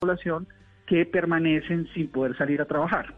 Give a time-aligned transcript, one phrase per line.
[0.00, 0.48] población
[0.86, 3.14] que permanecen sin poder salir a trabajar.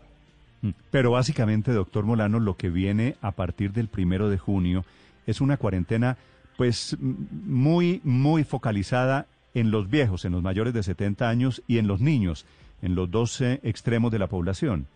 [0.63, 0.71] Mm.
[0.91, 4.85] Pero básicamente, doctor Molano, lo que viene a partir del primero de junio
[5.29, 6.17] es una cuarentena,
[6.57, 11.87] pues, muy, muy focalizada en los viejos, en los mayores de 70 años y en
[11.87, 12.47] los niños,
[12.83, 14.89] en los dos extremos de la población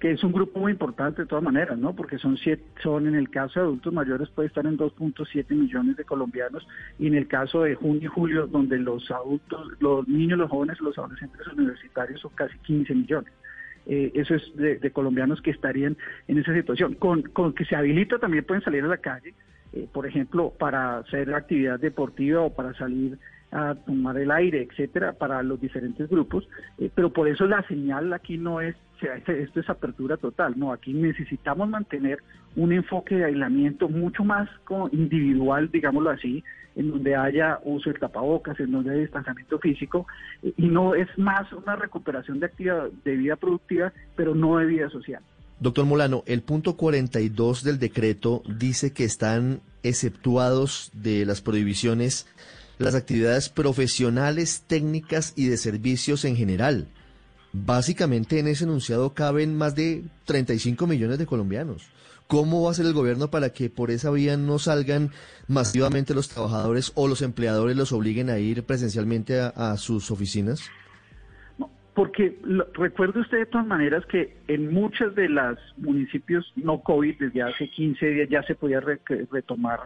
[0.00, 1.94] que es un grupo muy importante de todas maneras, ¿no?
[1.94, 5.96] Porque son siete, son en el caso de adultos mayores puede estar en 2.7 millones
[5.98, 6.66] de colombianos
[6.98, 10.80] y en el caso de junio y julio donde los adultos, los niños, los jóvenes,
[10.80, 13.32] los adolescentes universitarios son casi 15 millones.
[13.86, 15.96] Eh, eso es de, colombianos que estarían
[16.28, 16.94] en esa situación.
[16.94, 19.34] Con, con que se habilita también pueden salir a la calle,
[19.74, 23.18] eh, por ejemplo, para hacer actividad deportiva o para salir
[23.52, 28.12] a tomar el aire, etcétera, para los diferentes grupos, eh, pero por eso la señal
[28.12, 32.18] aquí no es, esto es apertura total, no, aquí necesitamos mantener
[32.56, 34.48] un enfoque de aislamiento mucho más
[34.92, 36.42] individual, digámoslo así,
[36.76, 40.06] en donde haya uso de tapabocas, en donde haya distanciamiento físico,
[40.42, 44.90] y no es más una recuperación de actividad de vida productiva, pero no de vida
[44.90, 45.22] social.
[45.58, 52.26] Doctor Molano, el punto 42 del decreto dice que están exceptuados de las prohibiciones
[52.80, 56.88] las actividades profesionales, técnicas y de servicios en general.
[57.52, 61.90] Básicamente en ese enunciado caben más de 35 millones de colombianos.
[62.28, 65.10] ¿Cómo va a hacer el gobierno para que por esa vía no salgan
[65.48, 70.70] masivamente los trabajadores o los empleadores los obliguen a ir presencialmente a, sus oficinas?
[71.92, 72.38] Porque
[72.74, 77.68] recuerde usted de todas maneras que en muchos de los municipios no COVID desde hace
[77.68, 79.80] 15 días ya se podía retomar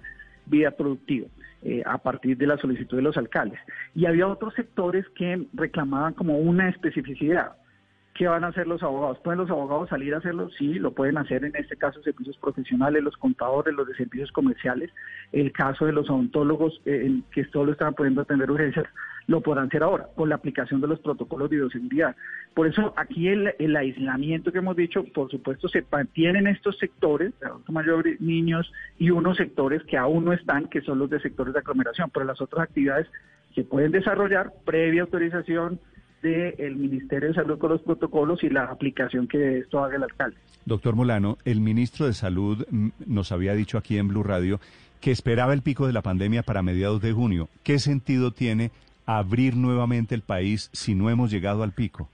[0.45, 1.29] vida productiva.
[1.67, 3.59] Eh, a partir de la solicitud de los alcaldes.
[3.95, 7.53] Y había otros sectores que reclamaban como una especificidad.
[8.13, 9.19] ¿Qué van a hacer los abogados?
[9.21, 10.51] ¿Pueden los abogados salir a hacerlo?
[10.59, 14.91] Sí, lo pueden hacer en este caso servicios profesionales, los contadores, los de servicios comerciales.
[15.33, 18.85] El caso de los odontólogos, eh, que solo estaban pudiendo atender urgencias,
[19.27, 22.15] lo podrán hacer ahora, con la aplicación de los protocolos de bioseguridad.
[22.55, 27.75] Por eso aquí el, aislamiento que hemos dicho, por supuesto, se mantienen estos sectores, adultos
[27.75, 31.61] mayores, niños y unos sectores que aún no están, que son los de sectores de
[31.61, 33.09] aglomeración, pero las otras actividades
[33.55, 35.81] se pueden desarrollar previa autorización
[36.23, 40.37] del Ministerio de Salud con los protocolos y la aplicación que esto haga el alcalde.
[40.65, 44.59] Doctor Molano, el ministro de Salud mm, nos había dicho aquí en Blue Radio
[45.03, 47.51] que esperaba el pico de la pandemia para mediados de junio.
[47.63, 48.71] ¿Qué sentido tiene
[49.07, 52.09] abrir nuevamente el país si no hemos llegado al pico?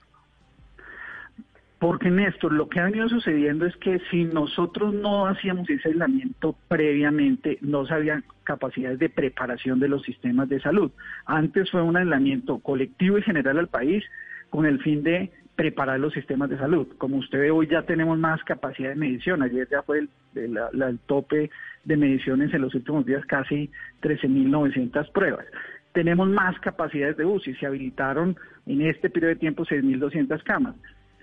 [1.81, 6.55] Porque Néstor, lo que ha venido sucediendo es que si nosotros no hacíamos ese aislamiento
[6.67, 10.91] previamente, no se habían capacidades de preparación de los sistemas de salud.
[11.25, 14.03] Antes fue un aislamiento colectivo y general al país
[14.51, 16.87] con el fin de preparar los sistemas de salud.
[16.99, 19.41] Como usted ve, hoy ya tenemos más capacidad de medición.
[19.41, 21.49] Ayer ya fue el, el tope
[21.83, 23.71] de mediciones en los últimos días, casi
[24.03, 25.47] 13.900 pruebas
[25.93, 27.55] tenemos más capacidades de UCI.
[27.55, 30.75] Se habilitaron en este periodo de tiempo 6.200 camas.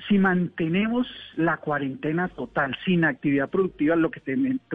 [0.08, 1.06] Si mantenemos
[1.36, 4.20] la cuarentena total sin actividad productiva, lo que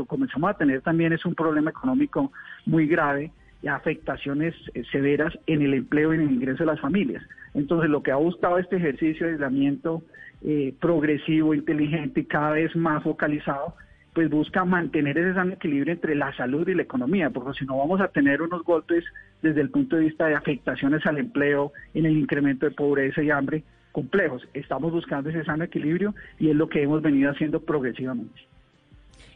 [0.06, 2.32] comenzamos a tener también es un problema económico
[2.66, 3.32] muy grave
[3.62, 7.24] y afectaciones eh, severas en el empleo y en el ingreso de las familias.
[7.54, 10.04] Entonces, lo que ha buscado este ejercicio de aislamiento
[10.42, 13.76] eh, progresivo, inteligente y cada vez más focalizado
[14.14, 17.78] pues busca mantener ese sano equilibrio entre la salud y la economía, porque si no
[17.78, 19.04] vamos a tener unos golpes
[19.42, 23.32] desde el punto de vista de afectaciones al empleo, en el incremento de pobreza y
[23.32, 24.48] hambre complejos.
[24.54, 28.42] Estamos buscando ese sano equilibrio y es lo que hemos venido haciendo progresivamente.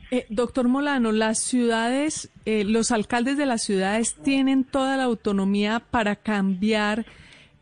[0.10, 5.82] Eh, doctor Molano, las ciudades, eh, los alcaldes de las ciudades tienen toda la autonomía
[5.92, 7.06] para cambiar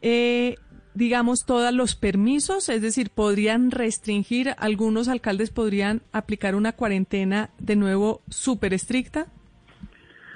[0.01, 0.57] eh,
[0.95, 2.69] digamos, todos los permisos?
[2.69, 9.27] Es decir, ¿podrían restringir, algunos alcaldes podrían aplicar una cuarentena de nuevo súper estricta?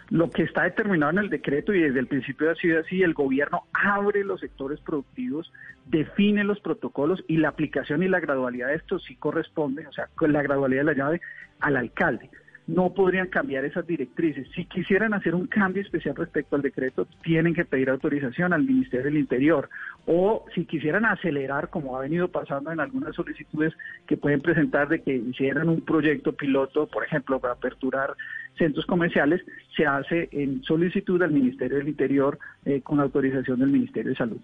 [0.09, 3.13] Lo que está determinado en el decreto y desde el principio ha sido así, el
[3.13, 5.51] gobierno abre los sectores productivos,
[5.85, 10.09] define los protocolos y la aplicación y la gradualidad de esto sí corresponde, o sea,
[10.15, 11.21] con la gradualidad de la llave
[11.59, 12.29] al alcalde
[12.69, 14.47] no podrían cambiar esas directrices.
[14.53, 19.05] Si quisieran hacer un cambio especial respecto al decreto, tienen que pedir autorización al Ministerio
[19.05, 19.69] del Interior.
[20.05, 23.73] O si quisieran acelerar, como ha venido pasando en algunas solicitudes
[24.05, 28.13] que pueden presentar de que hicieran un proyecto piloto, por ejemplo, para aperturar
[28.55, 29.41] centros comerciales,
[29.75, 34.39] se hace en solicitud al Ministerio del Interior eh, con autorización del Ministerio de Salud.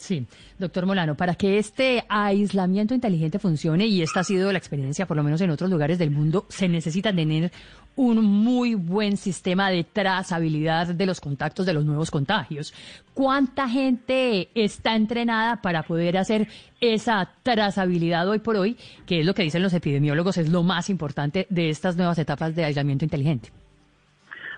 [0.00, 0.26] Sí,
[0.58, 5.14] doctor Molano, para que este aislamiento inteligente funcione, y esta ha sido la experiencia por
[5.14, 7.52] lo menos en otros lugares del mundo, se necesita tener
[7.96, 12.72] un muy buen sistema de trazabilidad de los contactos de los nuevos contagios.
[13.12, 16.48] ¿Cuánta gente está entrenada para poder hacer
[16.80, 20.88] esa trazabilidad hoy por hoy, que es lo que dicen los epidemiólogos, es lo más
[20.88, 23.50] importante de estas nuevas etapas de aislamiento inteligente?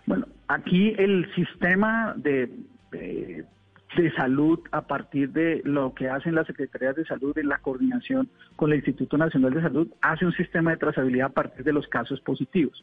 [0.06, 2.48] Bueno, aquí el sistema de
[3.96, 8.28] de salud a partir de lo que hacen las secretarías de salud en la coordinación
[8.56, 11.86] con el Instituto Nacional de Salud, hace un sistema de trazabilidad a partir de los
[11.88, 12.80] casos positivos.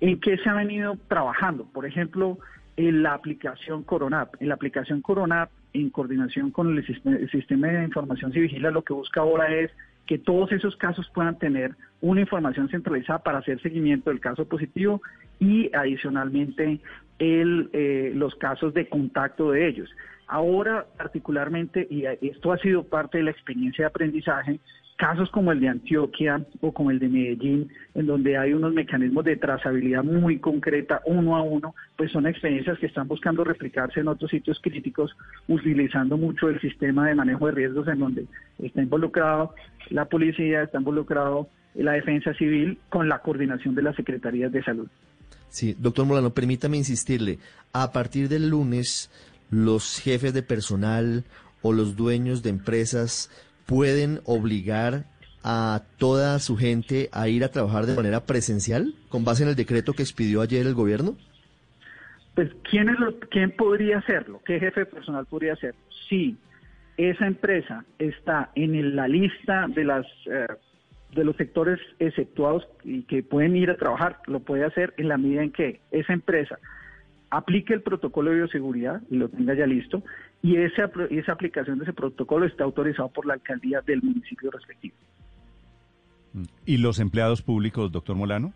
[0.00, 1.64] ¿En qué se ha venido trabajando?
[1.64, 2.38] Por ejemplo,
[2.76, 4.34] en la aplicación Coronap.
[4.40, 6.86] En la aplicación Coronap, en coordinación con el
[7.30, 9.70] sistema, de información y vigila, lo que busca ahora es
[10.06, 15.02] que todos esos casos puedan tener una información centralizada para hacer seguimiento del caso positivo
[15.40, 16.80] y adicionalmente
[17.18, 19.90] el, eh, los casos de contacto de ellos.
[20.28, 24.60] Ahora, particularmente, y esto ha sido parte de la experiencia de aprendizaje,
[24.96, 29.24] casos como el de Antioquia o como el de Medellín, en donde hay unos mecanismos
[29.24, 34.08] de trazabilidad muy concreta, uno a uno, pues son experiencias que están buscando replicarse en
[34.08, 35.14] otros sitios críticos,
[35.48, 38.26] utilizando mucho el sistema de manejo de riesgos en donde
[38.58, 39.54] está involucrado
[39.90, 44.88] la policía, está involucrado la defensa civil con la coordinación de las secretarías de salud.
[45.48, 47.38] Sí, doctor Molano, permítame insistirle,
[47.72, 49.10] a partir del lunes
[49.50, 51.24] los jefes de personal
[51.62, 53.30] o los dueños de empresas
[53.66, 55.04] pueden obligar
[55.42, 59.54] a toda su gente a ir a trabajar de manera presencial con base en el
[59.54, 61.16] decreto que expidió ayer el gobierno?
[62.34, 64.40] Pues, ¿quién, es lo, ¿quién podría hacerlo?
[64.44, 65.80] ¿Qué jefe de personal podría hacerlo?
[66.08, 66.36] Si
[66.96, 69.82] esa empresa está en la lista de
[70.26, 70.46] eh,
[71.14, 75.16] de los sectores exceptuados y que pueden ir a trabajar, lo puede hacer en la
[75.16, 76.58] medida en que esa empresa
[77.30, 80.02] aplique el protocolo de bioseguridad y lo tenga ya listo,
[80.42, 84.96] y esa, esa aplicación de ese protocolo está autorizado por la alcaldía del municipio respectivo.
[86.64, 88.52] ¿Y los empleados públicos, doctor Molano?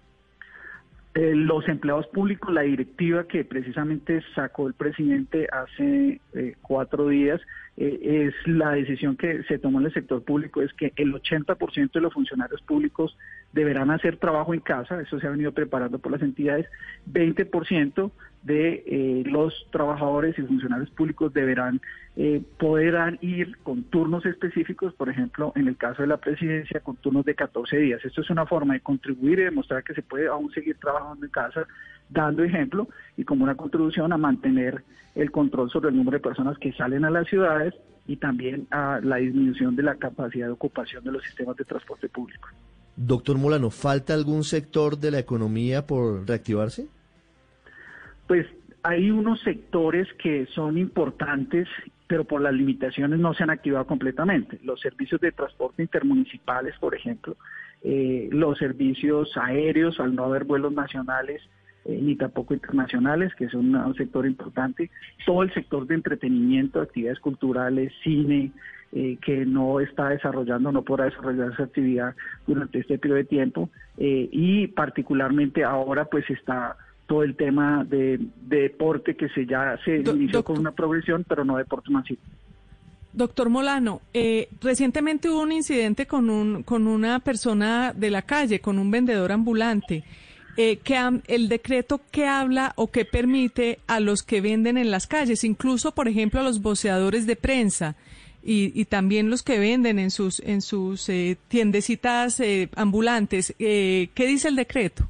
[1.15, 7.41] Eh, los empleados públicos, la directiva que precisamente sacó el presidente hace eh, cuatro días,
[7.77, 11.91] eh, es la decisión que se tomó en el sector público, es que el 80%
[11.91, 13.19] de los funcionarios públicos
[13.53, 16.67] deberán hacer trabajo en casa, eso se ha venido preparando por las entidades,
[17.13, 21.81] 20% de eh, los trabajadores y funcionarios públicos deberán
[22.17, 26.97] eh, poder ir con turnos específicos, por ejemplo, en el caso de la presidencia, con
[26.97, 28.05] turnos de 14 días.
[28.05, 31.31] Esto es una forma de contribuir y demostrar que se puede aún seguir trabajando en
[31.31, 31.67] casa,
[32.09, 34.83] dando ejemplo y como una contribución a mantener
[35.15, 37.75] el control sobre el número de personas que salen a las ciudades
[38.07, 42.09] y también a la disminución de la capacidad de ocupación de los sistemas de transporte
[42.09, 42.49] público.
[42.97, 46.89] Doctor Molano, ¿falta algún sector de la economía por reactivarse?
[48.31, 48.47] Pues
[48.85, 51.67] hay unos sectores que son importantes,
[52.07, 54.61] pero por las limitaciones no se han activado completamente.
[54.63, 57.37] Los servicios de transporte intermunicipales, por ejemplo,
[57.83, 61.43] eh, los servicios aéreos, al no haber vuelos nacionales
[61.85, 64.93] eh, ni tampoco internacionales, que son un sector importante,
[65.27, 68.53] todo el sector de entretenimiento, actividades culturales, cine,
[68.93, 72.15] eh, que no está desarrollando, no podrá desarrollar esa actividad
[72.47, 76.77] durante este periodo de tiempo, y particularmente ahora pues está
[77.11, 81.57] todo el tema de, deporte que se ya se inició con una progresión, pero no
[81.57, 82.21] deporte masivo.
[83.13, 88.61] Doctor Molano, eh, recientemente hubo un incidente con, un, con una persona de la calle,
[88.61, 90.05] con un vendedor ambulante.
[90.57, 90.97] Eh, que
[91.27, 95.93] el decreto que habla o que permite a los que venden en las calles, incluso,
[95.93, 97.97] por ejemplo, a los voceadores de prensa
[98.41, 102.41] y, y también los que venden en sus, en sus eh, tiendecitas
[102.77, 103.53] ambulantes.
[103.59, 105.09] ¿Qué dice el decreto?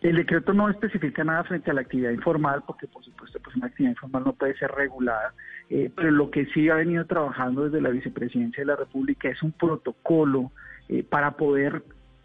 [0.00, 3.66] El decreto no especifica nada frente a la actividad informal, porque por supuesto pues una
[3.66, 5.34] actividad informal no puede ser regulada,
[5.70, 9.42] eh, pero lo que sí ha venido trabajando desde la Vicepresidencia de la República es
[9.42, 10.52] un protocolo
[10.88, 11.82] eh, para poder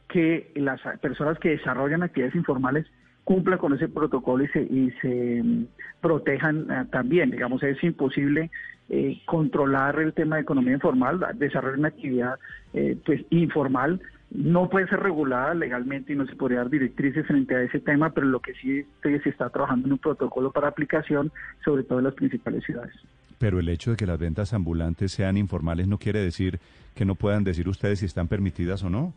[0.07, 2.85] que las personas que desarrollan actividades informales
[3.23, 5.65] cumplan con ese protocolo y se, y se mm,
[5.99, 7.31] protejan eh, también.
[7.31, 8.51] Digamos, es imposible
[9.25, 12.37] controlar el tema de economía informal, desarrollar una actividad
[13.05, 13.99] pues informal
[14.33, 18.09] no puede ser regulada legalmente y no se podría dar directrices frente a ese tema,
[18.11, 21.31] pero lo que sí se está trabajando en un protocolo para aplicación,
[21.63, 22.95] sobre todo en las principales ciudades.
[23.37, 26.59] Pero el hecho de que las ventas ambulantes sean informales no quiere decir
[26.95, 29.13] que no puedan decir ustedes si están permitidas o no.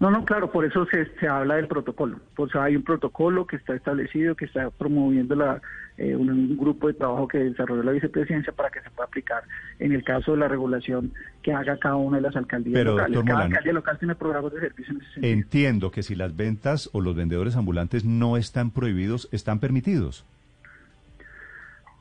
[0.00, 2.20] No, no, claro, por eso se, se habla del protocolo.
[2.34, 5.60] Pues hay un protocolo que está establecido, que está promoviendo la,
[5.98, 9.42] eh, un, grupo de trabajo que desarrolló la vicepresidencia para que se pueda aplicar
[9.78, 13.18] en el caso de la regulación que haga cada una de las alcaldías Pero, locales.
[13.18, 15.32] Cada Molano, alcaldía local tiene programas de servicio en ese sentido.
[15.34, 20.24] Entiendo que si las ventas o los vendedores ambulantes no están prohibidos, están permitidos.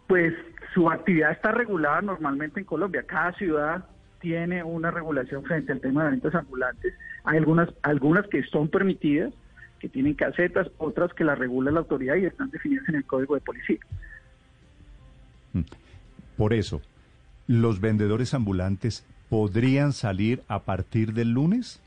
[0.07, 0.33] Pues
[0.73, 3.03] su actividad está regulada normalmente en Colombia.
[3.05, 3.83] Cada ciudad
[4.21, 6.93] tiene una regulación frente al tema de ventas ambulantes.
[7.23, 9.33] Hay algunas, algunas que son permitidas,
[9.79, 13.35] que tienen casetas, otras que las regula la autoridad y están definidas en el Código
[13.35, 13.79] de Policía.
[15.53, 15.61] Mm.
[16.37, 16.81] Por eso,
[17.47, 21.81] ¿los vendedores ambulantes podrían salir a partir del lunes?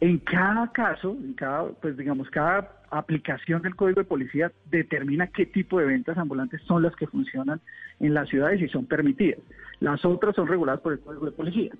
[0.00, 5.46] En cada caso, en cada, pues digamos, cada aplicación del código de policía determina qué
[5.46, 7.60] tipo de ventas ambulantes son las que funcionan
[8.00, 9.40] en las ciudades y son permitidas.
[9.80, 11.72] Las otras son reguladas por el código de policía.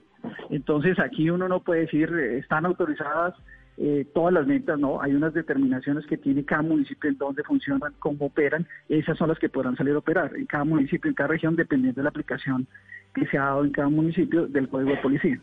[0.50, 3.34] Entonces aquí uno no puede decir eh, están autorizadas
[3.78, 7.92] eh, todas las ventas, no, hay unas determinaciones que tiene cada municipio en dónde funcionan,
[7.98, 11.28] cómo operan, esas son las que podrán salir a operar en cada municipio, en cada
[11.28, 12.66] región, dependiendo de la aplicación
[13.14, 15.40] que se ha dado en cada municipio del código de policía.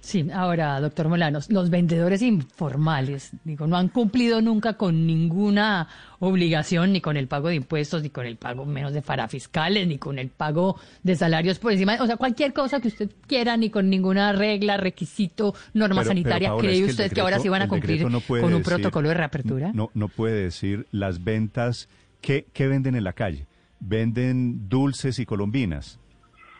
[0.00, 5.88] Sí, ahora, doctor Molanos, los vendedores informales, digo, no han cumplido nunca con ninguna
[6.20, 9.98] obligación, ni con el pago de impuestos, ni con el pago menos de fiscales, ni
[9.98, 13.70] con el pago de salarios por encima, o sea, cualquier cosa que usted quiera, ni
[13.70, 16.52] con ninguna regla, requisito, norma sanitaria.
[16.58, 19.72] ¿Cree usted que ahora sí van a cumplir con un protocolo de reapertura?
[19.74, 21.88] No, no puede decir las ventas,
[22.20, 23.46] ¿qué, ¿qué venden en la calle?
[23.80, 25.98] Venden dulces y colombinas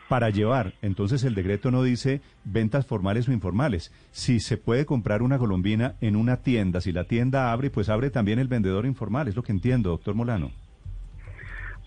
[0.09, 0.75] para llevar.
[0.83, 3.93] Entonces el decreto no dice ventas formales o informales.
[4.11, 8.11] Si se puede comprar una colombina en una tienda, si la tienda abre, pues abre
[8.11, 9.29] también el vendedor informal.
[9.29, 10.51] Es lo que entiendo, doctor Molano.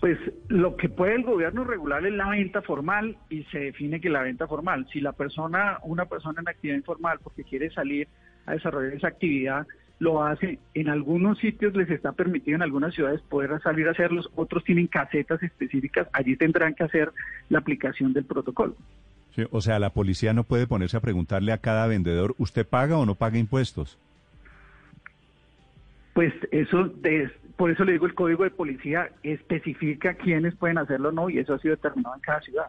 [0.00, 4.08] Pues lo que puede el gobierno regular es la venta formal y se define que
[4.08, 8.08] la venta formal, si la persona, una persona en actividad informal porque quiere salir
[8.46, 9.66] a desarrollar esa actividad,
[10.00, 10.58] lo hace.
[10.74, 14.88] En algunos sitios les está permitido en algunas ciudades poder salir a hacerlos, otros tienen
[14.88, 17.12] casetas específicas, allí tendrán que hacer
[17.48, 18.74] la aplicación del protocolo.
[19.50, 23.06] o sea, la policía no puede ponerse a preguntarle a cada vendedor, ¿usted paga o
[23.06, 23.98] no paga impuestos?
[26.14, 26.92] Pues eso,
[27.56, 31.38] por eso le digo, el código de policía especifica quiénes pueden hacerlo o no, y
[31.38, 32.66] eso ha sido determinado en cada ciudad.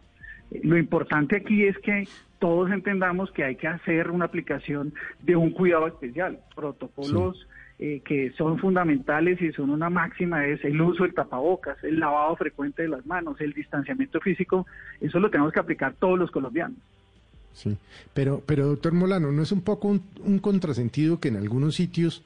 [0.64, 2.08] Lo importante aquí es que
[2.40, 7.48] todos entendamos que hay que hacer una aplicación de un cuidado especial, protocolos
[7.84, 12.36] eh, que son fundamentales y son una máxima, es el uso del tapabocas, el lavado
[12.36, 14.68] frecuente de las manos, el distanciamiento físico,
[15.00, 16.78] eso lo tenemos que aplicar todos los colombianos.
[17.54, 17.76] Sí,
[18.14, 22.24] pero, pero doctor Molano, ¿no es un poco un, contrasentido que en algunos sitios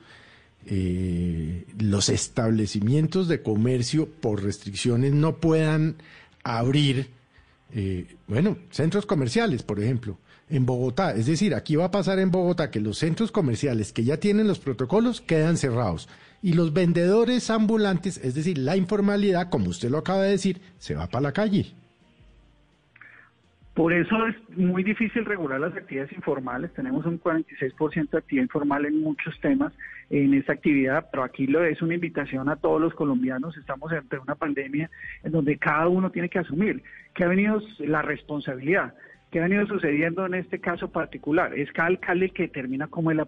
[0.65, 5.96] eh, los establecimientos de comercio por restricciones no puedan
[6.44, 7.14] abrir
[7.77, 10.17] eh, bueno, centros comerciales, por ejemplo,
[10.50, 11.13] en Bogotá.
[11.13, 14.48] Es decir, aquí va a pasar en Bogotá que los centros comerciales que ya tienen
[14.48, 16.08] los protocolos quedan cerrados
[16.41, 20.96] y los vendedores ambulantes, es decir, la informalidad, como usted lo acaba de decir, se
[20.96, 21.74] va para la calle.
[23.75, 26.74] Por eso es muy difícil regular las actividades informales.
[26.74, 29.74] Tenemos un 46% de actividad informal en muchos temas
[30.10, 33.58] en esta actividad, pero aquí lo es una invitación a todos los colombianos.
[33.58, 34.89] Estamos ante una pandemia
[35.24, 38.94] en donde cada uno tiene que asumir que ha venido la responsabilidad.
[39.32, 41.53] ¿Qué ha venido sucediendo en este caso particular?
[41.53, 43.27] Es cada alcalde que determina cómo es la,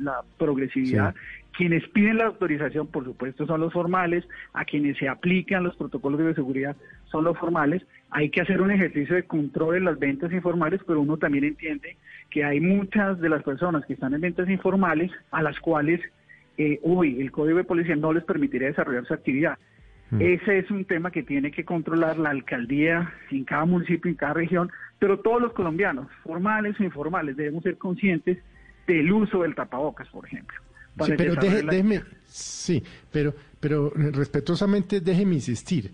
[0.00, 1.14] la progresividad.
[1.52, 4.24] Quienes piden la autorización, por supuesto, son los formales.
[4.52, 7.86] A quienes se aplican los protocolos de seguridad son los formales.
[8.10, 11.96] Hay que hacer un ejercicio de control en las ventas informales, pero uno también entiende
[12.30, 16.00] que hay muchas de las personas que están en ventas informales a las cuales
[16.58, 19.58] eh, hoy el Código de Policía no les permitiría desarrollar su actividad.
[20.14, 20.22] Mm.
[20.22, 24.34] Ese es un tema que tiene que controlar la alcaldía en cada municipio, en cada
[24.34, 28.38] región, pero todos los colombianos, formales o informales, debemos ser conscientes
[28.86, 30.56] del uso del tapabocas, por ejemplo.
[31.04, 35.90] Sí, pero déjeme, sí, pero, pero respetuosamente déjeme insistir.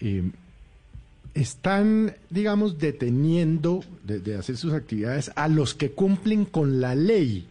[0.00, 0.30] Eh,
[1.34, 7.46] están, digamos, deteniendo de, hacer sus actividades a los que cumplen con la ley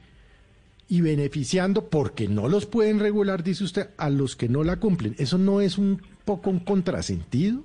[0.90, 5.16] y beneficiando, porque no los pueden regular, dice usted, a los que no la cumplen.
[5.18, 7.64] ¿Eso no es un poco un contrasentido?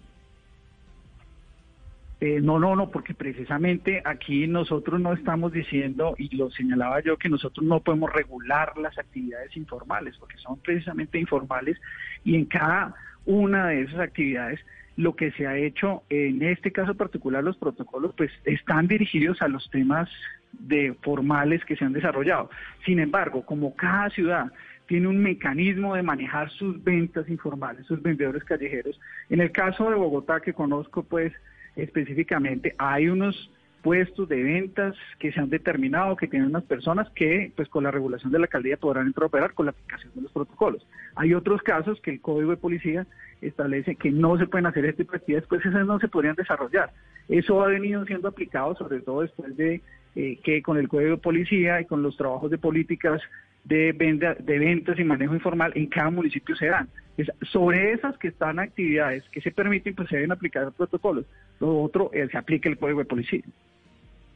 [2.21, 7.17] Eh, no, no, no, porque precisamente aquí nosotros no estamos diciendo, y lo señalaba yo,
[7.17, 11.79] que nosotros no podemos regular las actividades informales, porque son precisamente informales,
[12.25, 12.95] y en cada
[13.26, 14.61] una de esas actividades
[14.97, 19.49] lo que se ha hecho en este caso particular los protocolos pues están dirigidos a
[19.49, 20.11] los temas
[20.52, 22.50] de formales que se han desarrollado.
[22.85, 24.52] Sin embargo, como cada ciudad
[24.87, 29.97] tiene un mecanismo de manejar sus ventas informales, sus vendedores callejeros, en el caso de
[29.97, 31.32] Bogotá que conozco pues
[31.76, 33.50] específicamente hay unos
[33.82, 37.90] puestos de ventas que se han determinado que tienen unas personas que, pues con la
[37.90, 40.87] regulación de la alcaldía, podrán entrar a operar con la aplicación de los protocolos.
[41.16, 43.06] Hay otros casos que el Código de Policía
[43.40, 46.37] establece que no se pueden hacer este tipo de actividades, pues esas no se podrían
[46.37, 46.92] desarrollar.
[47.28, 49.82] Eso ha venido siendo aplicado, sobre todo después de
[50.14, 53.21] eh, que con el Código de Policía y con los trabajos de políticas
[53.64, 56.88] de, venta, de ventas y manejo informal en cada municipio se dan.
[57.16, 61.26] Es sobre esas que están actividades que se permiten, pues se deben aplicar los protocolos.
[61.61, 63.42] Lo otro, eh, se aplica el Código de Policía.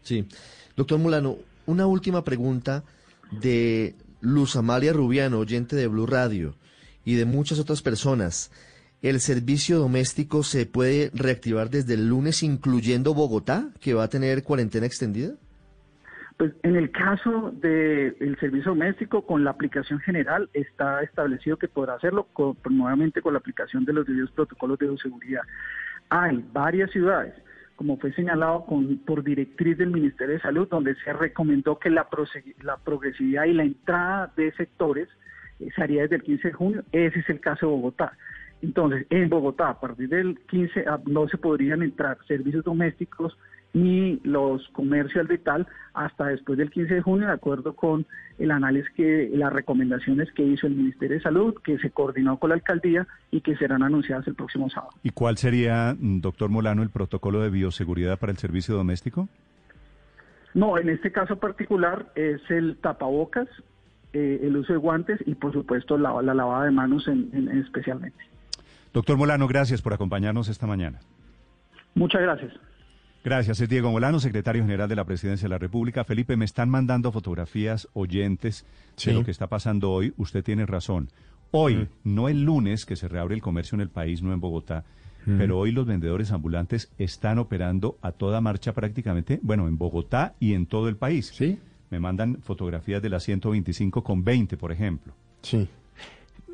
[0.03, 0.27] Sí.
[0.77, 2.85] Doctor Mulano, una última pregunta
[3.31, 6.55] de Luz Amalia Rubiano, oyente de Blue Radio,
[7.05, 8.51] y de muchas otras personas.
[9.03, 14.43] ¿El servicio doméstico se puede reactivar desde el lunes, incluyendo Bogotá, que va a tener
[14.43, 15.35] cuarentena extendida?
[16.37, 21.95] Pues en el caso del servicio doméstico, con la aplicación general está establecido que podrá
[21.95, 25.41] hacerlo con, nuevamente con la aplicación de los debidos protocolos de bioseguridad.
[26.11, 27.33] Hay varias ciudades,
[27.77, 32.07] como fue señalado con, por directriz del Ministerio de Salud, donde se recomendó que la,
[32.63, 35.09] la progresividad y la entrada de sectores
[35.59, 36.85] eh, se haría desde el 15 de junio.
[36.93, 38.13] Ese es el caso de Bogotá.
[38.61, 43.39] Entonces, en Bogotá, a partir del 15, ah, no se podrían entrar servicios domésticos
[43.77, 48.07] ni los comercios de tal hasta después del 15 de junio, de acuerdo con
[48.39, 52.49] el análisis que las recomendaciones que hizo el Ministerio de Salud, que se coordinó con
[52.51, 54.93] la alcaldía y que serán anunciadas el próximo sábado.
[55.03, 59.29] ¿Y cuál sería, doctor Molano, el protocolo de bioseguridad para el servicio doméstico?
[60.55, 63.47] No, en este caso particular es el tapabocas,
[64.15, 67.31] eh, el uso de guantes y por supuesto la, lavada de manos en,
[67.63, 68.25] especialmente.
[68.95, 71.01] Doctor Molano, gracias por acompañarnos esta mañana.
[71.95, 72.55] Muchas gracias.
[73.27, 73.61] Gracias.
[73.61, 76.05] Es Diego Molano, secretario general de la Presidencia de la República.
[76.05, 78.65] Felipe, me están mandando fotografías oyentes
[79.05, 80.15] de lo que está pasando hoy.
[80.17, 81.09] Usted tiene razón.
[81.51, 81.89] Hoy, mm.
[82.05, 84.85] no el lunes que se reabre el comercio en el país, no en Bogotá,
[85.27, 85.39] mm.
[85.39, 90.55] pero hoy los vendedores ambulantes están operando a toda marcha prácticamente, bueno, en Bogotá y
[90.55, 91.33] en todo el país.
[91.35, 91.59] Sí.
[91.91, 95.15] Me mandan fotografías de la 125 con 20, por ejemplo.
[95.43, 95.67] Sí.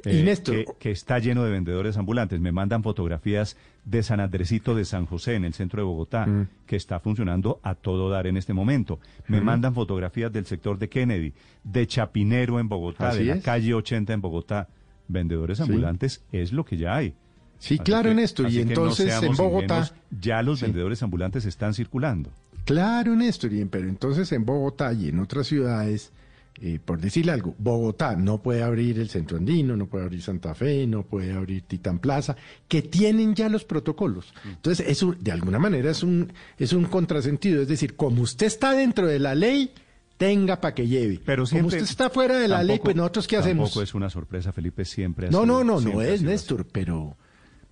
[0.04, 2.40] Eh, que, está lleno de vendedores ambulantes.
[2.40, 6.48] Me mandan fotografías de San Andresito de San José, en el centro de Bogotá, mm.
[6.66, 8.98] que está funcionando a todo dar en este momento.
[9.28, 11.32] Me mandan fotografías del sector de Kennedy,
[11.62, 14.68] de Chapinero en Bogotá, de la calle 80 en Bogotá.
[15.08, 17.14] Vendedores ambulantes es lo que ya hay.
[17.58, 18.50] Sí, claro, Néstor.
[18.50, 19.92] Y entonces en Bogotá.
[20.10, 22.30] ya los vendedores ambulantes están circulando.
[22.64, 23.50] Claro, Néstor.
[23.70, 26.12] Pero entonces en Bogotá y en otras ciudades
[26.60, 30.54] eh, por decirle algo, Bogotá no puede abrir el Centro Andino, no puede abrir Santa
[30.54, 32.36] Fe, no puede abrir Titán Plaza,
[32.68, 34.32] que tienen ya los protocolos.
[34.44, 37.62] Entonces, eso de alguna manera es un, es un contrasentido.
[37.62, 39.72] Es decir, como usted está dentro de la ley,
[40.18, 41.20] tenga para que lleve.
[41.24, 43.70] Pero como usted está fuera de la ley, pues nosotros qué hacemos.
[43.70, 45.30] Tampoco es una sorpresa, Felipe siempre.
[45.30, 47.16] no, no, no, no es Néstor, pero,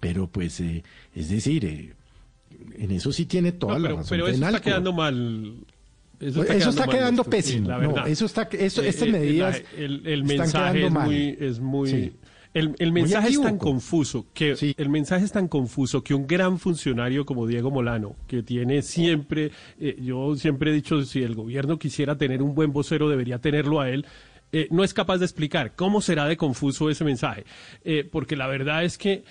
[0.00, 0.82] pero pues, eh,
[1.14, 1.94] es decir, eh,
[2.76, 4.06] en eso sí tiene toda la razón.
[4.08, 5.64] Pero eso está quedando mal
[6.20, 7.70] eso está, quedando, pésimo.
[8.06, 9.62] eso está, eso, estas medidas.
[9.76, 12.12] El, mensaje es muy, es muy.
[12.52, 17.24] El, mensaje es tan confuso que el mensaje es tan confuso que un gran funcionario
[17.24, 22.18] como Diego Molano, que tiene siempre, eh, yo siempre he dicho, si el gobierno quisiera
[22.18, 24.04] tener un buen vocero, debería tenerlo a él.
[24.52, 27.44] Eh, no es capaz de explicar cómo será de confuso ese mensaje,
[27.84, 29.24] eh, porque la verdad es que,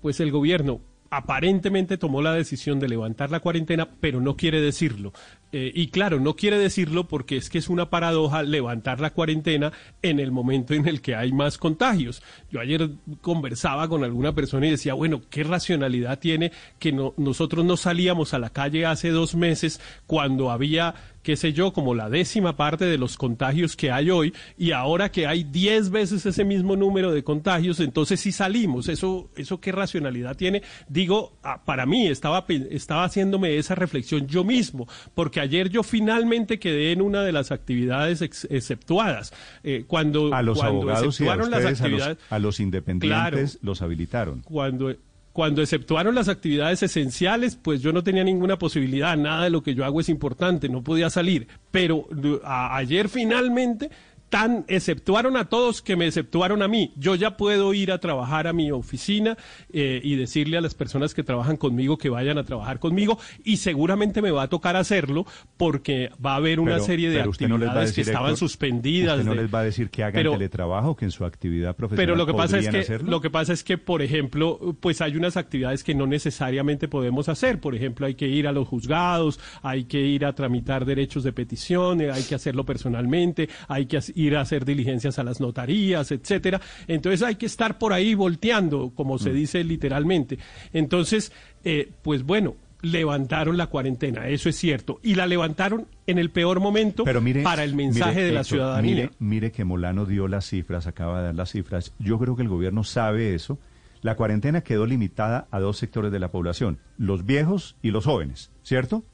[0.00, 5.12] pues el gobierno aparentemente tomó la decisión de levantar la cuarentena, pero no quiere decirlo.
[5.52, 9.72] Eh, y claro, no quiere decirlo porque es que es una paradoja levantar la cuarentena
[10.00, 12.22] en el momento en el que hay más contagios.
[12.50, 17.76] Yo ayer conversaba con alguna persona y decía, bueno, ¿qué racionalidad tiene que nosotros no
[17.76, 22.56] salíamos a la calle hace dos meses cuando había qué sé yo, como la décima
[22.56, 26.76] parte de los contagios que hay hoy, y ahora que hay diez veces ese mismo
[26.76, 28.88] número de contagios, entonces sí salimos.
[28.88, 30.62] ¿Eso, eso qué racionalidad tiene?
[30.88, 36.58] Digo, ah, para mí estaba, estaba haciéndome esa reflexión yo mismo, porque ayer yo finalmente
[36.58, 39.32] quedé en una de las actividades exceptuadas.
[39.62, 44.40] Eh, cuando, a los cuando abogados y a, las actividades, a, los, independientes los habilitaron.
[44.40, 44.94] Cuando
[45.32, 49.74] cuando exceptuaron las actividades esenciales, pues yo no tenía ninguna posibilidad, nada de lo que
[49.74, 51.48] yo hago es importante, no podía salir.
[51.70, 52.06] Pero
[52.44, 53.90] ayer finalmente
[54.32, 56.94] tan exceptuaron a todos que me exceptuaron a mí.
[56.96, 59.36] Yo ya puedo ir a trabajar a mi oficina
[59.70, 63.58] eh, y decirle a las personas que trabajan conmigo que vayan a trabajar conmigo y
[63.58, 65.26] seguramente me va a tocar hacerlo
[65.58, 69.18] porque va a haber una serie de actividades que estaban suspendidas.
[69.18, 72.16] Usted no les va a decir que hagan teletrabajo, que en su actividad profesional Pero
[72.16, 75.36] lo que pasa es que lo que pasa es que por ejemplo, pues hay unas
[75.36, 77.60] actividades que no necesariamente podemos hacer.
[77.60, 81.34] Por ejemplo, hay que ir a los juzgados, hay que ir a tramitar derechos de
[81.34, 86.60] petición, hay que hacerlo personalmente, hay que ir a hacer diligencias a las notarías, etcétera.
[86.86, 89.34] Entonces hay que estar por ahí volteando, como se mm.
[89.34, 90.38] dice literalmente.
[90.72, 91.32] Entonces,
[91.64, 96.60] eh, pues bueno, levantaron la cuarentena, eso es cierto, y la levantaron en el peor
[96.60, 98.94] momento para el mensaje de la ciudadanía.
[98.94, 101.92] Mire, mire que Molano dio las cifras, acaba de dar las cifras.
[101.98, 103.58] Yo creo que el gobierno sabe eso.
[104.02, 108.50] La cuarentena quedó limitada a dos sectores de la población, los viejos y los jóvenes,
[108.64, 109.04] ¿cierto?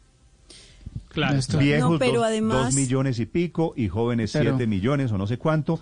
[1.11, 1.39] Claro.
[1.59, 5.81] Viejos, dos, millones y pico, y jóvenes siete millones o no sé cuánto.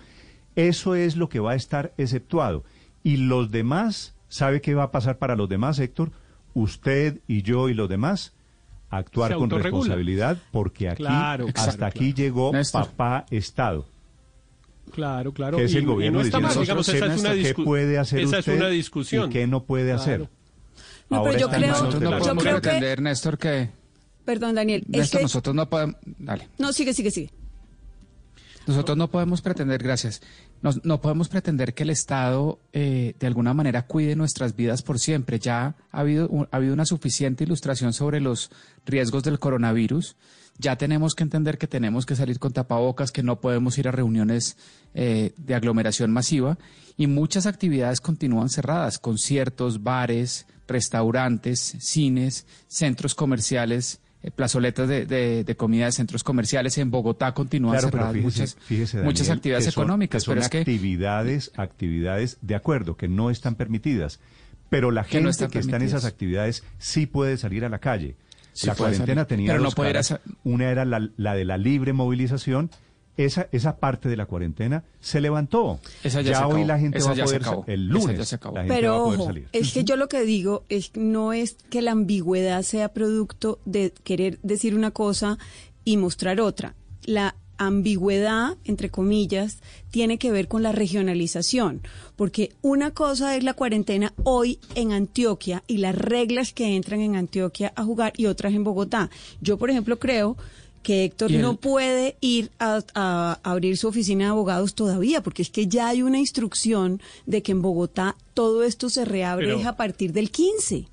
[0.55, 2.63] Eso es lo que va a estar exceptuado.
[3.03, 6.11] Y los demás, ¿sabe qué va a pasar para los demás, Héctor?
[6.53, 8.33] Usted y yo y los demás,
[8.89, 13.85] actuar con responsabilidad, porque aquí, hasta aquí llegó papá Estado.
[14.91, 15.57] Claro, claro.
[15.57, 19.29] Que es el gobierno esa es una ¿qué puede hacer esa usted es una discusión.
[19.29, 20.29] y qué no puede hacer?
[21.09, 23.69] No, pero yo creo, no podemos pretender, Néstor, que
[24.27, 24.83] Perdón, Daniel.
[24.89, 25.95] Néstor, nosotros no podemos...
[26.03, 26.49] Dale.
[26.57, 27.29] No, sigue, sigue, sigue.
[28.65, 30.21] Nosotros no podemos pretender, gracias,
[30.61, 35.39] no, podemos pretender que el Estado eh, de alguna manera cuide nuestras vidas por siempre.
[35.39, 38.51] Ya ha habido, ha habido una suficiente ilustración sobre los
[38.85, 40.17] riesgos del coronavirus.
[40.57, 43.93] Ya tenemos que entender que tenemos que salir con tapabocas, que no podemos ir a
[43.93, 44.57] reuniones
[44.93, 46.57] eh, de aglomeración masiva
[46.97, 54.01] y muchas actividades continúan cerradas, conciertos, bares, restaurantes, cines, centros comerciales
[54.35, 58.57] plazoletas de, de, comida de centros comerciales en Bogotá continúan cerradas muchas,
[59.03, 60.25] muchas actividades económicas.
[60.25, 64.19] pero es que actividades, actividades de acuerdo, que no están permitidas.
[64.69, 68.15] Pero la gente que está en esas actividades sí puede salir a la calle.
[68.63, 69.75] la cuarentena tenía dos
[70.43, 72.69] Una era la, la de la libre movilización
[73.17, 75.79] esa, esa parte de la cuarentena se levantó.
[76.03, 78.37] Esa ya, hoy la gente va a poder el lunes.
[78.67, 82.89] Pero ojo, es que yo lo que digo es no es que la ambigüedad sea
[82.89, 85.37] producto de querer decir una cosa
[85.83, 86.75] y mostrar otra.
[87.03, 91.81] La ambigüedad, entre comillas, tiene que ver con la regionalización,
[92.15, 97.15] porque una cosa es la cuarentena hoy en Antioquia y las reglas que entran en
[97.15, 99.09] Antioquia a jugar y otras en Bogotá.
[99.41, 100.37] Yo, por ejemplo, creo
[100.83, 105.67] que Héctor no puede ir a, abrir su oficina de abogados todavía, porque es que
[105.67, 110.31] ya hay una instrucción de que en Bogotá todo esto se reabre a partir del
[110.31, 110.87] 15.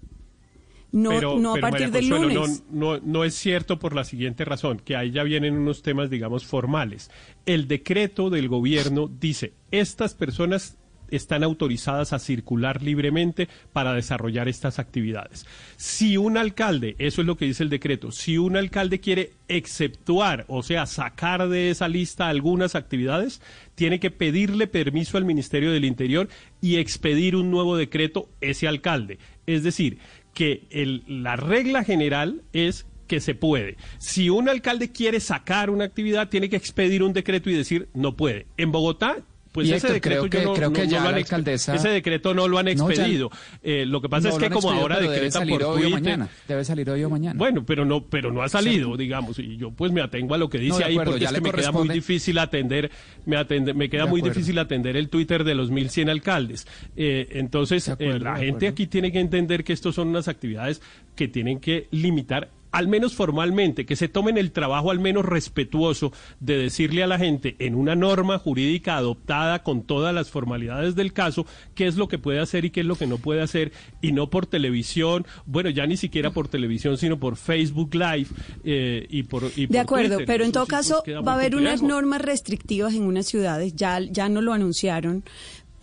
[0.92, 2.62] No, no a partir del lunes.
[2.70, 6.44] No, no, es cierto por la siguiente razón, que ahí ya vienen unos temas, digamos,
[6.44, 7.10] formales.
[7.46, 10.76] El decreto del gobierno dice, estas personas
[11.16, 15.46] están autorizadas a circular libremente para desarrollar estas actividades.
[15.76, 20.44] Si un alcalde, eso es lo que dice el decreto, si un alcalde quiere exceptuar,
[20.48, 23.40] o sea, sacar de esa lista algunas actividades,
[23.74, 26.28] tiene que pedirle permiso al Ministerio del Interior
[26.60, 29.18] y expedir un nuevo decreto ese alcalde.
[29.46, 29.98] Es decir,
[30.32, 30.66] que
[31.06, 33.76] la regla general es que se puede.
[33.98, 38.16] Si un alcalde quiere sacar una actividad, tiene que expedir un decreto y decir no
[38.16, 38.46] puede.
[38.56, 39.18] En Bogotá
[39.54, 41.76] pues ese decreto creo que, creo que ya la alcaldesa...
[41.76, 43.30] Ese decreto no lo han expedido.
[43.62, 45.92] Eh, lo que pasa es que como ahora decretan por Twitter...
[45.92, 46.28] Mañana.
[46.48, 47.38] Debe salir hoy o mañana.
[47.38, 49.38] Bueno, pero no, pero no ha salido, digamos.
[49.38, 51.70] Y yo pues me atengo a lo que dice ahí porque es que me queda
[51.70, 52.90] muy difícil atender,
[53.26, 56.66] me, atende, me queda muy difícil atender el Twitter de los 1.100 alcaldes.
[56.96, 60.82] Eh, entonces, eh, la gente aquí tiene que entender que estos son unas actividades
[61.14, 66.12] que tienen que limitar al menos formalmente, que se tomen el trabajo al menos respetuoso
[66.40, 71.12] de decirle a la gente en una norma jurídica adoptada con todas las formalidades del
[71.12, 73.70] caso qué es lo que puede hacer y qué es lo que no puede hacer
[74.02, 78.26] y no por televisión, bueno, ya ni siquiera por televisión, sino por Facebook Live
[78.64, 79.44] eh, y por...
[79.54, 83.26] Y de acuerdo, pero en todo caso va a haber unas normas restrictivas en unas
[83.26, 85.22] ciudades, ya, ya no lo anunciaron,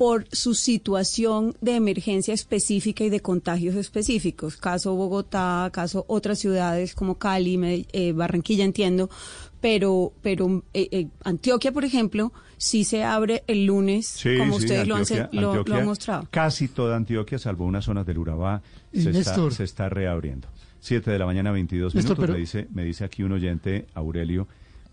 [0.01, 4.57] por su situación de emergencia específica y de contagios específicos.
[4.57, 9.11] Caso Bogotá, caso otras ciudades como Cali, eh, Barranquilla, entiendo,
[9.61, 14.95] pero, pero eh, eh, Antioquia, por ejemplo, sí se abre el lunes, como ustedes lo,
[14.95, 16.27] han, mostrado.
[16.31, 20.47] Casi toda Antioquia, salvo unas zonas del Urabá, se está, se está, reabriendo.
[20.79, 24.47] Siete de la mañana, 22 minutos, me, dice, me dice aquí un oyente, Aurelio,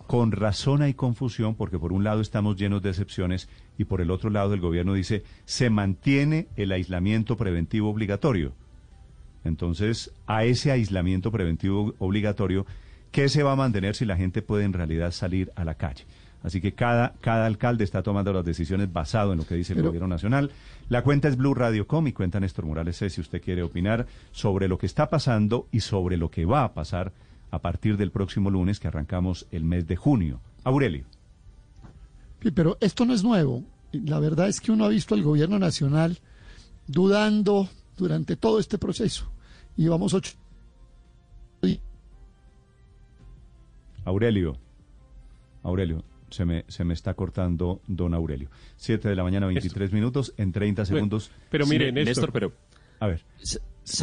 [0.09, 4.11] con razón hay confusión porque por un lado estamos llenos de excepciones y por el
[4.11, 8.55] otro lado el gobierno dice se mantiene el aislamiento preventivo obligatorio.
[9.45, 12.65] Entonces, a ese aislamiento preventivo obligatorio,
[13.13, 16.07] ¿qué se va a mantener si la gente puede en realidad salir a la calle?
[16.43, 19.83] Así que cada, cada alcalde está tomando las decisiones basado en lo que dice el
[19.83, 20.53] gobierno nacional.
[20.89, 24.69] La cuenta es Blue Radio Com y cuenta Néstor Morales si usted quiere opinar sobre
[24.69, 27.13] lo que está pasando y sobre lo que va a pasar
[27.51, 30.41] a partir del próximo lunes que arrancamos el mes de junio.
[30.65, 31.05] Aurelio.
[32.43, 33.65] Sí, pero esto no es nuevo.
[33.93, 36.19] La verdad es que uno ha visto al gobierno nacional
[36.87, 39.31] dudando durante todo este proceso.
[39.77, 40.33] Y vamos ocho.
[44.05, 44.57] Aurelio.
[45.63, 48.49] Aurelio, se me, se me está cortando don Aurelio.
[48.77, 51.31] Siete de la mañana, 23 minutos, en 30 segundos.
[51.51, 52.53] Pero, mire, Néstor, pero...
[53.01, 53.25] A ver.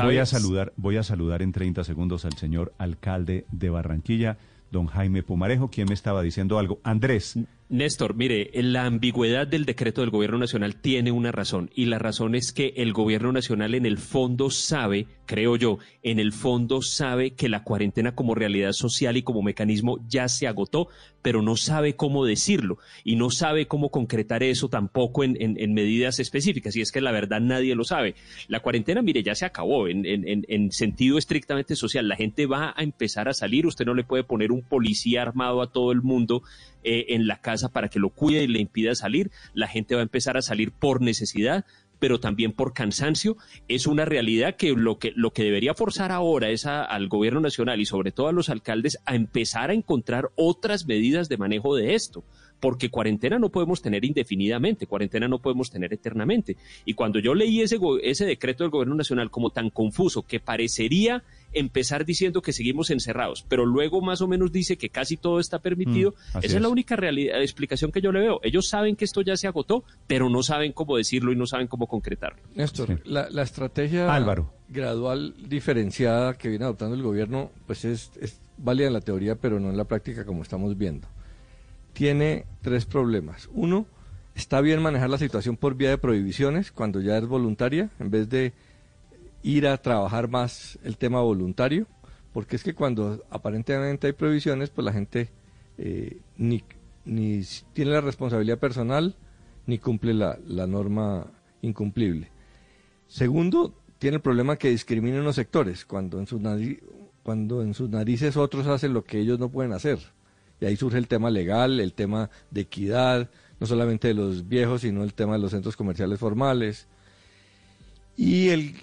[0.01, 4.37] Voy a saludar, voy a saludar en 30 segundos al señor alcalde de Barranquilla,
[4.71, 6.79] don Jaime Pumarejo, quien me estaba diciendo algo.
[6.83, 7.37] Andrés.
[7.67, 12.35] Néstor, mire, la ambigüedad del decreto del Gobierno Nacional tiene una razón, y la razón
[12.35, 17.31] es que el Gobierno Nacional en el fondo sabe, creo yo, en el fondo sabe
[17.31, 20.87] que la cuarentena como realidad social y como mecanismo ya se agotó,
[21.21, 26.75] pero no sabe cómo decirlo y no sabe cómo concretar eso tampoco en, medidas específicas,
[26.75, 28.15] y es que la verdad nadie lo sabe.
[28.47, 32.83] La cuarentena, mire, ya se acabó en, en sentido estrictamente social, la gente va a
[32.83, 36.43] empezar a salir, usted no le puede poner un policía armado a todo el mundo
[36.87, 39.31] eh, en la casa para que lo cuide y le impida salir.
[39.55, 41.65] La gente va a empezar a salir por necesidad,
[41.99, 46.49] pero también por cansancio, es una realidad que lo que, lo que debería forzar ahora
[46.49, 50.85] es al gobierno nacional y sobre todo a los alcaldes a empezar a encontrar otras
[50.85, 52.23] medidas de manejo de esto
[52.59, 56.57] porque cuarentena no podemos tener indefinidamente, cuarentena no podemos tener eternamente.
[56.85, 61.23] Y cuando yo leí ese, ese decreto del Gobierno Nacional como tan confuso, que parecería
[61.55, 65.59] empezar diciendo que seguimos encerrados, pero luego más o menos dice que casi todo está
[65.59, 68.39] permitido, mm, esa es, la única realidad, explicación que yo le veo.
[68.43, 71.67] Ellos saben que esto ya se agotó, pero no saben cómo decirlo y no saben
[71.67, 72.41] cómo concretarlo.
[72.53, 74.53] Néstor, la, estrategia Álvaro.
[74.69, 79.59] gradual diferenciada que viene adoptando el gobierno, pues es, es válida en la teoría, pero
[79.59, 81.07] no en la práctica como estamos viendo
[81.95, 83.49] tiene tres problemas.
[83.53, 83.87] Uno,
[84.35, 88.29] está bien manejar la situación por vía de prohibiciones cuando ya es voluntaria, en vez
[88.29, 88.53] de
[89.45, 91.85] ir a trabajar más el tema voluntario,
[92.33, 95.29] porque es que cuando aparentemente hay prohibiciones, pues la gente
[95.77, 96.63] eh, ni,
[97.05, 99.15] ni tiene la responsabilidad personal
[99.67, 101.27] ni cumple la, la norma
[101.61, 102.31] incumplible.
[103.07, 106.41] Segundo, tiene el problema que discrimina en los sectores, cuando en, sus
[107.21, 109.99] cuando en sus narices otros hacen lo que ellos no pueden hacer.
[110.59, 113.29] Y ahí surge el tema legal, el tema de equidad,
[113.59, 116.87] no solamente de los viejos, sino el tema de los centros comerciales formales.
[118.17, 118.75] Y, el,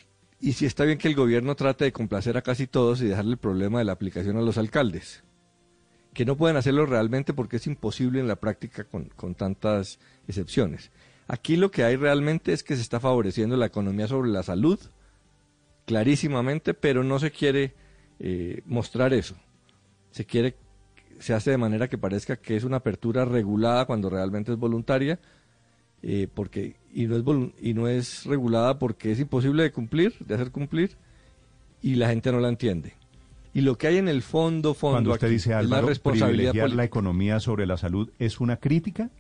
[0.43, 3.31] y si está bien que el gobierno trate de complacer a casi todos y dejarle
[3.31, 5.23] el problema de la aplicación a los alcaldes,
[6.13, 10.91] que no pueden hacerlo realmente porque es imposible en la práctica con, con tantas excepciones.
[11.29, 14.81] Aquí lo que hay realmente es que se está favoreciendo la economía sobre la salud,
[15.87, 17.75] clarísimamente, pero no se quiere
[18.19, 19.37] eh, mostrar eso.
[20.11, 20.57] Se quiere
[21.21, 25.21] se hace de manera que parezca que es una apertura regulada cuando realmente es voluntaria,
[26.03, 27.25] eh, porque y no, es
[27.61, 30.97] y no es regulada porque es imposible de cumplir, de hacer cumplir,
[31.81, 32.95] y la gente no la entiende.
[33.55, 36.85] Y lo que hay en el fondo, fondo, Cuando usted dice, es la responsabilidad la
[36.85, 39.11] economía sobre la salud, ¿es una crítica?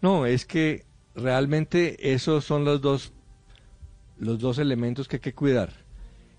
[0.00, 3.12] No, es que realmente esos son los dos,
[4.18, 5.72] los dos elementos que hay que cuidar.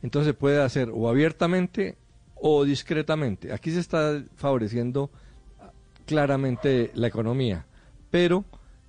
[0.01, 1.97] Entonces se puede hacer o abiertamente
[2.35, 3.53] o discretamente.
[3.53, 5.11] Aquí se está favoreciendo
[6.05, 7.65] claramente la economía,
[8.09, 8.43] pero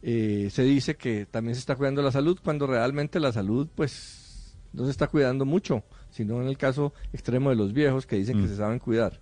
[0.07, 4.55] eh, se dice que también se está cuidando la salud cuando realmente la salud pues
[4.75, 8.37] no se está cuidando mucho, sino en el caso extremo de los viejos que dicen
[8.37, 8.49] que mm.
[8.49, 9.21] se saben cuidar.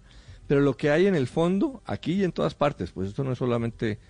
[0.48, 3.30] Pero lo que hay en el fondo, aquí y en todas partes, pues esto no
[3.30, 4.00] es solamente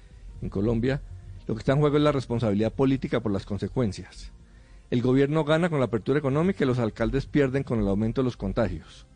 [0.40, 1.02] en Colombia,
[1.46, 4.32] lo que está en juego es la responsabilidad política por las consecuencias.
[4.90, 8.24] El gobierno gana con la apertura económica y los alcaldes pierden con el aumento de
[8.24, 9.06] los contagios.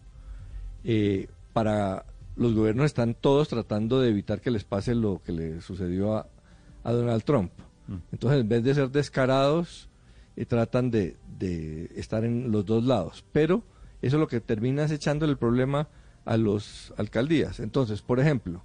[0.84, 2.04] Eh, para
[2.36, 6.26] los gobiernos están todos tratando de evitar que les pase lo que le sucedió a,
[6.92, 7.52] Donald Trump.
[7.88, 7.96] Mm.
[8.12, 9.88] Entonces, en vez de ser descarados,
[10.36, 11.16] eh, tratan de,
[11.96, 13.24] estar en los dos lados.
[13.32, 13.62] Pero
[14.02, 15.88] eso es lo que termina es echando el problema
[16.24, 17.60] a los alcaldías.
[17.60, 18.62] Entonces, por ejemplo,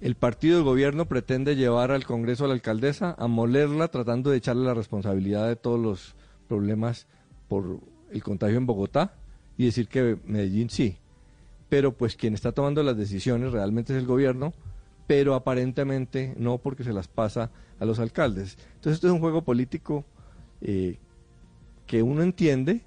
[0.00, 4.36] el partido de gobierno pretende llevar al Congreso a la alcaldesa a molerla tratando de
[4.36, 6.14] echarle la responsabilidad de todos los
[6.48, 7.06] problemas
[7.48, 7.80] por
[8.10, 9.14] el contagio en Bogotá
[9.56, 10.98] y decir que Medellín sí
[11.68, 14.54] pero pues quien está tomando las decisiones realmente es el gobierno,
[15.06, 18.58] pero aparentemente no porque se las pasa a los alcaldes.
[18.74, 20.04] Entonces esto es un juego político
[20.60, 20.98] eh,
[21.86, 22.82] que uno entiende,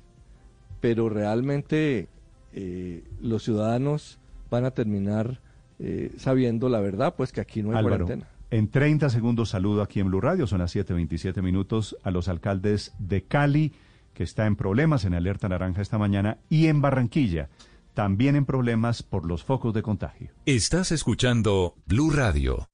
[0.82, 2.08] pero realmente
[2.54, 5.40] eh, los ciudadanos van a terminar
[5.80, 8.28] eh, sabiendo la verdad, pues que aquí no hay cuarentena.
[8.52, 12.94] En 30 segundos saludo aquí en Blue Radio, son las 7.27 minutos, a los alcaldes
[12.98, 13.74] de Cali,
[14.14, 17.48] que está en problemas, en alerta naranja esta mañana, y en Barranquilla
[17.94, 20.32] también en problemas por los focos de contagio.
[20.46, 22.70] Estás escuchando Blue Radio.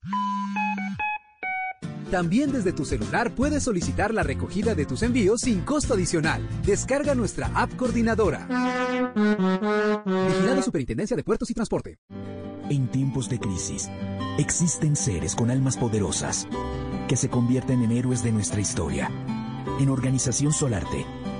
[2.11, 6.47] También desde tu celular puedes solicitar la recogida de tus envíos sin costo adicional.
[6.65, 8.47] Descarga nuestra app coordinadora.
[10.27, 11.97] Vigilado Superintendencia de Puertos y Transporte.
[12.69, 13.89] En tiempos de crisis,
[14.37, 16.47] existen seres con almas poderosas
[17.07, 19.09] que se convierten en héroes de nuestra historia.
[19.79, 21.05] En Organización Solarte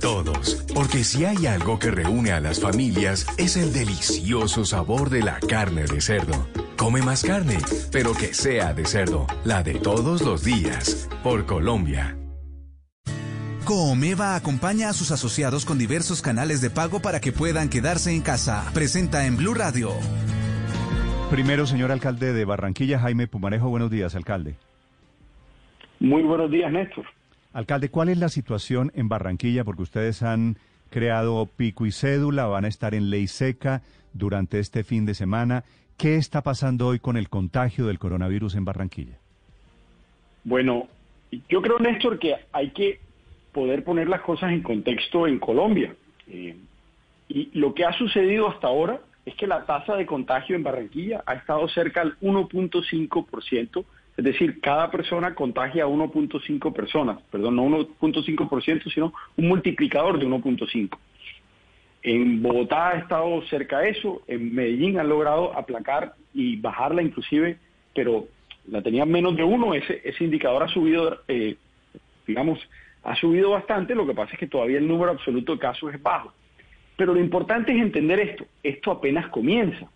[0.00, 5.22] todos, porque si hay algo que reúne a las familias es el delicioso sabor de
[5.22, 6.46] la carne de cerdo.
[6.76, 7.58] Come más carne,
[7.90, 12.16] pero que sea de cerdo, la de todos los días, por Colombia.
[13.64, 18.20] Coomeva acompaña a sus asociados con diversos canales de pago para que puedan quedarse en
[18.20, 18.70] casa.
[18.74, 19.90] Presenta en Blue Radio.
[21.30, 24.56] Primero, señor alcalde de Barranquilla, Jaime Pumarejo, buenos días, alcalde.
[26.00, 27.06] Muy buenos días, Néstor.
[27.54, 29.62] Alcalde, ¿cuál es la situación en Barranquilla?
[29.62, 30.56] Porque ustedes han
[30.90, 33.80] creado pico y cédula, van a estar en ley seca
[34.12, 35.62] durante este fin de semana.
[35.96, 39.18] ¿Qué está pasando hoy con el contagio del coronavirus en Barranquilla?
[40.42, 40.88] Bueno,
[41.48, 42.98] yo creo, Néstor, que hay que
[43.52, 45.94] poder poner las cosas en contexto en Colombia.
[46.26, 46.56] Eh,
[47.28, 51.22] y lo que ha sucedido hasta ahora es que la tasa de contagio en Barranquilla
[51.24, 53.84] ha estado cerca al 1.5%,
[54.16, 60.26] es decir, cada persona contagia a 1.5 personas, perdón, no 1.5%, sino un multiplicador de
[60.26, 60.96] 1.5.
[62.04, 67.58] En Bogotá ha estado cerca de eso, en Medellín han logrado aplacar y bajarla inclusive,
[67.94, 68.26] pero
[68.68, 71.56] la tenían menos de uno, ese, indicador ha subido, eh,
[72.26, 72.60] digamos,
[73.02, 76.02] ha subido bastante, lo que pasa es que todavía el número absoluto de casos es
[76.02, 76.32] bajo.
[76.96, 79.88] Pero lo importante es entender esto, esto apenas comienza.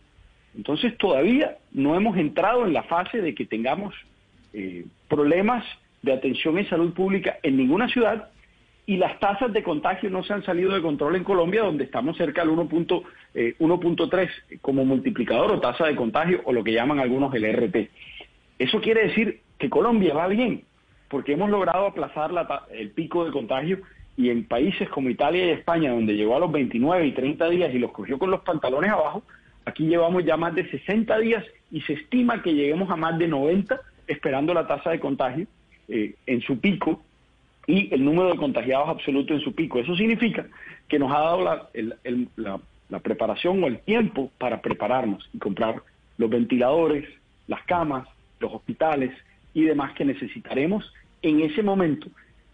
[0.58, 3.94] Entonces todavía no hemos entrado en la fase de que tengamos
[4.52, 5.64] eh, problemas
[6.02, 8.30] de atención en salud pública en ninguna ciudad
[8.84, 12.16] y las tasas de contagio no se han salido de control en Colombia, donde estamos
[12.16, 17.32] cerca del 1.3 eh, como multiplicador o tasa de contagio o lo que llaman algunos
[17.34, 17.90] el RT.
[18.58, 20.64] Eso quiere decir que Colombia va bien,
[21.08, 22.32] porque hemos logrado aplazar
[22.72, 23.78] el pico de contagio
[24.16, 27.72] y en países como Italia y España, donde llegó a los 29 y 30 días
[27.72, 29.22] y los cogió con los pantalones abajo,
[29.68, 33.28] aquí llevamos ya más de 60 días y se estima que lleguemos a más de
[33.28, 35.46] 90 esperando la tasa de contagio
[35.88, 37.02] eh, en su pico
[37.66, 39.78] y el número de contagiados absoluto en su pico.
[39.78, 40.46] Eso significa
[40.88, 45.82] que nos ha dado la, preparación o el tiempo para prepararnos y comprar
[46.16, 47.06] los ventiladores,
[47.46, 48.08] las camas,
[48.40, 49.14] los hospitales
[49.52, 52.08] y demás que necesitaremos en ese momento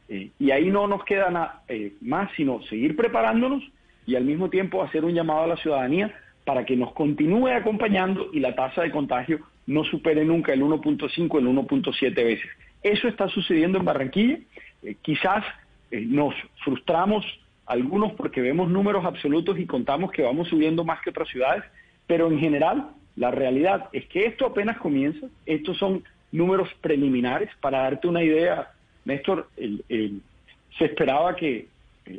[0.08, 3.62] eh, y ahí no nos queda nada eh, más sino seguir preparándonos
[4.06, 8.30] y al mismo tiempo hacer un llamado a la ciudadanía para que nos continúe acompañando
[8.32, 12.50] y la tasa de contagio no supere nunca el 1.5, el 1.7 veces.
[12.82, 14.38] Eso está sucediendo en Barranquilla.
[14.82, 15.44] Eh, quizás
[15.90, 17.24] nos frustramos
[17.66, 21.64] algunos porque vemos números absolutos y contamos que vamos subiendo más que otras ciudades,
[22.06, 26.02] pero en general la realidad es que esto apenas comienza, estos son
[26.32, 27.48] números preliminares.
[27.60, 28.72] Para darte una idea,
[29.04, 31.68] Néstor, se esperaba que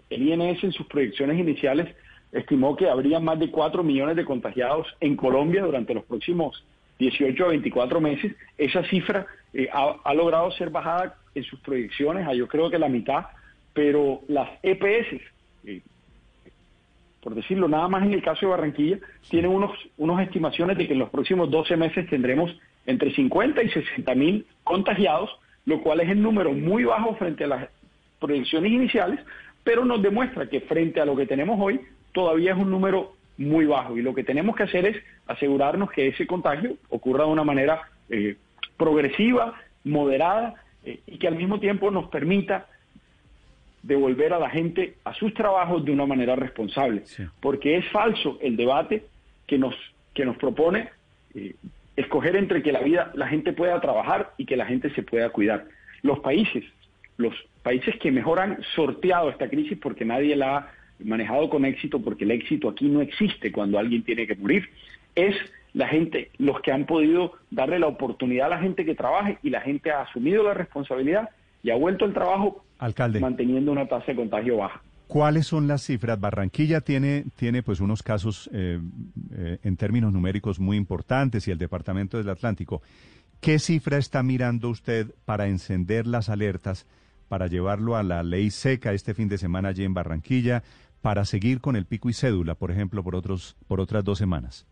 [0.09, 1.93] el INS en sus proyecciones iniciales
[2.35, 6.63] estimó que habría más de 4 millones de contagiados en Colombia durante los próximos
[6.99, 8.35] 18 a 24 meses.
[8.57, 12.89] Esa cifra eh, ha, logrado ser bajada en sus proyecciones a yo creo que la
[12.89, 13.27] mitad,
[13.73, 15.21] pero las EPS,
[15.65, 15.81] eh,
[17.21, 20.93] por decirlo nada más en el caso de Barranquilla, tienen unos, unas estimaciones de que
[20.93, 22.53] en los próximos 12 meses tendremos
[22.85, 25.29] entre 50 y 60 mil contagiados,
[25.65, 27.69] lo cual es el número muy bajo frente a las
[28.19, 29.21] proyecciones iniciales,
[29.63, 31.79] pero nos demuestra que frente a lo que tenemos hoy,
[32.15, 33.97] todavía es un número muy bajo.
[33.97, 34.97] Y lo que tenemos que hacer es
[35.27, 38.37] asegurarnos que ese contagio ocurra de una manera eh,
[38.77, 42.67] progresiva, moderada eh, y que al mismo tiempo nos permita
[43.83, 47.03] devolver a la gente a sus trabajos de una manera responsable,
[47.39, 49.03] porque es falso el debate
[49.45, 49.75] que nos
[50.15, 50.89] que nos propone
[51.35, 51.53] eh,
[51.97, 55.29] escoger entre que la vida, la gente pueda trabajar y que la gente se pueda
[55.29, 55.65] cuidar.
[56.01, 56.63] Los países,
[57.17, 60.71] los países que mejor han sorteado esta crisis porque nadie la ha
[61.03, 64.69] manejado con éxito, porque el éxito aquí no existe cuando alguien tiene que morir,
[65.15, 65.35] es
[65.73, 69.49] la gente, los que han podido darle la oportunidad a la gente que trabaje y
[69.49, 71.29] la gente ha asumido la responsabilidad
[71.63, 73.19] y ha vuelto al trabajo Alcalde.
[73.19, 74.81] manteniendo una tasa de contagio baja.
[75.07, 76.19] ¿Cuáles son las cifras?
[76.19, 78.79] Barranquilla tiene, tiene pues unos casos eh,
[79.33, 82.81] eh, en términos numéricos muy importantes y el Departamento del Atlántico.
[83.39, 86.87] ¿Qué cifra está mirando usted para encender las alertas,
[87.27, 90.63] para llevarlo a la ley seca este fin de semana allí en Barranquilla,
[91.05, 94.65] para seguir con el pico y cédula, por ejemplo, por, otros, por otras dos semanas?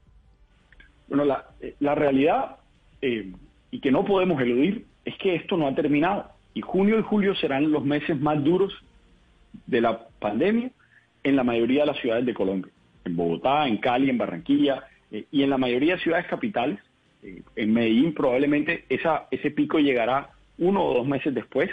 [1.08, 2.56] Bueno, la, eh, realidad,
[3.04, 6.32] y que no podemos eludir, es que esto no ha terminado.
[6.56, 8.74] Y junio y julio serán los meses más duros
[9.67, 10.72] de la pandemia
[11.24, 12.72] en la mayoría de las ciudades de Colombia,
[13.06, 16.80] en Bogotá, en Cali, en Barranquilla eh, y en la mayoría de ciudades capitales.
[17.22, 21.69] Eh, en Medellín probablemente ese pico llegará uno o dos meses después,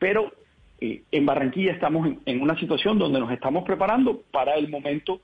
[0.00, 0.32] pero
[0.80, 5.20] eh, en Barranquilla estamos en, una situación donde nos estamos preparando para el momento,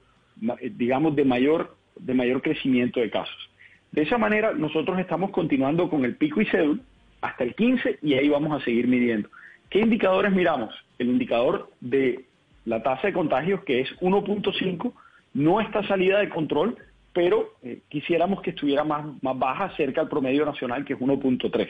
[0.77, 3.51] digamos, de mayor, de mayor crecimiento de casos.
[3.93, 6.81] De esa manera, nosotros estamos continuando con el pico y cédula
[7.21, 9.29] hasta el 15 y ahí vamos a seguir midiendo.
[9.69, 10.75] ¿Qué indicadores miramos?
[10.99, 12.24] El indicador de
[12.64, 14.93] la tasa de contagios, que es 1.5,
[15.35, 16.77] no está salida de control,
[17.12, 21.68] pero eh, quisiéramos que estuviera más, más baja cerca al promedio nacional, que es 1.3.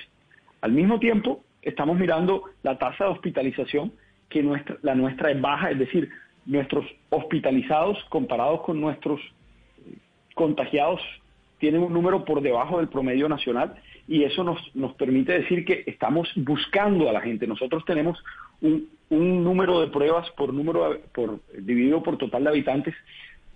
[0.60, 3.92] Al mismo tiempo, estamos mirando la tasa de hospitalización,
[4.28, 6.08] que nuestra, la nuestra es baja, es decir,
[6.46, 9.96] nuestros hospitalizados comparados con nuestros eh,
[10.34, 11.00] contagiados
[11.58, 13.74] tienen un número por debajo del promedio nacional
[14.08, 17.46] y eso nos, nos permite decir que estamos buscando a la gente.
[17.46, 18.18] Nosotros tenemos
[18.60, 22.94] un, un número de pruebas por número por dividido por total de habitantes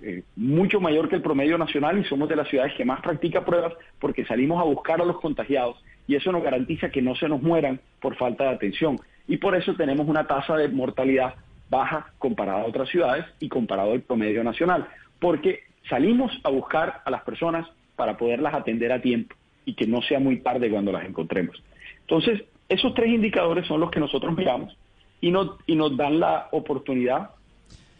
[0.02, 3.44] eh, mucho mayor que el promedio nacional y somos de las ciudades que más practica
[3.44, 7.28] pruebas porque salimos a buscar a los contagiados y eso nos garantiza que no se
[7.28, 9.00] nos mueran por falta de atención.
[9.26, 11.34] Y por eso tenemos una tasa de mortalidad
[11.70, 14.86] baja comparada a otras ciudades y comparado al promedio nacional,
[15.18, 19.34] porque salimos a buscar a las personas para poderlas atender a tiempo
[19.64, 21.62] y que no sea muy tarde cuando las encontremos.
[22.00, 24.76] Entonces, esos tres indicadores son los que nosotros miramos
[25.20, 25.28] y,
[25.66, 27.30] y nos dan la oportunidad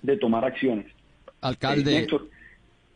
[0.03, 0.87] de tomar acciones.
[1.41, 2.07] Alcalde, eh,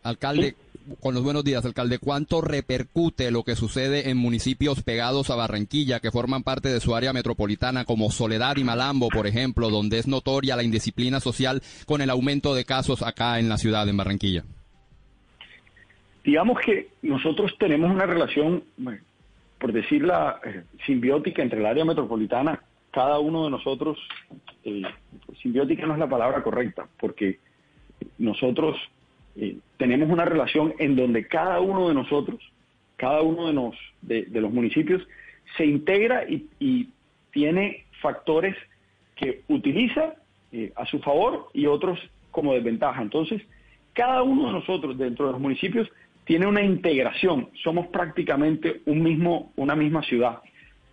[0.02, 0.54] alcalde,
[1.00, 6.00] con los buenos días, alcalde, ¿cuánto repercute lo que sucede en municipios pegados a Barranquilla
[6.00, 10.08] que forman parte de su área metropolitana como Soledad y Malambo, por ejemplo, donde es
[10.08, 14.44] notoria la indisciplina social con el aumento de casos acá en la ciudad, en Barranquilla?
[16.24, 18.64] Digamos que nosotros tenemos una relación,
[19.58, 22.62] por decirla, eh, simbiótica entre el área metropolitana.
[22.90, 23.98] Cada uno de nosotros,
[24.64, 24.82] eh,
[25.42, 27.38] simbiótica no es la palabra correcta, porque
[28.18, 28.76] nosotros
[29.40, 32.40] eh, tenemos una relación en donde cada uno de nosotros,
[32.96, 33.72] cada uno
[34.02, 35.06] de, los municipios,
[35.56, 36.88] se integra y,
[37.30, 38.56] tiene factores
[39.14, 40.14] que utiliza
[40.50, 43.00] eh, a su favor y otros como desventaja.
[43.02, 43.42] Entonces,
[43.92, 45.88] cada uno de nosotros dentro de los municipios
[46.24, 47.50] tiene una integración.
[47.62, 50.40] Somos prácticamente un mismo, una misma ciudad.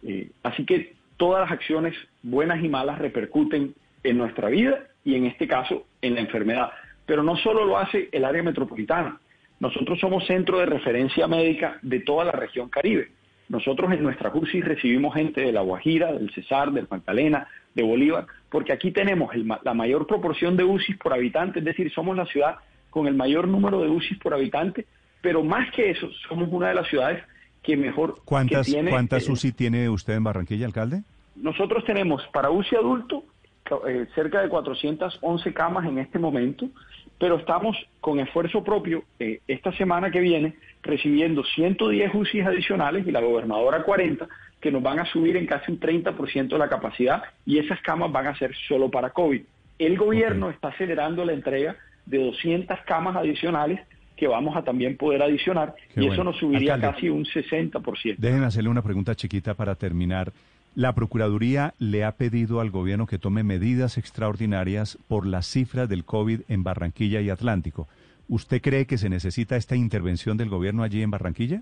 [0.03, 3.73] Eh, así que todas las acciones buenas y malas repercuten
[4.03, 6.71] en nuestra vida y en este caso en la enfermedad.
[7.05, 9.19] Pero no solo lo hace el área metropolitana.
[9.59, 13.09] Nosotros somos centro de referencia médica de toda la región Caribe.
[13.47, 18.25] Nosotros en nuestra UCI recibimos gente de La Guajira, del Cesar, del Magdalena, de Bolívar,
[18.49, 22.55] porque aquí tenemos la mayor proporción de UCI por habitante, es decir, somos la ciudad
[22.89, 24.85] con el mayor número de UCI por habitante,
[25.21, 27.23] pero más que eso, somos una de las ciudades
[27.61, 31.03] que mejor ¿Cuántas, tiene, ¿Cuántas UCI tiene usted en Barranquilla, alcalde?
[31.35, 33.25] Nosotros tenemos para UCI adulto
[33.87, 36.67] eh, cerca de 411 camas en este momento,
[37.17, 43.11] pero estamos con esfuerzo propio eh, esta semana que viene recibiendo 110 UCI adicionales y
[43.11, 44.27] la gobernadora 40,
[44.59, 48.11] que nos van a subir en casi un 30% de la capacidad y esas camas
[48.11, 49.41] van a ser solo para COVID.
[49.79, 53.79] El gobierno está acelerando la entrega de 200 camas adicionales
[54.15, 58.15] que vamos a también poder adicionar y eso nos subiría casi un 60%.
[58.17, 60.31] Déjenme hacerle una pregunta chiquita para terminar.
[60.75, 66.03] La Procuraduría le ha pedido al gobierno que tome medidas extraordinarias por las cifras del
[66.03, 67.87] COVID en Barranquilla y Atlántico.
[68.27, 71.61] ¿Usted cree que se necesita esta intervención del gobierno allí en Barranquilla?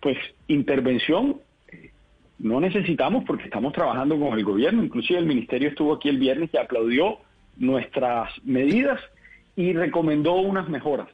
[0.00, 0.18] Pues
[0.48, 1.36] intervención
[1.72, 1.92] eh,
[2.40, 4.84] no necesitamos porque estamos trabajando con el gobierno.
[4.84, 7.20] Inclusive el ministerio estuvo aquí el viernes y aplaudió
[7.56, 9.00] nuestras medidas
[9.56, 11.08] y recomendó unas mejoras.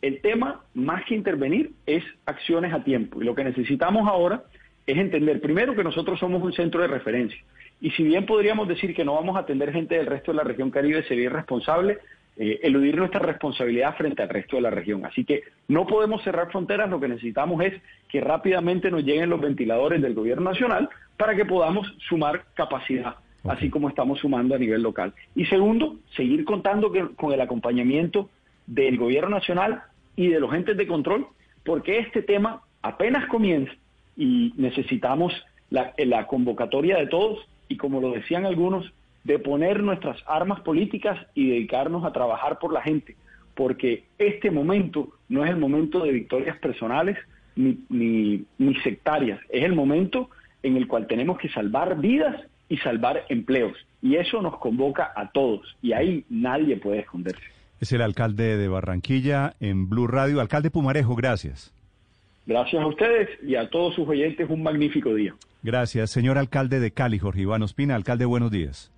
[0.00, 3.20] El tema, más que intervenir, es acciones a tiempo.
[3.20, 4.44] Y lo que necesitamos ahora
[4.86, 7.38] es entender primero que nosotros somos un centro de referencia.
[7.80, 10.44] Y si bien podríamos decir que no vamos a atender gente del resto de la
[10.44, 11.98] región Caribe, sería irresponsable
[12.36, 15.04] eh, eludir nuestra responsabilidad frente al resto de la región.
[15.04, 17.74] Así que no podemos cerrar fronteras, lo que necesitamos es
[18.08, 23.68] que rápidamente nos lleguen los ventiladores del gobierno nacional para que podamos sumar capacidad, así
[23.68, 25.12] como estamos sumando a nivel local.
[25.34, 28.30] Y segundo, seguir contando con el acompañamiento
[28.66, 29.82] del gobierno nacional
[30.16, 31.26] y de los entes de control,
[31.64, 33.72] porque este tema apenas comienza
[34.20, 35.32] y necesitamos
[35.70, 37.38] la, la convocatoria de todos
[37.70, 38.92] y como lo decían algunos,
[39.24, 43.16] de poner nuestras armas políticas y dedicarnos a trabajar por la gente,
[43.54, 47.16] porque este momento no es el momento de victorias personales
[47.56, 50.30] ni, ni, ni, sectarias, es el momento
[50.62, 53.76] en el cual tenemos que salvar vidas y salvar empleos.
[54.02, 57.42] Y eso nos convoca a todos, y ahí nadie puede esconderse.
[57.80, 60.40] Es el alcalde de Barranquilla en Blue Radio.
[60.40, 61.72] Alcalde Pumarejo, gracias.
[62.46, 65.34] Gracias a ustedes y a todos sus oyentes un magnífico día.
[65.62, 67.94] Gracias, señor alcalde de Cali, Jorge Iván Ospina.
[67.94, 68.92] Alcalde, buenos días.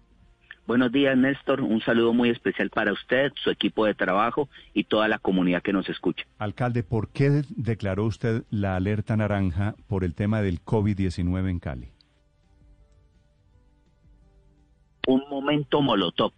[0.64, 1.60] Buenos días, Néstor.
[1.60, 5.72] Un saludo muy especial para usted, su equipo de trabajo y toda la comunidad que
[5.72, 6.24] nos escucha.
[6.38, 11.88] Alcalde, ¿por qué declaró usted la alerta naranja por el tema del COVID-19 en Cali?
[15.08, 16.32] Un momento molotov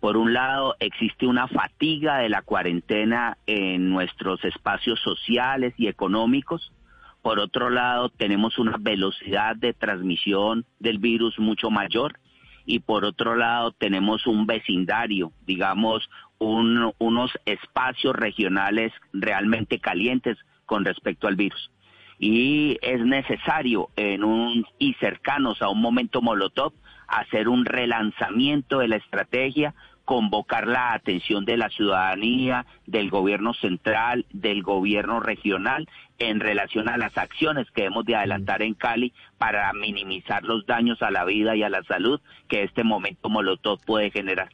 [0.00, 6.72] por un lado, existe una fatiga de la cuarentena en nuestros espacios sociales y económicos.
[7.20, 12.18] Por otro lado, tenemos una velocidad de transmisión del virus mucho mayor.
[12.64, 21.26] Y por otro lado, tenemos un vecindario, digamos, unos espacios regionales realmente calientes con respecto
[21.26, 21.72] al virus.
[22.20, 26.72] Y es necesario en un, y cercanos a un momento molotov
[27.08, 29.74] hacer un relanzamiento de la estrategia
[30.08, 35.86] convocar la atención de la ciudadanía, del gobierno central, del gobierno regional
[36.18, 41.02] en relación a las acciones que hemos de adelantar en Cali para minimizar los daños
[41.02, 44.48] a la vida y a la salud que este momento Molotov puede generar.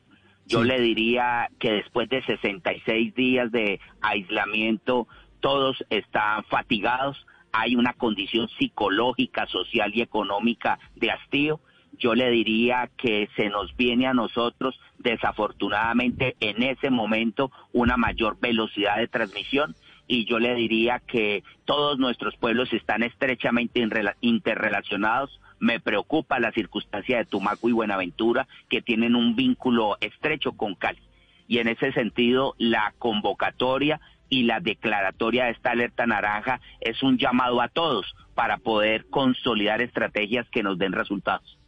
[0.47, 5.07] Yo le diría que después de 66 días de aislamiento,
[5.39, 11.61] todos están fatigados, hay una condición psicológica, social y económica de hastío.
[11.99, 18.39] Yo le diría que se nos viene a nosotros, desafortunadamente, en ese momento, una mayor
[18.41, 19.75] velocidad de transmisión
[20.07, 23.87] y yo le diría que todos nuestros pueblos están estrechamente
[24.21, 25.41] interrelacionados.
[25.61, 31.01] Me preocupa la circunstancia de Tumaco y Buenaventura, que tienen un vínculo estrecho con Cali.
[31.49, 37.19] Y en ese sentido, la convocatoria y la declaratoria de esta alerta naranja es un
[37.19, 41.59] llamado a todos para poder consolidar estrategias que nos den resultados.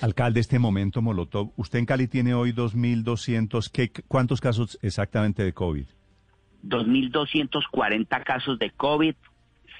[0.00, 5.86] Alcalde, este momento Molotov, usted en Cali tiene hoy 2.200, ¿cuántos casos exactamente de COVID?
[6.64, 9.14] 2.240 casos de COVID,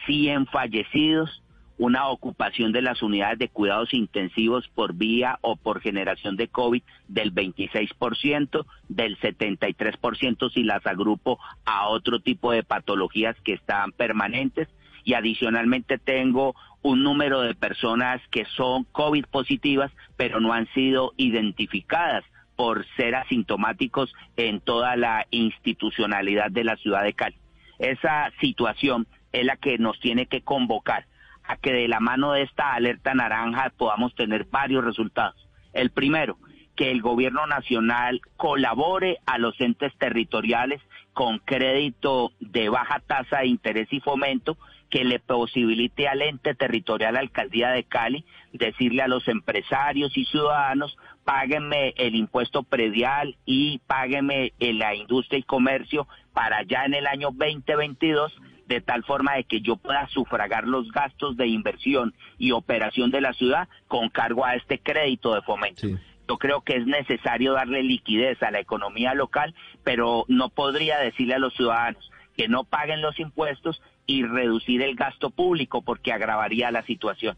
[0.06, 1.42] 100 fallecidos,
[1.78, 6.82] una ocupación de las unidades de cuidados intensivos por vía o por generación de COVID
[7.06, 14.68] del 26%, del 73% si las agrupo a otro tipo de patologías que están permanentes
[15.04, 21.12] y adicionalmente tengo un número de personas que son COVID positivas pero no han sido
[21.16, 22.24] identificadas
[22.56, 27.36] por ser asintomáticos en toda la institucionalidad de la ciudad de Cali.
[27.78, 31.06] Esa situación es la que nos tiene que convocar
[31.44, 35.48] a que de la mano de esta alerta naranja podamos tener varios resultados.
[35.72, 36.36] El primero,
[36.74, 40.80] que el gobierno nacional colabore a los entes territoriales
[41.12, 44.56] con crédito de baja tasa de interés y fomento
[44.90, 50.96] que le posibilite al ente territorial alcaldía de Cali decirle a los empresarios y ciudadanos
[51.24, 57.28] páguenme el impuesto predial y páguenme la industria y comercio para ya en el año
[57.32, 58.34] 2022
[58.66, 63.20] de tal forma de que yo pueda sufragar los gastos de inversión y operación de
[63.20, 65.86] la ciudad con cargo a este crédito de fomento.
[66.28, 71.34] Yo creo que es necesario darle liquidez a la economía local, pero no podría decirle
[71.34, 76.72] a los ciudadanos que no paguen los impuestos y reducir el gasto público porque agravaría
[76.72, 77.36] la situación.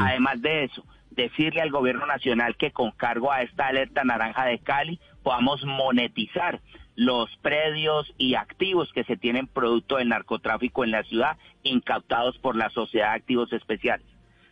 [0.00, 4.60] Además de eso, decirle al gobierno nacional que con cargo a esta alerta naranja de
[4.60, 6.60] Cali podamos monetizar
[6.94, 12.56] los predios y activos que se tienen producto del narcotráfico en la ciudad incautados por
[12.56, 14.06] la Sociedad de Activos Especiales.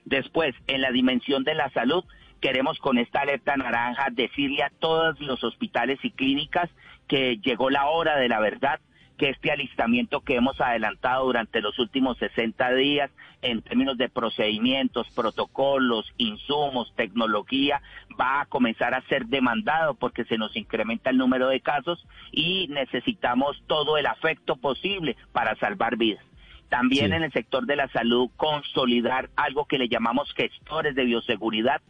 [0.04, 2.04] Después, en la dimensión de la salud,
[2.40, 6.68] queremos con esta alerta naranja decirle a todos los hospitales y clínicas
[7.06, 8.80] que llegó la hora de la verdad,
[9.20, 13.10] que este alistamiento que hemos adelantado durante los últimos 60 días
[13.42, 17.82] en términos de procedimientos, protocolos, insumos, tecnología,
[18.18, 22.02] va a comenzar a ser demandado porque se nos incrementa el número de casos
[22.32, 26.24] y necesitamos todo el afecto posible para salvar vidas.
[26.70, 31.82] También en el sector de la salud, consolidar algo que le llamamos gestores de bioseguridad,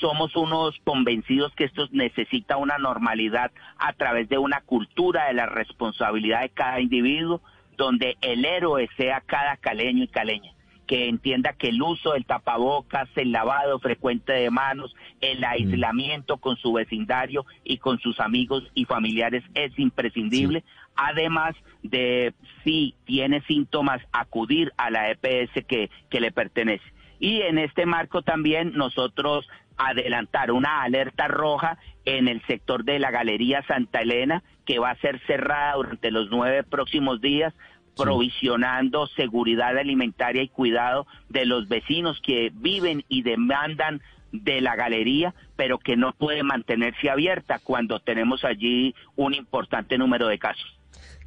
[0.00, 5.46] somos unos convencidos que esto necesita una normalidad a través de una cultura de la
[5.46, 7.40] responsabilidad de cada individuo,
[7.76, 10.52] donde el héroe sea cada caleño y caleña
[10.86, 15.44] que entienda que el uso del tapabocas, el lavado frecuente de manos, el mm.
[15.44, 20.64] aislamiento con su vecindario y con sus amigos y familiares es imprescindible.
[20.94, 22.34] Además de,
[22.64, 26.84] si tiene síntomas, acudir a la EPS que, que le pertenece.
[27.18, 33.10] Y en este marco también nosotros adelantar una alerta roja en el sector de la
[33.10, 37.54] Galería Santa Elena, que va a ser cerrada durante los nueve próximos días,
[37.96, 44.02] provisionando seguridad alimentaria y cuidado de los vecinos que viven y demandan
[44.32, 50.28] de la galería, pero que no puede mantenerse abierta cuando tenemos allí un importante número
[50.28, 50.78] de casos.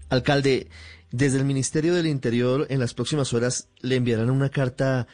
[0.09, 0.67] Alcalde,
[1.11, 5.07] desde el Ministerio del Interior en las próximas horas le enviarán una carta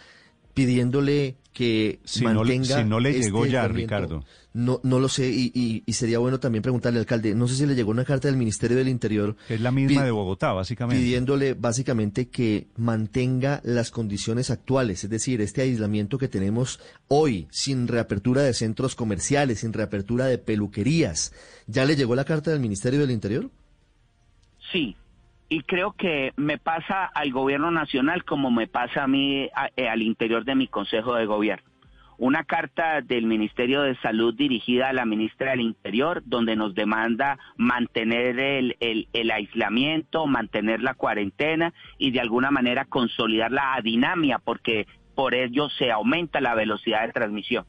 [0.53, 2.75] pidiéndole que mantenga.
[2.75, 4.25] No, si no le llegó este ya, Ricardo.
[4.53, 7.33] No, no lo sé y, sería bueno también preguntarle al alcalde.
[7.33, 9.37] No sé si le llegó una carta del Ministerio del Interior.
[9.47, 11.01] es la misma de Bogotá, básicamente.
[11.01, 17.87] Pidiéndole básicamente que mantenga las condiciones actuales, es decir, este aislamiento que tenemos hoy, sin
[17.87, 21.31] reapertura de centros comerciales, sin reapertura de peluquerías.
[21.67, 23.49] ¿Ya le llegó la carta del Ministerio del Interior?
[24.73, 24.97] Sí,
[25.49, 30.01] y creo que me pasa al gobierno nacional como me pasa a mí eh, al
[30.01, 31.69] interior de mi consejo de gobierno.
[32.17, 37.37] Una carta del Ministerio de Salud dirigida a la ministra del Interior, donde nos demanda
[37.57, 44.87] mantener el, el, aislamiento, mantener la cuarentena y de alguna manera consolidar la dinamia, porque
[45.13, 47.65] por ello se aumenta la velocidad de transmisión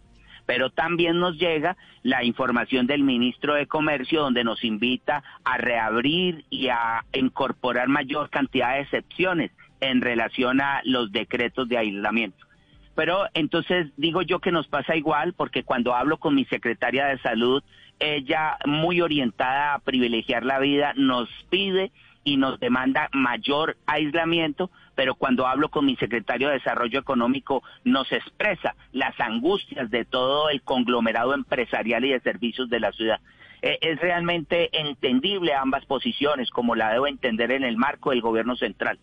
[0.47, 6.45] pero también nos llega la información del ministro de Comercio donde nos invita a reabrir
[6.51, 12.47] y a incorporar mayor cantidad de excepciones en relación a los decretos de aislamiento.
[12.95, 17.19] Pero entonces digo yo que nos pasa igual porque cuando hablo con mi secretaria de
[17.19, 17.63] salud,
[17.99, 21.93] ella muy orientada a privilegiar la vida nos pide
[22.25, 28.11] y nos demanda mayor aislamiento, pero cuando hablo con mi secretario de Desarrollo Económico nos
[28.11, 33.21] expresa las angustias de todo el conglomerado empresarial y de servicios de la ciudad.
[33.63, 38.57] Eh, es realmente entendible ambas posiciones, como la debo entender en el marco del gobierno
[38.57, 38.99] central.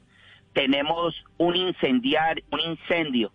[0.54, 3.32] Tenemos un incendiar, un incendio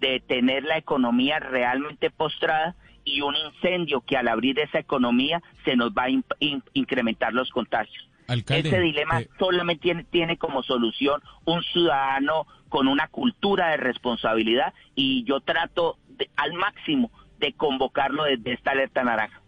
[0.00, 5.76] de tener la economía realmente postrada y un incendio que al abrir esa economía se
[5.76, 8.05] nos va a incrementar los contagios.
[8.28, 14.74] Ese dilema eh, solamente tiene, tiene como solución un ciudadano con una cultura de responsabilidad
[14.94, 15.98] y yo trato
[16.36, 19.40] al máximo de convocarlo desde esta alerta naranja.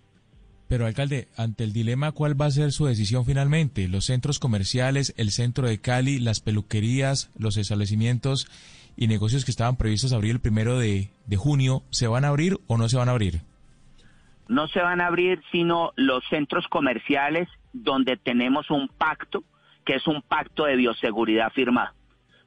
[0.68, 3.89] Pero alcalde, ante el dilema, ¿cuál va a ser su decisión finalmente?
[3.89, 8.47] ¿Los centros comerciales, el centro de Cali, las peluquerías, los establecimientos
[8.95, 12.59] y negocios que estaban previstos abrir el primero de, de junio, ¿se van a abrir
[12.66, 13.41] o no se van a abrir?
[14.49, 19.43] No se van a abrir sino los centros comerciales donde tenemos un pacto,
[19.85, 21.95] que es un pacto de bioseguridad firmado,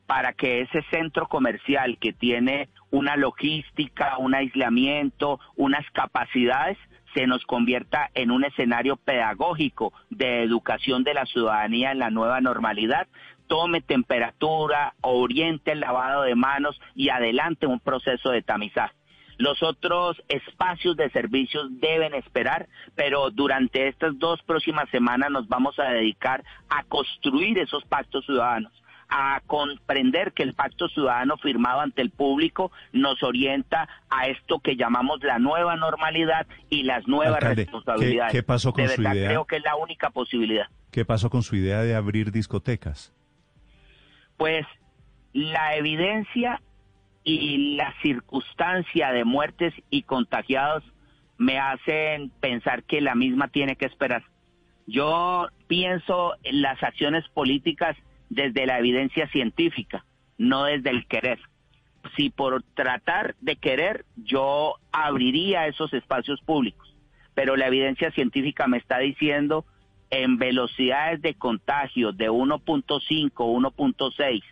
[0.06, 6.78] para que ese centro comercial que tiene una logística, un aislamiento, unas capacidades,
[7.14, 12.42] se nos convierta en un escenario pedagógico de educación de la ciudadanía en la nueva
[12.42, 13.08] normalidad,
[13.48, 18.96] tome temperatura, oriente el lavado de manos y adelante un proceso de tamizaje.
[19.42, 25.80] Los otros espacios de servicios deben esperar, pero durante estas dos próximas semanas nos vamos
[25.80, 28.72] a dedicar a construir esos pactos ciudadanos
[29.14, 34.78] a comprender que el pacto ciudadano firmado ante el público nos orienta a esto que
[34.78, 38.32] llamamos la nueva normalidad y las nuevas responsabilidades.
[38.32, 39.28] ¿qué, pasó con su idea?
[39.28, 40.68] Creo que es la única posibilidad.
[40.92, 43.12] ¿Qué pasó con su idea de abrir discotecas?
[44.38, 44.66] Pues
[45.34, 46.62] la evidencia
[47.24, 50.84] y la circunstancia de muertes y contagiados
[51.38, 54.24] me hacen pensar que la misma tiene que esperar.
[54.88, 57.96] Yo pienso en las acciones políticas
[58.30, 60.06] desde la evidencia científica,
[60.38, 61.40] no desde el querer.
[62.16, 66.96] Si por tratar de querer yo abriría esos espacios públicos,
[67.36, 69.66] pero la evidencia científica me está diciendo
[70.10, 74.44] en velocidades de contagio de 1.5, 1.6,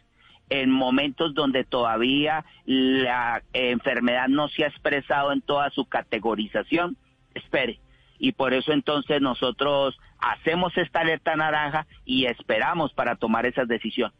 [0.50, 6.97] en momentos donde todavía la enfermedad no se ha expresado en toda su categorización,
[7.36, 7.80] espere.
[8.18, 14.18] Y por eso entonces nosotros hacemos esta alerta naranja y esperamos para tomar esas decisiones.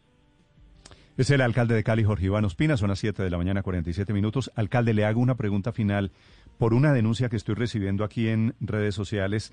[1.18, 4.14] Es el alcalde de Cali, Jorge Iván Ospina, son las 7 de la mañana, 47
[4.14, 4.52] minutos.
[4.56, 6.12] Alcalde, le hago una pregunta final
[6.58, 9.52] por una denuncia que estoy recibiendo aquí en redes sociales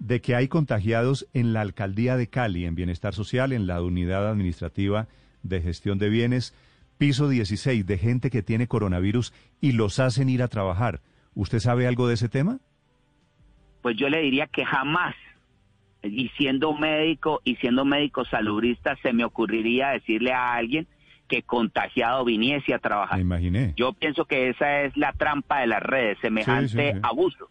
[0.00, 4.28] de que hay contagiados en la alcaldía de Cali, en Bienestar Social, en la unidad
[4.28, 5.06] administrativa
[5.44, 6.54] de gestión de bienes,
[6.98, 11.00] piso 16, de gente que tiene coronavirus y los hacen ir a trabajar.
[11.34, 12.58] ¿Usted sabe algo de ese tema?
[13.82, 15.14] Pues yo le diría que jamás,
[16.02, 20.86] y siendo médico y siendo médico salubrista, se me ocurriría decirle a alguien
[21.28, 23.18] que contagiado viniese a trabajar.
[23.18, 23.74] Me imaginé.
[23.76, 27.48] Yo pienso que esa es la trampa de las redes, semejante abuso.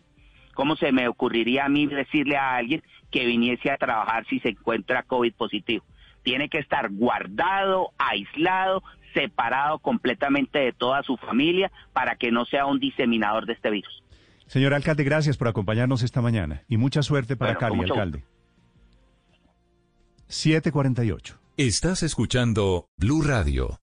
[0.54, 4.50] ¿Cómo se me ocurriría a mí decirle a alguien que viniese a trabajar si se
[4.50, 5.84] encuentra COVID positivo?
[6.24, 12.66] Tiene que estar guardado, aislado, separado completamente de toda su familia para que no sea
[12.66, 14.04] un diseminador de este virus.
[14.48, 18.24] Señor alcalde, gracias por acompañarnos esta mañana y mucha suerte para Cali, alcalde.
[20.28, 21.40] 748.
[21.58, 23.83] Estás escuchando Blue Radio.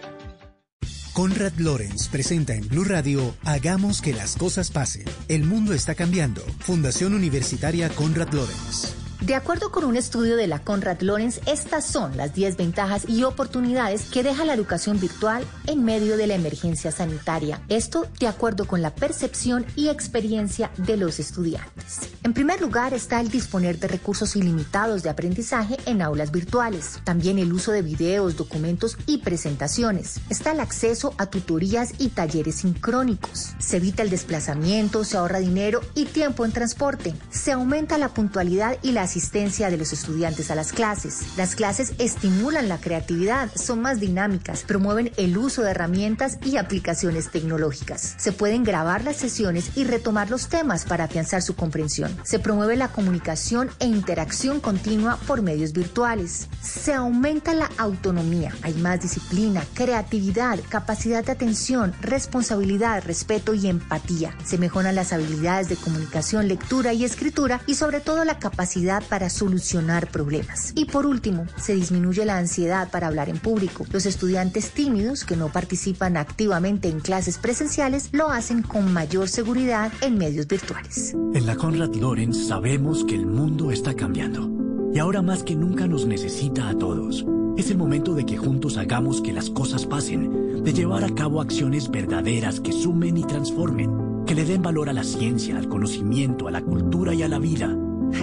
[1.13, 5.03] Conrad Lorenz presenta en Blue Radio Hagamos que las cosas pasen.
[5.27, 6.41] El mundo está cambiando.
[6.59, 9.00] Fundación Universitaria Conrad Lorenz.
[9.21, 13.21] De acuerdo con un estudio de la Conrad Lorenz, estas son las 10 ventajas y
[13.21, 17.61] oportunidades que deja la educación virtual en medio de la emergencia sanitaria.
[17.69, 21.99] Esto de acuerdo con la percepción y experiencia de los estudiantes.
[22.23, 26.99] En primer lugar está el disponer de recursos ilimitados de aprendizaje en aulas virtuales.
[27.03, 30.19] También el uso de videos, documentos y presentaciones.
[30.29, 33.53] Está el acceso a tutorías y talleres sincrónicos.
[33.59, 37.13] Se evita el desplazamiento, se ahorra dinero y tiempo en transporte.
[37.29, 41.35] Se aumenta la puntualidad y la asistencia de los estudiantes a las clases.
[41.35, 47.29] Las clases estimulan la creatividad, son más dinámicas, promueven el uso de herramientas y aplicaciones
[47.29, 48.15] tecnológicas.
[48.17, 52.15] Se pueden grabar las sesiones y retomar los temas para afianzar su comprensión.
[52.23, 56.47] Se promueve la comunicación e interacción continua por medios virtuales.
[56.61, 58.55] Se aumenta la autonomía.
[58.61, 64.37] Hay más disciplina, creatividad, capacidad de atención, responsabilidad, respeto y empatía.
[64.45, 69.29] Se mejoran las habilidades de comunicación, lectura y escritura y sobre todo la capacidad para
[69.29, 70.73] solucionar problemas.
[70.75, 73.85] Y por último, se disminuye la ansiedad para hablar en público.
[73.91, 79.91] Los estudiantes tímidos que no participan activamente en clases presenciales lo hacen con mayor seguridad
[80.01, 81.13] en medios virtuales.
[81.33, 84.49] En la Conrad Lorenz sabemos que el mundo está cambiando
[84.93, 87.25] y ahora más que nunca nos necesita a todos.
[87.57, 91.41] Es el momento de que juntos hagamos que las cosas pasen, de llevar a cabo
[91.41, 96.47] acciones verdaderas que sumen y transformen, que le den valor a la ciencia, al conocimiento,
[96.47, 97.75] a la cultura y a la vida.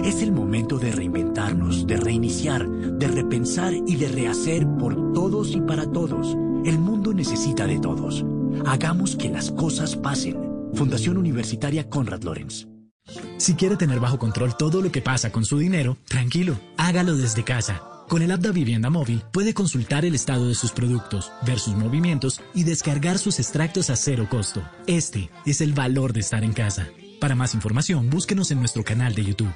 [0.03, 5.61] Es el momento de reinventarnos, de reiniciar, de repensar y de rehacer por todos y
[5.61, 6.35] para todos.
[6.65, 8.25] El mundo necesita de todos.
[8.65, 10.37] Hagamos que las cosas pasen.
[10.73, 12.67] Fundación Universitaria Conrad Lorenz.
[13.37, 17.43] Si quiere tener bajo control todo lo que pasa con su dinero, tranquilo, hágalo desde
[17.43, 17.81] casa.
[18.07, 21.75] Con el app de Vivienda Móvil puede consultar el estado de sus productos, ver sus
[21.75, 24.63] movimientos y descargar sus extractos a cero costo.
[24.87, 26.87] Este es el valor de estar en casa.
[27.19, 29.53] Para más información, búsquenos en nuestro canal de YouTube.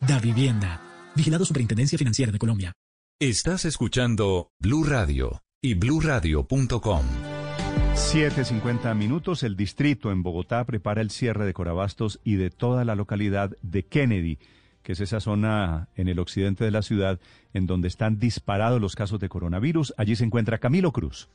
[0.00, 0.80] Da Vivienda.
[1.14, 2.72] Vigilado Superintendencia Financiera de Colombia.
[3.18, 7.06] Estás escuchando Blue Radio y bluradio.com.
[7.94, 9.42] 7.50 minutos.
[9.42, 13.86] El distrito en Bogotá prepara el cierre de Corabastos y de toda la localidad de
[13.86, 14.38] Kennedy,
[14.82, 17.18] que es esa zona en el occidente de la ciudad
[17.54, 19.94] en donde están disparados los casos de coronavirus.
[19.96, 21.28] Allí se encuentra Camilo Cruz.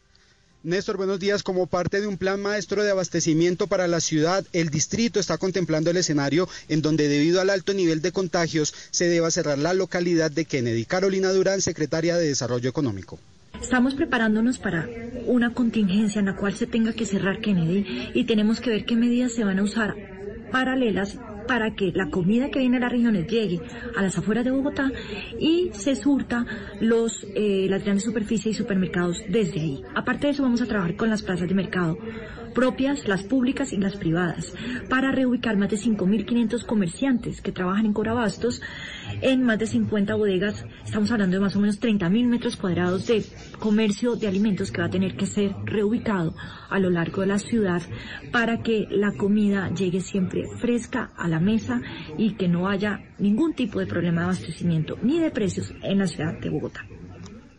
[0.64, 1.42] Néstor, buenos días.
[1.42, 5.90] Como parte de un plan maestro de abastecimiento para la ciudad, el distrito está contemplando
[5.90, 10.30] el escenario en donde debido al alto nivel de contagios se deba cerrar la localidad
[10.30, 10.86] de Kennedy.
[10.86, 13.18] Carolina Durán, secretaria de Desarrollo Económico.
[13.60, 14.88] Estamos preparándonos para
[15.26, 18.96] una contingencia en la cual se tenga que cerrar Kennedy y tenemos que ver qué
[18.96, 19.96] medidas se van a usar
[20.52, 21.18] paralelas
[21.52, 23.60] para que la comida que viene de las regiones llegue
[23.98, 24.90] a las afueras de Bogotá
[25.38, 26.46] y se surta
[26.80, 29.84] los, eh, las grandes superficies y supermercados desde ahí.
[29.94, 31.98] Aparte de eso vamos a trabajar con las plazas de mercado
[32.54, 34.54] propias, las públicas y las privadas,
[34.90, 38.62] para reubicar más de 5.500 comerciantes que trabajan en Corabastos
[39.22, 40.66] en más de 50 bodegas.
[40.86, 43.24] Estamos hablando de más o menos 30.000 metros cuadrados de
[43.60, 46.36] comercio de alimentos que va a tener que ser reubicado
[46.70, 47.82] a lo largo de la ciudad
[48.32, 51.82] para que la comida llegue siempre fresca a la mesa
[52.18, 56.08] y que no haya ningún tipo de problema de abastecimiento ni de precios en la
[56.08, 56.86] ciudad de Bogotá.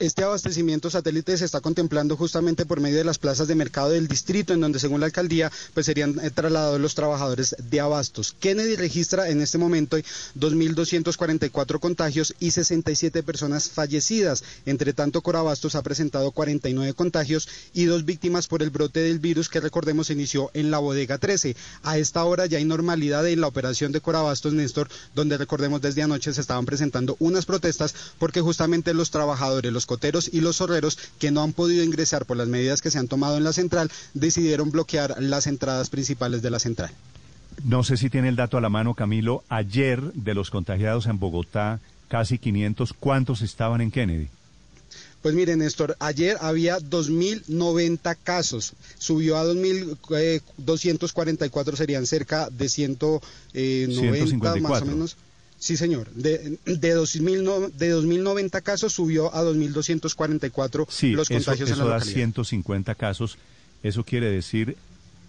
[0.03, 4.09] Este abastecimiento satélite se está contemplando justamente por medio de las plazas de mercado del
[4.09, 8.35] distrito, en donde según la alcaldía pues serían eh, trasladados los trabajadores de abastos.
[8.41, 14.43] Kennedy registra en este momento 2.244 contagios y 67 personas fallecidas.
[14.67, 19.49] Entre tanto, Corabastos ha presentado 49 contagios y dos víctimas por el brote del virus
[19.49, 21.55] que recordemos inició en la bodega 13.
[21.85, 26.03] A esta hora ya hay normalidad en la operación de Corabastos, Néstor, donde recordemos desde
[26.03, 29.87] anoche se estaban presentando unas protestas porque justamente los trabajadores, los
[30.33, 33.37] y los zorreros que no han podido ingresar por las medidas que se han tomado
[33.37, 36.91] en la central decidieron bloquear las entradas principales de la central.
[37.65, 39.45] No sé si tiene el dato a la mano, Camilo.
[39.49, 44.29] Ayer, de los contagiados en Bogotá, casi 500, ¿cuántos estaban en Kennedy?
[45.23, 54.63] Pues miren, Néstor, ayer había 2.090 casos, subió a 2.244, serían cerca de 190 154.
[54.63, 55.17] más o menos.
[55.63, 56.11] Sí, señor.
[56.11, 57.45] De, de, 2000,
[57.77, 63.39] de 2.090 casos subió a 2.244 sí, los contagios eso, en la da 150 casos.
[63.85, 64.77] Eso quiere decir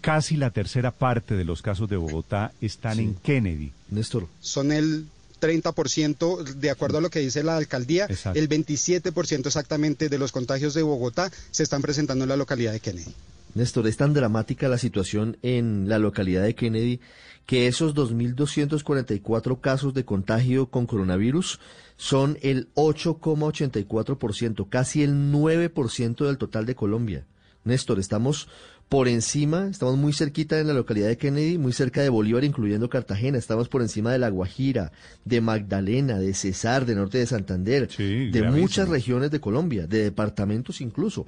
[0.00, 3.70] casi la tercera parte de los casos de Bogotá están en Kennedy.
[3.90, 4.26] Néstor.
[4.40, 5.06] Son el
[5.40, 10.74] 30%, de acuerdo a lo que dice la alcaldía, el 27% exactamente de los contagios
[10.74, 13.14] de Bogotá se están presentando en la localidad de Kennedy.
[13.54, 16.98] Néstor, es tan dramática la situación en la localidad de Kennedy
[17.46, 21.60] que esos 2.244 casos de contagio con coronavirus
[21.96, 27.26] son el 8,84%, casi el 9% del total de Colombia.
[27.64, 28.48] Néstor, estamos
[28.88, 32.90] por encima, estamos muy cerquita en la localidad de Kennedy, muy cerca de Bolívar, incluyendo
[32.90, 34.92] Cartagena, estamos por encima de La Guajira,
[35.24, 40.80] de Magdalena, de Cesar, de Norte de Santander, de muchas regiones de Colombia, de departamentos
[40.80, 41.26] incluso.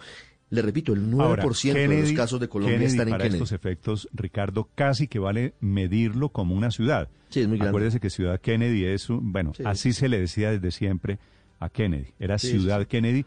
[0.49, 4.69] Le repito, el 9% de los casos de Colombia están en para estos efectos, Ricardo,
[4.75, 7.09] casi que vale medirlo como una ciudad.
[7.31, 7.71] Sí, es muy grande.
[7.71, 11.19] Acuérdese que Ciudad Kennedy es, un, bueno, así se le decía desde siempre
[11.59, 12.13] a Kennedy.
[12.21, 13.25] Era Ciudad Kennedy,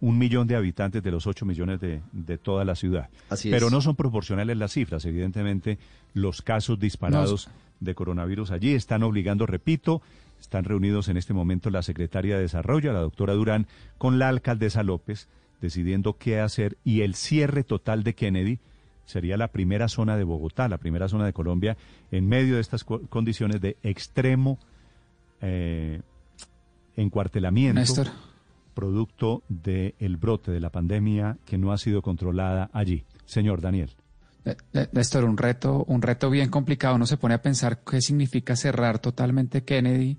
[0.00, 3.10] un millón de habitantes de los ocho millones de, de toda la ciudad.
[3.28, 5.04] Así Pero no son proporcionales las cifras.
[5.04, 5.78] Evidentemente,
[6.14, 7.50] los casos disparados
[7.80, 10.00] de coronavirus allí están obligando, repito,
[10.40, 13.66] están reunidos en este momento la secretaria de Desarrollo, la doctora Durán,
[13.98, 15.28] con la alcaldesa López
[15.62, 18.58] decidiendo qué hacer y el cierre total de Kennedy
[19.06, 21.76] sería la primera zona de Bogotá, la primera zona de Colombia,
[22.10, 24.58] en medio de estas condiciones de extremo
[25.40, 26.02] eh,
[26.96, 28.04] encuartelamiento,
[28.74, 33.04] producto del brote de la pandemia que no ha sido controlada allí.
[33.24, 33.90] Señor Daniel.
[34.92, 36.96] Néstor, un reto, un reto bien complicado.
[36.96, 40.18] Uno se pone a pensar qué significa cerrar totalmente Kennedy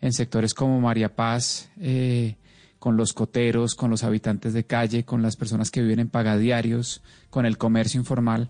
[0.00, 2.36] en sectores como María Paz, eh,
[2.86, 7.02] con los coteros, con los habitantes de calle, con las personas que viven en pagadiarios,
[7.30, 8.48] con el comercio informal.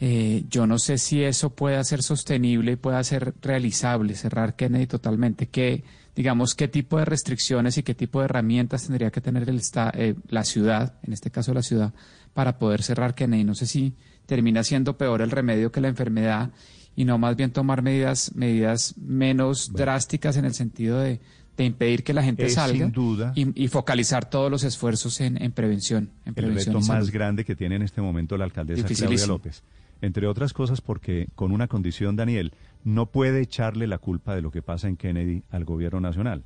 [0.00, 4.86] Eh, yo no sé si eso pueda ser sostenible y pueda ser realizable, cerrar Kennedy
[4.86, 5.48] totalmente.
[5.48, 5.84] ¿Qué,
[6.16, 9.60] digamos, qué tipo de restricciones y qué tipo de herramientas tendría que tener el,
[9.92, 11.92] eh, la ciudad, en este caso la ciudad,
[12.32, 13.44] para poder cerrar Kennedy?
[13.44, 13.92] No sé si
[14.24, 16.50] termina siendo peor el remedio que la enfermedad
[16.96, 21.20] y no más bien tomar medidas, medidas menos drásticas en el sentido de,
[21.56, 22.90] de impedir que la gente salga
[23.34, 26.10] y, focalizar todos los esfuerzos en, prevención.
[26.24, 29.62] En el reto más grande que tiene en este momento la alcaldesa Claudia López.
[30.00, 32.52] Entre otras cosas porque con una condición, Daniel,
[32.82, 36.42] no puede echarle la culpa de lo que pasa en Kennedy al gobierno nacional.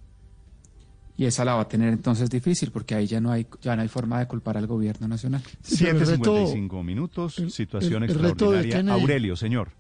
[1.17, 3.83] Y esa la va a tener entonces difícil porque ahí ya no hay ya no
[3.83, 5.43] hay forma de culpar al gobierno nacional.
[5.65, 8.93] 7.55 minutos, situación extraordinaria.
[8.93, 9.71] Aurelio, señor.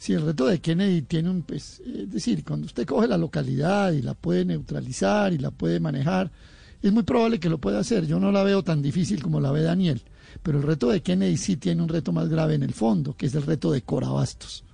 [0.00, 3.92] Si el reto de Kennedy tiene un, pues, es decir, cuando usted coge la localidad
[3.92, 6.30] y la puede neutralizar y la puede manejar,
[6.80, 8.06] es muy probable que lo pueda hacer.
[8.06, 10.00] Yo no la veo tan difícil como la ve Daniel,
[10.42, 13.26] pero el reto de Kennedy sí tiene un reto más grave en el fondo, que
[13.26, 14.64] es el reto de Corabastos.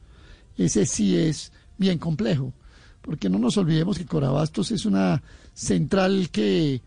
[0.56, 2.52] Ese sí es bien complejo,
[3.02, 5.24] porque no nos olvidemos que Corabastos es una
[5.54, 6.82] central que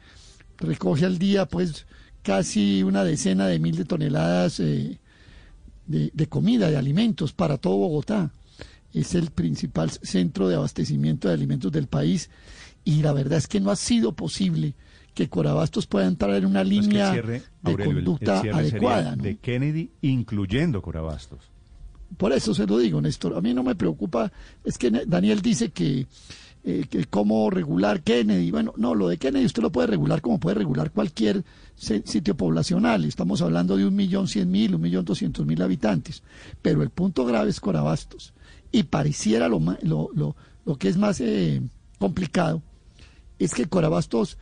[0.59, 1.85] recoge al día, pues,
[2.23, 4.97] casi una decena de mil de toneladas eh,
[5.89, 8.31] de, comida, de alimentos para todo Bogotá.
[8.93, 12.29] Es el principal centro de abastecimiento de alimentos del país
[12.83, 14.73] y la verdad es que no ha sido posible
[15.13, 19.15] que Corabastos pueda entrar en una línea de conducta adecuada.
[19.15, 21.39] De Kennedy, incluyendo Corabastos.
[22.17, 23.35] Por eso se lo digo, Néstor.
[23.35, 24.31] A mí no me preocupa.
[24.63, 26.07] Es que Daniel dice que
[26.63, 28.51] eh, cómo regular Kennedy.
[28.51, 31.43] Bueno, no, lo de Kennedy usted lo puede regular como puede regular cualquier
[31.75, 33.05] sitio poblacional.
[33.05, 36.23] Estamos hablando de un millón cien mil, un millón doscientos mil habitantes.
[36.61, 38.33] Pero el punto grave es Corabastos.
[38.71, 40.35] Y pareciera lo, lo, lo,
[40.65, 41.61] lo que es más eh,
[41.97, 42.61] complicado
[43.39, 44.37] es que Corabastos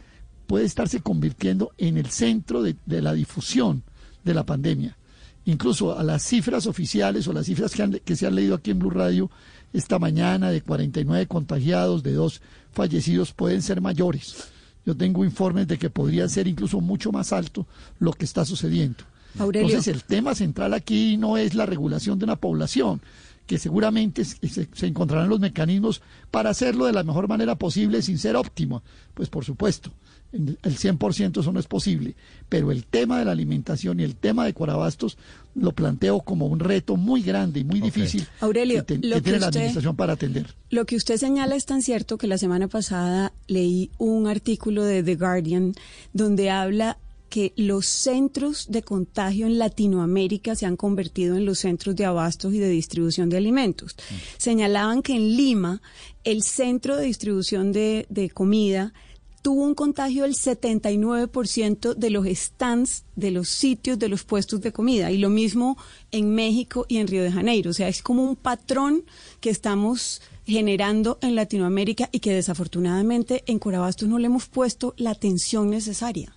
[0.47, 3.83] puede estarse convirtiendo en el centro de, la difusión
[4.23, 4.97] de la pandemia.
[5.45, 8.89] Incluso a las cifras oficiales o las cifras que se han leído aquí en Blue
[8.89, 9.29] Radio
[9.77, 14.49] esta mañana de 49 contagiados, de dos fallecidos, pueden ser mayores.
[14.85, 17.67] Yo tengo informes de que podría ser incluso mucho más alto
[17.99, 19.03] lo que está sucediendo.
[19.39, 23.01] Entonces, el tema central aquí no es la regulación de una población,
[23.45, 26.01] que seguramente se, se, encontrarán los mecanismos
[26.31, 28.83] para hacerlo de la mejor manera posible sin ser óptimo.
[29.13, 29.91] Pues por supuesto,
[30.31, 32.15] el 100% eso no es posible,
[32.49, 35.17] pero el tema de la alimentación y el tema de Corabastos
[35.55, 39.95] lo planteo como un reto muy grande y muy difícil Aurelio, que, tiene la administración
[39.95, 40.53] para atender.
[40.69, 45.01] Lo que usted señala es tan cierto que la semana pasada leí un artículo de
[45.01, 45.73] The Guardian
[46.13, 46.97] donde habla
[47.29, 52.53] que los centros de contagio en Latinoamérica se han convertido en los centros de abastos
[52.53, 53.95] y de distribución de alimentos.
[53.97, 54.13] Mm.
[54.37, 55.81] Señalaban que en Lima
[56.23, 58.93] el centro de distribución de, de comida
[59.41, 64.71] tuvo un contagio del 79% de los stands, de los sitios, de los puestos de
[64.71, 65.11] comida.
[65.11, 65.77] Y lo mismo
[66.11, 67.71] en México y en Río de Janeiro.
[67.71, 69.03] O sea, es como un patrón
[69.39, 75.11] que estamos generando en Latinoamérica y que desafortunadamente en Corabastos no le hemos puesto la
[75.11, 76.33] atención necesaria.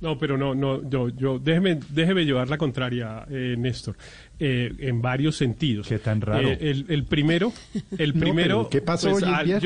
[0.00, 3.96] No, pero no, no, yo, yo déjeme, déjeme llevar la contraria, eh, Néstor,
[4.38, 5.88] eh, en varios sentidos.
[5.88, 6.48] Qué tan raro.
[6.48, 7.52] Eh, el, primero,
[7.96, 8.68] el primero.
[8.68, 9.60] ¿Qué pasó pues, hoy el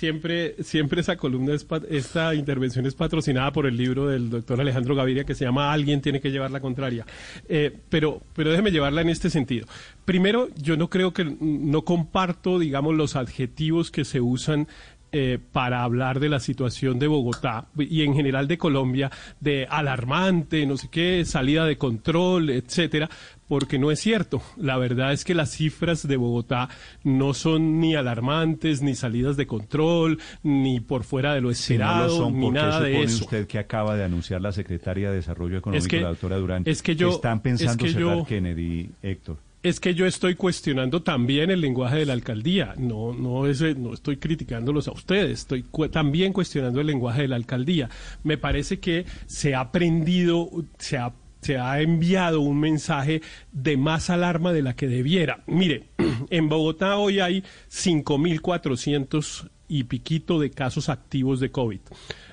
[0.00, 1.54] siempre, siempre esa columna,
[1.90, 6.00] esta intervención es patrocinada por el libro del doctor Alejandro Gaviria que se llama Alguien
[6.00, 7.04] tiene que llevar la contraria.
[7.50, 9.66] Eh, pero, pero déjeme llevarla en este sentido.
[10.06, 14.68] Primero, yo no creo que, no comparto, digamos, los adjetivos que se usan
[15.12, 20.64] eh, para hablar de la situación de Bogotá y en general de Colombia, de alarmante,
[20.64, 23.10] no sé qué, salida de control, etcétera,
[23.50, 24.40] porque no es cierto.
[24.56, 26.68] La verdad es que las cifras de Bogotá
[27.02, 32.48] no son ni alarmantes, ni salidas de control, ni por fuera de lo esperado, ni
[32.48, 33.24] nada de eso.
[33.24, 36.94] usted que acaba de anunciar la secretaria de Desarrollo Económico, la doctora Durán, es que
[36.94, 39.38] yo, están pensando cerrar Kennedy, Héctor?
[39.62, 42.74] es que yo estoy cuestionando también el lenguaje de la alcaldía.
[42.78, 47.36] No, no, es, no estoy criticándolos a ustedes, estoy también cuestionando el lenguaje de la
[47.36, 47.90] alcaldía.
[48.22, 53.22] Me parece que se ha aprendido, se ha, se ha enviado un mensaje
[53.52, 55.42] de más alarma de la que debiera.
[55.46, 55.88] Mire,
[56.30, 61.80] en Bogotá hoy hay 5.400 y piquito de casos activos de COVID.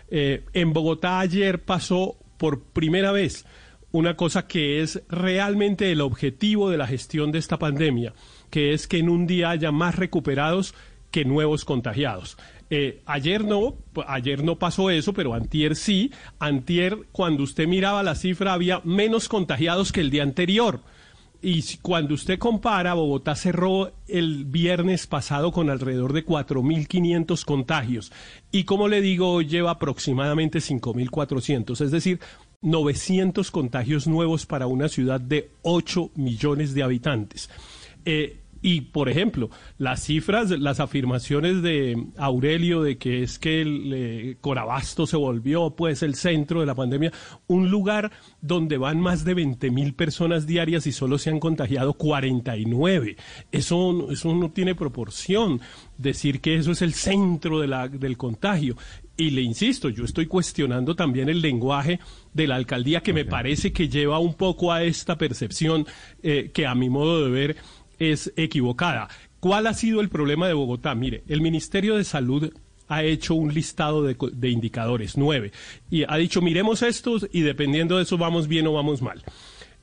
[0.09, 3.45] Eh, en Bogotá ayer pasó por primera vez
[3.91, 8.13] una cosa que es realmente el objetivo de la gestión de esta pandemia,
[8.49, 10.75] que es que en un día haya más recuperados
[11.11, 12.37] que nuevos contagiados.
[12.69, 13.75] Eh, ayer no,
[14.07, 16.11] ayer no pasó eso, pero antier sí.
[16.39, 20.81] Antier, cuando usted miraba la cifra, había menos contagiados que el día anterior.
[21.41, 28.11] Y cuando usted compara, Bogotá cerró el viernes pasado con alrededor de 4.500 contagios.
[28.51, 31.79] Y como le digo, lleva aproximadamente 5.400.
[31.81, 32.19] Es decir,
[32.61, 37.49] 900 contagios nuevos para una ciudad de 8 millones de habitantes.
[38.03, 43.93] Eh, y, por ejemplo, las cifras, las afirmaciones de Aurelio de que es que el
[43.93, 47.11] eh, Corabasto se volvió, pues, el centro de la pandemia,
[47.47, 51.93] un lugar donde van más de 20 mil personas diarias y solo se han contagiado
[51.93, 53.17] 49.
[53.51, 55.61] Eso, eso no tiene proporción.
[55.97, 58.75] Decir que eso es el centro de la, del contagio.
[59.19, 61.99] Y le insisto, yo estoy cuestionando también el lenguaje
[62.33, 65.87] de la alcaldía que me parece que lleva un poco a esta percepción
[66.21, 67.57] eh, que a mi modo de ver
[67.99, 69.09] es equivocada.
[69.39, 70.95] ¿Cuál ha sido el problema de Bogotá?
[70.95, 72.51] Mire, el Ministerio de Salud
[72.87, 75.51] ha hecho un listado de, indicadores, nueve,
[75.89, 79.23] y ha dicho, miremos estos y dependiendo de eso vamos bien o vamos mal.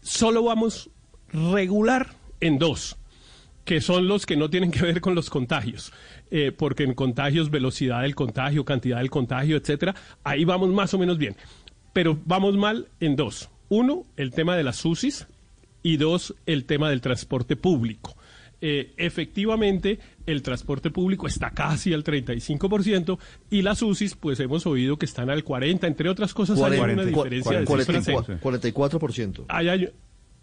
[0.02, 0.90] Solo vamos
[1.32, 2.96] regular en dos,
[3.64, 5.92] que son los que no tienen que ver con los contagios.
[6.30, 9.94] Eh, porque en contagios, velocidad del contagio, cantidad del contagio, etcétera,
[10.24, 11.36] ahí vamos más o menos bien.
[11.92, 13.50] Pero vamos mal en dos.
[13.68, 15.26] Uno, el tema de las UCIs
[15.84, 18.16] y dos, el tema del transporte público.
[18.60, 23.18] Eh, efectivamente, el transporte público está casi al 35%
[23.50, 25.86] y las UCIs, pues hemos oído que están al 40%.
[25.86, 29.44] Entre otras cosas, hay una diferencia de 44%.
[29.48, 29.90] Hay,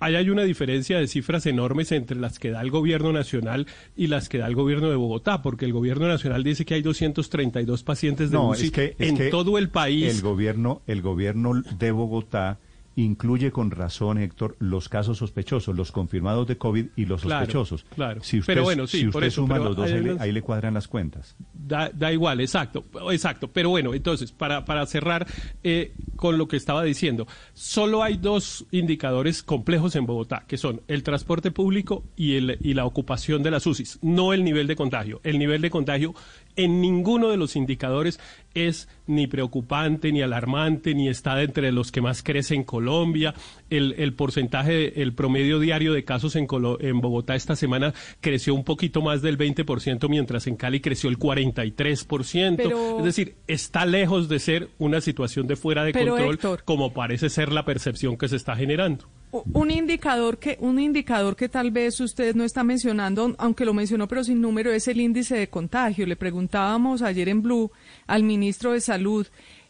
[0.01, 4.07] Ahí hay una diferencia de cifras enormes entre las que da el gobierno nacional y
[4.07, 7.83] las que da el gobierno de Bogotá, porque el gobierno nacional dice que hay 232
[7.83, 10.15] pacientes de UCI en todo el país.
[10.15, 12.57] El gobierno, el gobierno de Bogotá
[13.03, 17.85] incluye con razón, Héctor, los casos sospechosos, los confirmados de COVID y los sospechosos.
[17.95, 20.73] Claro, Si usted, pero bueno, sí, si usted por suma los dos, ahí, le, cuadran
[20.73, 21.35] las cuentas.
[21.53, 23.49] Da, da, igual, exacto, exacto.
[23.49, 25.27] Pero bueno, entonces, para, para cerrar
[25.63, 30.81] eh, con lo que estaba diciendo, solo hay dos indicadores complejos en Bogotá, que son
[30.87, 34.75] el transporte público y, el, y la ocupación de las UCIs, no el nivel de
[34.75, 35.21] contagio.
[35.23, 36.13] El nivel de contagio
[36.55, 38.19] en ninguno de los indicadores
[38.53, 43.33] es ni preocupante, ni alarmante, ni está entre los que más crece en Colombia.
[43.69, 46.47] El, el porcentaje, el promedio diario de casos en,
[46.79, 51.19] en Bogotá esta semana creció un poquito más del 20%, mientras en Cali creció el
[51.19, 52.97] 43%.
[52.99, 57.51] Es decir, está lejos de ser una situación de fuera de control, como parece ser
[57.51, 62.35] la percepción que se está generando un indicador que un indicador que tal vez usted
[62.35, 66.05] no está mencionando, aunque lo mencionó pero sin número, es el índice de contagio.
[66.05, 67.71] Le preguntábamos ayer en Blue
[68.11, 69.25] al ministro de Salud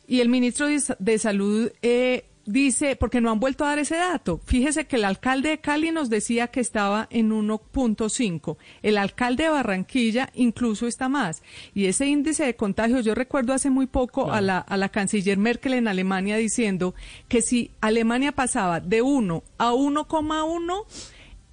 [0.07, 4.41] y el ministro de, Salud eh, dice, porque no han vuelto a dar ese dato.
[4.45, 8.57] Fíjese que el alcalde de Cali nos decía que estaba en 1.5.
[8.81, 11.43] El alcalde de Barranquilla incluso está más.
[11.75, 15.37] Y ese índice de contagios, yo recuerdo hace muy poco a, la, a la canciller
[15.37, 16.95] Merkel en Alemania diciendo
[17.27, 20.85] que si Alemania pasaba de 1 a 1,1,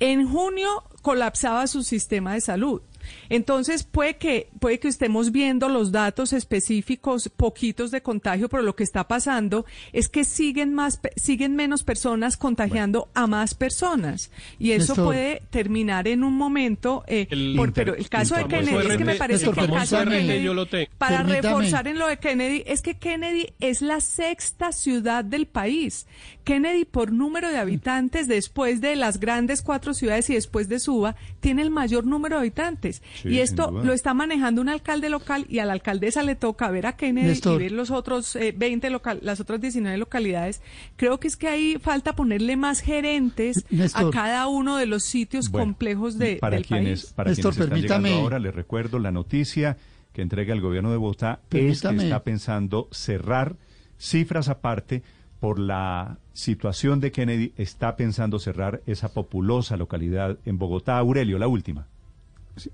[0.01, 2.81] en junio colapsaba su sistema de salud.
[3.29, 8.77] Entonces puede que, puede que estemos viendo los datos específicos, poquitos de contagio, pero lo
[8.77, 14.31] que está pasando es que siguen más, siguen menos personas contagiando a más personas.
[14.59, 17.27] Y eso puede terminar en un momento, eh,
[17.75, 21.23] pero el caso de Kennedy es que me parece que el caso de Kennedy, para
[21.23, 26.07] reforzar en lo de Kennedy, es que Kennedy es la sexta ciudad del país.
[26.45, 31.15] Kennedy por número de habitantes, después de las grandes cuatro ciudades y después de Suba,
[31.41, 33.03] tiene el mayor número de habitantes.
[33.25, 36.87] Y esto lo está manejando un alcalde local y a la alcaldesa le toca ver
[36.87, 40.61] a Kennedy y ver los otros 20 eh, local, las otras 19 localidades.
[40.97, 43.65] Creo que es que ahí falta ponerle más gerentes
[43.95, 47.13] a cada uno de los sitios complejos de, para del quienes, país.
[47.13, 49.77] Para quienes están ahora, les recuerdo la noticia
[50.13, 53.57] que entrega el gobierno de Bogotá es que está pensando cerrar
[53.99, 55.03] cifras aparte
[55.41, 60.97] por la situación de Kennedy, está pensando cerrar esa populosa localidad en Bogotá.
[60.97, 61.89] Aurelio, la última.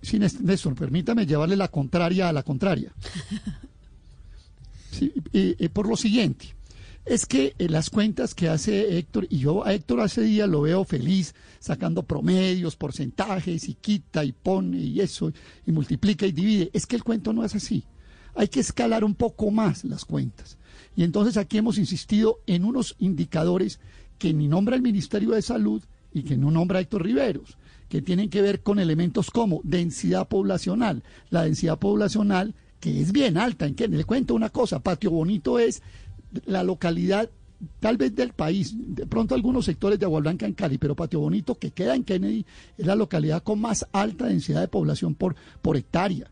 [0.02, 2.92] Sí, Néstor, permítame llevarle la contraria a la contraria.
[5.32, 6.54] y, por lo siguiente,
[7.06, 10.60] es que eh, las cuentas que hace Héctor, y yo a Héctor hace día lo
[10.60, 15.32] veo feliz, sacando promedios, porcentajes, y quita y pone y eso,
[15.66, 17.82] y multiplica y divide, es que el cuento no es así.
[18.34, 20.58] Hay que escalar un poco más las cuentas.
[20.96, 23.80] Y entonces aquí hemos insistido en unos indicadores
[24.18, 25.82] que ni nombra el Ministerio de Salud
[26.12, 31.02] y que no nombra Héctor Riveros, que tienen que ver con elementos como densidad poblacional.
[31.30, 35.58] La densidad poblacional, que es bien alta, en que le cuento una cosa, Patio Bonito
[35.58, 35.82] es
[36.46, 37.28] la localidad
[37.80, 41.20] tal vez del país, de pronto algunos sectores de Agua Blanca en Cali, pero Patio
[41.20, 42.44] Bonito, que queda en Kennedy,
[42.76, 46.30] es la localidad con más alta densidad de población por, por hectárea.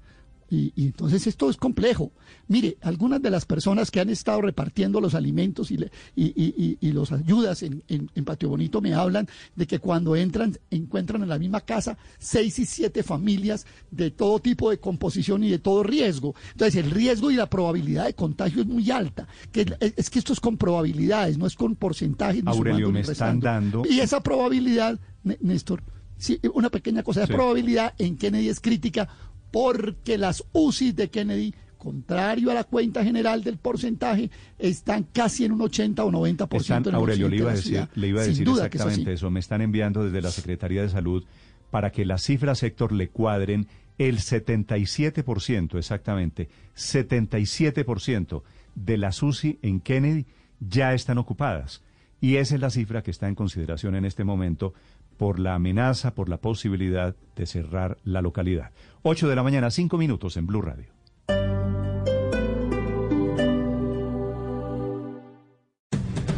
[0.54, 2.12] Y, entonces esto es complejo.
[2.46, 5.78] Mire, algunas de las personas que han estado repartiendo los alimentos y,
[6.14, 9.26] y, y los ayudas en, en, Patio Bonito me hablan
[9.56, 14.40] de que cuando entran, encuentran en la misma casa seis y siete familias de todo
[14.40, 16.34] tipo de composición y de todo riesgo.
[16.50, 19.26] Entonces el riesgo y la probabilidad de contagio es muy alta.
[19.52, 22.46] Que, es que esto es con probabilidades, no es con porcentajes.
[22.46, 23.84] Aurelio, me están dando...
[23.88, 25.00] Y esa probabilidad,
[25.40, 25.82] Néstor,
[26.18, 29.08] sí, una pequeña cosa, de probabilidad en Kennedy es crítica
[29.52, 35.52] porque las UCI de Kennedy, contrario a la cuenta general del porcentaje, están casi en
[35.52, 39.12] un 80 o 90% están, Aurelio, le iba a decir, le iba a decir exactamente
[39.12, 39.30] eso.
[39.30, 41.24] Me están enviando desde la Secretaría de Salud
[41.70, 48.42] para que las cifras, Héctor, le cuadren el 77%, exactamente, 77%
[48.74, 50.26] de las UCI en Kennedy
[50.60, 51.82] ya están ocupadas.
[52.20, 54.74] Y esa es la cifra que está en consideración en este momento
[55.16, 58.70] por la amenaza, por la posibilidad de cerrar la localidad.
[59.02, 60.92] 8 de la mañana, 5 minutos en Blue Radio.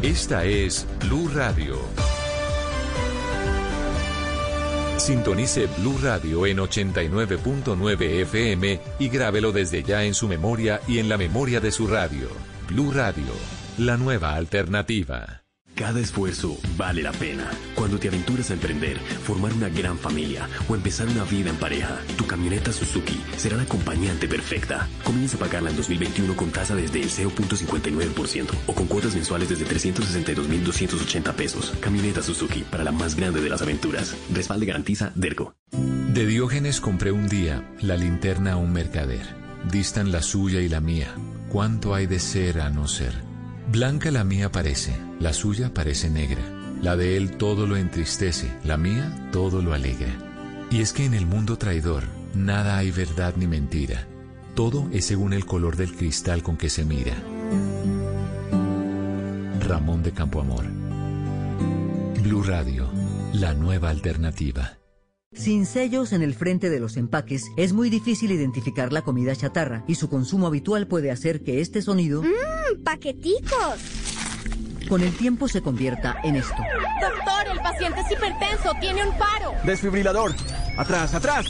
[0.01, 1.77] Esta es Blue Radio.
[4.97, 11.09] Sintonice Blue Radio en 89.9 FM y grábelo desde ya en su memoria y en
[11.09, 12.27] la memoria de su radio.
[12.67, 13.33] Blue Radio,
[13.77, 15.44] la nueva alternativa.
[15.75, 17.51] Cada esfuerzo vale la pena.
[17.75, 21.99] Cuando te aventuras a emprender, formar una gran familia o empezar una vida en pareja,
[22.17, 24.87] tu camioneta Suzuki será la acompañante perfecta.
[25.03, 29.65] Comienza a pagarla en 2021 con tasa desde el 0.59% o con cuotas mensuales desde
[29.65, 31.73] 362.280 pesos.
[31.81, 34.15] Camioneta Suzuki para la más grande de las aventuras.
[34.33, 35.55] Respalde garantiza DERCO.
[35.71, 39.35] De Diógenes compré un día la linterna a un mercader.
[39.69, 41.13] Distan la suya y la mía.
[41.49, 43.34] ¿Cuánto hay de ser a no ser?
[43.71, 46.41] Blanca la mía parece, la suya parece negra.
[46.81, 50.13] La de él todo lo entristece, la mía todo lo alegra.
[50.69, 52.03] Y es que en el mundo traidor
[52.35, 54.07] nada hay verdad ni mentira.
[54.55, 57.15] Todo es según el color del cristal con que se mira.
[59.61, 60.65] Ramón de Campoamor.
[62.21, 62.89] Blue Radio,
[63.33, 64.77] la nueva alternativa.
[65.35, 69.83] Sin sellos en el frente de los empaques, es muy difícil identificar la comida chatarra
[69.85, 72.23] y su consumo habitual puede hacer que este sonido...
[72.23, 72.83] ¡Mmm!
[72.83, 73.79] ¡Paqueticos!
[74.87, 76.55] Con el tiempo se convierta en esto.
[77.01, 79.51] Doctor, el paciente es hipertenso, tiene un paro.
[79.65, 80.33] Desfibrilador.
[80.77, 81.45] Atrás, atrás.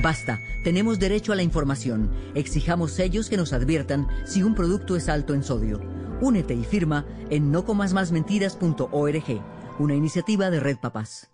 [0.00, 2.10] Basta, tenemos derecho a la información.
[2.34, 5.80] Exijamos sellos que nos adviertan si un producto es alto en sodio.
[6.20, 9.42] Únete y firma en nocomasmasmentiras.org,
[9.78, 11.33] una iniciativa de Red Papás.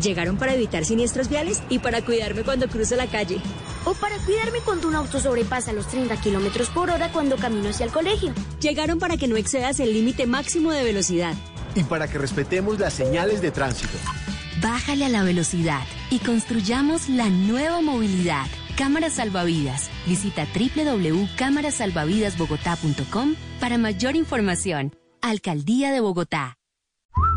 [0.00, 3.40] Llegaron para evitar siniestros viales y para cuidarme cuando cruzo la calle.
[3.84, 7.86] O para cuidarme cuando un auto sobrepasa los 30 kilómetros por hora cuando camino hacia
[7.86, 8.32] el colegio.
[8.60, 11.34] Llegaron para que no excedas el límite máximo de velocidad.
[11.74, 13.98] Y para que respetemos las señales de tránsito.
[14.62, 18.46] Bájale a la velocidad y construyamos la nueva movilidad.
[18.76, 19.90] Cámaras Salvavidas.
[20.06, 24.94] Visita www.cámarasalvavidasbogotá.com para mayor información.
[25.20, 26.58] Alcaldía de Bogotá.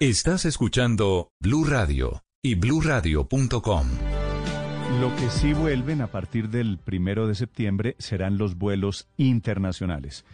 [0.00, 3.88] Estás escuchando Blue Radio y bluradio.com.
[5.00, 10.24] Lo que sí vuelven a partir del primero de septiembre serán los vuelos internacionales.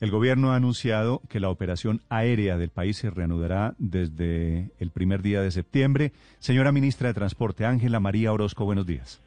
[0.00, 5.22] El gobierno ha anunciado que la operación aérea del país se reanudará desde el primer
[5.22, 6.12] día de septiembre.
[6.40, 9.20] Señora ministra de Transporte, Ángela María Orozco, buenos días.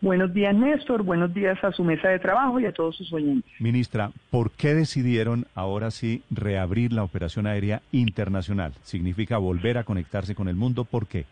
[0.00, 1.02] Buenos días, Néstor.
[1.02, 3.50] Buenos días a su mesa de trabajo y a todos sus oyentes.
[3.58, 8.74] Ministra, ¿por qué decidieron ahora sí reabrir la operación aérea internacional?
[8.82, 10.84] ¿Significa volver a conectarse con el mundo?
[10.84, 11.24] ¿Por qué?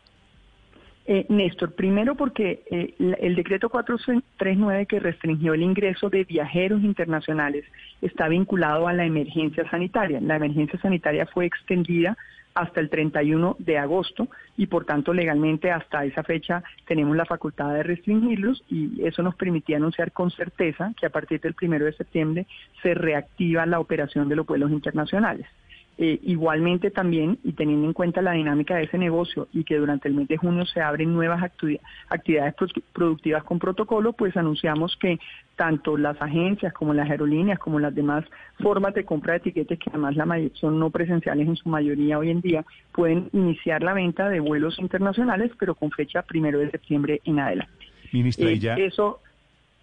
[1.08, 7.64] Eh, Néstor, primero porque eh, el decreto 439 que restringió el ingreso de viajeros internacionales
[8.02, 10.20] está vinculado a la emergencia sanitaria.
[10.20, 12.16] La emergencia sanitaria fue extendida
[12.56, 17.72] hasta el 31 de agosto y por tanto legalmente hasta esa fecha tenemos la facultad
[17.74, 21.92] de restringirlos y eso nos permitía anunciar con certeza que a partir del 1 de
[21.92, 22.46] septiembre
[22.82, 25.46] se reactiva la operación de los vuelos internacionales.
[25.98, 30.08] Eh, igualmente también, y teniendo en cuenta la dinámica de ese negocio y que durante
[30.08, 32.54] el mes de junio se abren nuevas actividades
[32.92, 35.18] productivas con protocolo, pues anunciamos que
[35.56, 38.24] tanto las agencias como las aerolíneas, como las demás
[38.60, 42.30] formas de compra de etiquetes, que además la son no presenciales en su mayoría hoy
[42.30, 47.20] en día, pueden iniciar la venta de vuelos internacionales, pero con fecha primero de septiembre
[47.24, 47.72] en adelante.
[48.12, 49.20] Ministra, eh, Eso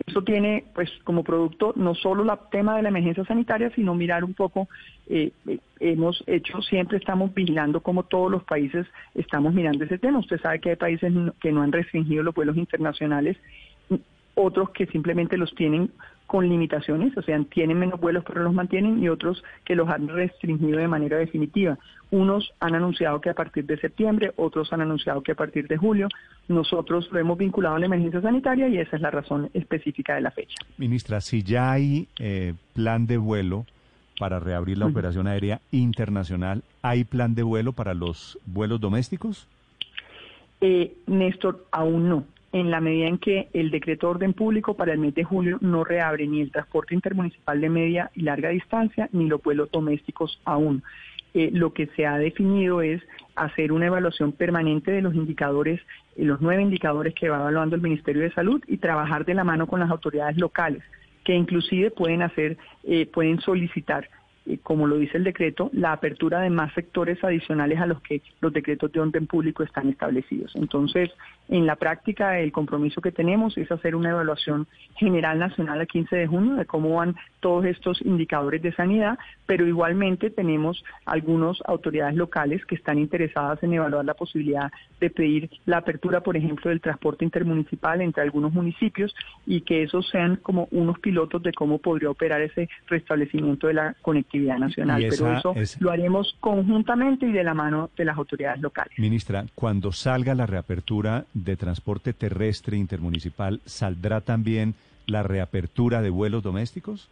[0.06, 4.24] eso tiene, pues, como producto no solo el tema de la emergencia sanitaria, sino mirar
[4.24, 4.68] un poco,
[5.08, 8.86] eh, eh, hemos hecho, siempre estamos vigilando como todos los países
[9.16, 10.20] estamos mirando ese tema.
[10.20, 13.38] Usted sabe que hay países que no han restringido los vuelos internacionales,
[14.36, 15.92] otros que simplemente los tienen
[16.26, 20.08] con limitaciones, o sea, tienen menos vuelos pero los mantienen y otros que los han
[20.08, 21.78] restringido de manera definitiva.
[22.12, 25.78] Unos han anunciado que a partir de septiembre, otros han anunciado que a partir de
[25.78, 26.08] julio.
[26.48, 30.22] Nosotros lo hemos vinculado a la emergencia sanitaria y esa es la razón específica de
[30.22, 30.56] la fecha.
[30.78, 33.66] Ministra, si ya hay eh, plan de vuelo
[34.18, 39.48] para reabrir la operación aérea internacional, ¿hay plan de vuelo para los vuelos domésticos?
[40.62, 42.24] Eh, Néstor, aún no
[42.54, 45.58] en la medida en que el decreto de orden público para el mes de julio
[45.62, 50.40] no reabre ni el transporte intermunicipal de media y larga distancia ni los vuelos domésticos
[50.46, 50.84] aún.
[51.34, 53.02] Eh, lo que se ha definido es
[53.36, 55.82] hacer una evaluación permanente de los indicadores,
[56.16, 59.44] eh, los nueve indicadores que va evaluando el Ministerio de Salud y trabajar de la
[59.44, 60.84] mano con las autoridades locales,
[61.24, 64.08] que inclusive pueden hacer, eh, pueden solicitar
[64.64, 68.52] como lo dice el decreto, la apertura de más sectores adicionales a los que los
[68.52, 70.56] decretos de orden público están establecidos.
[70.56, 71.12] Entonces,
[71.50, 76.16] en la práctica, el compromiso que tenemos es hacer una evaluación general nacional el 15
[76.16, 82.16] de junio de cómo van todos estos indicadores de sanidad, pero igualmente tenemos algunas autoridades
[82.16, 86.82] locales que están interesadas en evaluar la posibilidad de pedir la apertura, por ejemplo, del
[86.82, 89.14] transporte intermunicipal entre algunos municipios
[89.46, 93.96] y que esos sean como unos pilotos de cómo podría operar ese restablecimiento de la
[94.02, 95.04] conectividad nacional.
[95.10, 98.98] pero eso lo haremos conjuntamente y de la mano de las autoridades locales.
[98.98, 106.44] Ministra, cuando salga la reapertura de transporte terrestre intermunicipal, ¿saldrá también la reapertura de vuelos
[106.44, 107.10] domésticos?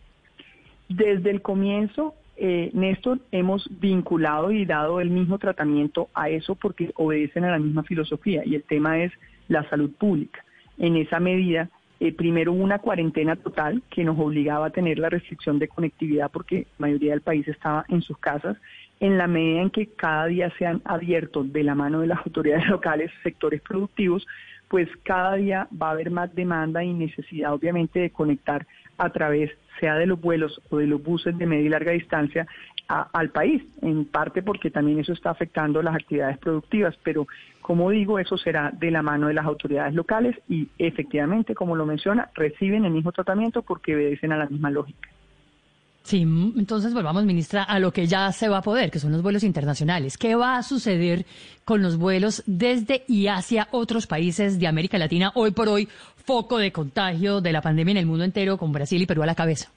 [0.89, 6.91] Desde el comienzo, eh, Néstor, hemos vinculado y dado el mismo tratamiento a eso porque
[6.95, 9.11] obedecen a la misma filosofía y el tema es
[9.48, 10.43] la salud pública.
[10.77, 11.69] En esa medida,
[12.03, 16.65] eh, primero una cuarentena total que nos obligaba a tener la restricción de conectividad porque
[16.80, 18.57] la mayoría del país estaba en sus casas.
[18.99, 22.18] En la medida en que cada día se han abierto de la mano de las
[22.26, 24.26] autoridades locales sectores productivos,
[24.68, 28.65] pues cada día va a haber más demanda y necesidad obviamente de conectar
[28.98, 32.48] a través sea de los vuelos o de los buses de media y larga distancia
[32.91, 37.27] al país, en parte porque también eso está afectando las actividades productivas, pero
[37.61, 41.85] como digo, eso será de la mano de las autoridades locales y efectivamente, como lo
[41.85, 45.09] menciona, reciben el mismo tratamiento porque obedecen a la misma lógica.
[46.03, 49.22] Sí, entonces volvamos, ministra, a lo que ya se va a poder, que son los
[49.22, 50.18] vuelos internacionales.
[50.18, 51.26] ¿Qué va a suceder
[51.63, 55.88] con los vuelos desde y hacia otros países de América Latina, hoy por hoy
[56.26, 59.27] foco de contagio de la pandemia en el mundo entero, con Brasil y Perú a
[59.27, 59.72] la cabeza?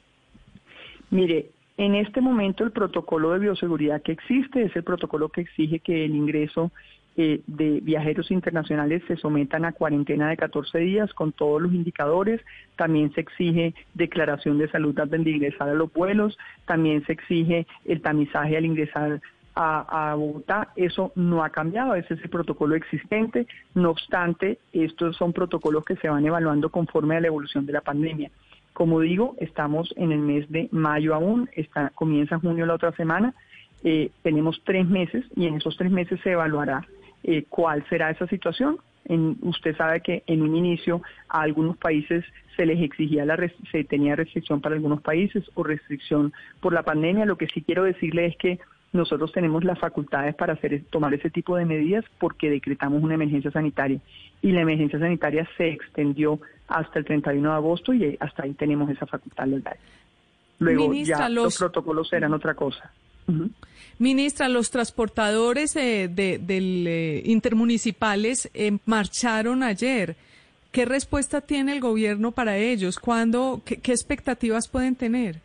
[1.11, 5.81] Mire, en este momento el protocolo de bioseguridad que existe es el protocolo que exige
[5.81, 6.71] que el ingreso
[7.17, 12.41] eh, de viajeros internacionales se sometan a cuarentena de 14 días con todos los indicadores.
[12.77, 16.37] También se exige declaración de salud antes de ingresar a los vuelos.
[16.67, 19.21] También se exige el tamizaje al ingresar
[19.57, 25.33] a, Bogotá, eso no ha cambiado, ese es el protocolo existente, no obstante, estos son
[25.33, 28.33] protocolos que se van evaluando conforme a la evolución de la pandemia.
[28.75, 33.33] Como digo, estamos en el mes de mayo aún, está, comienza junio la otra semana,
[33.85, 36.87] eh, tenemos tres meses y en esos tres meses se evaluará
[37.23, 38.79] eh, cuál será esa situación.
[39.07, 42.25] En, usted sabe que en un inicio a algunos países
[42.57, 43.37] se les exigía la
[43.71, 47.27] se tenía restricción para algunos países o restricción por la pandemia.
[47.27, 48.59] Lo que sí quiero decirle es que
[48.95, 53.51] nosotros tenemos las facultades para hacer tomar ese tipo de medidas porque decretamos una emergencia
[53.51, 54.01] sanitaria
[54.41, 58.89] y la emergencia sanitaria se extendió hasta el 31 de agosto y hasta ahí tenemos
[58.89, 59.77] esa facultad legal.
[60.61, 61.59] Luego ya los...
[61.59, 62.93] protocolos serán otra cosa.
[63.99, 70.15] Ministra, los transportadores eh, de, del, eh, intermunicipales eh, marcharon ayer.
[70.71, 72.99] ¿Qué respuesta tiene el gobierno para ellos?
[72.99, 75.41] ¿Cuándo, qué expectativas pueden tener?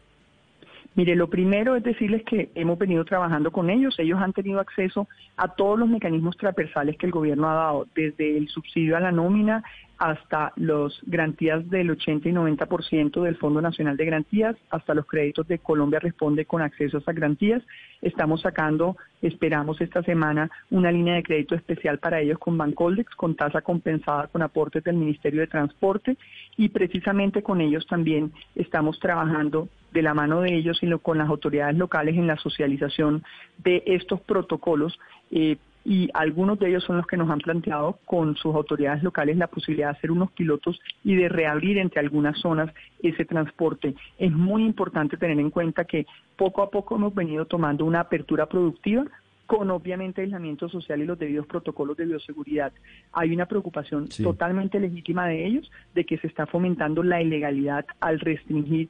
[1.00, 3.98] Mire, lo primero es decirles que hemos venido trabajando con ellos.
[4.00, 5.08] Ellos han tenido acceso
[5.38, 9.14] a todos los mecanismos transversales que el gobierno ha dado, desde el subsidio a la
[9.14, 9.64] nómina
[10.00, 15.46] hasta las garantías del 80 y 90% del Fondo Nacional de Garantías, hasta los créditos
[15.50, 17.62] de Colombia Responde con acceso a esas garantías.
[18.02, 23.36] Estamos sacando, esperamos esta semana, una línea de crédito especial para ellos con Bancoldex, con
[23.36, 26.18] tasa compensada con aportes del Ministerio de Transporte
[26.56, 31.28] y precisamente con ellos también estamos trabajando de la mano de ellos, sino con las
[31.28, 33.24] autoridades locales en la socialización
[33.58, 34.98] de estos protocolos.
[35.32, 39.38] Eh, y algunos de ellos son los que nos han planteado con sus autoridades locales
[39.38, 43.96] la posibilidad de hacer unos pilotos y de reabrir entre algunas zonas ese transporte.
[44.18, 48.46] Es muy importante tener en cuenta que poco a poco hemos venido tomando una apertura
[48.46, 49.06] productiva
[49.46, 52.72] con obviamente aislamiento social y los debidos protocolos de bioseguridad.
[53.14, 58.20] Hay una preocupación totalmente legítima de ellos de que se está fomentando la ilegalidad al
[58.20, 58.90] restringir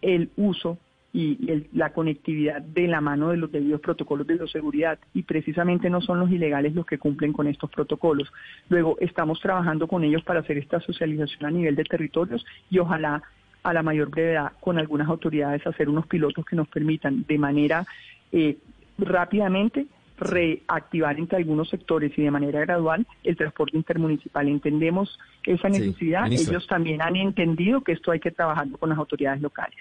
[0.00, 0.78] el uso
[1.12, 6.00] y la conectividad de la mano de los debidos protocolos de bioseguridad y precisamente no
[6.00, 8.30] son los ilegales los que cumplen con estos protocolos.
[8.68, 13.22] Luego estamos trabajando con ellos para hacer esta socialización a nivel de territorios y ojalá
[13.62, 17.86] a la mayor brevedad con algunas autoridades hacer unos pilotos que nos permitan de manera
[18.30, 18.58] eh,
[18.98, 19.86] rápidamente
[20.18, 24.48] reactivar entre algunos sectores y de manera gradual el transporte intermunicipal.
[24.48, 26.30] Entendemos esa necesidad.
[26.30, 29.78] Ellos también han entendido que esto hay que trabajar con las autoridades locales.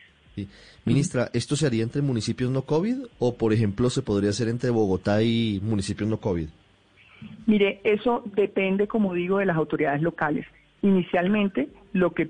[0.85, 4.69] Ministra, ¿esto se haría entre municipios no COVID o, por ejemplo, se podría hacer entre
[4.69, 6.47] Bogotá y municipios no COVID?
[7.45, 10.45] Mire, eso depende, como digo, de las autoridades locales.
[10.81, 12.29] Inicialmente, lo que,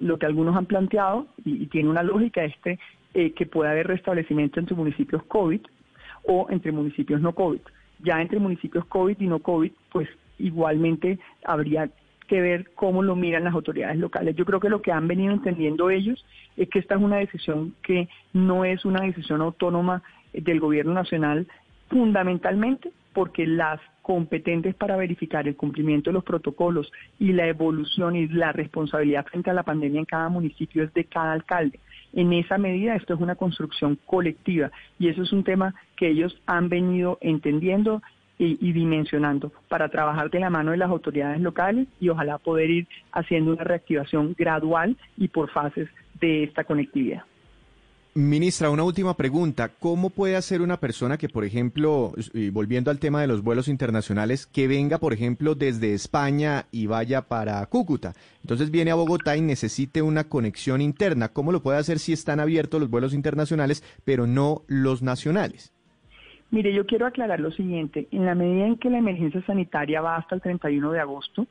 [0.00, 2.78] lo que algunos han planteado, y, tiene una lógica, este,
[3.14, 5.60] eh, que pueda haber restablecimiento entre municipios COVID,
[6.24, 7.60] o entre municipios no COVID.
[8.04, 10.08] Ya entre municipios COVID y no COVID, pues
[10.38, 11.90] igualmente habría
[12.32, 14.34] que ver cómo lo miran las autoridades locales.
[14.34, 16.24] Yo creo que lo que han venido entendiendo ellos
[16.56, 20.02] es que esta es una decisión que no es una decisión autónoma
[20.32, 21.46] del gobierno nacional,
[21.90, 28.26] fundamentalmente porque las competentes para verificar el cumplimiento de los protocolos y la evolución y
[28.28, 31.80] la responsabilidad frente a la pandemia en cada municipio es de cada alcalde.
[32.14, 36.40] En esa medida esto es una construcción colectiva y eso es un tema que ellos
[36.46, 38.00] han venido entendiendo
[38.38, 42.88] y, dimensionando para trabajar de la mano de las autoridades locales y ojalá poder ir
[43.12, 45.88] haciendo una reactivación gradual y por fases
[46.20, 47.22] de esta conectividad.
[48.14, 49.70] Ministra, una última pregunta.
[49.70, 52.12] ¿Cómo puede hacer una persona que, por ejemplo,
[52.52, 57.22] volviendo al tema de los vuelos internacionales, que venga, por ejemplo, desde España y vaya
[57.22, 58.12] para Cúcuta?
[58.42, 61.30] Entonces viene a Bogotá y necesite una conexión interna.
[61.30, 65.71] ¿Cómo lo puede hacer si están abiertos los vuelos internacionales, pero no los nacionales?
[66.52, 68.08] Mire, yo quiero aclarar lo siguiente.
[68.12, 71.46] En la medida en que la emergencia sanitaria va hasta el 31 de agosto,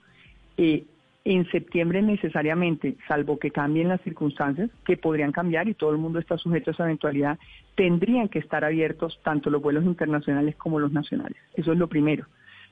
[0.57, 0.83] eh,
[1.25, 6.19] en septiembre necesariamente, salvo que cambien las circunstancias, que podrían cambiar y todo el mundo
[6.19, 7.39] está sujeto a esa eventualidad,
[7.73, 11.37] tendrían que estar abiertos tanto los vuelos internacionales como los nacionales.
[11.55, 12.27] Eso es lo primero.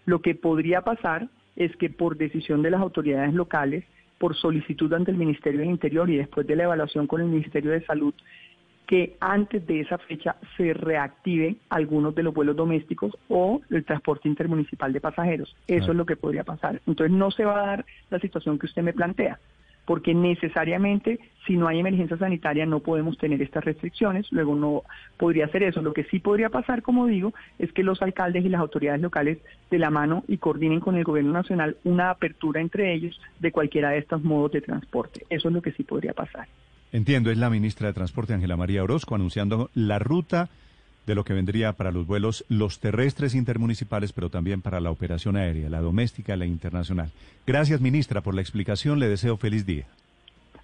[0.06, 3.86] Lo que podría pasar es que por decisión de las autoridades locales,
[4.20, 7.72] por solicitud ante el Ministerio del Interior y después de la evaluación con el Ministerio
[7.72, 8.14] de Salud,
[8.90, 14.28] que antes de esa fecha se reactive algunos de los vuelos domésticos o el transporte
[14.28, 15.56] intermunicipal de pasajeros.
[15.68, 16.82] Eso es lo que podría pasar.
[16.88, 19.38] Entonces no se va a dar la situación que usted me plantea,
[19.86, 24.82] porque necesariamente si no hay emergencia sanitaria no podemos tener estas restricciones, luego no
[25.18, 25.84] podría ser eso.
[25.84, 29.38] Lo que sí podría pasar, como digo, es que los alcaldes y las autoridades locales
[29.70, 33.92] de la mano y coordinen con el gobierno nacional una apertura entre ellos de cualquiera
[33.92, 35.28] de estos modos de transporte.
[35.30, 36.48] Eso es lo que sí podría pasar.
[36.92, 40.50] Entiendo, es la ministra de Transporte, Ángela María Orozco, anunciando la ruta
[41.06, 45.38] de lo que vendría para los vuelos, los terrestres intermunicipales, pero también para la operación
[45.38, 47.12] aérea, la doméstica, la internacional.
[47.48, 49.00] Gracias, ministra, por la explicación.
[49.00, 49.86] Le deseo feliz día.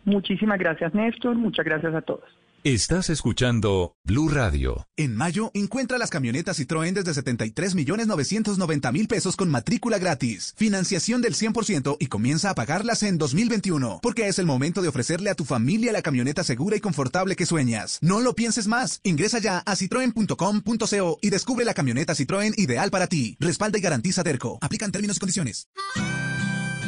[0.03, 1.35] Muchísimas gracias, Néstor.
[1.35, 2.23] Muchas gracias a todos.
[2.65, 4.87] Estás escuchando Blue Radio.
[4.97, 10.55] En mayo, encuentra las camionetas Citroën desde 73 millones 990 mil pesos con matrícula gratis,
[10.57, 15.29] financiación del 100% y comienza a pagarlas en 2021, porque es el momento de ofrecerle
[15.29, 17.99] a tu familia la camioneta segura y confortable que sueñas.
[18.01, 18.99] No lo pienses más.
[19.03, 23.37] Ingresa ya a citroen.com.co y descubre la camioneta Citroën ideal para ti.
[23.39, 24.57] Respalda y garantiza Terco.
[24.61, 25.67] Aplican términos y condiciones.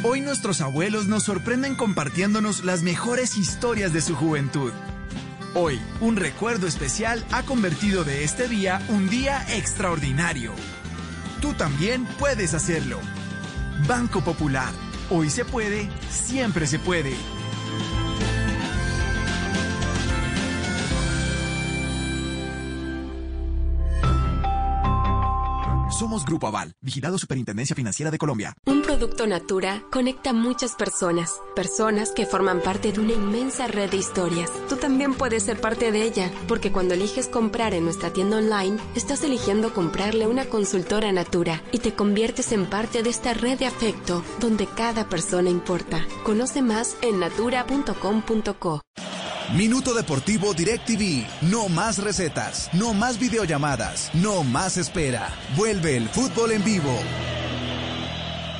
[0.02, 4.72] Hoy nuestros abuelos nos sorprenden compartiéndonos las mejores historias de su juventud.
[5.54, 10.52] Hoy, un recuerdo especial ha convertido de este día un día extraordinario.
[11.40, 13.00] Tú también puedes hacerlo.
[13.86, 14.72] Banco Popular.
[15.08, 17.14] Hoy se puede, siempre se puede.
[25.98, 28.54] Somos Grupo Aval, vigilado Superintendencia Financiera de Colombia.
[28.66, 33.90] Un producto Natura conecta a muchas personas, personas que forman parte de una inmensa red
[33.90, 34.48] de historias.
[34.68, 38.78] Tú también puedes ser parte de ella, porque cuando eliges comprar en nuestra tienda online,
[38.94, 43.66] estás eligiendo comprarle una consultora Natura y te conviertes en parte de esta red de
[43.66, 46.06] afecto donde cada persona importa.
[46.22, 48.82] Conoce más en natura.com.co.
[49.56, 51.26] Minuto Deportivo DirecTV.
[51.40, 55.34] No más recetas, no más videollamadas, no más espera.
[55.56, 56.94] Vuelve el fútbol en vivo.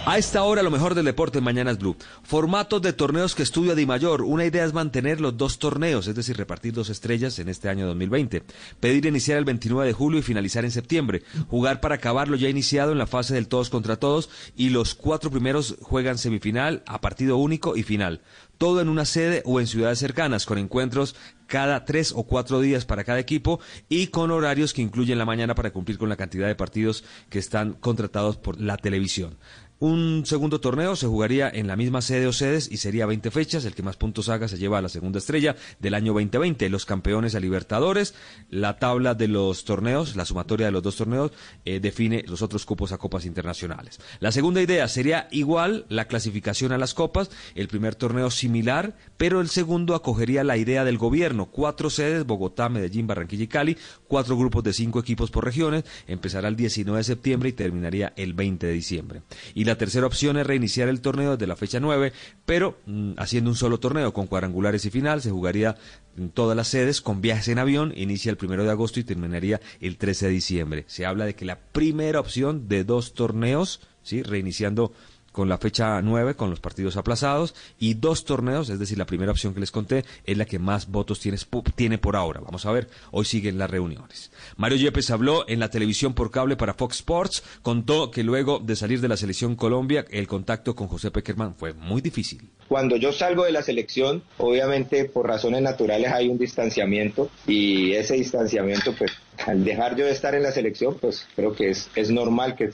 [0.07, 1.95] A esta hora lo mejor del deporte en Mañanas Blue.
[2.23, 4.23] Formatos de torneos que estudia Di Mayor.
[4.23, 7.87] Una idea es mantener los dos torneos, es decir, repartir dos estrellas en este año
[7.87, 8.43] 2020.
[8.81, 11.25] Pedir iniciar el 29 de julio y finalizar en septiembre.
[11.51, 15.31] Jugar para acabarlo ya iniciado en la fase del todos contra todos y los cuatro
[15.31, 18.23] primeros juegan semifinal a partido único y final
[18.59, 21.15] todo en una sede o en ciudades cercanas, con encuentros
[21.47, 25.55] cada tres o cuatro días para cada equipo y con horarios que incluyen la mañana
[25.55, 29.39] para cumplir con la cantidad de partidos que están contratados por la televisión.
[29.81, 33.65] Un segundo torneo se jugaría en la misma sede o sedes y sería 20 fechas.
[33.65, 36.69] El que más puntos haga se lleva a la segunda estrella del año 2020.
[36.69, 38.17] Los campeones a Libertadores.
[38.51, 41.31] La tabla de los torneos, la sumatoria de los dos torneos,
[41.65, 44.01] eh, define los otros cupos a copas internacionales.
[44.19, 47.31] La segunda idea sería igual la clasificación a las copas.
[47.55, 51.47] El primer torneo similar, pero el segundo acogería la idea del gobierno.
[51.47, 53.77] Cuatro sedes, Bogotá, Medellín, Barranquilla y Cali.
[54.09, 55.85] Cuatro grupos de cinco equipos por regiones.
[56.09, 59.23] Empezará el 19 de septiembre y terminaría el 20 de diciembre.
[59.55, 62.13] Y la tercera opción es reiniciar el torneo desde la fecha 9,
[62.47, 65.77] pero mm, haciendo un solo torneo con cuadrangulares y final, se jugaría
[66.17, 69.61] en todas las sedes con viajes en avión, inicia el primero de agosto y terminaría
[69.81, 70.85] el 13 de diciembre.
[70.89, 74.23] Se habla de que la primera opción de dos torneos, ¿sí?
[74.23, 74.93] reiniciando
[75.39, 79.31] con la fecha 9, con los partidos aplazados, y dos torneos, es decir, la primera
[79.31, 81.39] opción que les conté, es la que más votos tiene,
[81.77, 82.41] tiene por ahora.
[82.41, 84.33] Vamos a ver, hoy siguen las reuniones.
[84.57, 88.75] Mario Yepes habló en la televisión por cable para Fox Sports, contó que luego de
[88.75, 92.51] salir de la selección Colombia, el contacto con José Peckerman fue muy difícil.
[92.67, 98.15] Cuando yo salgo de la selección, obviamente por razones naturales hay un distanciamiento, y ese
[98.15, 99.13] distanciamiento pues
[99.47, 102.71] al dejar yo de estar en la selección, pues creo que es, es normal que,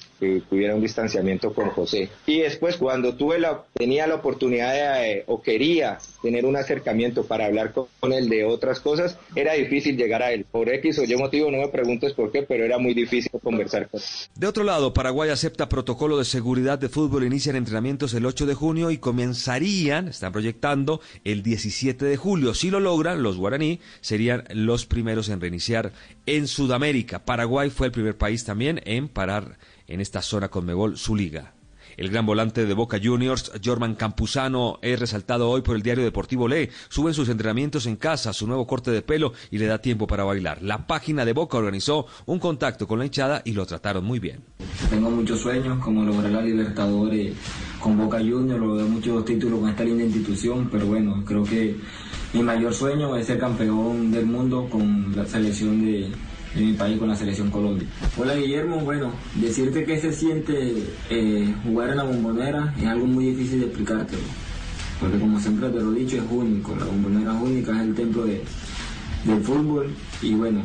[0.50, 2.08] hubiera un distanciamiento con José.
[2.26, 7.24] Y después, cuando tuve la, tenía la oportunidad de, eh, o quería tener un acercamiento
[7.24, 10.46] para hablar con, con, él de otras cosas, era difícil llegar a él.
[10.50, 13.88] Por X o Y motivo, no me preguntes por qué, pero era muy difícil conversar
[13.88, 14.06] con él.
[14.34, 18.54] De otro lado, Paraguay acepta protocolo de seguridad de fútbol, inician entrenamientos el 8 de
[18.54, 22.54] junio y comenzarían, están proyectando, el 17 de julio.
[22.54, 25.92] Si lo logran, los guaraní serían los primeros en reiniciar
[26.26, 27.24] en Sudamérica.
[27.24, 29.58] Paraguay fue el primer país también en parar
[29.88, 31.52] en esta zona con Mebol su liga.
[31.96, 36.48] El gran volante de Boca Juniors, Jorman Campuzano, es resaltado hoy por el diario Deportivo
[36.48, 36.68] Lee.
[36.88, 40.24] Suben sus entrenamientos en casa, su nuevo corte de pelo y le da tiempo para
[40.24, 40.62] bailar.
[40.62, 44.40] La página de Boca organizó un contacto con la hinchada y lo trataron muy bien.
[44.90, 47.34] Tengo muchos sueños, como lograr la Libertadores
[47.78, 51.76] con Boca Juniors, lograr muchos títulos con esta linda institución, pero bueno, creo que
[52.32, 56.10] mi mayor sueño es ser campeón del mundo con la selección de,
[56.54, 57.86] de mi país con la selección Colombia.
[58.16, 60.74] Hola Guillermo, bueno, decirte que se siente
[61.10, 64.22] eh, jugar en la bombonera es algo muy difícil de explicártelo,
[65.00, 67.94] porque como siempre te lo he dicho, es único, la bombonera es única, es el
[67.94, 68.42] templo de,
[69.24, 69.90] del fútbol.
[70.22, 70.62] Y bueno,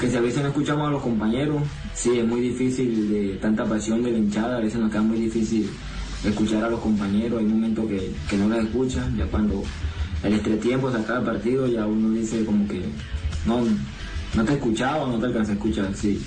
[0.00, 1.62] que si a veces no escuchamos a los compañeros,
[1.94, 5.18] sí, es muy difícil de tanta pasión de la hinchada, a veces nos queda muy
[5.18, 5.68] difícil
[6.24, 9.62] escuchar a los compañeros, hay momentos que, que no las escuchan, ya cuando
[10.22, 12.82] el entretiempo se acaba el partido ya uno dice como que
[13.44, 13.64] no,
[14.34, 16.22] no te escuchaba o no te alcanza a escuchar, sí,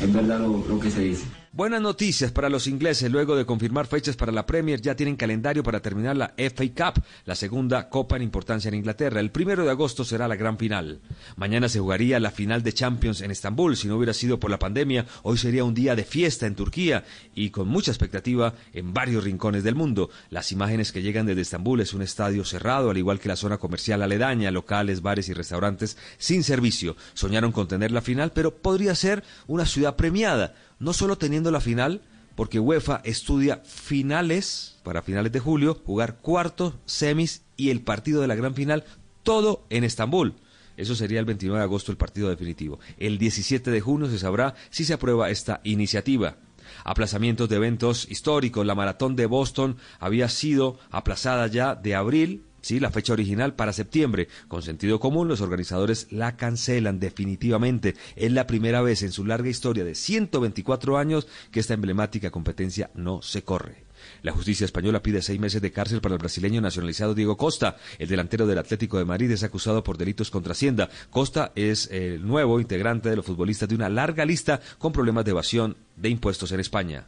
[0.00, 1.39] es verdad lo, lo que se dice.
[1.52, 3.10] Buenas noticias para los ingleses.
[3.10, 7.02] Luego de confirmar fechas para la Premier, ya tienen calendario para terminar la FA Cup,
[7.24, 9.18] la segunda copa en importancia en Inglaterra.
[9.18, 11.00] El primero de agosto será la gran final.
[11.34, 13.76] Mañana se jugaría la final de Champions en Estambul.
[13.76, 17.02] Si no hubiera sido por la pandemia, hoy sería un día de fiesta en Turquía
[17.34, 20.08] y con mucha expectativa en varios rincones del mundo.
[20.30, 23.58] Las imágenes que llegan desde Estambul es un estadio cerrado, al igual que la zona
[23.58, 26.94] comercial aledaña, locales, bares y restaurantes sin servicio.
[27.14, 31.60] Soñaron con tener la final, pero podría ser una ciudad premiada no solo teniendo la
[31.60, 32.02] final,
[32.34, 38.26] porque UEFA estudia finales para finales de julio, jugar cuartos, semis y el partido de
[38.26, 38.84] la gran final,
[39.22, 40.34] todo en Estambul.
[40.76, 42.80] Eso sería el 29 de agosto el partido definitivo.
[42.96, 46.36] El 17 de junio se sabrá si se aprueba esta iniciativa.
[46.84, 48.64] Aplazamientos de eventos históricos.
[48.64, 53.72] La maratón de Boston había sido aplazada ya de abril Sí, la fecha original para
[53.72, 54.28] septiembre.
[54.48, 57.96] Con sentido común, los organizadores la cancelan definitivamente.
[58.16, 62.90] Es la primera vez en su larga historia de 124 años que esta emblemática competencia
[62.94, 63.90] no se corre.
[64.22, 67.76] La justicia española pide seis meses de cárcel para el brasileño nacionalizado Diego Costa.
[67.98, 70.88] El delantero del Atlético de Madrid es acusado por delitos contra Hacienda.
[71.10, 75.32] Costa es el nuevo integrante de los futbolistas de una larga lista con problemas de
[75.32, 77.06] evasión de impuestos en España.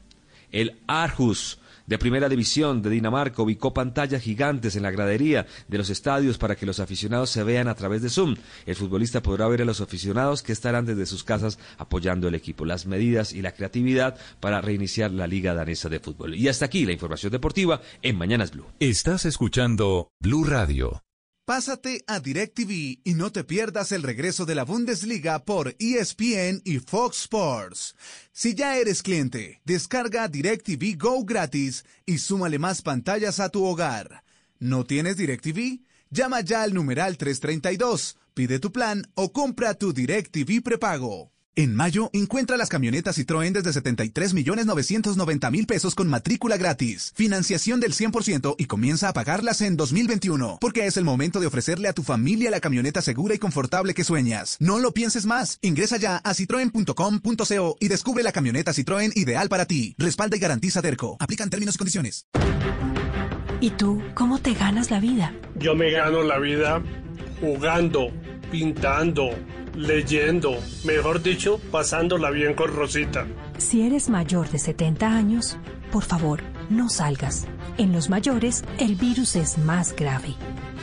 [0.51, 5.91] El Arhus de Primera División de Dinamarca ubicó pantallas gigantes en la gradería de los
[5.91, 8.37] estadios para que los aficionados se vean a través de Zoom.
[8.67, 12.65] El futbolista podrá ver a los aficionados que estarán desde sus casas apoyando el equipo.
[12.65, 16.35] Las medidas y la creatividad para reiniciar la Liga Danesa de Fútbol.
[16.35, 18.67] Y hasta aquí la información deportiva en Mañanas Blue.
[18.81, 21.03] Estás escuchando Blue Radio.
[21.45, 26.79] Pásate a DirecTV y no te pierdas el regreso de la Bundesliga por ESPN y
[26.79, 27.97] Fox Sports.
[28.31, 34.23] Si ya eres cliente, descarga DirecTV Go gratis y súmale más pantallas a tu hogar.
[34.61, 35.81] ¿No tienes DirecTV?
[36.11, 41.33] Llama ya al numeral 332, pide tu plan o compra tu DirecTV prepago.
[41.55, 47.13] En mayo, encuentra las camionetas Citroën desde 73 millones 990 mil pesos con matrícula gratis,
[47.15, 51.89] financiación del 100% y comienza a pagarlas en 2021, porque es el momento de ofrecerle
[51.89, 54.57] a tu familia la camioneta segura y confortable que sueñas.
[54.61, 55.59] No lo pienses más.
[55.61, 59.95] Ingresa ya a citroen.com.co y descubre la camioneta Citroën ideal para ti.
[59.99, 61.19] Respalda y garantiza Derco.
[61.21, 62.29] Aplican términos y condiciones.
[63.61, 65.35] ¿Y tú cómo te ganas la vida?
[65.57, 66.83] Yo me gano la vida
[67.43, 68.11] jugando,
[68.51, 69.33] pintando
[69.75, 73.27] leyendo, mejor dicho, pasándola bien con Rosita.
[73.59, 75.57] Si eres mayor de 70 años,
[75.91, 77.47] por favor, no salgas.
[77.79, 80.35] En los mayores, el virus es más grave.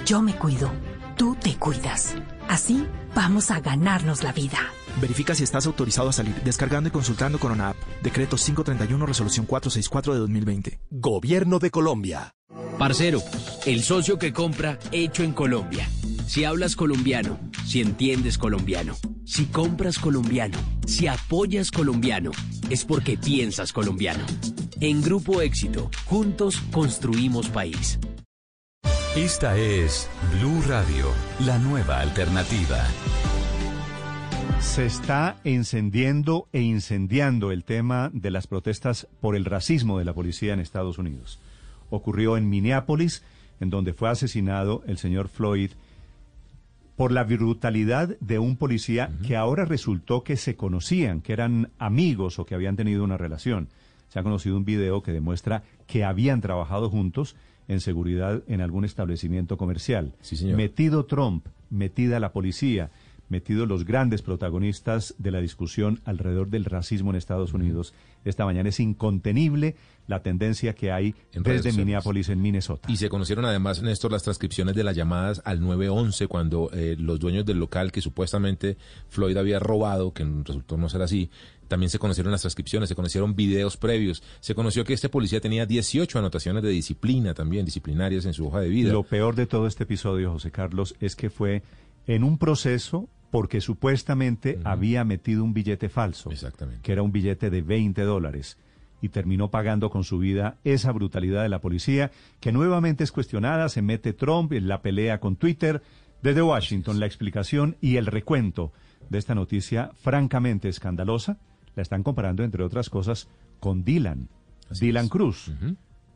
[0.05, 0.71] Yo me cuido,
[1.17, 2.15] tú te cuidas.
[2.47, 4.57] Así vamos a ganarnos la vida.
[4.99, 7.77] Verifica si estás autorizado a salir descargando y consultando con una app.
[8.01, 10.79] Decreto 531, resolución 464 de 2020.
[10.89, 12.35] Gobierno de Colombia.
[12.77, 13.21] Parcero,
[13.65, 15.87] el socio que compra hecho en Colombia.
[16.29, 18.93] Si hablas colombiano, si entiendes colombiano,
[19.25, 22.29] si compras colombiano, si apoyas colombiano,
[22.69, 24.23] es porque piensas colombiano.
[24.79, 27.97] En Grupo Éxito, juntos construimos país.
[29.15, 30.07] Esta es
[30.37, 31.07] Blue Radio,
[31.47, 32.77] la nueva alternativa.
[34.59, 40.13] Se está encendiendo e incendiando el tema de las protestas por el racismo de la
[40.13, 41.39] policía en Estados Unidos.
[41.89, 43.23] Ocurrió en Minneapolis,
[43.59, 45.71] en donde fue asesinado el señor Floyd
[46.99, 52.39] por la brutalidad de un policía que ahora resultó que se conocían, que eran amigos
[52.39, 53.69] o que habían tenido una relación.
[54.09, 57.37] Se ha conocido un video que demuestra que habían trabajado juntos
[57.69, 60.11] en seguridad en algún establecimiento comercial.
[60.57, 62.91] Metido Trump, metida la policía,
[63.29, 67.93] metidos los grandes protagonistas de la discusión alrededor del racismo en Estados Unidos.
[68.25, 69.75] Esta mañana es incontenible
[70.07, 72.91] la tendencia que hay desde Minneapolis en Minnesota.
[72.91, 77.19] Y se conocieron además, Néstor, las transcripciones de las llamadas al 911 cuando eh, los
[77.19, 78.77] dueños del local que supuestamente
[79.07, 81.29] Floyd había robado, que resultó no ser así,
[81.67, 85.67] también se conocieron las transcripciones, se conocieron videos previos, se conoció que este policía tenía
[85.67, 88.91] 18 anotaciones de disciplina también, disciplinarias en su hoja de vida.
[88.91, 91.61] Lo peor de todo este episodio, José Carlos, es que fue
[92.07, 96.31] en un proceso porque supuestamente había metido un billete falso,
[96.81, 98.57] que era un billete de 20 dólares,
[99.01, 103.69] y terminó pagando con su vida esa brutalidad de la policía, que nuevamente es cuestionada,
[103.69, 105.81] se mete Trump en la pelea con Twitter.
[106.21, 108.73] Desde Washington, la explicación y el recuento
[109.09, 111.37] de esta noticia francamente escandalosa
[111.75, 113.29] la están comparando, entre otras cosas,
[113.59, 114.27] con Dylan,
[114.79, 115.51] Dylan Cruz,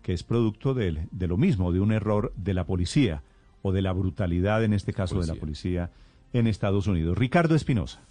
[0.02, 3.24] que es producto de, de lo mismo, de un error de la policía
[3.62, 5.90] o de la brutalidad, en este caso, de la policía
[6.34, 7.18] en Estados Unidos.
[7.18, 8.02] Ricardo Espinosa.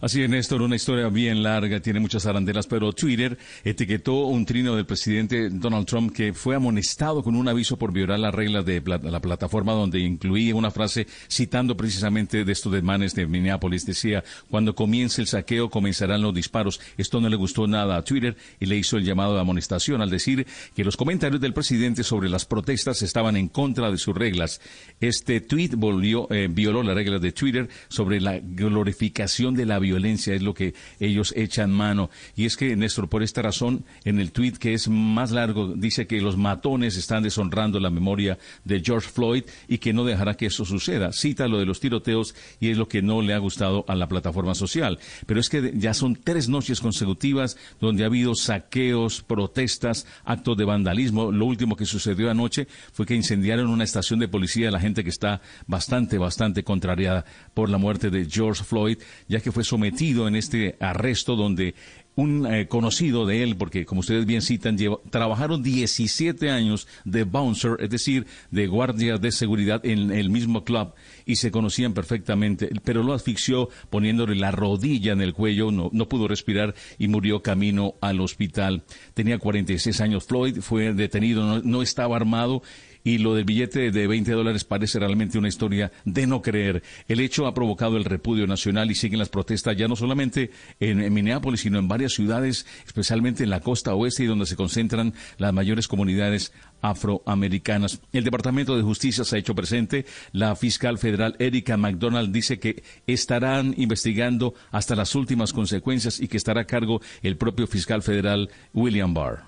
[0.00, 4.74] Así es, Néstor, una historia bien larga, tiene muchas arandelas, pero Twitter etiquetó un trino
[4.74, 8.80] del presidente Donald Trump que fue amonestado con un aviso por violar las reglas de
[8.80, 13.84] la plataforma donde incluía una frase citando precisamente de estos desmanes de Minneapolis.
[13.84, 16.80] Decía, cuando comience el saqueo comenzarán los disparos.
[16.96, 20.08] Esto no le gustó nada a Twitter y le hizo el llamado de amonestación al
[20.08, 24.62] decir que los comentarios del presidente sobre las protestas estaban en contra de sus reglas.
[24.98, 29.89] Este tweet volvió, eh, violó las reglas de Twitter sobre la glorificación de la violencia
[29.90, 32.10] violencia es lo que ellos echan mano.
[32.36, 36.06] Y es que, Néstor, por esta razón, en el tuit que es más largo, dice
[36.06, 40.46] que los matones están deshonrando la memoria de George Floyd y que no dejará que
[40.46, 41.12] eso suceda.
[41.12, 44.08] Cita lo de los tiroteos y es lo que no le ha gustado a la
[44.08, 44.98] plataforma social.
[45.26, 50.64] Pero es que ya son tres noches consecutivas donde ha habido saqueos, protestas, actos de
[50.64, 51.32] vandalismo.
[51.32, 55.10] Lo último que sucedió anoche fue que incendiaron una estación de policía la gente que
[55.10, 58.98] está bastante, bastante contrariada por la muerte de George Floyd,
[59.28, 61.74] ya que fue sometido metido en este arresto donde
[62.16, 64.76] un eh, conocido de él, porque como ustedes bien citan,
[65.10, 70.92] trabajaron 17 años de bouncer, es decir, de guardia de seguridad en el mismo club
[71.24, 76.08] y se conocían perfectamente, pero lo asfixió poniéndole la rodilla en el cuello, no, no
[76.08, 78.82] pudo respirar y murió camino al hospital.
[79.14, 82.62] Tenía 46 años Floyd, fue detenido, no estaba armado
[83.04, 86.82] y lo del billete de 20 dólares parece realmente una historia de no creer.
[87.08, 91.12] El hecho ha provocado el repudio nacional y siguen las protestas ya no solamente en,
[91.12, 95.52] Minneapolis, sino en varias ciudades, especialmente en la costa oeste y donde se concentran las
[95.52, 96.52] mayores comunidades
[96.82, 98.00] afroamericanas.
[98.12, 100.06] El Departamento de Justicia se ha hecho presente.
[100.32, 106.36] La fiscal federal Erika McDonald dice que estarán investigando hasta las últimas consecuencias y que
[106.36, 109.44] estará a cargo el propio fiscal federal William Barr.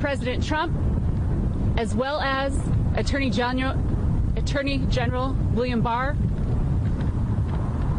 [0.00, 0.72] President Trump,
[1.76, 2.56] as well as
[2.96, 3.76] Attorney General,
[4.36, 6.16] Attorney General William Barr,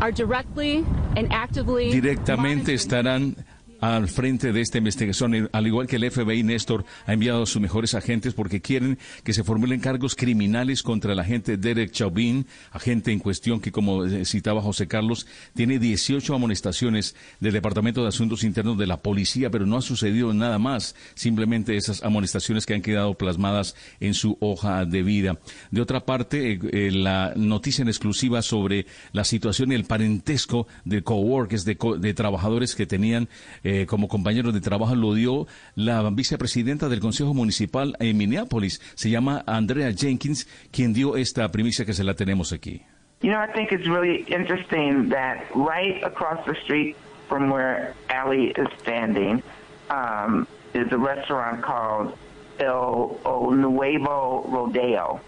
[0.02, 0.86] are directly
[1.18, 3.36] and actively directamente estarán
[3.82, 7.62] al frente de esta investigación, al igual que el FBI, Néstor ha enviado a sus
[7.62, 13.12] mejores agentes porque quieren que se formulen cargos criminales contra el agente Derek Chauvin, agente
[13.12, 18.44] en cuestión que, como eh, citaba José Carlos, tiene 18 amonestaciones del Departamento de Asuntos
[18.44, 22.82] Internos de la Policía, pero no ha sucedido nada más, simplemente esas amonestaciones que han
[22.82, 25.40] quedado plasmadas en su hoja de vida.
[25.72, 30.68] De otra parte, eh, eh, la noticia en exclusiva sobre la situación y el parentesco
[30.86, 33.30] de coworkers, de, de trabajadores que tenían
[33.64, 38.82] eh, como compañero de trabajo lo dio la vicepresidenta del Consejo Municipal en Minneapolis.
[38.96, 42.82] Se llama Andrea Jenkins, quien dio esta primicia que se la tenemos aquí.
[43.22, 46.96] You know, I think it's really interesting that right across the street
[47.28, 49.44] from where Ali is standing
[49.90, 52.18] um, is a restaurant called
[52.60, 53.18] El
[53.52, 55.20] Nuevo Rodeo.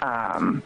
[0.00, 0.62] Um,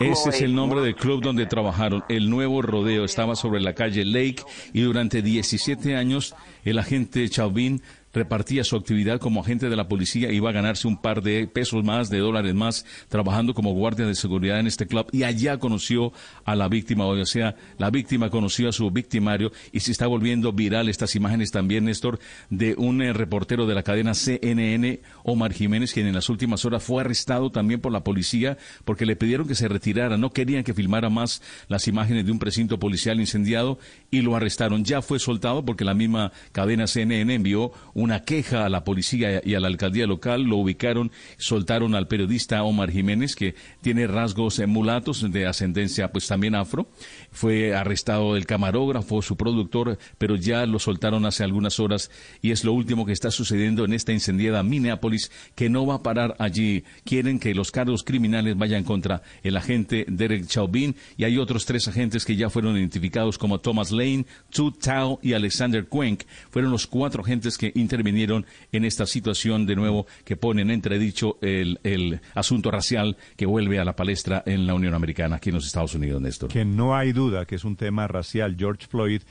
[0.00, 2.04] ese es el nombre del club donde trabajaron.
[2.08, 4.42] El nuevo rodeo estaba sobre la calle Lake
[4.72, 6.34] y durante 17 años
[6.64, 7.82] el agente Chauvin
[8.12, 11.84] repartía su actividad como agente de la policía, iba a ganarse un par de pesos
[11.84, 16.12] más, de dólares más, trabajando como guardia de seguridad en este club y allá conoció
[16.44, 20.52] a la víctima, o sea, la víctima conoció a su victimario y se está volviendo
[20.52, 22.18] viral estas imágenes también, Néstor,
[22.50, 26.82] de un eh, reportero de la cadena CNN, Omar Jiménez, quien en las últimas horas
[26.82, 30.74] fue arrestado también por la policía porque le pidieron que se retirara, no querían que
[30.74, 33.78] filmara más las imágenes de un precinto policial incendiado
[34.10, 34.84] y lo arrestaron.
[34.84, 37.72] Ya fue soltado porque la misma cadena CNN envió
[38.02, 42.62] una queja a la policía y a la alcaldía local, lo ubicaron, soltaron al periodista
[42.62, 46.88] Omar Jiménez, que tiene rasgos mulatos de ascendencia pues también afro,
[47.30, 52.10] fue arrestado el camarógrafo, su productor, pero ya lo soltaron hace algunas horas
[52.40, 56.02] y es lo último que está sucediendo en esta incendiada Minneapolis, que no va a
[56.02, 56.84] parar allí.
[57.04, 61.88] Quieren que los cargos criminales vayan contra el agente Derek Chauvin y hay otros tres
[61.88, 66.22] agentes que ya fueron identificados como Thomas Lane, Tu Tao y Alexander Cuenk.
[66.50, 71.36] Fueron los cuatro agentes que intervinieron en esta situación de nuevo que pone en entredicho
[71.42, 75.56] el, el asunto racial que vuelve a la palestra en la Unión Americana, aquí en
[75.56, 76.50] los Estados Unidos, Néstor.
[76.50, 78.56] Que no hay duda que es un tema racial.
[78.58, 79.22] George Floyd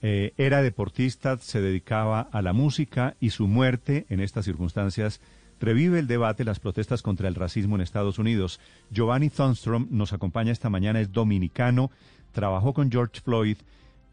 [0.00, 5.20] eh, era deportista, se dedicaba a la música y su muerte en estas circunstancias
[5.60, 8.58] revive el debate, las protestas contra el racismo en Estados Unidos.
[8.90, 11.90] Giovanni Thunstrom nos acompaña esta mañana, es dominicano,
[12.32, 13.58] trabajó con George Floyd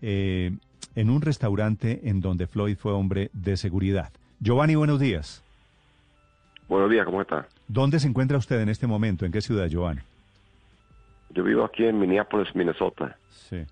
[0.01, 0.57] eh,
[0.95, 4.11] en un restaurante en donde Floyd fue hombre de seguridad.
[4.39, 5.43] Giovanni, buenos días.
[6.67, 7.47] Buenos días, ¿cómo está?
[7.67, 9.25] ¿Dónde se encuentra usted en este momento?
[9.25, 10.01] ¿En qué ciudad, Giovanni?
[11.29, 13.17] Yo vivo aquí en Minneapolis, Minnesota.
[13.29, 13.65] Sí.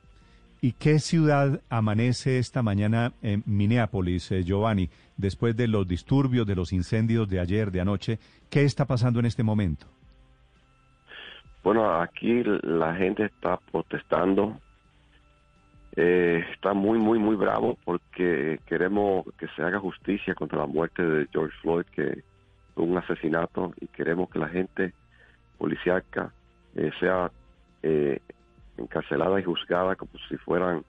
[0.62, 6.56] ¿Y qué ciudad amanece esta mañana en Minneapolis, eh, Giovanni, después de los disturbios, de
[6.56, 8.20] los incendios de ayer, de anoche?
[8.50, 9.88] ¿Qué está pasando en este momento?
[11.64, 14.58] Bueno, aquí la gente está protestando
[15.96, 21.04] Eh, está muy, muy, muy bravo porque queremos que se haga justicia contra la muerte
[21.04, 22.24] de George Floyd, que
[22.74, 24.94] fue un asesinato, y queremos que la gente
[25.58, 26.34] policíaca
[26.76, 27.32] eh, sea
[27.84, 28.20] eh,
[28.78, 30.84] encarcelada y juzgada como si fueran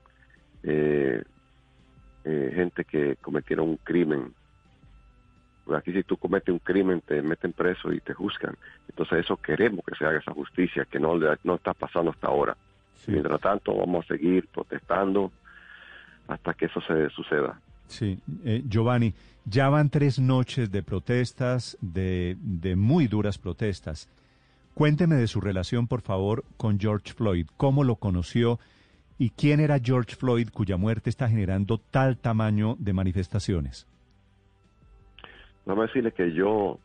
[0.62, 1.22] eh,
[2.24, 4.32] eh, gente que cometieron un crimen.
[5.64, 8.56] Porque aquí si tú cometes un crimen te meten preso y te juzgan.
[8.88, 12.56] Entonces eso queremos que se haga esa justicia que no, no está pasando hasta ahora.
[13.06, 15.32] Mientras tanto vamos a seguir protestando
[16.28, 17.60] hasta que eso se suceda.
[17.86, 19.12] Sí, eh, Giovanni,
[19.44, 24.08] ya van tres noches de protestas, de, de muy duras protestas.
[24.74, 27.46] Cuénteme de su relación, por favor, con George Floyd.
[27.56, 28.58] ¿Cómo lo conoció
[29.18, 33.86] y quién era George Floyd cuya muerte está generando tal tamaño de manifestaciones?
[35.66, 36.78] Vamos a decirle que yo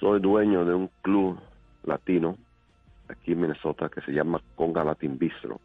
[0.00, 1.38] soy dueño de un club
[1.84, 2.36] latino
[3.08, 5.60] aquí en Minnesota que se llama Conga Latin Bistro.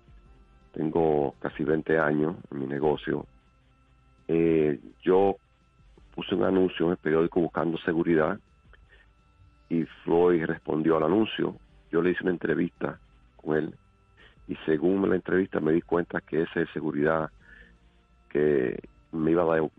[0.74, 3.26] Tengo casi 20 años en mi negocio.
[4.28, 5.36] Eh, yo
[6.16, 8.40] puse un anuncio en el periódico buscando seguridad
[9.70, 11.56] y Floyd respondió al anuncio.
[11.92, 13.00] Yo le hice una entrevista
[13.38, 13.76] con él
[14.48, 17.30] y según la entrevista me di cuenta que ese es seguridad
[18.30, 18.80] que
[19.12, 19.70] me iba a dar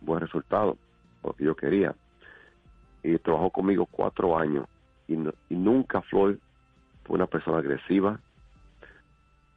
[0.00, 0.76] buen resultado,
[1.22, 1.94] lo que yo quería.
[3.02, 4.66] Y trabajó conmigo cuatro años
[5.08, 5.16] y
[5.54, 6.36] nunca Floyd
[7.04, 8.18] fue una persona agresiva.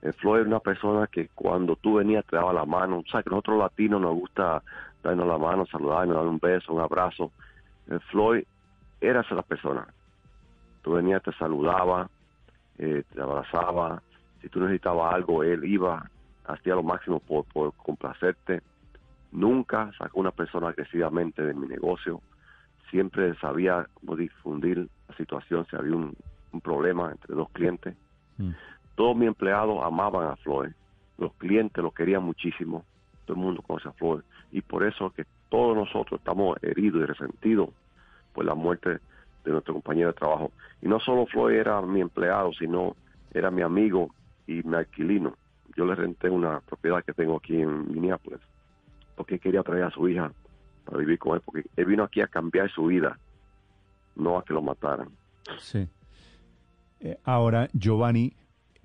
[0.02, 3.00] Eh, Floyd era una persona que cuando tú venías te daba la mano.
[3.00, 4.62] O sea, que nosotros latinos nos gusta
[5.04, 7.32] darnos la mano, saludarnos, dar un beso, un abrazo.
[7.90, 8.44] Eh, Floyd
[9.02, 9.88] era esa persona.
[10.82, 12.10] Tú venías, te saludaba,
[12.78, 14.02] eh, te abrazaba.
[14.42, 16.10] Si tú necesitabas algo, él iba,
[16.46, 18.62] hacía lo máximo por, por complacerte.
[19.32, 22.22] Nunca sacó una persona agresivamente de mi negocio.
[22.90, 26.16] Siempre sabía cómo difundir la situación si había un,
[26.52, 27.96] un problema entre dos clientes.
[28.96, 30.72] Todos mis empleados amaban a Floyd.
[31.18, 32.84] Los clientes lo querían muchísimo.
[33.26, 34.22] Todo el mundo conoce a Floyd.
[34.52, 37.70] Y por eso que todos nosotros estamos heridos y resentidos
[38.34, 39.00] por la muerte
[39.44, 40.52] de nuestro compañero de trabajo.
[40.82, 42.96] Y no solo Floyd era mi empleado, sino
[43.34, 44.10] era mi amigo
[44.46, 45.36] y mi alquilino.
[45.76, 48.42] Yo le renté una propiedad que tengo aquí en Minneapolis
[49.18, 50.32] porque quería traer a su hija
[50.86, 53.18] para vivir con él, porque él vino aquí a cambiar su vida,
[54.16, 55.10] no a que lo mataran.
[55.58, 55.90] Sí.
[57.00, 58.34] Eh, ahora, Giovanni,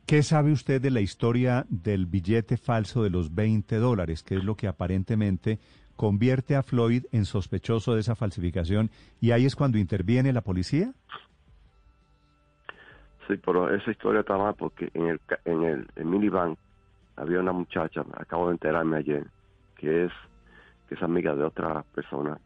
[0.06, 4.44] ¿qué sabe usted de la historia del billete falso de los 20 dólares, que es
[4.44, 5.58] lo que aparentemente
[5.96, 8.90] convierte a Floyd en sospechoso de esa falsificación?
[9.20, 10.92] Y ahí es cuando interviene la policía.
[13.28, 16.56] Sí, pero esa historia está mal porque en el, en el, el minivan
[17.16, 19.26] había una muchacha, acabo de enterarme ayer,
[19.76, 20.12] que es,
[20.88, 22.38] que es amiga de otra persona.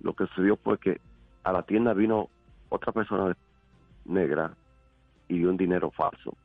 [0.00, 1.00] Lo que sucedió fue que
[1.44, 2.28] a la tienda vino
[2.70, 3.36] otra persona
[4.04, 4.54] negra
[5.32, 6.36] y un dinero falso.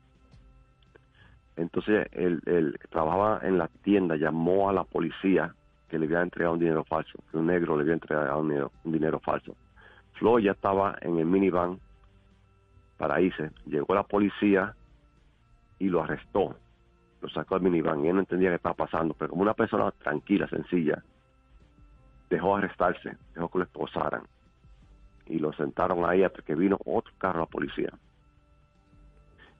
[1.56, 5.54] Entonces que trabajaba en la tienda llamó a la policía
[5.88, 8.72] que le había entregado un dinero falso, que un negro le había entregado un dinero,
[8.84, 9.54] un dinero falso.
[10.14, 11.78] Flo ya estaba en el minivan
[12.96, 13.50] para irse.
[13.66, 14.74] Llegó la policía
[15.78, 16.56] y lo arrestó.
[17.20, 19.90] Lo sacó del minivan y él no entendía qué estaba pasando, pero como una persona
[19.90, 21.02] tranquila, sencilla,
[22.30, 24.22] dejó arrestarse, dejó que lo esposaran.
[25.26, 27.90] Y lo sentaron ahí hasta que vino otro carro a la policía.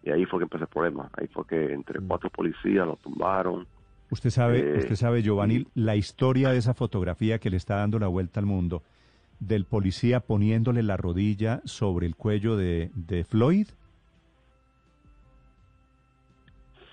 [0.09, 1.10] Y ahí fue que empezó el problema.
[1.18, 3.66] Ahí fue que entre cuatro policías lo tumbaron.
[4.10, 7.98] Usted sabe, Eh, usted sabe, Giovanni, la historia de esa fotografía que le está dando
[7.98, 8.82] la vuelta al mundo,
[9.39, 13.66] del policía poniéndole la rodilla sobre el cuello de, de Floyd.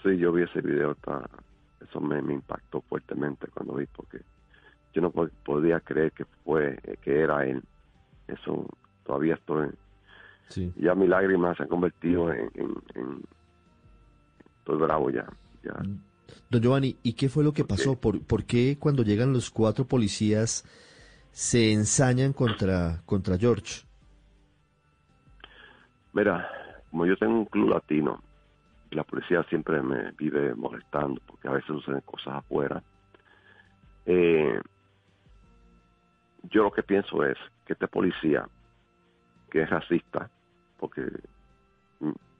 [0.03, 1.29] Sí, yo vi ese video, está-
[1.81, 4.19] eso me, me impactó fuertemente cuando vi, porque
[4.93, 7.63] yo no po- podía creer que fue, que era él.
[8.27, 8.67] Eso
[9.05, 9.69] todavía estoy,
[10.77, 13.23] ya mis lágrimas se han convertido en, en, en-
[14.59, 15.25] estoy bravo ya,
[15.63, 15.73] ya.
[16.49, 17.99] Don Giovanni, ¿y qué fue lo que pasó?
[17.99, 20.63] ¿Por, por qué cuando llegan los cuatro policías
[21.31, 23.83] se ensañan contra, contra George?
[26.13, 26.49] Mira,
[26.89, 28.21] como yo tengo un club latino,
[28.89, 32.81] y la policía siempre me vive molestando porque a veces suceden cosas afuera.
[34.05, 34.59] eh,
[36.51, 38.47] yo lo que pienso es que este policía,
[39.49, 40.29] que es racista,
[40.87, 41.03] porque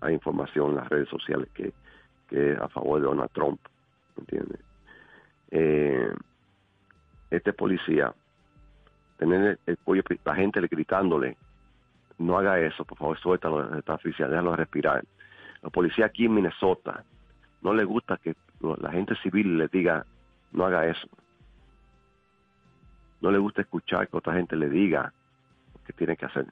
[0.02, 1.74] hay información en las redes sociales que,
[2.32, 3.60] es a favor de Donald Trump,
[4.16, 4.60] ¿me ¿entiendes?
[5.52, 6.14] Eh,
[7.30, 8.14] este policía,
[9.18, 11.38] tener el, el cuello, la gente le gritándole
[12.18, 15.04] no haga eso, por favor, suéltalo, está oficial, déjalo respirar.
[15.62, 17.04] La policía aquí en Minnesota
[17.62, 20.06] no le gusta que la gente civil le diga,
[20.52, 21.08] no haga eso.
[23.22, 25.12] No le gusta escuchar que otra gente le diga
[25.74, 26.46] lo que tiene que hacer.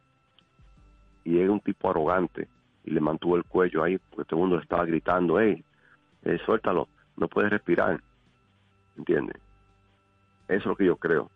[1.24, 2.48] Y es un tipo arrogante
[2.86, 5.64] y le mantuvo el cuello ahí porque todo el mundo le estaba gritando, hey,
[6.24, 6.88] eh, suéltalo.
[7.18, 8.02] no puede respirar.
[8.98, 9.38] ¿Entiendes?
[10.48, 11.30] Eso es lo que yo creo.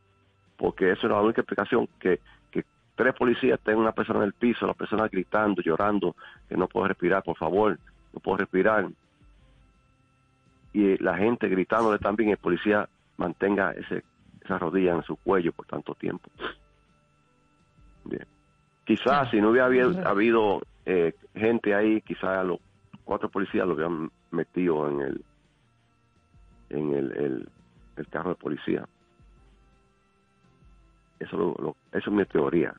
[0.58, 2.20] Porque eso es la única explicación que,
[2.52, 2.66] que
[2.96, 6.16] tres policías tengan una persona en el piso, la persona gritando, llorando,
[6.50, 7.80] que no puede respirar, por favor,
[8.14, 8.90] no puedo respirar.
[10.74, 12.88] Y la gente gritándole también, el policía
[13.18, 14.04] mantenga ese,
[14.44, 16.30] esa rodilla en su cuello por tanto tiempo.
[18.06, 18.37] Bien.
[18.88, 22.60] Quizás si no hubiera habido, habido eh, gente ahí, quizás los
[23.04, 25.22] cuatro policías lo hubieran metido en el
[26.70, 27.50] en el, el,
[27.98, 28.86] el carro de policía.
[31.20, 32.74] Eso, lo, lo- eso es mi teoría,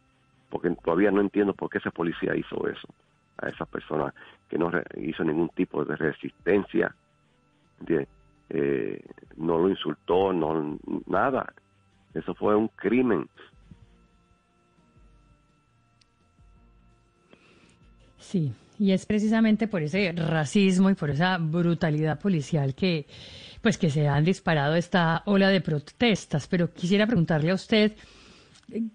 [0.51, 2.89] porque todavía no entiendo por qué ese policía hizo eso
[3.39, 4.12] a esa persona
[4.48, 6.94] que no re- hizo ningún tipo de resistencia.
[8.51, 9.01] Eh,
[9.36, 11.52] no lo insultó, no nada.
[12.14, 13.28] Eso fue un crimen.
[18.19, 23.07] Sí, y es precisamente por ese racismo y por esa brutalidad policial que,
[23.61, 26.47] pues, que se han disparado esta ola de protestas.
[26.47, 27.97] Pero quisiera preguntarle a usted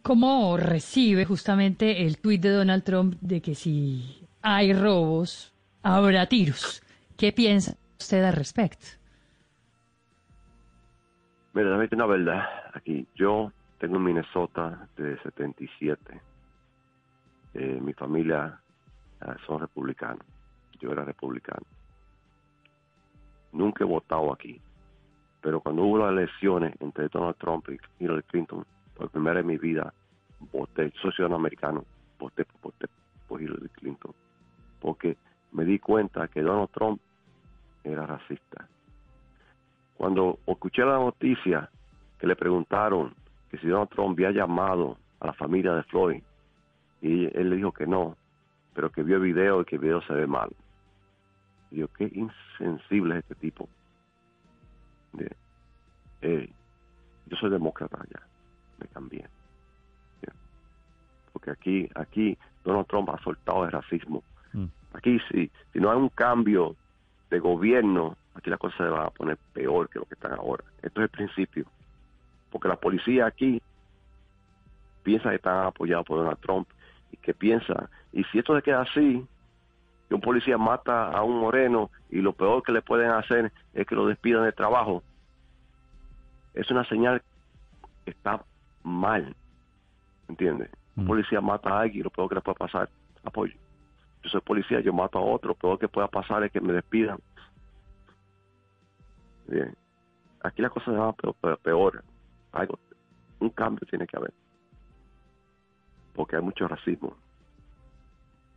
[0.02, 6.82] cómo recibe justamente el tuit de Donald Trump de que si hay robos, habrá tiros.
[7.18, 8.86] ¿Qué piensa usted al respecto?
[11.54, 12.44] Mira, una verdad
[12.74, 13.06] aquí.
[13.16, 16.22] Yo tengo en Minnesota de 77.
[17.54, 18.60] Eh, mi familia
[19.26, 20.26] ah, son republicanos.
[20.80, 21.66] Yo era republicano.
[23.52, 24.60] Nunca he votado aquí.
[25.42, 29.48] Pero cuando hubo las elecciones entre Donald Trump y Hillary Clinton, por primera vez en
[29.48, 29.94] mi vida,
[30.52, 31.84] voté, soy ciudadano americano,
[32.20, 32.88] voté, voté
[33.28, 34.14] por Hillary Clinton.
[34.80, 35.18] Porque
[35.52, 37.02] me di cuenta que Donald Trump
[37.84, 38.68] era racista.
[39.96, 41.70] Cuando escuché la noticia
[42.20, 43.14] que le preguntaron
[43.50, 46.24] que si Donald Trump había llamado a la familia de Floyd,
[47.02, 48.16] y él le dijo que no,
[48.74, 50.50] pero que vio el video y que el video se ve mal.
[51.72, 53.68] Yo, qué insensible es este tipo.
[55.14, 55.36] De-
[56.22, 56.50] eh,
[57.28, 58.22] yo soy demócrata ya,
[58.80, 59.28] me cambié.
[61.32, 64.24] Porque aquí, aquí Donald Trump ha soltado el racismo.
[64.94, 66.76] Aquí si, si no hay un cambio
[67.32, 70.64] de gobierno, aquí las cosas se van a poner peor que lo que están ahora.
[70.84, 71.66] Esto es el principio.
[72.52, 73.60] Porque la policía aquí
[75.02, 76.68] piensa que están apoyados por Donald Trump
[77.14, 79.24] y que piensa, y si esto se queda así,
[80.10, 83.86] que un policía mata a un moreno y lo peor que le pueden hacer es
[83.86, 85.04] que lo despidan del trabajo,
[86.56, 87.22] es una señal
[88.04, 88.44] que está
[88.84, 89.36] mal.
[90.28, 90.72] ¿Entiendes?
[90.96, 92.90] Un policía mata a alguien y lo peor que le puede pasar,
[93.24, 93.54] apoyo.
[94.24, 96.74] Yo soy policía, yo mato a otro, lo peor que pueda pasar es que me
[96.74, 97.20] despidan.
[99.48, 99.76] Bien.
[100.42, 102.04] Aquí las cosas se van peor, peor, peor.
[102.54, 102.80] Algo,
[103.40, 104.34] un cambio tiene que haber.
[106.14, 107.16] Porque hay mucho racismo.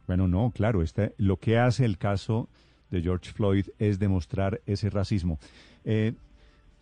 [0.07, 2.49] Bueno, no, claro, este, lo que hace el caso
[2.91, 5.39] de George Floyd es demostrar ese racismo.
[5.85, 6.15] Eh,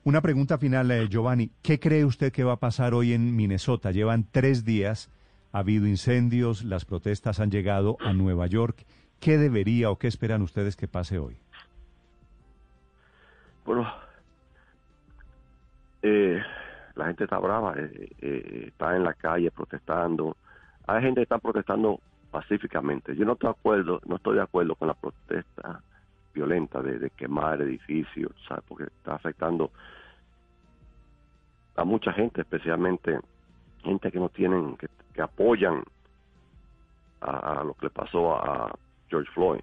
[0.02, 1.50] una pregunta final, eh, Giovanni.
[1.62, 3.90] ¿Qué cree usted que va a pasar hoy en Minnesota?
[3.90, 5.10] Llevan tres días,
[5.52, 8.84] ha habido incendios, las protestas han llegado a Nueva York.
[9.20, 11.36] ¿Qué debería o qué esperan ustedes que pase hoy?
[13.64, 13.90] Bueno,
[16.02, 16.42] eh,
[16.94, 20.36] la gente está brava, eh, eh, está en la calle protestando.
[20.86, 22.00] Hay gente que está protestando
[22.30, 23.16] pacíficamente.
[23.16, 25.80] Yo no estoy de acuerdo, no estoy de acuerdo con la protesta
[26.34, 28.64] violenta de, de quemar edificios, ¿sabes?
[28.68, 29.70] Porque está afectando
[31.76, 33.20] a mucha gente, especialmente
[33.82, 35.84] gente que no tienen, que, que apoyan
[37.20, 38.74] a, a lo que le pasó a
[39.08, 39.60] George Floyd.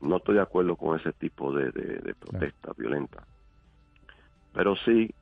[0.00, 3.22] No estoy de acuerdo con ese tipo de, de, de protesta violenta.
[4.52, 5.14] Pero sí,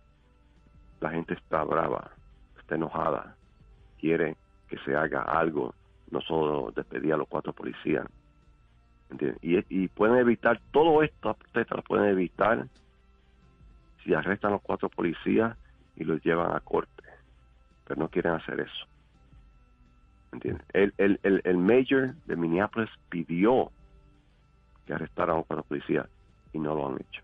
[1.01, 2.11] la gente está brava,
[2.59, 3.37] está enojada,
[3.99, 4.37] quiere
[4.75, 5.75] que se haga algo,
[6.11, 8.07] no solo despedir a los cuatro policías.
[9.43, 12.67] Y, pueden evitar todo esto, protestas las pueden evitar
[14.03, 15.57] si arrestan a los cuatro policías
[15.97, 17.05] y los llevan a corte.
[17.87, 18.87] Pero no quieren hacer eso.
[20.73, 23.71] El, el, el, el mayor de Minneapolis pidió
[24.87, 26.09] que arrestaran a los cuatro policías
[26.53, 27.23] y no lo han hecho.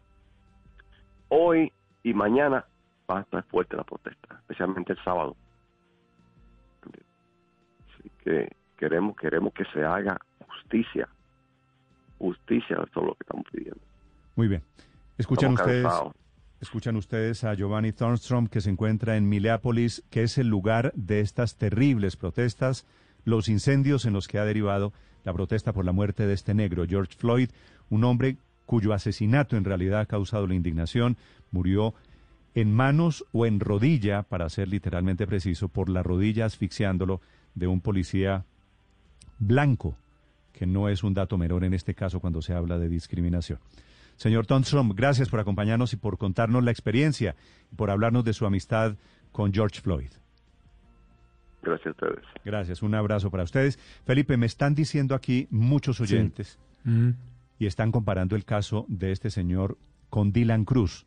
[1.28, 1.72] Hoy
[2.04, 2.64] y mañana
[3.10, 5.34] va a estar fuerte la protesta, especialmente el sábado.
[8.24, 11.08] Que queremos, queremos que se haga justicia.
[12.18, 13.80] Justicia es todo lo que estamos pidiendo.
[14.36, 14.62] Muy bien.
[15.18, 16.14] Escuchan Estamos ustedes, cansados.
[16.60, 21.20] escuchan ustedes a Giovanni Thornstrom, que se encuentra en Minneapolis, que es el lugar de
[21.20, 22.86] estas terribles protestas,
[23.24, 24.92] los incendios en los que ha derivado
[25.24, 27.50] la protesta por la muerte de este negro, George Floyd,
[27.90, 31.16] un hombre cuyo asesinato en realidad ha causado la indignación,
[31.50, 31.94] murió
[32.54, 37.20] en manos o en rodilla, para ser literalmente preciso, por la rodilla asfixiándolo
[37.54, 38.44] de un policía
[39.38, 39.96] blanco,
[40.52, 43.58] que no es un dato menor en este caso cuando se habla de discriminación.
[44.16, 47.36] Señor Thompson, gracias por acompañarnos y por contarnos la experiencia
[47.72, 48.96] y por hablarnos de su amistad
[49.32, 50.10] con George Floyd.
[51.62, 52.24] Gracias a ustedes.
[52.44, 53.78] Gracias, un abrazo para ustedes.
[54.04, 56.58] Felipe, me están diciendo aquí muchos oyentes
[57.58, 59.78] y están comparando el caso de este señor
[60.08, 61.06] con Dylan Cruz.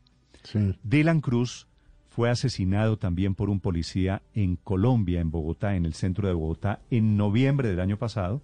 [0.83, 1.67] Dylan Cruz
[2.15, 6.79] fue asesinado también por un policía en Colombia, en Bogotá, en el centro de Bogotá,
[6.91, 8.43] en noviembre del año pasado,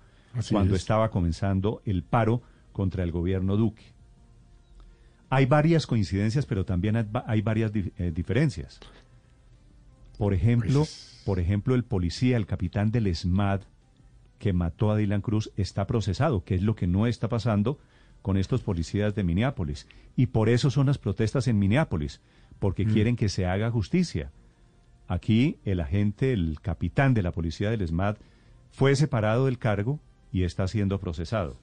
[0.49, 2.41] cuando estaba comenzando el paro
[2.71, 3.83] contra el gobierno Duque.
[5.29, 6.95] Hay varias coincidencias, pero también
[7.27, 8.79] hay, varias eh, diferencias.
[10.17, 13.61] Por ejemplo, Pues por ejemplo, el policía, el capitán del ESMAD
[14.39, 17.77] que mató a Dylan Cruz está procesado, que es lo que no está pasando
[18.23, 19.85] con estos policías de Minneapolis.
[20.15, 22.19] Y por eso son las protestas en Minneapolis,
[22.59, 22.93] porque Mm.
[22.93, 24.31] quieren que se haga justicia.
[25.07, 28.17] Aquí el agente, el capitán de la policía del ESMAD,
[28.71, 29.99] fue separado del cargo
[30.31, 31.57] y está siendo procesado.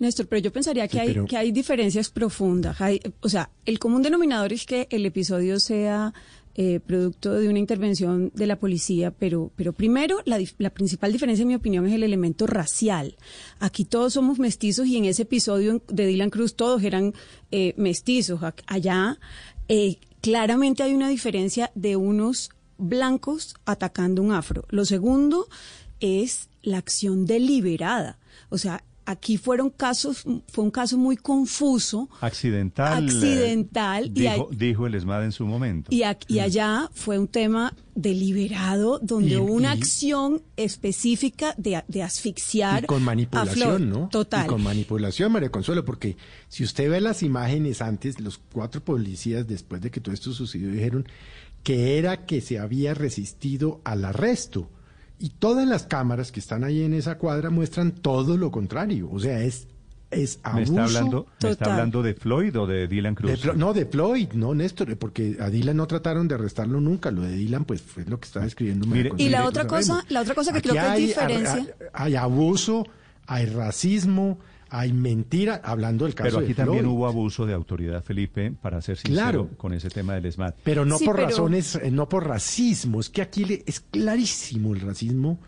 [0.00, 2.80] Néstor, pero yo pensaría que, Sí, hay, pero- que hay diferencias profundas.
[2.80, 6.12] Hay- o sea, el común denominador es que el episodio sea
[6.56, 10.38] eh, producto de una intervención de la policía, pero, pero primero la,
[10.70, 13.16] principal diferencia, en mi opinión, es el elemento racial.
[13.58, 17.12] Aquí todos somos mestizos y en ese episodio de Dylan Cruz todos eran
[17.50, 18.38] eh, mestizos.
[18.68, 19.18] Allá
[19.66, 22.48] eh, claramente hay una diferencia de unos
[22.78, 24.64] blancos atacando un afro.
[24.70, 25.48] Lo segundo
[26.00, 28.16] es la acción deliberada.
[28.48, 33.04] O sea, aquí fueron casos, fue un caso muy confuso Accidental.
[33.04, 35.90] eh, Accidental, y dijo, el ESMAD en su momento.
[35.92, 36.02] y,
[36.38, 42.84] allá fue un tema deliberado donde Y- hubo una y- acción específica de, de asfixiar
[42.84, 43.06] Y con a Flor.
[43.06, 44.08] manipulación, ¿no?
[44.10, 44.44] Total.
[44.46, 46.16] Y con manipulación, María Consuelo, porque
[46.48, 50.70] si usted ve las imágenes antes, los cuatro policías, después de que todo esto sucedió,
[50.70, 51.06] dijeron
[51.62, 54.68] que era que se había resistido al arresto.
[55.18, 59.08] Y todas las cámaras que están ahí en esa cuadra muestran todo lo contrario.
[59.10, 59.68] O sea, es,
[60.10, 60.72] es abuso.
[60.72, 63.42] ¿Me está, hablando, ¿Me está hablando de Floyd o de Dylan Cruz?
[63.42, 67.10] De no, de Floyd, no, Néstor, porque a Dylan no trataron de arrestarlo nunca.
[67.10, 68.86] Lo de Dylan, pues, fue lo que estaba escribiendo.
[68.86, 71.76] María Y la otra cosa, la otra cosa que Aquí creo que es hay- diferencia.
[71.92, 72.84] Hay, abuso,
[73.26, 74.38] hay racismo,
[74.76, 78.80] hay mentira, hablando del caso Pero aquí de también hubo abuso de autoridad, Felipe, para
[78.82, 79.14] ser sincero
[79.46, 79.48] Claro.
[79.56, 80.54] con ese tema del ESMAD.
[80.64, 83.00] Pero no Sí, por pero- razones, eh, no por racismo.
[83.00, 85.38] Es que aquí le- es clarísimo el racismo.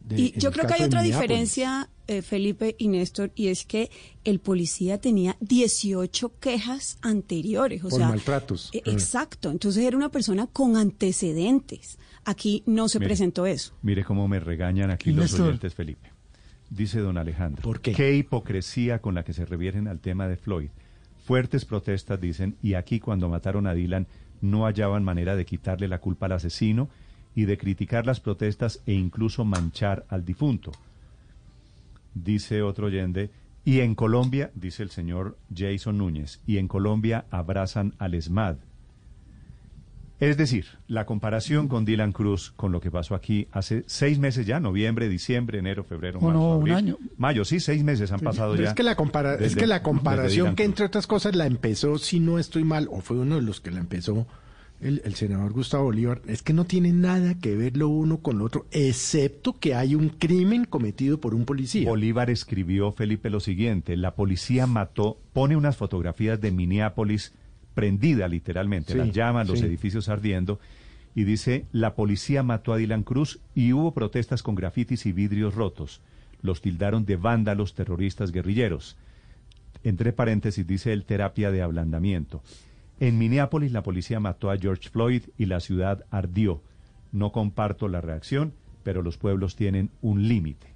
[0.00, 1.14] de- Y yo creo que hay otra Minneapolis.
[1.30, 3.90] diferencia, eh, Felipe y Néstor, y es que
[4.24, 7.82] el policía tenía 18 quejas anteriores.
[7.84, 8.68] O Por sea, maltratos.
[8.74, 8.90] eh, Ah.
[8.90, 9.50] Exacto.
[9.50, 11.98] Entonces era una persona con antecedentes.
[12.26, 13.08] Aquí no se Mire.
[13.08, 13.72] presentó eso.
[13.80, 15.48] Mire cómo me regañan aquí los Néstor.
[15.48, 16.03] oyentes, Felipe.
[16.74, 17.62] Dice don Alejandro.
[17.62, 18.16] ¿Por qué?
[18.16, 20.70] hipocresía con la que se refieren al tema de Floyd.
[21.24, 24.08] Fuertes protestas, dicen, y aquí cuando mataron a Dylan
[24.40, 26.88] no hallaban manera de quitarle la culpa al asesino
[27.34, 30.72] y de criticar las protestas e incluso manchar al difunto.
[32.12, 33.30] Dice otro oyente,
[33.64, 38.56] y en Colombia, dice el señor Jason Núñez, y en Colombia abrazan al ESMAD.
[40.20, 44.46] Es decir, la comparación con Dylan Cruz, con lo que pasó aquí hace seis meses
[44.46, 46.98] ya, noviembre, diciembre, enero, febrero, Oh, marzo, no, un abril, año.
[47.16, 48.68] mayo, sí, seis meses han pasado Pero ya.
[48.70, 52.20] Es que la, compara- es que la comparación que entre otras cosas la empezó, si
[52.20, 54.26] no estoy mal, o fue uno de los que la empezó
[54.80, 58.38] el, el senador Gustavo Bolívar, es que no tiene nada que ver lo uno con
[58.38, 61.88] lo otro, excepto que hay un crimen cometido por un policía.
[61.88, 67.32] Bolívar escribió, Felipe, lo siguiente, la policía mató, pone unas fotografías de Minneapolis
[67.74, 70.60] prendida literalmente, Sí, las llamas, los edificios ardiendo,
[71.14, 75.54] y dice, la policía mató a Dylan Cruz y hubo protestas con grafitis y vidrios
[75.54, 76.00] rotos.
[76.42, 78.96] Los tildaron de vándalos, terroristas, guerrilleros.
[79.84, 82.42] Entre paréntesis dice el terapia de ablandamiento.
[83.00, 86.62] En Minneapolis la policía mató a George Floyd y la ciudad ardió.
[87.12, 88.52] No comparto la reacción,
[88.82, 90.74] pero los pueblos tienen un límite.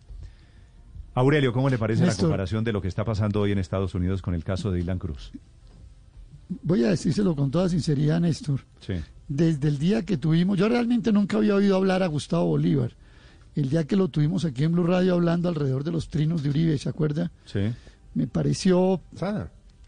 [1.15, 4.23] Aurelio, ¿cómo le parece la comparación de lo que está pasando hoy en Estados Unidos
[4.23, 5.33] con el caso de Dylan Cruz?
[6.63, 8.61] Voy a decírselo con toda sinceridad, Néstor.
[8.81, 8.95] Sí.
[9.29, 12.93] Desde el día que tuvimos, yo realmente nunca había oído hablar a Gustavo Bolívar.
[13.55, 16.51] El día que lo tuvimos aquí en Blue Radio hablando alrededor de los trinos de
[16.51, 17.31] Uribe, ¿se acuerda?
[17.45, 17.61] Sí.
[18.15, 19.01] Me pareció,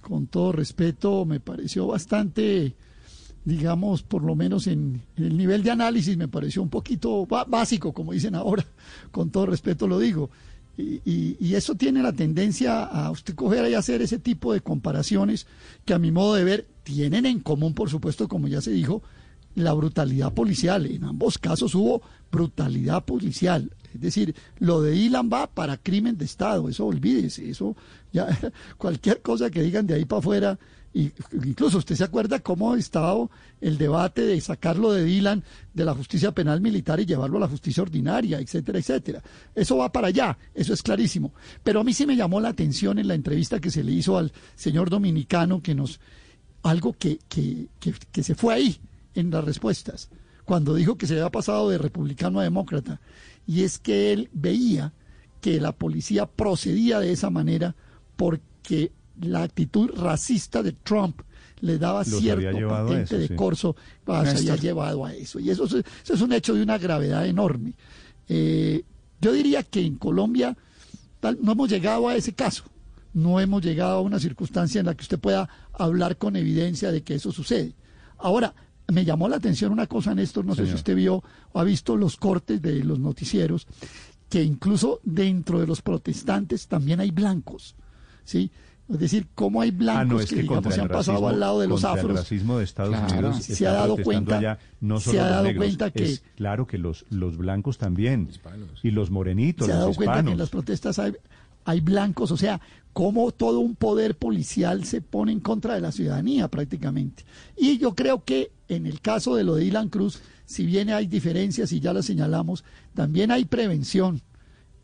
[0.01, 2.75] con todo respeto, me pareció bastante,
[3.45, 7.93] digamos, por lo menos en, en el nivel de análisis, me pareció un poquito básico,
[7.93, 8.67] como dicen ahora,
[9.11, 10.31] con todo respeto lo digo.
[10.81, 15.47] Y, y- eso tiene la tendencia a usted coger y hacer ese tipo de comparaciones
[15.85, 19.03] que a mi modo de ver tienen en común, por supuesto, como ya se dijo,
[19.55, 20.87] la brutalidad policial.
[20.87, 23.71] En ambos casos hubo brutalidad policial.
[23.95, 27.77] Es decir, lo de Dylan va para crimen de Estado, eso olvídese, eso
[28.13, 28.29] ya
[28.79, 30.59] cualquier cosa que digan de ahí para afuera,
[30.93, 31.13] y
[31.45, 33.29] incluso usted se acuerda cómo estaba
[33.61, 37.49] el debate de sacarlo de Dylan de la justicia penal militar y llevarlo a la
[37.49, 39.23] justicia ordinaria, etcétera, etcétera.
[39.55, 41.33] Eso va para allá, eso es clarísimo.
[41.63, 44.19] Pero a mí sí me llamó la atención en la entrevista que se le hizo
[44.19, 46.01] al señor dominicano que nos
[46.63, 48.81] algo que, que, que se fue ahí
[49.15, 50.11] en las respuestas,
[50.45, 53.01] cuando dijo que se había pasado de republicano a demócrata
[53.47, 54.93] y es que él veía
[55.41, 57.75] que la policía procedía de esa manera
[58.17, 61.21] porque la actitud racista de Trump
[61.61, 63.77] le daba cierto patente de corso,
[64.07, 65.39] ah, se había llevado a eso.
[65.39, 67.75] Y eso, eso, es un hecho de una gravedad enorme.
[68.29, 68.83] Eh,
[69.21, 70.57] yo diría que en Colombia
[71.21, 72.65] tal, no hemos llegado a ese caso,
[73.13, 77.03] no hemos llegado a una circunstancia en la que usted pueda hablar con evidencia de
[77.03, 77.75] que eso sucede.
[78.19, 78.55] Ahora,
[78.89, 81.23] me llamó la atención una cosa, Néstor, no sé si usted vio
[81.53, 83.67] o ha visto los cortes de los noticieros,
[84.29, 87.75] que incluso dentro de los protestantes también hay blancos,
[88.25, 88.51] ¿sí?
[88.91, 92.11] Es decir, cómo hay blancos que, digamos, se han pasado al lado de los afros.
[92.11, 95.65] El racismo de Estados Unidos se ha dado cuenta, no solo se ha dado negros,
[95.65, 98.29] cuenta que es claro que los los blancos también
[98.83, 101.13] y los morenitos, se ha dado cuenta que en las protestas hay,
[101.65, 102.61] hay blancos, o sea,
[102.93, 107.25] cómo todo un poder policial se pone en contra de la ciudadanía prácticamente.
[107.57, 111.07] Y yo creo que en el caso de lo de Dylan Cruz, si bien hay
[111.07, 112.65] diferencias y ya las señalamos,
[112.95, 114.21] también hay prevención.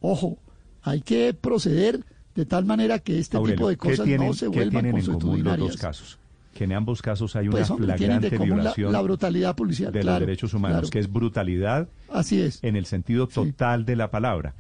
[0.01, 0.39] Ojo,
[0.83, 2.05] hay que proceder
[2.37, 4.85] de tal manera que este Aurelio, tipo de ¿qué cosas tienen- no se ¿qué vuelvan
[4.85, 5.77] común los dos consuetudinarias.
[5.77, 6.19] casos?
[6.55, 9.57] Que en ambos casos hay una Pues, hombre, de flagrante común la- violación la brutalidad
[9.57, 10.91] policial, de claro, los derechos humanos, claro.
[10.91, 12.63] que es brutalidad Así es.
[12.63, 14.55] en el sentido total de la palabra.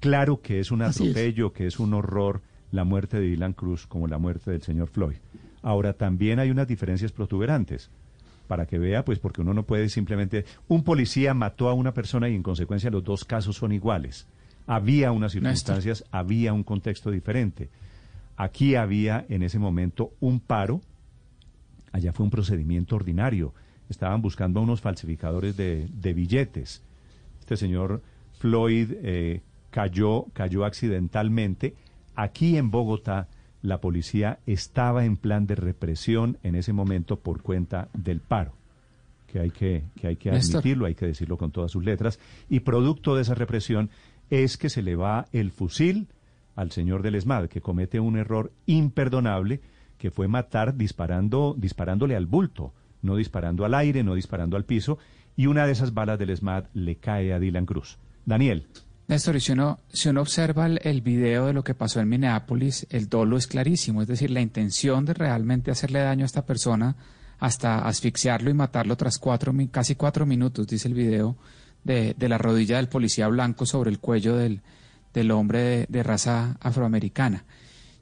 [0.00, 0.88] Claro que es un es.
[1.00, 2.40] atropello, que es un horror
[2.72, 5.16] la muerte de Dylan Cruz como la muerte del señor Floyd.
[5.62, 7.90] Ahora también hay unas diferencias protuberantes.
[8.46, 10.44] Para que vea, pues porque uno no puede simplemente...
[10.68, 14.26] Un policía mató a una persona y en consecuencia los dos casos son iguales.
[14.72, 17.70] Había unas circunstancias, había un contexto diferente.
[18.36, 20.80] Aquí había en ese momento un paro,
[21.90, 23.52] allá fue un procedimiento ordinario.
[23.88, 26.82] Estaban buscando a unos falsificadores de, de billetes.
[27.40, 28.00] Este señor
[28.38, 31.74] Floyd eh, cayó, cayó accidentalmente.
[32.14, 33.26] Aquí en Bogotá
[33.62, 38.54] la policía estaba en plan de represión en ese momento por cuenta del paro,
[39.26, 42.20] que hay que, que, hay que admitirlo, hay que decirlo con todas sus letras.
[42.48, 43.90] Y producto de esa represión
[44.30, 46.08] es que se le va el fusil
[46.56, 49.60] al señor del ESMAD, que comete un error imperdonable,
[49.98, 54.98] que fue matar disparando, disparándole al bulto, no disparando al aire, no disparando al piso,
[55.36, 57.98] y una de esas balas del ESMAD le cae a Dylan Cruz.
[58.24, 58.66] Daniel.
[59.08, 62.08] Néstor, y si uno, si uno observa el, el video de lo que pasó en
[62.08, 66.46] Minneapolis, el dolo es clarísimo, es decir, la intención de realmente hacerle daño a esta
[66.46, 66.94] persona
[67.40, 71.36] hasta asfixiarlo y matarlo tras cuatro, casi cuatro minutos, dice el video,
[71.84, 74.60] de, de la rodilla del policía blanco sobre el cuello del,
[75.14, 77.44] del hombre de, raza afroamericana.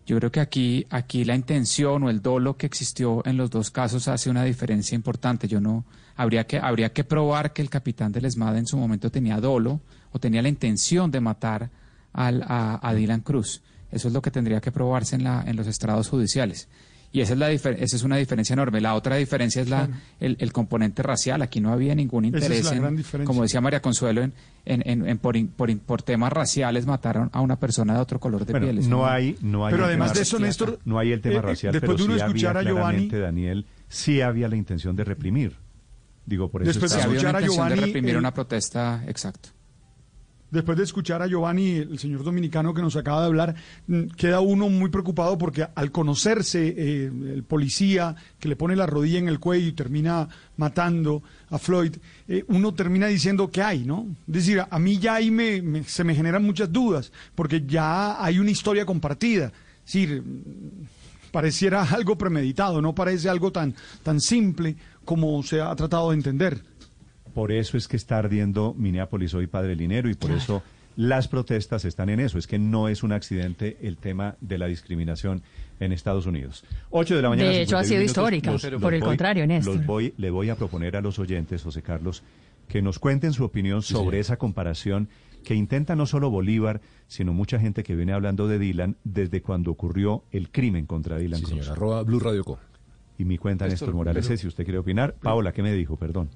[0.07, 3.71] Yo creo que aquí, aquí la intención o el dolo que existió en los dos
[3.71, 5.49] casos hace una diferencia importante.
[5.49, 5.85] Yo no
[6.17, 9.81] habría que habría que probar que el capitán del ESMAD en su momento tenía dolo
[10.13, 11.71] o tenía la intención de matar
[12.15, 13.63] al, a, a Dylan Cruz.
[13.91, 16.69] Eso es lo que tendría que probarse en, la, en los estrados judiciales.
[17.11, 18.83] Y esa es, la difer- esa es una diferencia enorme.
[18.83, 20.01] La otra diferencia es la, Claro.
[20.21, 21.41] el, el componente racial.
[21.41, 23.27] Aquí no había ningún Esa es interés la en, gran diferencia.
[23.27, 24.35] como decía María Consuelo, en,
[24.67, 28.01] en, en- en por, in- por, in- por temas raciales mataron a una persona de
[28.01, 28.89] otro color de Bueno, piel.
[28.91, 30.49] No hay, no hay Pero el además tema de eso, racial.
[30.49, 32.71] Néstor, no hay el tema eh, eh, racial, después pero de uno sí escuchar había
[32.71, 35.57] a Giovanni- Daniel, sí había la intención de reprimir.
[36.27, 39.49] Digo, por eso Después de escuchar a intención de Giovanni, reprimir eh, una protesta, exacto.
[40.51, 43.55] Después de escuchar a Giovanni, el señor dominicano que nos acaba de hablar,
[43.87, 47.05] mm, queda uno muy preocupado porque al conocerse eh,
[47.35, 50.27] el policía que le pone la rodilla en el cuello y termina
[50.57, 51.97] matando a Floyd,
[52.29, 54.07] eh, uno termina diciendo que hay, ¿no?
[54.27, 58.23] Es decir, a mí ya ahí me, me- se me generan muchas dudas porque ya
[58.25, 59.53] hay una historia compartida.
[59.87, 65.77] Es decir, mm, pareciera algo premeditado, no parece algo tan, tan simple como se ha
[65.77, 66.63] tratado de entender.
[67.39, 70.61] Por eso es que está ardiendo Minneapolis hoy, Padre Linero, y por eso
[70.97, 72.37] las protestas están en eso.
[72.37, 75.43] Es que no es un accidente el tema de la discriminación
[75.79, 76.65] en Estados Unidos.
[76.91, 77.51] 8 de la mañana.
[77.51, 78.11] De hecho, ha 51 sido minutos.
[78.11, 79.77] histórica, Los- por los el contrario, Néstor.
[79.77, 82.25] los voy, le voy a proponer a los oyentes, José Carlos,
[82.67, 85.09] que nos cuenten su opinión sobre esa comparación
[85.45, 89.71] que intenta no solo Bolívar, sino mucha gente que viene hablando de Dylan desde cuando
[89.71, 91.61] ocurrió el crimen contra Dylan Sí, Cruz.
[91.61, 91.77] señor.
[91.77, 92.59] Arroba Blue Radio Co.
[93.17, 95.15] Y mi cuenta Néstor, Néstor Morales pero- es, si usted quiere opinar.
[95.23, 95.97] Paola, ¿qué me dijo?
[95.97, 96.29] Perdón.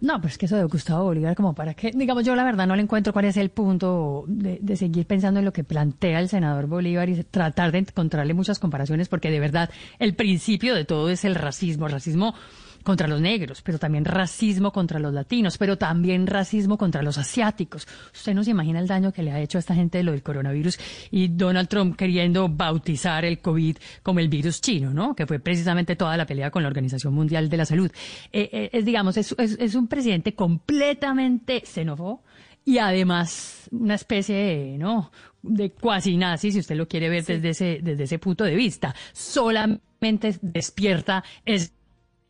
[0.00, 2.76] No, pues que eso de Gustavo Bolívar, como para que, digamos, yo la verdad no
[2.76, 6.28] le encuentro cuál es el punto de, de seguir pensando en lo que plantea el
[6.28, 11.10] senador Bolívar y tratar de encontrarle muchas comparaciones, porque de verdad el principio de todo
[11.10, 11.86] es el racismo.
[11.86, 12.34] El racismo
[12.82, 17.86] contra los negros, pero también racismo contra los latinos, pero también racismo contra los asiáticos.
[18.14, 20.12] Usted no se imagina el daño que le ha hecho a esta gente de lo
[20.12, 20.78] del coronavirus
[21.10, 25.14] y Donald Trump queriendo bautizar el COVID como el virus chino, ¿no?
[25.14, 27.90] Que fue precisamente toda la pelea con la Organización Mundial de la Salud.
[28.32, 32.22] Eh, eh, es, digamos, es, es, un presidente completamente xenófobo
[32.64, 35.10] y además una especie de, ¿no?
[35.42, 38.94] de cuasi nazi, si usted lo quiere ver desde ese desde ese punto de vista.
[39.12, 41.72] Solamente despierta es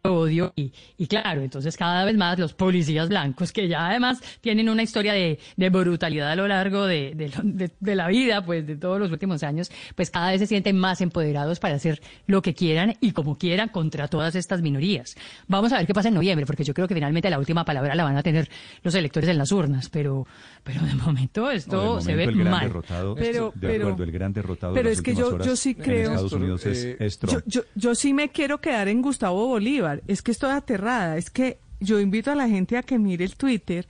[0.03, 4.69] odio y, y, claro, entonces cada vez más los policías blancos que ya además tienen
[4.69, 8.77] una historia de, de brutalidad a lo largo de, de, de, la vida, pues de
[8.77, 12.55] todos los últimos años, pues cada vez se sienten más empoderados para hacer lo que
[12.55, 15.17] quieran y como quieran contra todas estas minorías.
[15.49, 17.95] Vamos a ver qué pasa en noviembre, porque yo creo que finalmente la última palabra
[17.95, 18.49] la van a tener
[18.83, 20.27] los electores en las urnas, pero,
[20.65, 22.67] pero de momento esto se ve el gran mal.
[22.69, 26.11] Derrotado, pero, de acuerdo, el gran derrotado pero de es que yo, yo sí creo,
[26.11, 27.43] Estados Unidos es, eh, es Trump.
[27.47, 31.31] Yo, yo, yo sí me quiero quedar en Gustavo Bolívar es que estoy aterrada, es
[31.31, 33.87] que yo invito a la gente a que mire el Twitter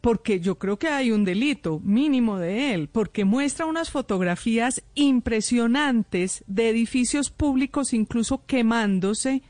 [0.00, 6.42] porque yo creo que hay un delito mínimo de él, porque muestra unas fotografías impresionantes
[6.46, 9.42] de edificios públicos incluso quemándose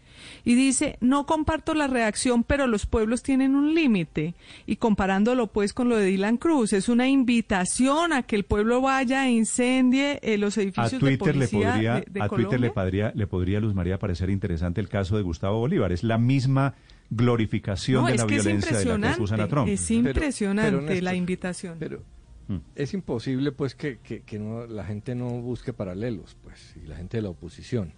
[0.44, 4.34] y dice, no comparto la reacción, pero los pueblos tienen un límite.
[4.66, 8.80] Y comparándolo pues con lo de Dylan Cruz, es una invitación a que el pueblo
[8.80, 12.28] vaya e incendie eh, los edificios a Twitter de policía le podría, de, de A
[12.28, 12.48] Colombia.
[12.48, 15.92] Twitter le podría, le podría, Luz María, parecer interesante el caso de Gustavo Bolívar.
[15.92, 16.74] Es la misma
[17.10, 19.68] glorificación No, de la violencia de la que acusan a Trump.
[19.68, 21.76] es impresionante pero, Néstor, la invitación.
[21.78, 22.02] Pero
[22.50, 22.56] Mm.
[22.74, 26.96] es imposible pues que, que, que no, la gente no busque paralelos, pues, y la
[26.96, 27.92] gente de la oposición.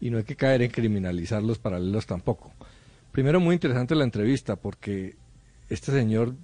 [0.00, 2.52] Y no hay que caer en criminalizar los paralelos tampoco.
[3.12, 5.16] Primero, muy interesante la entrevista, porque
[5.68, 6.34] este señor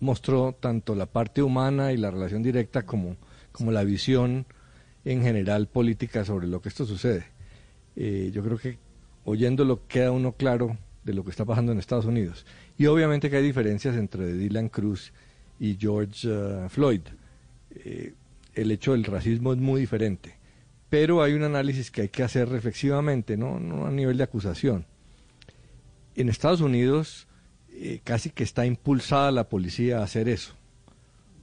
[0.00, 3.16] mostró tanto la parte humana y la relación directa como,
[3.52, 4.46] como la visión
[5.04, 7.26] en general política sobre lo que esto sucede.
[7.96, 8.78] Eh, yo creo que
[9.24, 12.46] oyéndolo queda uno claro de lo que está pasando en Estados Unidos.
[12.78, 15.12] Y obviamente que hay diferencias entre Dylan Cruz
[15.60, 17.02] y George uh, Floyd.
[17.70, 18.14] Eh,
[18.54, 20.36] el hecho del racismo es muy diferente,
[20.94, 24.86] pero hay un análisis que hay que hacer reflexivamente, no, no a nivel de acusación.
[26.14, 27.26] En Estados Unidos
[27.72, 30.54] eh, casi que está impulsada la policía a hacer eso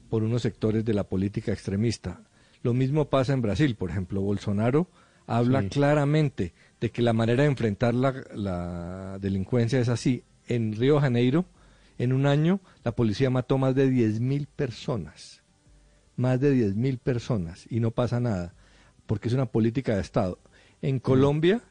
[0.09, 2.21] por unos sectores de la política extremista.
[2.63, 4.87] Lo mismo pasa en Brasil, por ejemplo, Bolsonaro
[5.27, 5.67] habla Sí.
[5.67, 10.23] claramente de que la manera de enfrentar la, la delincuencia es así.
[10.47, 11.43] En Río Janeiro,
[11.97, 15.41] en un año, la policía mató más de 10.000 personas.
[16.15, 18.53] Más de 10.000 personas y no pasa nada,
[19.11, 20.39] porque es una política de Estado.
[20.81, 21.61] En Colombia,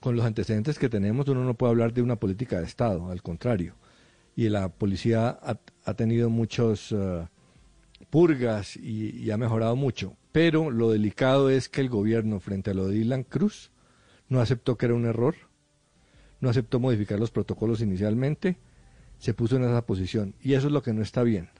[0.00, 3.20] con los antecedentes que tenemos, uno no puede hablar de una política de Estado, al
[3.20, 3.74] contrario.
[4.36, 7.26] Y la policía ha, ha tenido muchos eh,
[8.08, 10.16] purgas y, y ha mejorado mucho.
[10.32, 13.70] Pero lo delicado es que el gobierno, frente a lo de Dylan Cruz,
[14.30, 15.34] no aceptó que era un error,
[16.40, 18.56] no aceptó modificar los protocolos inicialmente,
[19.18, 20.36] se puso en esa posición.
[20.40, 21.50] Y eso es lo que no está bien.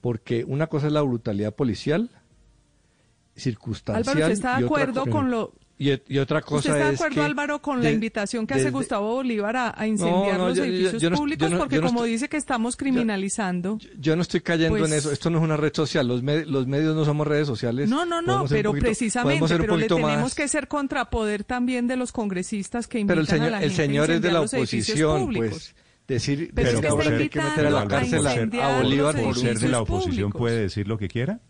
[0.00, 2.08] Porque una cosa es la brutalidad policial,
[3.36, 4.02] circunstancial.
[4.08, 5.52] Álvaro, ¿usted está de acuerdo co- con lo...
[5.78, 8.46] y, y otra cosa ¿Usted está de es acuerdo, que Álvaro, con la de- invitación
[8.46, 11.50] que hace Gustavo Bolívar a, a incendiar no, los yo- edificios yo no- yo públicos?
[11.50, 13.78] no- porque no como estoy- dice que estamos criminalizando...
[13.98, 15.10] Yo no estoy cayendo Pues- en eso.
[15.10, 16.06] Esto no es una red social.
[16.06, 17.88] Los, me- los medios no somos redes sociales.
[17.88, 21.96] No, no, no, pero poquito- precisamente, pero le tenemos más- que ser contrapoder también de
[21.96, 24.30] los congresistas que invitan Pero el señor, a la el gente a señor es de
[24.32, 25.74] la oposición, pues
[26.06, 27.98] decir, Pero es decir que está que meter a la invitando a
[28.32, 30.38] cárcel a, a Bolívar por ser de la oposición públicos.
[30.38, 31.40] puede decir lo que quiera.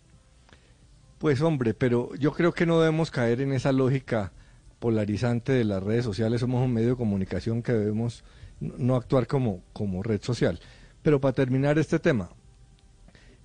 [1.22, 4.32] Pues hombre, pero yo creo que no debemos caer en esa lógica
[4.80, 6.40] polarizante de las redes sociales.
[6.40, 8.24] Somos un medio de comunicación que debemos
[8.58, 10.58] no actuar como, como red social.
[11.00, 12.30] Pero para terminar este tema,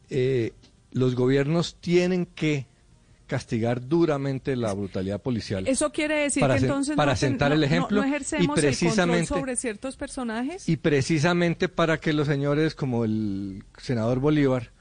[0.10, 0.54] eh,
[0.92, 2.66] los gobiernos tienen que
[3.28, 5.68] castigar duramente la brutalidad policial.
[5.68, 8.64] Eso quiere decir para que entonces para no, sentar el ejemplo no y ejercemos el
[8.64, 10.68] precisamente control sobre ciertos personajes.
[10.68, 14.72] y precisamente para que los señores como el senador Bolívar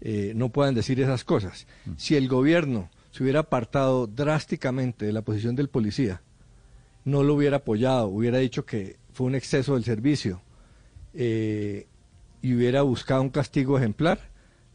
[0.00, 1.66] eh, no puedan decir esas cosas.
[1.96, 6.22] Si el gobierno se hubiera apartado drásticamente de la posición del policía,
[7.04, 10.42] no lo hubiera apoyado, hubiera dicho que fue un exceso del servicio
[11.14, 11.86] eh,
[12.42, 14.20] y hubiera buscado un castigo ejemplar,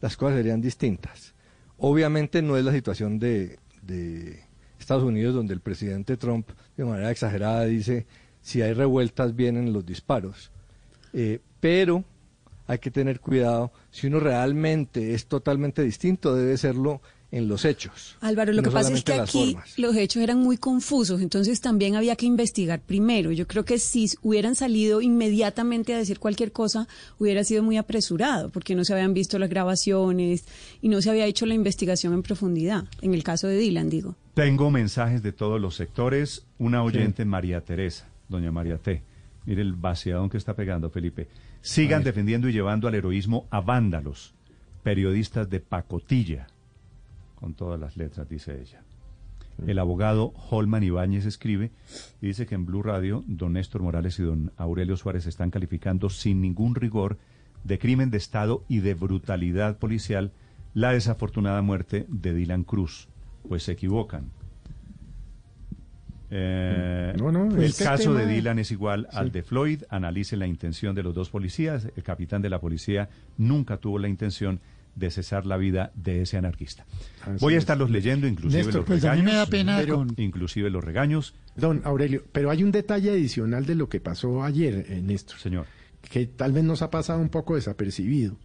[0.00, 1.34] las cosas serían distintas.
[1.78, 4.40] Obviamente no es la situación de, de
[4.78, 8.06] Estados Unidos donde el presidente Trump de manera exagerada dice
[8.40, 10.52] si hay revueltas vienen los disparos.
[11.12, 12.04] Eh, pero
[12.66, 17.00] hay que tener cuidado, si uno realmente es totalmente distinto, debe serlo
[17.32, 18.16] en los hechos.
[18.20, 19.78] Álvaro, lo no que pasa es que aquí formas.
[19.78, 23.32] los hechos eran muy confusos, entonces también había que investigar primero.
[23.32, 26.86] Yo creo que si hubieran salido inmediatamente a decir cualquier cosa,
[27.18, 30.44] hubiera sido muy apresurado, porque no se habían visto las grabaciones
[30.80, 34.14] y no se había hecho la investigación en profundidad, en el caso de Dylan, digo.
[34.34, 36.44] Tengo mensajes de todos los sectores.
[36.58, 39.02] Una oyente, María Teresa, doña María T.
[39.46, 41.28] Mire el vaciadón que está pegando, Felipe.
[41.66, 44.32] Sigan defendiendo y llevando al heroísmo a vándalos,
[44.84, 46.46] periodistas de pacotilla,
[47.34, 48.84] con todas las letras, dice ella.
[49.66, 51.72] El abogado Holman Ibáñez escribe
[52.22, 56.08] y dice que en Blue Radio don Néstor Morales y don Aurelio Suárez están calificando
[56.08, 57.18] sin ningún rigor
[57.64, 60.30] de crimen de Estado y de brutalidad policial
[60.72, 63.08] la desafortunada muerte de Dylan Cruz.
[63.48, 64.30] Pues se equivocan.
[66.30, 69.82] Eh, No, no, el este caso de Dylan es igual al de Floyd.
[69.90, 71.88] Analice la intención de los dos policías.
[71.96, 73.08] El capitán de la policía
[73.38, 74.60] nunca tuvo la intención
[74.94, 76.86] de cesar la vida de ese anarquista.
[77.22, 77.62] Así Voy a es.
[77.62, 79.32] estarlos leyendo, inclusive Néstor, los pues a mí regaños.
[79.32, 81.34] me da pena pero- con- Inclusive los regaños.
[81.54, 85.38] Don Aurelio, pero hay un detalle adicional de lo que pasó ayer, eh, Néstor.
[85.38, 85.66] Señor.
[86.10, 88.38] Que tal vez nos ha pasado un poco desapercibido.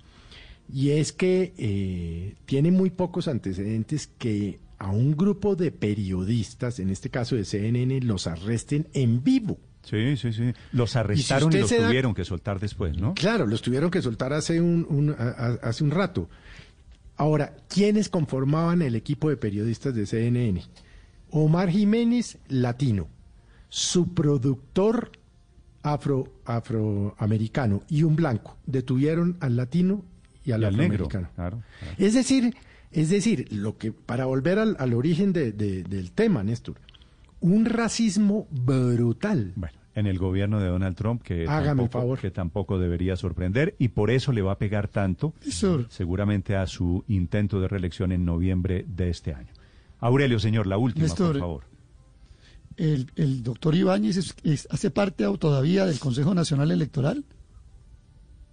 [0.74, 6.90] Y es que eh, tiene muy pocos antecedentes que a un grupo de periodistas, en
[6.90, 9.60] este caso de CNN, los arresten en vivo.
[9.84, 10.53] Sí, sí, sí.
[10.72, 13.14] Los arrestaron y, los da- tuvieron que soltar después, ¿no?
[13.14, 16.30] Claro, los tuvieron que soltar hace un, un- a- a- hace un rato.
[17.18, 20.64] Ahora, ¿quiénes conformaban el equipo de periodistas de CNN?
[21.30, 23.08] Omar Jiménez, latino,
[23.70, 25.12] su productor
[25.84, 28.58] afro, afroamericano y un blanco.
[28.66, 30.03] Detuvieron al latino
[30.44, 31.30] y al, Y al negro, afroamericano.
[31.36, 31.64] claro,
[31.98, 32.56] Es decir,
[32.91, 36.76] es decir, lo que para volver al, al origen de- de- del tema, Néstor,
[37.39, 39.53] un racismo brutal.
[39.55, 42.19] Bueno, en el gobierno de Donald Trump, que, Hágame tampoco, favor.
[42.19, 45.34] que tampoco debería sorprender, y por eso le va a pegar tanto,
[45.89, 49.49] seguramente a su intento de reelección en noviembre de este año.
[49.99, 51.63] Aurelio, señor, la última, Néstor, por favor.
[52.77, 57.26] El, el doctor Ibáñez es- es- hace parte todavía del Consejo Nacional Electoral.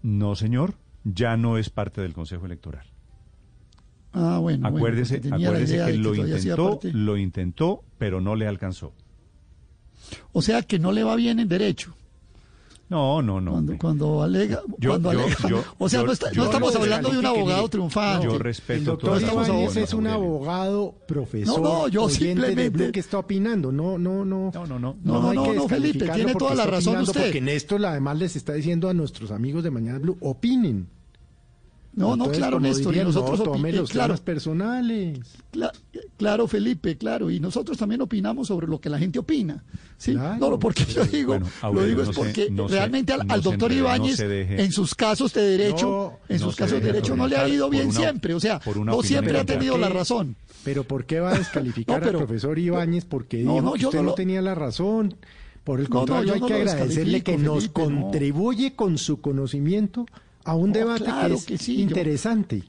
[0.02, 0.74] No, señor,
[1.04, 2.86] ya no es parte del Consejo Electoral.
[4.12, 4.62] Ah, bueno.
[4.62, 8.92] bueno, acuérdese la acuérdese que de lo intentó, lo intentó, pero no le alcanzó.
[10.32, 11.94] O sea que no le va bien en derecho.
[12.88, 13.50] No, no, no.
[13.52, 14.62] Cuando, cuando alega.
[14.78, 17.18] Yo- cuando yo- alega- yo- o sea, yo- no, está- yo no estamos hablando de
[17.18, 18.26] un abogado triunfante.
[18.26, 22.90] Yo El respeto doctor todas las Ibáñez es un abogado, profesor, No, no, yo simplemente-
[22.90, 23.70] que está opinando.
[23.70, 24.50] No, no, no.
[24.54, 24.96] No, no, no.
[25.04, 27.24] No, no, no, que Felipe, tiene toda la razón usted.
[27.24, 30.88] Porque Néstor además les está diciendo a nuestros amigos de Mañana Blue, opinen.
[31.94, 32.92] No, no, claro, Néstor.
[32.92, 35.18] Y dirían, nosotros no, opi- eh, los claro, personales.
[35.52, 35.72] Cla-
[36.16, 37.30] claro, Felipe, claro.
[37.30, 39.64] Y nosotros también opinamos sobre lo que la gente opina.
[39.96, 40.12] ¿sí?
[40.12, 40.50] Claro.
[40.50, 43.72] No, porque yo digo, Bueno, lo digo no es se- porque se- realmente al, doctor
[43.72, 45.86] enrede, no Ibáñez, en sus casos de derecho,
[46.28, 48.34] No, en sus casos de derecho no le ha ido bien una- siempre.
[48.34, 50.36] O sea, no siempre ha tenido la razón.
[50.64, 53.04] Pero ¿por qué va a descalificar No, pero- al profesor Ibáñez?
[53.06, 55.14] Porque No, dijo no, que yo usted no tenía la razón.
[55.64, 59.20] Por el No, no, contrario, yo hay no que agradecerle que nos contribuye con su
[59.20, 60.06] conocimiento
[60.50, 62.62] a un debate claro que es que sí, yo- interesante.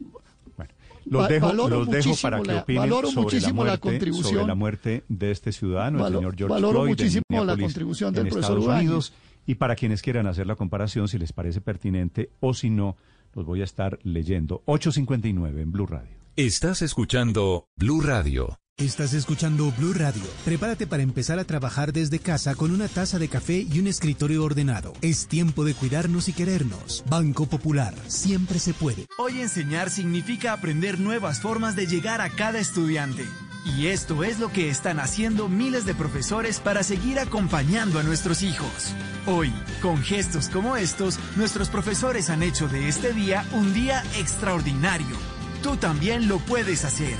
[1.05, 4.33] Los Va- dejo, valoro los dejo para que opinen sobre, la muerte, contribución.
[4.33, 7.57] sobre la muerte de este ciudadano, Valo- el señor George valoro Floyd, en muchísimo la
[7.57, 8.81] contribución del en profesor Estados.
[8.83, 9.13] Unidos.
[9.47, 12.95] Y para quienes quieran hacer la comparación, si les parece pertinente o si no,
[13.33, 14.61] los voy a estar leyendo.
[14.67, 16.15] 8.59 en Blue Radio.
[16.35, 18.59] Estás escuchando Blue Radio.
[18.79, 20.23] Estás escuchando Blue Radio.
[20.45, 24.41] Prepárate para empezar a trabajar desde casa con una taza de café y un escritorio
[24.41, 24.93] ordenado.
[25.01, 27.03] Es tiempo de cuidarnos y querernos.
[27.09, 27.93] Banco Popular.
[28.07, 29.05] Siempre se puede.
[29.17, 33.25] Hoy enseñar significa aprender nuevas formas de llegar a cada estudiante.
[33.65, 38.43] Y esto es lo que están haciendo miles de profesores para seguir acompañando a nuestros
[38.43, 38.95] hijos.
[39.25, 39.51] Hoy,
[39.81, 45.17] con gestos como estos, nuestros profesores han hecho de este día un día extraordinario.
[45.61, 47.17] Tú también lo puedes hacer.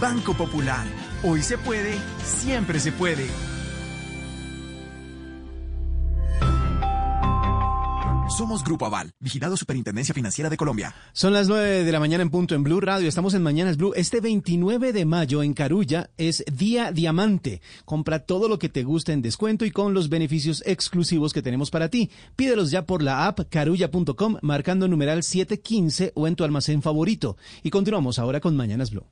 [0.00, 0.86] Banco Popular.
[1.22, 1.94] Hoy se puede,
[2.24, 3.26] siempre se puede.
[8.36, 10.94] Somos Grupo Aval, vigilado Superintendencia Financiera de Colombia.
[11.14, 13.08] Son las 9 de la mañana en punto en Blue Radio.
[13.08, 13.94] Estamos en Mañanas Blue.
[13.96, 17.62] Este 29 de mayo en Carulla es Día Diamante.
[17.86, 21.70] Compra todo lo que te guste en descuento y con los beneficios exclusivos que tenemos
[21.70, 22.10] para ti.
[22.36, 27.38] Pídelos ya por la app carulla.com marcando numeral 715 o en tu almacén favorito.
[27.62, 29.06] Y continuamos ahora con Mañanas Blue.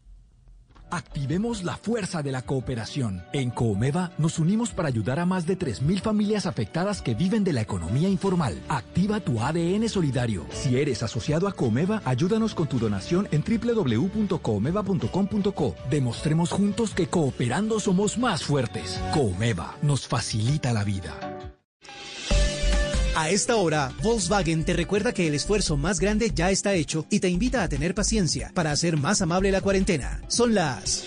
[0.95, 3.25] Activemos la fuerza de la cooperación.
[3.33, 7.53] En Coomeva nos unimos para ayudar a más de 3.000 familias afectadas que viven de
[7.53, 8.63] la economía informal.
[8.69, 10.47] Activa tu ADN solidario.
[10.53, 15.75] Si eres asociado a Coomeva, ayúdanos con tu donación en www.coomeva.com.co.
[15.91, 19.01] Demostremos juntos que cooperando somos más fuertes.
[19.13, 21.34] Coomeva nos facilita la vida.
[23.17, 27.21] A esta hora, Volkswagen te recuerda que el esfuerzo más grande ya está hecho y
[27.21, 30.21] te invita a tener paciencia para hacer más amable la cuarentena.
[30.27, 31.05] Son las...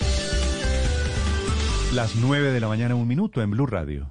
[1.92, 4.10] Las 9 de la mañana, un minuto en Blue Radio.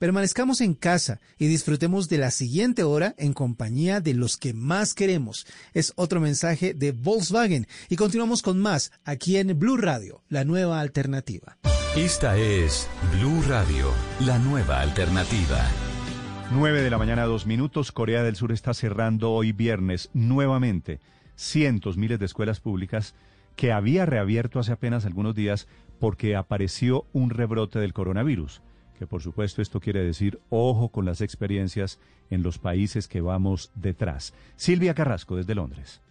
[0.00, 4.94] permanezcamos en casa y disfrutemos de la siguiente hora en compañía de los que más
[4.94, 5.46] queremos.
[5.74, 10.80] Es otro mensaje de Volkswagen y continuamos con más aquí en Blue Radio, la nueva
[10.80, 11.58] alternativa.
[11.94, 15.60] Esta es Blue Radio, la nueva alternativa.
[16.50, 17.92] 9 de la mañana, dos minutos.
[17.92, 20.98] Corea del Sur está cerrando hoy viernes nuevamente
[21.36, 23.14] cientos, miles de escuelas públicas
[23.54, 25.68] que había reabierto hace apenas algunos días
[25.98, 28.62] porque apareció un rebrote del coronavirus.
[29.00, 31.98] Que por supuesto esto quiere decir ojo con las experiencias
[32.28, 34.34] en los países que vamos detrás.
[34.56, 36.02] Silvia Carrasco desde Londres.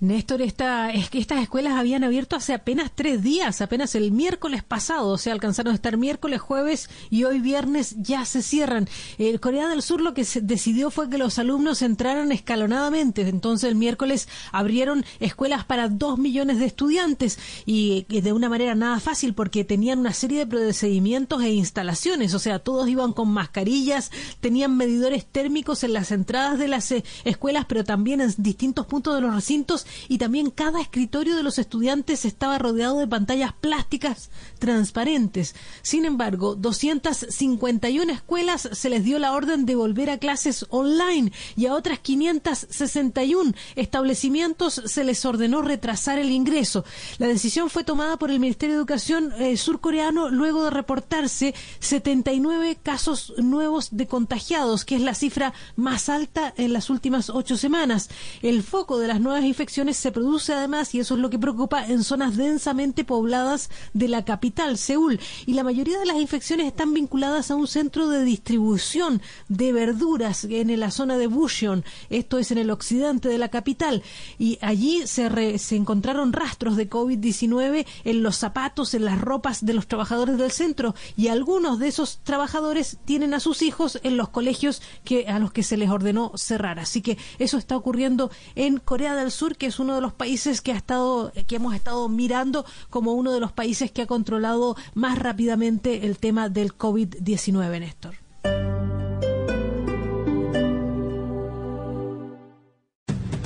[0.00, 4.62] Néstor, esta, es que estas escuelas habían abierto hace apenas tres días, apenas el miércoles
[4.62, 8.88] pasado, o sea, alcanzaron a estar miércoles, jueves y hoy viernes ya se cierran.
[9.18, 13.68] El Corea del Sur lo que se decidió fue que los alumnos entraran escalonadamente, entonces
[13.68, 19.34] el miércoles abrieron escuelas para dos millones de estudiantes y de una manera nada fácil
[19.34, 24.10] porque tenían una serie de procedimientos e instalaciones, o sea, todos iban con mascarillas,
[24.40, 29.14] tenían medidores térmicos en las entradas de las eh, escuelas, pero también en distintos puntos
[29.14, 34.30] de los recintos y también cada escritorio de los estudiantes estaba rodeado de pantallas plásticas
[34.58, 35.54] transparentes.
[35.82, 41.66] Sin embargo, 251 escuelas se les dio la orden de volver a clases online y
[41.66, 46.84] a otras 561 establecimientos se les ordenó retrasar el ingreso.
[47.18, 52.78] La decisión fue tomada por el Ministerio de Educación eh, surcoreano luego de reportarse 79
[52.82, 58.10] casos nuevos de contagiados, que es la cifra más alta en las últimas ocho semanas.
[58.42, 61.86] El foco de las nuevas infecciones se produce además, y eso es lo que preocupa,
[61.86, 65.20] en zonas densamente pobladas de la capital, Seúl.
[65.46, 70.44] Y la mayoría de las infecciones están vinculadas a un centro de distribución de verduras
[70.44, 74.02] en la zona de Bucheon, esto es en el occidente de la capital.
[74.38, 79.74] Y allí se, se encontraron rastros de COVID-19 en los zapatos, en las ropas de
[79.74, 80.94] los trabajadores del centro.
[81.16, 85.52] Y algunos de esos trabajadores tienen a sus hijos en los colegios que, a los
[85.52, 86.78] que se les ordenó cerrar.
[86.78, 90.60] Así que eso está ocurriendo en Corea del Sur, que es uno de los países
[90.60, 94.76] que ha estado, que hemos estado mirando como uno de los países que ha controlado
[94.94, 98.14] más rápidamente el tema del COVID-19, Néstor.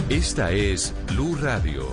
[0.09, 1.89] Esta es Blue Radio.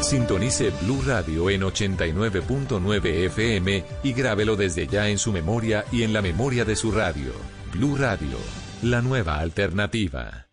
[0.00, 6.12] Sintonice Blue Radio en 89.9 FM y grábelo desde ya en su memoria y en
[6.12, 7.32] la memoria de su radio.
[7.72, 8.38] Blue Radio,
[8.82, 10.49] la nueva alternativa.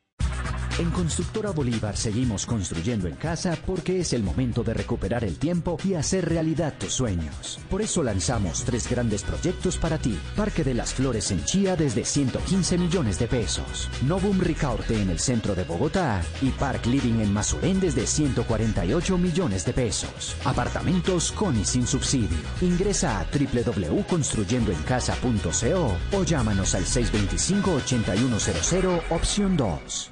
[0.79, 5.79] En Constructora Bolívar seguimos construyendo en casa porque es el momento de recuperar el tiempo
[5.83, 7.59] y hacer realidad tus sueños.
[7.67, 10.19] Por eso lanzamos tres grandes proyectos para ti.
[10.35, 13.89] Parque de las Flores en Chía desde 115 millones de pesos.
[14.03, 19.65] Novum Ricaurte en el centro de Bogotá y Park Living en Mazurén desde 148 millones
[19.65, 20.35] de pesos.
[20.45, 22.37] Apartamentos con y sin subsidio.
[22.61, 30.11] Ingresa a www.construyendoencasa.co o llámanos al 625-8100 opción 2.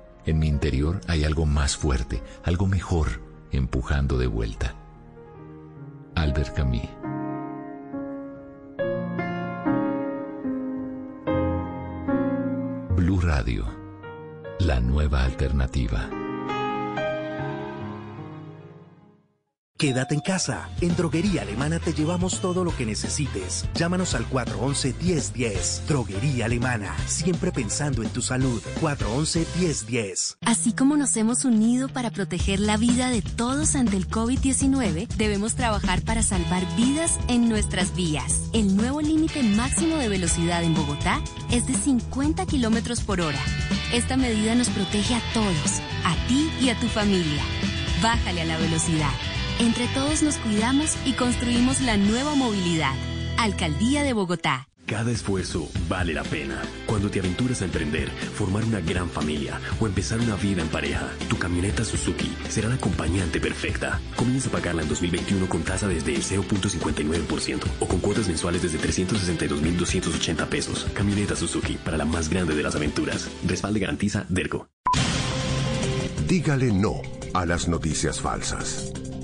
[0.25, 3.21] en mi interior hay algo más fuerte, algo mejor,
[3.51, 4.75] empujando de vuelta.
[6.15, 6.81] Albert Camus.
[12.95, 13.65] Blue Radio,
[14.59, 16.20] la nueva alternativa.
[19.81, 20.69] Quédate en casa.
[20.79, 23.65] En Droguería Alemana te llevamos todo lo que necesites.
[23.73, 25.87] Llámanos al 411-1010.
[25.87, 26.95] Droguería Alemana.
[27.07, 28.61] Siempre pensando en tu salud.
[28.79, 30.37] 411-1010.
[30.45, 35.55] Así como nos hemos unido para proteger la vida de todos ante el COVID-19, debemos
[35.55, 38.51] trabajar para salvar vidas en nuestras vías.
[38.53, 43.41] El nuevo límite máximo de velocidad en Bogotá es de 50 kilómetros por hora.
[43.91, 47.41] Esta medida nos protege a todos, a ti y a tu familia.
[48.03, 49.09] Bájale a la velocidad.
[49.59, 52.93] Entre todos nos cuidamos y construimos la nueva movilidad.
[53.37, 54.67] Alcaldía de Bogotá.
[54.87, 56.61] cada esfuerzo vale la pena.
[56.85, 61.09] Cuando te aventuras a emprender, formar una gran familia o empezar una vida en pareja,
[61.29, 64.01] tu camioneta Suzuki será la acompañante perfecta.
[64.17, 68.79] Comienza a pagarla en 2021 con tasa desde el 0.59% o con cuotas mensuales desde
[68.79, 70.87] 362.280 pesos.
[70.93, 73.29] Camioneta Suzuki para la más grande de las aventuras.
[73.47, 74.67] Respalde garantiza DERCO.
[76.27, 77.01] Dígale no
[77.33, 78.91] a las noticias falsas.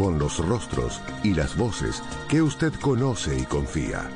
[0.00, 4.08] con los rostros y las voces que usted conoce y confía.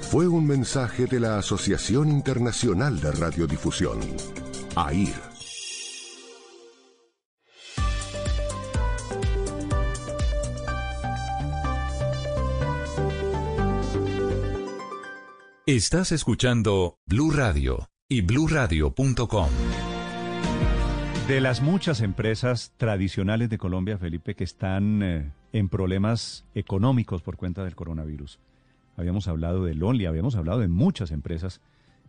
[0.00, 4.00] Fue un mensaje de la Asociación Internacional de Radiodifusión,
[4.74, 5.20] AIR.
[15.66, 19.50] Estás escuchando Blue Radio y bluradio.com.
[21.28, 27.36] De las muchas empresas tradicionales de Colombia, Felipe, que están eh, en problemas económicos por
[27.36, 28.38] cuenta del coronavirus.
[28.96, 31.60] Habíamos hablado de Lonely, habíamos hablado de muchas empresas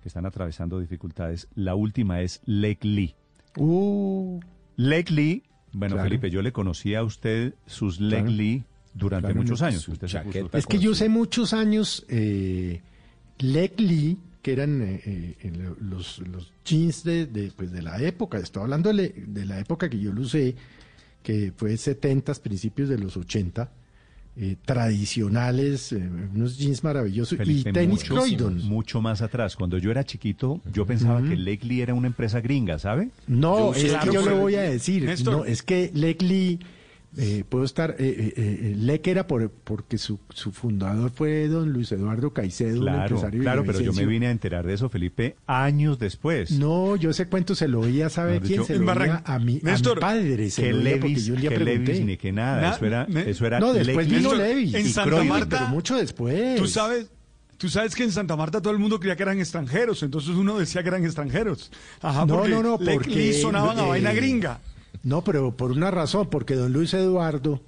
[0.02, 1.48] que están atravesando dificultades.
[1.56, 3.16] La última es Lake Lee.
[3.58, 4.40] Uh,
[4.76, 6.10] Lake Lee, bueno, Claro.
[6.10, 8.38] Felipe, yo le conocí a usted sus Lake Claro.
[8.38, 8.64] Lee
[8.94, 9.88] durante Claro, muchos años.
[9.88, 10.08] Usted
[10.54, 12.82] Es que yo sé muchos años eh,
[13.40, 15.02] Leg Lee, que eran eh,
[15.44, 15.52] eh,
[15.82, 18.38] los, los jeans de, de, pues, de la época.
[18.38, 20.56] Estoy hablando de, de la época que yo lo usé,
[21.22, 23.70] que fue 70, principios de los 80.
[24.40, 25.98] eh, tradicionales, eh,
[26.34, 28.64] unos jeans maravillosos Felipe, y tenis mucho, Croydon.
[28.68, 29.56] mucho más atrás.
[29.58, 33.10] Cuando yo era chiquito, yo pensaba que Lake Lee era una empresa gringa, ¿sabe?
[33.28, 35.34] No, Yo es claro, que yo le voy a decir, Néstor.
[35.40, 36.60] no, es que Leg Lee,
[37.18, 41.72] eh, puedo estar, eh, eh, eh, Leg era por, porque su, su fundador fue don
[41.74, 44.90] Luis Eduardo Caicedo, un Claro, empresario claro, pero yo me vine a enterar de eso,
[44.90, 46.52] Felipe, años después.
[46.52, 48.62] No, yo ese cuento se lo oía, ¿sabe quién?
[48.62, 51.26] dicho, Se lo oía a mi, a mi padre, se que lo oía porque Levis,
[51.26, 51.92] yo un día que pregunté.
[51.94, 54.74] Levis ni que nada, Na- eso era, eso era No, después vino Levis.
[54.74, 55.24] En Santa.
[55.24, 56.58] Marta- Pero mucho después.
[56.60, 57.08] Tú sabes,
[57.58, 60.58] tú sabes que en Santa Marta todo el mundo creía que eran extranjeros, entonces uno
[60.60, 61.72] decía que eran extranjeros.
[62.02, 64.60] Ajá, no, porque no, no, porque sonaban a eh, vaina gringa.
[65.08, 67.62] No, pero por una razón, porque don Luis Eduardo,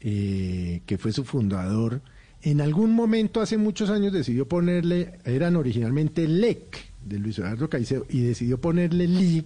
[0.00, 2.00] eh, que fue su fundador,
[2.42, 6.76] en algún momento hace muchos años decidió ponerle, eran originalmente LEC
[7.06, 9.44] de Luis Eduardo Caicedo, y decidió ponerle Lee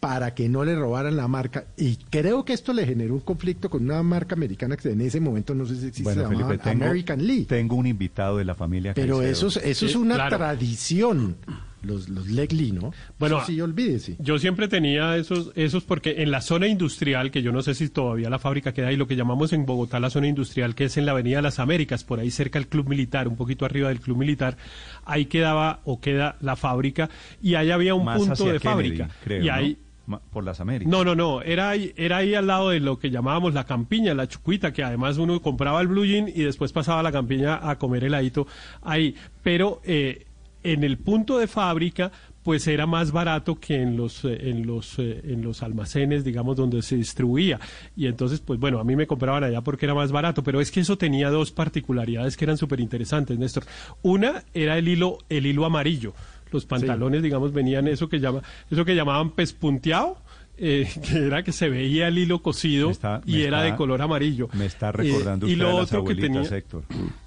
[0.00, 1.66] para que no le robaran la marca.
[1.76, 5.20] Y creo que esto le generó un conflicto con una marca americana que en ese
[5.20, 7.44] momento no sé si existe, Bueno, se Felipe, tengo, American Lee.
[7.44, 9.48] tengo un invitado de la familia Pero Caicedo.
[9.48, 10.36] eso, es- eso es una claro.
[10.38, 11.36] tradición,
[11.82, 12.92] los, los Leg Lee, ¿no?
[13.18, 14.16] Bueno, Eso sí, olvídese.
[14.18, 17.88] Yo siempre tenía esos, esos porque en la zona industrial, que yo no sé si
[17.88, 20.96] todavía la fábrica queda ahí, lo que llamamos en Bogotá la zona industrial, que es
[20.96, 24.00] en la Avenida Las Américas, por ahí cerca del Club Militar, un poquito arriba del
[24.00, 24.56] Club Militar,
[25.04, 27.08] ahí quedaba o queda la fábrica
[27.42, 29.10] y ahí había un Más punto hacia de Kennedy, fábrica.
[29.22, 29.52] creo, y ¿no?
[29.54, 30.90] ahí, Ma- Por las Américas.
[30.90, 34.14] no, no, no, era ahí, era ahí al lado de lo que llamábamos la campiña,
[34.14, 37.68] la chucuita, que además uno compraba el blue jean y después pasaba a la campiña
[37.68, 38.46] a comer heladito
[38.82, 39.16] ahí.
[39.42, 40.26] Pero eh,
[40.72, 42.12] en el punto de fábrica,
[42.42, 46.56] pues era más barato que en los, eh, en los, eh, en los almacenes, digamos,
[46.56, 47.58] donde se distribuía.
[47.96, 50.70] Y entonces, pues bueno, a mí me compraban allá porque era más barato, pero es
[50.70, 53.64] que eso tenía dos particularidades que eran súper interesantes, Néstor.
[54.02, 56.14] Una era el hilo, el hilo amarillo.
[56.52, 60.16] Los pantalones, digamos, venían eso que llama, eso que llamaban pespunteado,
[60.58, 62.92] eh, que era que se veía el hilo cosido
[63.26, 64.48] y era está- de color amarillo.
[64.52, 66.84] Me está Eh, recordando y usted lo a las otro que tenía, Héctor.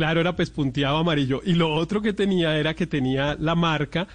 [0.00, 1.42] Claro, era pespunteado amarillo.
[1.44, 4.08] Y lo otro que tenía era que tenía la marca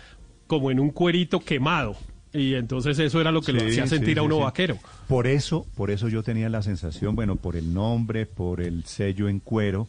[0.47, 1.95] como en un cuerito quemado.
[2.33, 4.41] Y entonces eso era lo que lo Sí, hacía sí, sentir a uno sí.
[4.41, 4.79] vaquero.
[5.07, 9.29] Por eso, por eso yo tenía la sensación, bueno, por el nombre, por el sello
[9.29, 9.87] en cuero,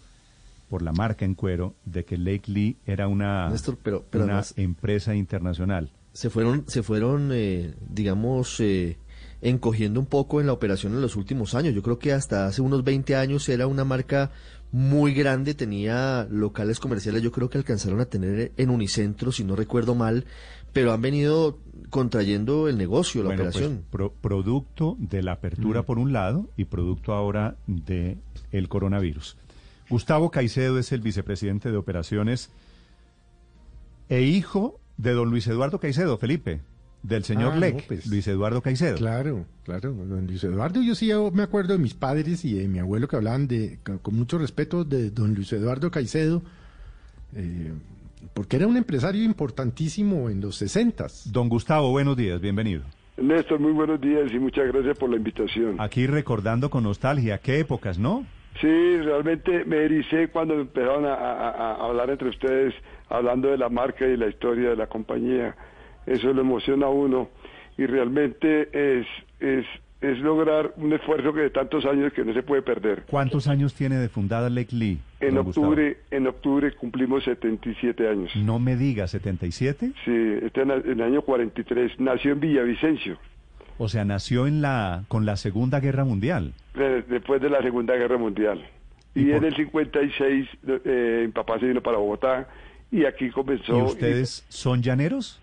[0.69, 4.35] por la marca en cuero, de que Lake Lee era una, Néstor, pero- pero una
[4.35, 5.89] además- empresa internacional.
[6.13, 8.99] se fueron, se fueron eh, digamos, eh,
[9.41, 11.75] encogiendo un poco en la operación en los últimos años.
[11.75, 14.31] Yo creo que hasta hace unos 20 años era una marca
[14.73, 19.57] muy grande, tenía locales comerciales, yo creo que alcanzaron a tener en Unicentro, si no
[19.57, 20.25] recuerdo mal,
[20.73, 21.59] pero han venido
[21.91, 23.85] contrayendo el negocio, la Bueno, pues, operación.
[23.91, 25.85] pro- producto de la apertura Mm.
[25.85, 28.19] por un lado y producto ahora de
[28.53, 29.37] el coronavirus.
[29.89, 32.51] Gustavo Caicedo es el vicepresidente de operaciones
[34.09, 36.61] e hijo de don Luis Eduardo Caicedo, Felipe,
[37.07, 38.07] del señor Ah, Lec, no, pues.
[38.07, 38.97] Luis Eduardo Caicedo.
[38.97, 39.93] Claro, claro.
[39.93, 43.09] Don Luis Eduardo, yo sí yo me acuerdo de mis padres y de mi abuelo
[43.09, 46.43] que hablaban de, con, mucho respeto de don Luis Eduardo Caicedo,
[47.35, 47.73] eh,
[48.35, 51.07] porque era un empresario importantísimo en los 60.
[51.33, 52.83] Don Gustavo, buenos días, bienvenido.
[53.17, 55.77] Néstor, muy buenos días y muchas gracias por la invitación.
[55.81, 58.27] Aquí recordando con nostalgia, qué épocas, ¿no?
[58.61, 58.67] Sí,
[59.03, 62.75] realmente me ericé cuando empezaron a, a- a hablar entre ustedes,
[63.09, 65.55] hablando de la marca y la historia de la compañía.
[66.07, 67.29] Eso lo emociona a uno
[67.79, 69.07] y realmente es,
[69.41, 69.67] es,
[70.01, 73.05] es lograr un esfuerzo que de tantos años que no se puede perder.
[73.09, 74.99] ¿Cuántos años tiene de fundada Lake Lee?
[75.21, 75.67] En Gustavo?
[75.69, 78.31] octubre, en octubre cumplimos 77 años.
[78.37, 79.93] No me diga, ¿77?
[80.05, 83.19] Sí, este en el año 43 nació en Villavicencio,
[83.79, 86.53] O sea, nació en la con la Segunda Guerra Mundial.
[86.75, 88.65] de- después de la Segunda Guerra Mundial.
[89.15, 90.47] Y, en el 56
[90.85, 92.49] eh, mi papá se vino para Bogotá
[92.93, 93.79] y aquí comenzó.
[93.79, 95.41] ¿Y ustedes son llaneros?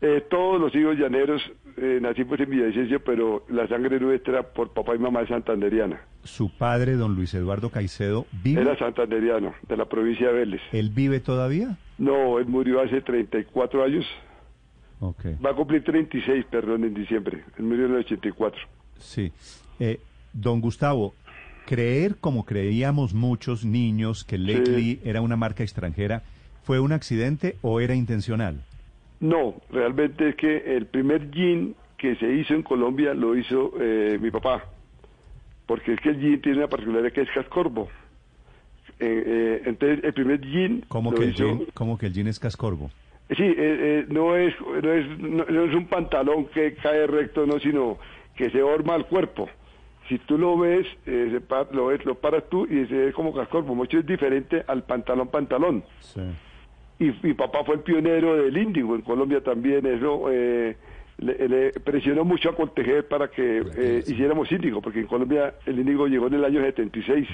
[0.00, 1.40] Eh, todos los hijos llaneros
[1.78, 6.00] eh, nacimos en Villavicencio, pero la sangre nuestra por papá y mamá es santanderiana.
[6.22, 8.60] Su padre, don Luis Eduardo Caicedo, vive.
[8.60, 10.60] Era santanderiano, de la provincia de Vélez.
[10.72, 11.78] ¿Él vive todavía?
[11.98, 14.04] No, él murió hace 34 años.
[15.02, 17.44] Va a cumplir 36, perdón, en diciembre.
[17.58, 18.60] Él murió en el 84.
[18.98, 19.32] Sí.
[19.78, 20.00] Eh,
[20.32, 21.14] don Gustavo,
[21.66, 24.72] creer como creíamos muchos niños que Lake Sí.
[24.72, 26.22] Lee era una marca extranjera,
[26.64, 28.62] ¿fue un accidente o era intencional?
[29.20, 34.18] No, realmente es que el primer jean que se hizo en Colombia lo hizo eh,
[34.20, 34.64] mi papá.
[35.66, 37.88] Porque es que el jean tiene una particularidad que es cascorbo.
[38.98, 42.38] Eh, eh, entonces, el primer jean ¿Cómo que, el hizo- jean, cómo que el es
[42.38, 42.90] cascorbo?
[43.30, 47.58] Sí, eh, no, es, no, es, no, no es un pantalón que cae recto, no,
[47.58, 47.98] sino
[48.36, 49.48] que se horma al cuerpo.
[50.08, 53.12] Si tú lo ves, eh, se pa- lo ves, lo paras tú y se ve
[53.12, 53.74] como cascorbo.
[53.74, 55.82] Mucho es diferente al pantalón pantalón.
[56.00, 56.20] Sí.
[56.98, 59.84] Y mi papá fue el pionero del índigo en Colombia también.
[59.86, 60.76] Eso eh,
[61.18, 65.78] le, le presionó mucho a Coltejer para que eh, hiciéramos índigo, porque en Colombia el
[65.78, 67.28] índigo llegó en el año 76.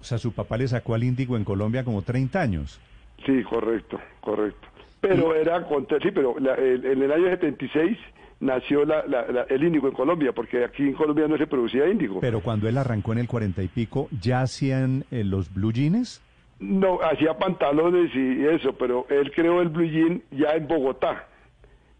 [0.00, 2.80] O sea, su papá le sacó al índigo en Colombia como 30 años.
[3.26, 4.68] Sí, correcto, correcto.
[5.00, 7.96] Pero era contra, sí, pero la- el- en el año 76
[8.40, 11.86] nació la- la- la- el índigo en Colombia, porque aquí en Colombia no se producía
[11.88, 12.20] índigo.
[12.20, 16.22] Pero cuando él arrancó en el 40 y pico, ¿ya hacían eh, los blue jeans?
[16.60, 21.26] No, hacía pantalones y eso, pero él creó el blue jean ya en Bogotá.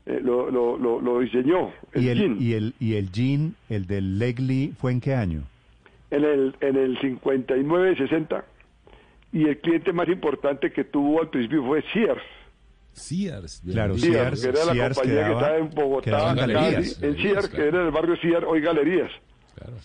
[0.07, 2.37] Eh, lo, lo, lo, lo diseñó, el ¿Y el, jean.
[2.41, 5.43] y el, y el jean, el del Lee, fue en qué año?
[6.11, 8.43] en el, en el 59-60.
[9.32, 12.23] Y el cliente más importante que tuvo al principio fue Sears.
[12.93, 13.62] Sears.
[13.70, 17.03] Claro, Sears, Sears, que era la Sears compañía que estaba en Bogotá, en galerías.
[17.03, 19.11] en Sears, que era en el barrio Sears, hoy Galerías.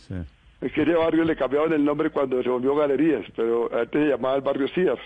[0.08, 0.16] Sí.
[0.62, 4.10] Es que ese barrio le cambiaron el nombre cuando se volvió Galerías, pero antes se
[4.10, 5.02] llamaba el barrio Sears.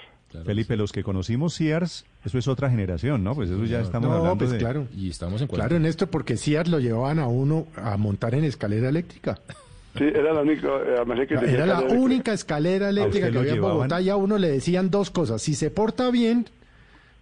[0.45, 3.33] Felipe, los que conocimos Sears, eso es otra generación, ¿no?
[3.33, 4.57] Pues eso ya estamos no, hablando pues de...
[4.59, 4.87] claro.
[4.95, 8.43] Y estamos en Claro, en esto porque Sears lo llevaban a uno a montar en
[8.43, 9.39] escalera eléctrica.
[9.97, 13.39] Sí, era la única eh, almacén que tenía Era la escalera única escalera eléctrica que
[13.39, 13.61] había en?
[13.61, 15.41] Bogotá y a uno le decían dos cosas.
[15.41, 16.45] Si se porta bien,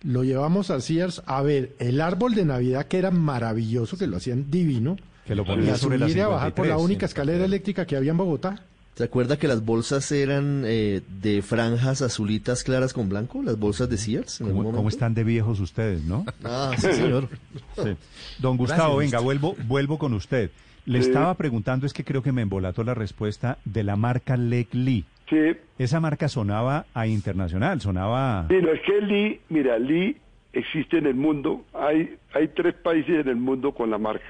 [0.04, 4.18] lo llevamos a Sears a ver el árbol de Navidad que era maravilloso, que lo
[4.18, 4.98] hacían divino.
[5.28, 7.46] Que lo ponía a sobre la subir y a bajar por la 53, única escalera
[7.46, 8.64] eléctrica que había en Bogotá.
[8.96, 13.44] ¿Se acuerda que las bolsas eran eh, de franjas azulitas claras con blanco?
[13.44, 14.42] Las bolsas de Sears.
[14.42, 16.26] en algún ¿Cómo, están de viejos ustedes, no?
[16.44, 17.30] Ah, sí, señor.
[17.76, 17.96] Sí.
[18.40, 19.12] Don Gustavo, Gracias.
[19.12, 20.50] venga, vuelvo, vuelvo con usted.
[20.86, 21.10] Le Sí.
[21.10, 25.06] estaba preguntando, es que creo que me embolató la respuesta de la marca Lake Lee.
[25.30, 25.36] Sí,
[25.78, 28.46] Esa marca sonaba a internacional, sonaba...
[28.50, 30.16] Sí, no, es que Lee, mira, Lee
[30.54, 34.26] existe en el mundo, hay, hay tres países en el mundo con la marca.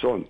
[0.00, 0.24] Son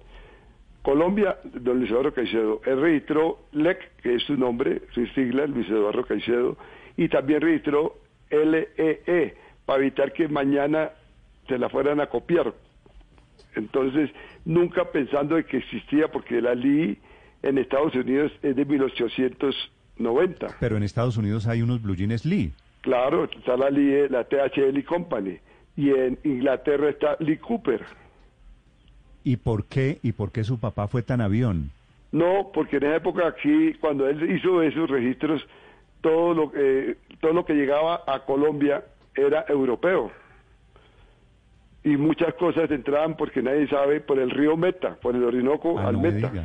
[0.87, 5.69] Colombia, don Luis Eduardo Caicedo, él registró LEC, que es su nombre, su sigla, Luis
[5.69, 6.57] Eduardo Caicedo,
[6.97, 7.97] y también registró
[8.31, 9.35] LEE,
[9.65, 10.93] para evitar que mañana
[11.49, 12.55] se la fueran a copiar.
[13.57, 14.13] Entonces,
[14.45, 16.97] nunca pensando de que existía, porque la Lee
[17.43, 20.47] en Estados Unidos es de 1890.
[20.61, 22.53] Pero en Estados Unidos hay unos blue jeans Lee.
[22.83, 25.39] Claro, está la, Lee, la THL Company
[25.77, 28.06] y en Inglaterra está Lee Cooper.
[29.27, 31.73] ¿Y por qué, y por qué su papá fue tan avión?
[32.13, 35.45] No, porque en esa época aquí, cuando él hizo esos registros,
[36.01, 38.85] todo lo, eh, todo lo que llegaba a Colombia
[39.17, 40.13] era europeo.
[41.83, 45.89] Y muchas cosas entraban porque nadie sabe por el río Meta, por el Orinoco Ah,
[45.89, 46.31] al no me Meta.
[46.31, 46.45] diga.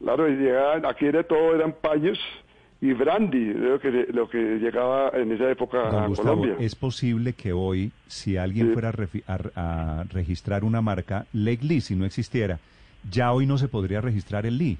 [0.00, 2.18] Claro, y llegaban, aquí era todo, eran paños
[2.80, 6.56] y brandy, lo que, lo que llegaba en esa época Don a Gustavo, Colombia.
[6.66, 8.72] ¿es posible que hoy, si alguien Sí.
[8.74, 8.90] fuera
[9.26, 9.38] a,
[10.00, 12.58] a- registrar una marca, Lake Lee, si no existiera,
[13.10, 14.76] ya hoy no se podría registrar el Lee?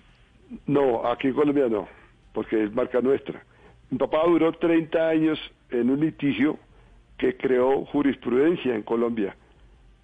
[0.67, 1.89] No, aquí en Colombia no,
[2.33, 3.43] porque es marca nuestra.
[3.91, 5.39] Mi papá duró 30 años
[5.71, 6.59] en un litigio
[7.17, 9.35] que creó jurisprudencia en Colombia.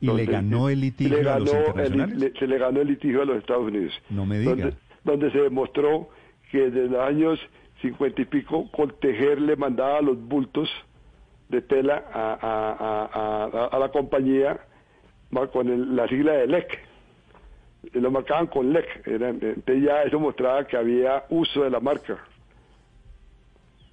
[0.01, 2.19] ¿Y le ganó el litigio le a los el- internacionales?
[2.19, 3.93] le- se le ganó el litigio a los Estados Unidos.
[4.09, 4.51] No me diga.
[4.53, 4.75] Donde,
[5.05, 6.09] donde se demostró
[6.51, 7.39] que desde los años
[7.83, 10.71] 50 y pico, Coltejer le mandaba los bultos
[11.49, 14.59] de tela a, a- a- a- la compañía
[15.53, 16.79] con el- la sigla de LEC.
[17.95, 19.07] Y Lo marcaban con LEC.
[19.07, 22.17] Eran- entonces ya eso mostraba que había uso de la marca.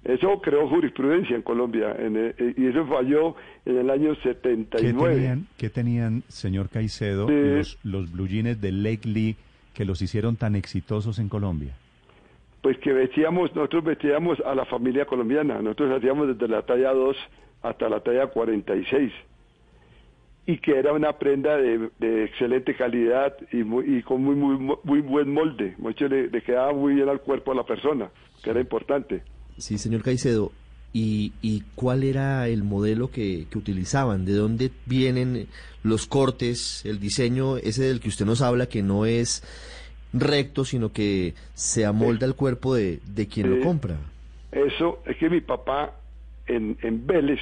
[0.04, 5.14] Eso creó jurisprudencia en Colombia en el- y eso falló en el año ¿Qué 79.
[5.14, 9.36] tenían, qué tenían, señor Caicedo, De- los, los blue jeans de Lake Lee
[9.74, 11.74] que los hicieron tan exitosos en Colombia?
[12.62, 17.16] Pues que vestíamos, nosotros vestíamos a la familia colombiana, nosotros hacíamos desde la talla 2
[17.62, 19.12] hasta la talla 46
[20.46, 25.00] y que era una prenda de, excelente calidad y, muy, y con muy, muy muy
[25.00, 28.10] buen molde, mucho le, le quedaba muy bien al cuerpo a la persona,
[28.42, 29.22] que era importante.
[29.58, 30.52] Sí, señor Caicedo.
[30.92, 34.24] ¿Y, y cuál era el modelo que, que utilizaban?
[34.24, 35.46] ¿De dónde vienen
[35.84, 39.44] los cortes, el diseño ese del que usted nos habla, que no es
[40.12, 43.96] recto, sino que se amolda al cuerpo de, de quien lo Eh, compra?
[44.52, 45.92] Eso es que mi papá
[46.46, 47.40] en, en Vélez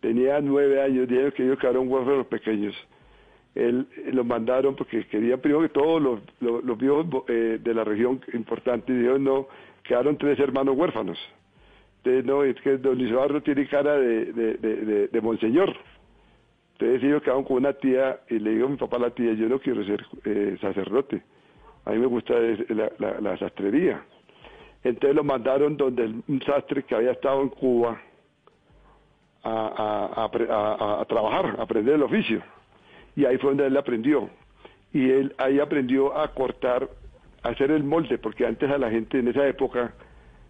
[0.00, 2.74] tenía nueve años, diez años que ellos quedaron huérfanos pequeños.
[3.54, 7.74] Él eh, lo mandaron porque quería primero que todos los, los, los viejos eh, de
[7.74, 9.48] la región importante, y no,
[9.82, 11.18] quedaron tres hermanos huérfanos.
[11.98, 15.74] Entonces, no, es que don Eduardo tiene cara de, de, de, de- de monseñor.
[16.78, 19.34] Entonces ellos quedaron con una tía y le digo a mi papá a la tía,
[19.34, 21.22] yo no quiero ser eh, sacerdote,
[21.84, 22.34] a mí me gusta
[22.68, 24.02] la, la- sastrería.
[24.84, 28.00] Entonces lo mandaron donde un sastre que había estado en Cuba
[29.42, 32.42] a- a- a trabajar, a aprender el oficio.
[33.16, 34.28] Y ahí fue donde él aprendió.
[34.92, 36.88] Y él ahí aprendió a cortar,
[37.42, 39.92] a hacer el molde, porque antes a la gente en esa época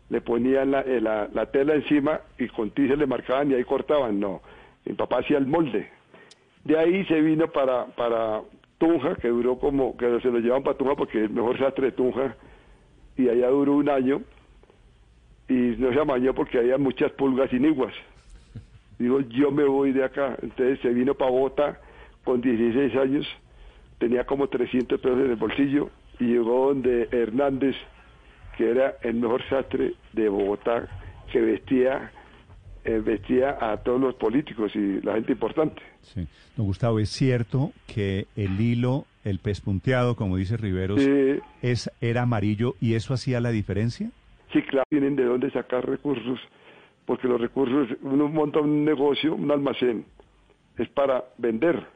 [0.09, 3.65] le ponían la, eh, la- la tela encima y con tiza le marcaban y ahí
[3.65, 4.19] cortaban.
[4.19, 4.43] No,
[4.85, 5.89] mi papá hacía el molde.
[6.65, 8.43] De ahí se vino para, para
[8.81, 11.93] Tunja, que duró como, que se lo llevaban para Tunja porque el mejor sastre de
[11.93, 12.35] Tunja,
[13.15, 14.23] y allá duró un año,
[15.49, 17.93] y no se amañó porque había muchas pulgas iniguas.
[18.99, 20.35] Digo, yo me voy de acá.
[20.41, 21.81] Entonces se vino para Bogotá
[22.25, 23.27] con 16 años,
[23.99, 27.77] tenía como 300 pesos en el bolsillo, y llegó donde Hernández,
[28.57, 30.89] que era el mejor sastre de Bogotá,
[31.31, 32.13] que vestía
[32.85, 35.83] eh, vestía a todos los políticos y la gente importante.
[36.03, 36.27] Sí.
[36.57, 41.39] Don Gustavo, ¿es cierto que el hilo, el pez punteado, como dice Riveros, Sí.
[41.63, 44.11] es, era amarillo y eso hacía la diferencia?
[44.53, 46.41] Sí, claro, tienen de dónde sacar recursos,
[47.07, 50.05] porque los recursos, uno monta un negocio, un almacén,
[50.79, 51.87] es para vender,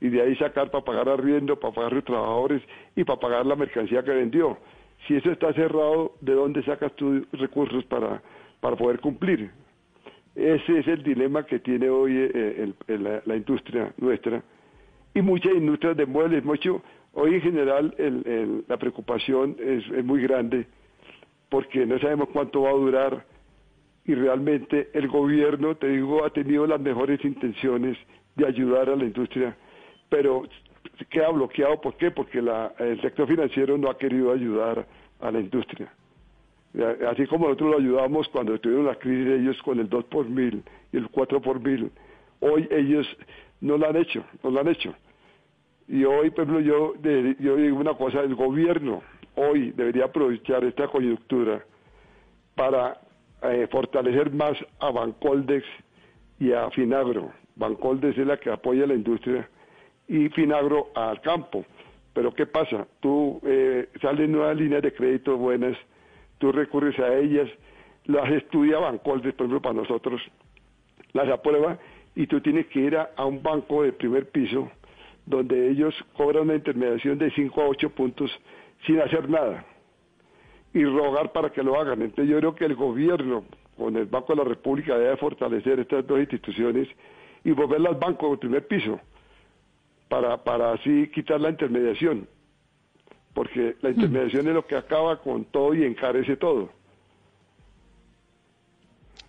[0.00, 2.62] y de ahí sacar para pagar arriendo, para pagar los trabajadores
[2.96, 4.58] y para pagar la mercancía que vendió.
[5.06, 8.22] Si eso está cerrado, ¿de dónde sacas tus recursos para,
[8.60, 9.50] para poder cumplir?
[10.34, 14.42] Ese es el dilema que tiene hoy eh, el- la, la industria nuestra
[15.14, 16.42] y muchas industrias de muebles.
[16.44, 20.66] Mucho, hoy en general el- la preocupación es, es muy grande
[21.50, 23.24] porque no sabemos cuánto va a durar
[24.06, 27.96] y realmente el gobierno, te digo, ha tenido las mejores intenciones
[28.34, 29.54] de ayudar a la industria,
[30.08, 30.42] pero
[31.10, 31.80] queda bloqueado.
[31.80, 32.10] ¿Por qué?
[32.10, 34.86] Porque la- el sector financiero no ha querido ayudar
[35.20, 35.92] a la industria.
[37.10, 40.62] Así como nosotros lo ayudamos cuando tuvieron la crisis ellos con el 2 por mil
[40.92, 41.90] y el 4 por mil,
[42.40, 43.06] hoy ellos
[43.60, 44.94] no lo han hecho, no lo han hecho.
[45.86, 46.94] Y hoy, por ejemplo, yo,
[47.38, 49.02] yo digo una cosa, el gobierno
[49.34, 51.64] hoy debería aprovechar esta coyuntura
[52.54, 53.00] para
[53.42, 55.64] eh, fortalecer más a Bancoldex
[56.38, 57.32] y a Finagro.
[57.56, 59.48] Bancoldex es la que apoya la industria
[60.08, 61.64] y Finagro al campo.
[62.14, 62.86] Pero ¿qué pasa?
[63.00, 65.76] Tú eh, salen nuevas líneas de crédito buenas,
[66.42, 67.48] tú recurres a ellas,
[68.06, 70.20] las estudia Bancoldex, por ejemplo, para nosotros,
[71.12, 71.78] las aprueba
[72.16, 74.68] y tú tienes que ir a, un banco de primer piso
[75.24, 78.28] donde ellos cobran una intermediación de 5 a 8 puntos
[78.84, 79.64] sin hacer nada
[80.74, 82.02] y rogar para que lo hagan.
[82.02, 83.44] Entonces yo creo que el gobierno
[83.76, 86.88] con el Banco de la República debe fortalecer estas dos instituciones
[87.44, 88.98] y volverlas bancos de primer piso
[90.08, 92.26] para, para así quitar la intermediación,
[93.34, 96.70] porque la intermediación es lo que acaba con todo y encarece todo.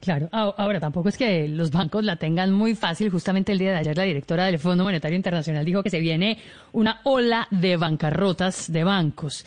[0.01, 3.09] Claro, a- ahora tampoco es que los bancos la tengan muy fácil.
[3.09, 6.37] Justamente el día de ayer la directora del Fondo Monetario Internacional dijo que se viene
[6.73, 9.45] una ola de bancarrotas de bancos.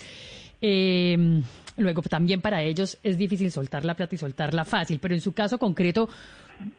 [0.62, 1.42] Eh,
[1.76, 5.34] luego también para ellos es difícil soltar la plata y soltarla fácil, pero en su
[5.34, 6.08] caso concreto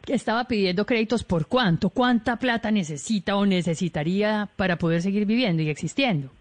[0.08, 5.70] estaba pidiendo créditos por cuánto, cuánta plata necesita o necesitaría para poder seguir viviendo y
[5.70, 6.32] existiendo.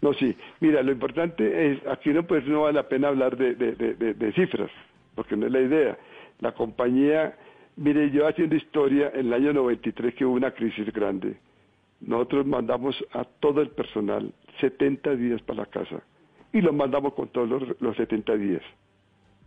[0.00, 0.36] No, sí.
[0.60, 4.70] Mira, lo importante es, aquí no, pues, no vale la pena hablar de, cifras,
[5.14, 5.98] porque no es la idea.
[6.40, 7.36] La compañía,
[7.76, 11.36] mire, yo haciendo historia, en el año 93 que hubo una crisis grande,
[12.00, 16.00] nosotros mandamos a todo el personal 70 días para la casa
[16.52, 18.62] y los mandamos con todos los, los 70 días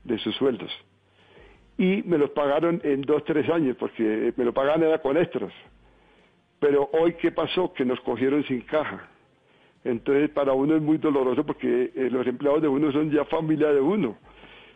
[0.04, 0.72] de sus sueldos.
[1.78, 5.54] y me los pagaron en dos, tres años, porque me lo pagaban era con extras.
[6.60, 7.74] Pero hoy, ¿qué pasó?
[7.74, 9.11] Que nos cogieron sin caja.
[9.84, 13.72] Entonces, para uno es muy doloroso porque eh, los empleados de uno son ya familia
[13.74, 14.16] de uno.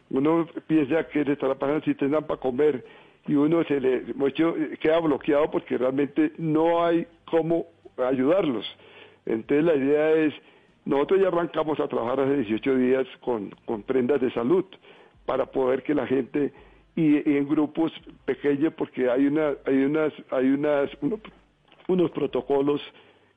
[0.10, 2.84] Uno piensa que se estará pasando si tendrán para comer
[3.28, 4.04] y uno se le
[4.80, 7.66] queda bloqueado porque realmente no hay cómo
[7.98, 8.66] ayudarlos.
[9.26, 10.34] Entonces, la idea es,
[10.86, 14.66] nosotros ya arrancamos a trabajar hace 18 días con, con prendas de salud
[15.26, 16.52] para poder que la gente
[16.96, 17.92] y, y en grupos
[18.26, 21.20] pequeños porque hay una hay unas hay unas uno-
[21.88, 22.80] unos protocolos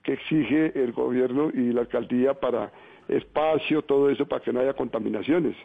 [0.02, 2.70] que exige el gobierno y la alcaldía para
[3.08, 5.56] espacio, todo eso, para que no haya contaminaciones.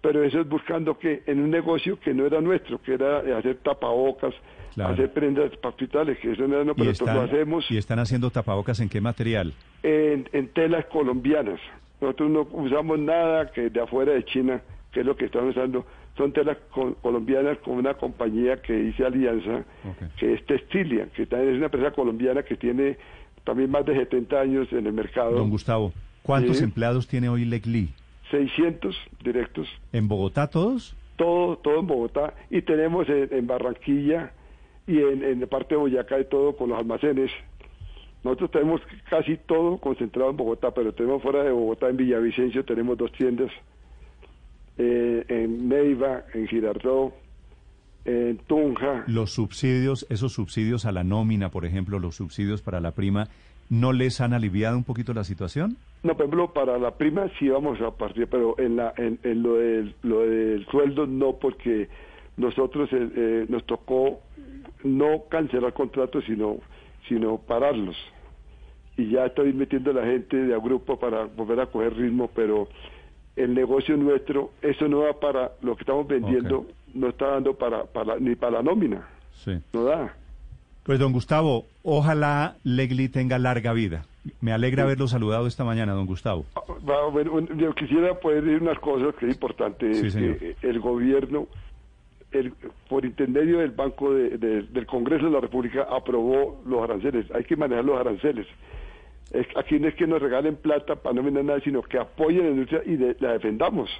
[0.00, 3.56] Pero eso es buscando que en un negocio que no era nuestro, que era hacer
[3.62, 4.34] tapabocas,
[4.74, 4.94] Claro.
[4.94, 7.98] hacer prendas para hospitales, que eso no era, no, pero nosotros lo hacemos y están
[7.98, 9.52] haciendo tapabocas en qué material?
[9.82, 11.60] en, en telas colombianas.
[12.00, 15.84] Nosotros no usamos nada que de afuera de China, que es lo que están usando.
[16.16, 19.62] Son telas co- colombianas con una compañía que hice alianza,
[20.16, 22.96] que es Textilia, que también es una empresa colombiana que tiene
[23.44, 25.32] también más de 70 años en el mercado.
[25.32, 26.64] Don Gustavo, ¿cuántos Sí.
[26.64, 27.90] empleados tiene hoy Legli?
[28.30, 30.96] 600 directos, ¿En Bogotá todos?
[31.16, 32.34] todo, todo en Bogotá.
[32.50, 34.32] Y tenemos en, en Barranquilla
[34.86, 37.30] y en, en la parte de Boyacá y todo con los almacenes.
[38.24, 38.80] Nosotros tenemos
[39.10, 43.50] casi todo concentrado en Bogotá, pero tenemos fuera de Bogotá, en Villavicencio, tenemos dos tiendas.
[44.78, 47.12] eh, en Neiva, en Girardot,
[48.04, 49.04] en Tunja.
[49.06, 53.28] Los subsidios, esos subsidios a la nómina, por ejemplo, los subsidios para la prima,
[53.68, 55.76] ¿no les han aliviado un poquito la situación?
[56.02, 59.42] No, por ejemplo, para la prima sí vamos a partir, pero en, la, en, en
[59.42, 61.88] lo, del, lo del sueldo no, porque
[62.36, 64.20] nosotros eh, eh, nos tocó
[64.82, 66.56] no cancelar contratos, sino,
[67.08, 67.96] sino pararlos.
[68.96, 72.30] Y ya estoy metiendo a la gente de a grupo para volver a coger ritmo,
[72.34, 72.68] pero
[73.36, 77.84] el negocio nuestro, eso no da para lo que estamos vendiendo, no está dando para,
[77.84, 79.52] para ni para la nómina, Sí.
[79.72, 80.14] no da.
[80.84, 84.04] Pues don Gustavo, ojalá Legli tenga larga vida.
[84.40, 86.44] Me alegra haberlo saludado esta mañana, don Gustavo.
[86.88, 89.94] Va, bueno, yo quisiera poder decir unas cosas que es importante.
[89.94, 90.38] Sí, señor.
[90.38, 91.46] que el gobierno,
[92.32, 92.52] el,
[92.88, 97.26] por intermedio del Banco de- de- del Congreso de la República, aprobó los aranceles.
[97.32, 98.46] Hay que manejar los aranceles.
[99.32, 102.44] Es- aquí no es que nos regalen plata para no vender nada, sino que apoyen
[102.44, 103.90] la industria y de- la defendamos.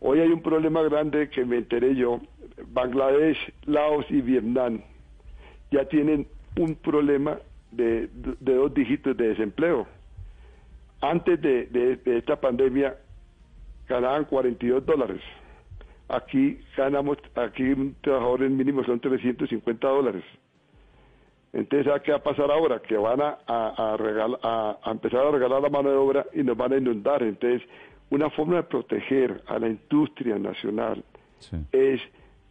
[0.00, 2.20] Hoy hay un problema grande que me enteré yo.
[2.68, 4.80] Bangladesh, Laos y Vietnam
[5.70, 6.26] ya tienen
[6.58, 7.38] un problema
[7.70, 8.08] de,
[8.40, 9.86] dos dígitos de desempleo.
[11.00, 12.96] Antes de, esta pandemia
[13.88, 15.20] ganaban 42 dólares.
[16.08, 20.24] Aquí ganamos, aquí un trabajador en mínimo son 350 dólares.
[21.52, 22.80] Entonces, ¿sabes qué va a pasar ahora?
[22.80, 26.72] Que van a, a- a empezar a regalar la mano de obra y nos van
[26.72, 27.22] a inundar.
[27.22, 27.62] Entonces,
[28.10, 31.04] una forma de proteger a la industria nacional
[31.72, 32.00] es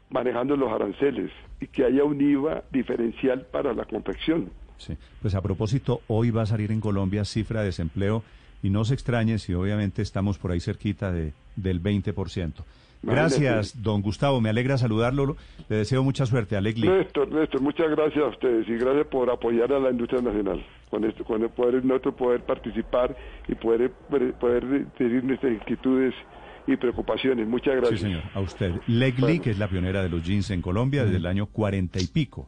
[0.09, 4.49] manejando los aranceles y que haya un IVA diferencial para la confección.
[4.77, 4.97] Sí.
[5.21, 8.23] Pues a propósito, hoy va a salir en Colombia cifra de desempleo
[8.63, 12.53] y no se extrañe si obviamente estamos por ahí cerquita de, del 20%.
[13.01, 14.41] Gracias, don Gustavo.
[14.41, 15.37] Me alegra saludarlo.
[15.69, 16.87] Le deseo mucha suerte a Legli.
[16.87, 20.65] Néstor, Néstor, muchas gracias a ustedes y gracias por apoyar a la industria nacional.
[20.89, 23.15] Con esto, con el poder nosotros poder participar
[23.47, 23.91] y poder,
[24.39, 24.65] poder
[24.97, 26.13] decir nuestras inquietudes
[26.67, 27.47] y preocupaciones.
[27.47, 27.99] Muchas gracias.
[28.01, 28.23] Sí, señor.
[28.33, 28.73] A usted.
[28.87, 29.41] Legli, Bueno.
[29.43, 32.47] que es la pionera de los jeans en Colombia desde el año cuarenta y pico.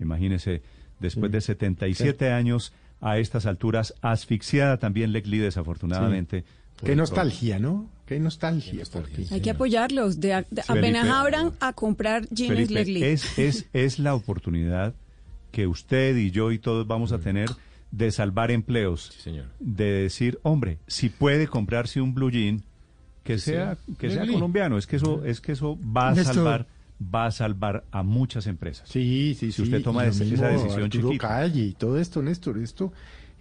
[0.00, 0.62] Imagínese,
[1.00, 6.44] después de 77 años, a estas alturas, asfixiada también Legli, desafortunadamente.
[6.84, 7.88] Qué nostalgia, ¿no?
[8.06, 8.82] Qué nostalgia.
[9.30, 10.20] Hay que apoyarlos.
[10.20, 10.62] De, de- Felipe.
[10.68, 13.02] apenas abran a comprar jeans Legli.
[13.02, 14.94] es, es, es la oportunidad
[15.50, 17.48] que usted y yo y todos vamos a tener
[17.90, 19.12] de salvar empleos.
[19.60, 22.62] De decir, hombre, si puede comprarse un blue jean,
[23.22, 26.34] que sea, que sea colombiano, es que eso, es que eso va a Néstor.
[26.34, 26.66] salvar,
[27.14, 28.86] va a salvar a muchas empresas.
[28.88, 31.28] Sí, sí, Si usted sí, toma esa, mismo esa decisión Arturo chiquita.
[31.28, 32.92] Calle y todo esto, Néstor, esto,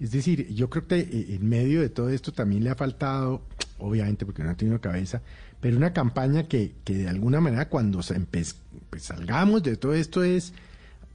[0.03, 3.41] es decir, yo creo que eh, en medio de todo esto también le ha faltado,
[3.77, 5.21] obviamente porque no ha tenido cabeza,
[5.61, 8.57] pero una campaña que, que de alguna manera cuando se pues
[8.97, 10.53] salgamos de todo esto es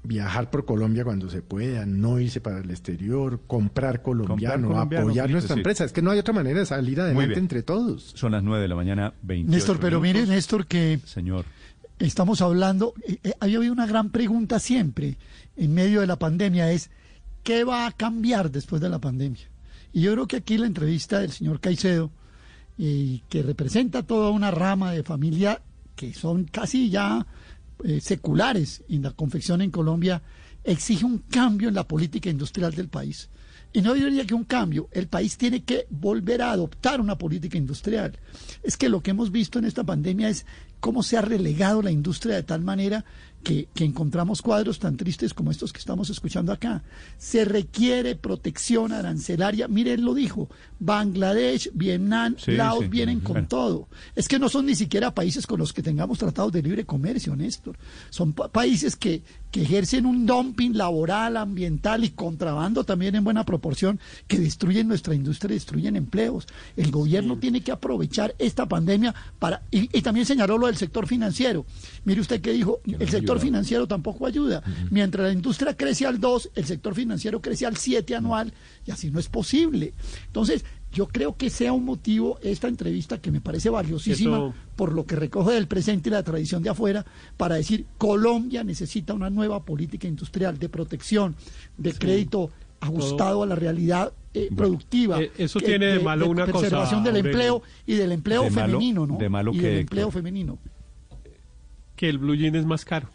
[0.05, 5.29] viajar por Colombia cuando se pueda, no irse para el exterior, comprar colombiano, colombiano, apoyar
[5.29, 5.61] nuestra sí.
[5.61, 5.85] empresa.
[5.85, 8.13] Es que no hay otra manera de salir adelante entre todos.
[8.15, 10.25] Son las 9 de la mañana, 28 Néstor, pero mire.
[10.25, 11.45] Néstor, que Señor.
[11.99, 15.19] estamos hablando, eh, eh, había habido una gran pregunta siempre
[15.59, 16.91] en medio de la pandemia, es
[17.49, 19.49] ¿qué va a cambiar después de la pandemia?
[19.95, 22.11] Y yo creo que aquí la entrevista del señor Caicedo,
[22.79, 25.63] eh, que representa toda una rama de familia
[25.97, 27.27] que son casi ya
[27.85, 30.21] eh, seculares en la confección en Colombia,
[30.63, 33.31] exige un cambio en la política industrial del país.
[33.73, 37.57] Y no diría que un cambio, el país tiene que volver a adoptar una política
[37.57, 38.19] industrial.
[38.63, 40.45] Es que lo que hemos visto en esta pandemia es
[40.81, 43.07] cómo se ha relegado la industria de tal manera
[43.43, 46.83] que, que, encontramos cuadros tan tristes como estos que estamos escuchando acá.
[47.17, 49.69] Se requiere protección arancelaria.
[49.69, 50.49] Mire, él lo dijo,
[50.81, 53.49] Bangladesh, Vietnam, sí, Laos sí, vienen con bueno.
[53.49, 53.89] todo.
[54.15, 57.35] Es que no son ni siquiera países con los que tengamos tratados de libre comercio,
[57.37, 57.77] Néstor.
[58.11, 63.45] Son pa países que, que ejercen un dumping laboral, ambiental y contrabando también en buena
[63.45, 66.47] proporción, que destruyen nuestra industria, destruyen empleos.
[66.77, 67.41] El gobierno sí.
[67.41, 69.63] tiene que aprovechar esta pandemia para...
[69.71, 71.65] Y, y, también señaló lo del sector financiero.
[72.05, 73.45] Mire usted que dijo, que el sector ayuda.
[73.47, 74.63] financiero tampoco ayuda.
[74.67, 74.89] Uh -huh.
[74.91, 78.53] Mientras la industria crece al 2, el sector financiero crece al 7 anual,
[78.87, 79.93] y así no es posible.
[80.27, 84.55] Entonces, yo creo que sea un motivo esta entrevista que me parece valiosísima Eso...
[84.77, 87.05] por lo que recoge del presente y la tradición de afuera
[87.37, 91.37] para decir Colombia necesita una nueva política industrial de protección,
[91.77, 91.99] de sí.
[91.99, 92.51] crédito
[92.81, 93.43] ajustado Todo...
[93.43, 95.21] a la realidad eh, productiva.
[95.21, 97.13] Eh, eso tiene de, de malo de una preservación cosa.
[97.13, 99.19] del empleo y del empleo de femenino, malo, ¿no?
[99.19, 100.59] De malo y que, del empleo femenino.
[101.97, 103.09] Que el blue jean es más caro.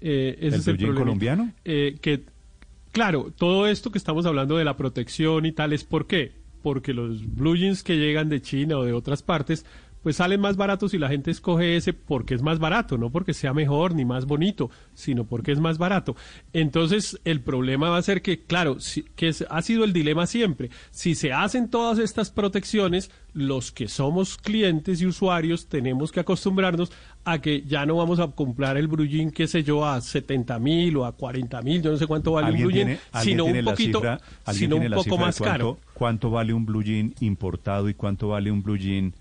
[0.00, 1.52] Eh, ese ¿El es el blue jean colombiano?
[1.64, 2.24] Eh, que,
[2.92, 6.94] claro, todo esto que estamos hablando de la protección y tal es por qué porque
[6.94, 9.66] los blue jeans que llegan de China o de otras partes
[10.04, 13.32] pues salen más baratos y la gente escoge ese porque es más barato, no porque
[13.32, 16.14] sea mejor ni más bonito, sino porque es más barato.
[16.52, 20.26] Entonces, el problema va a ser que, claro, si, que es, ha sido el dilema
[20.26, 20.68] siempre.
[20.90, 26.92] Si se hacen todas estas protecciones, los que somos clientes y usuarios tenemos que acostumbrarnos
[27.24, 30.98] a que ya no vamos a comprar el blue qué sé yo, a 70 mil
[30.98, 34.20] o a 40 mil, yo no sé cuánto vale un jean, sino un poquito, cifra,
[34.52, 35.78] sino un poco más cuánto, caro.
[35.94, 39.14] ¿Cuánto vale un blue jean importado y cuánto vale un blue jean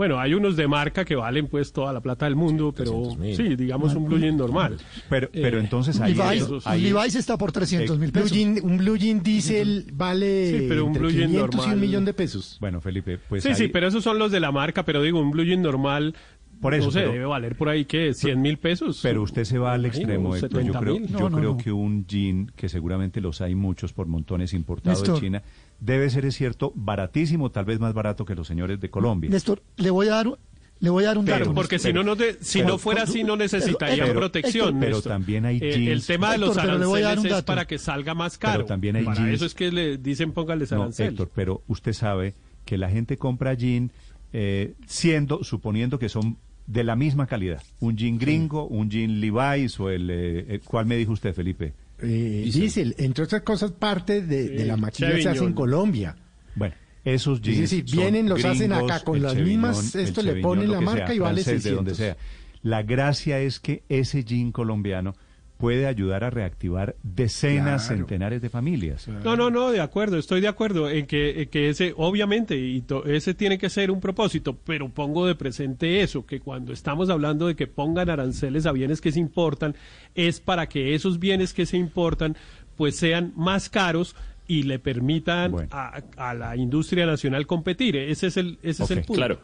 [0.00, 3.54] bueno, hay unos de marca que valen pues toda la plata del mundo, pero sí,
[3.54, 4.78] digamos un blue jean normal.
[5.10, 8.30] Pero, pero eh, entonces ahí, Levi's, ahí, Levi's está por 300 mil pesos.
[8.30, 11.68] Blue jean, un blue jean diesel vale sí, pero un blue jean normal.
[11.68, 12.56] y un millón de pesos.
[12.62, 13.54] Bueno, Felipe, pues Sí, ahí...
[13.54, 16.14] sí, pero esos son los de la marca, pero digo, un blue jean normal
[16.62, 19.00] por eso, no sé, pero, debe valer por ahí que 100 mil pesos.
[19.02, 20.62] Pero usted se va al extremo, Héctor.
[20.62, 21.56] Yo creo, no, yo no, creo no.
[21.56, 25.42] que un jean, que seguramente los hay muchos por montones importados de China,
[25.80, 29.30] debe ser, es cierto, baratísimo, tal vez más barato que los señores de Colombia.
[29.30, 30.38] Néstor, le voy a dar
[30.80, 31.52] le voy a dar un dato.
[31.52, 34.80] Porque si no, no te, si pero, no fuera así, no necesitarían pero, protección.
[34.80, 35.76] Pero, también hay jeans.
[35.76, 38.60] Eh, el tema de los Héctor, aranceles es para que salga más caro.
[38.60, 39.34] Pero también hay para jeans.
[39.34, 41.06] eso es que le dicen póngale arancel.
[41.06, 42.34] No, Héctor, pero usted sabe
[42.64, 43.92] que la gente compra jean
[44.32, 47.62] eh, siendo, suponiendo que son de la misma calidad.
[47.80, 48.74] Un jean gringo, sí.
[48.74, 50.08] un jean Levi's o el...
[50.10, 51.74] Eh, ¿Cuál me dijo usted, Felipe?
[52.02, 52.94] Eh, diesel.
[52.98, 56.16] Entre otras cosas, parte de, sí, de la maquila se hace en Colombia.
[56.54, 57.70] Bueno, esos jeans.
[57.70, 61.06] Sí, sí, vienen, los gringos, hacen acá con las mismas, esto le ponen la marca
[61.06, 61.64] sea, y vale 600.
[61.64, 62.16] de donde sea.
[62.62, 65.14] La gracia es que ese jean colombiano
[65.60, 67.98] puede ayudar a reactivar decenas, claro.
[67.98, 69.06] centenares de familias.
[69.06, 72.80] No, no, no, de acuerdo, estoy de acuerdo en que, en que ese, obviamente, y
[72.80, 77.10] to, ese tiene que ser un propósito, pero pongo de presente eso, que cuando estamos
[77.10, 79.76] hablando de que pongan aranceles a bienes que se importan,
[80.14, 82.36] es para que esos bienes que se importan
[82.76, 84.16] pues sean más caros
[84.48, 85.68] y le permitan bueno.
[85.70, 87.96] a, a, la industria nacional competir.
[87.96, 88.94] Ese es el, ese okay.
[88.94, 89.20] es el punto.
[89.20, 89.40] Claro.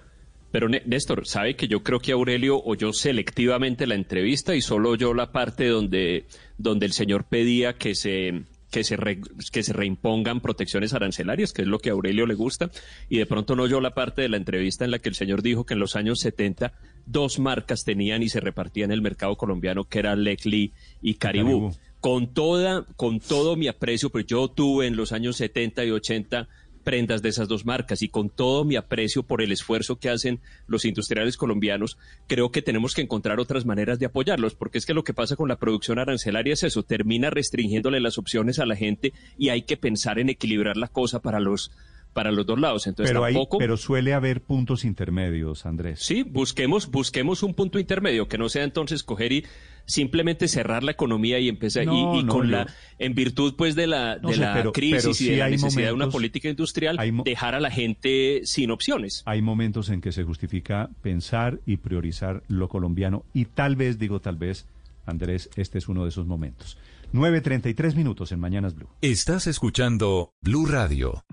[0.53, 5.13] Pero Néstor, sabe que yo creo que Aurelio oyó selectivamente la entrevista y solo oyó
[5.13, 6.27] la parte donde,
[6.57, 9.21] donde el señor pedía que se, que se, re,
[9.53, 12.71] que se reimpongan protecciones arancelarias, que es lo que a Aurelio le gusta,
[13.09, 15.43] y de pronto no oyó la parte de la entrevista en la que el señor
[15.43, 16.73] dijo que en los años 70
[17.07, 21.49] dos marcas tenían y se repartían el mercado colombiano, que era Leclerc y Caribú.
[21.49, 21.77] Caribú.
[22.01, 26.49] Con, toda, con todo mi aprecio, pues yo tuve en los años 70 y 80
[26.87, 28.01] prendas de esas dos marcas.
[28.03, 31.99] Y con todo mi aprecio por el esfuerzo que hacen los industriales colombianos,
[32.29, 35.35] creo que tenemos que encontrar otras maneras de apoyarlos, porque es que lo que pasa
[35.35, 39.63] con la producción arancelaria es eso, termina restringiéndole las opciones a la gente y hay
[39.63, 41.73] que pensar en equilibrar la cosa para los
[42.17, 42.87] para los dos lados.
[42.87, 43.59] Entonces pero, tampoco...
[43.59, 46.01] hay, pero suele haber puntos intermedios, Andrés.
[46.01, 49.45] Sí, busquemos, busquemos un punto intermedio, que no sea entonces coger y
[49.85, 52.57] simplemente cerrar la economía y empezar no, y, y no, con yo...
[52.57, 52.67] la
[52.99, 55.37] en virtud pues de la no de sé, la pero, crisis pero y sí de
[55.37, 59.23] la necesidad momentos, de una política industrial dejar a la gente sin opciones.
[59.27, 64.21] Hay momentos en que se justifica pensar y priorizar lo colombiano y tal vez digo
[64.21, 64.67] tal vez
[65.05, 66.79] Andrés, este es uno de esos momentos.
[67.13, 68.89] 9.33 minutos en Mañanas Blue.
[69.01, 71.25] Estás escuchando Blue Radio.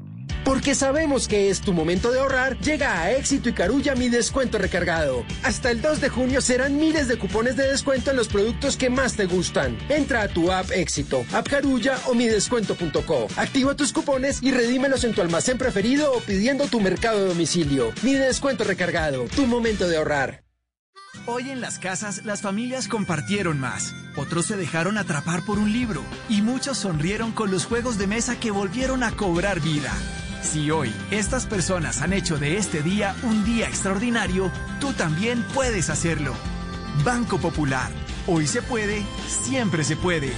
[0.44, 4.58] Porque sabemos que es tu momento de ahorrar, llega a Éxito y Carulla mi descuento
[4.58, 5.26] recargado.
[5.44, 8.90] Hasta el 2 de junio serán miles de cupones de descuento en los productos que
[8.90, 9.78] más te gustan.
[9.90, 13.28] Entra a tu app Éxito, app Carulla o midescuento.co.
[13.38, 17.92] Activa tus cupones y redímelos en tu almacén preferido o pidiendo tu mercado de domicilio.
[18.02, 20.43] Mi descuento recargado, tu momento de ahorrar.
[21.26, 26.04] Hoy en las casas las familias compartieron más, otros se dejaron atrapar por un libro
[26.28, 29.94] y muchos sonrieron con los juegos de mesa que volvieron a cobrar vida.
[30.42, 34.52] Si hoy estas personas han hecho de este día un día extraordinario,
[34.82, 36.34] tú también puedes hacerlo.
[37.06, 37.90] Banco Popular.
[38.28, 40.34] Hoy se puede, siempre se puede.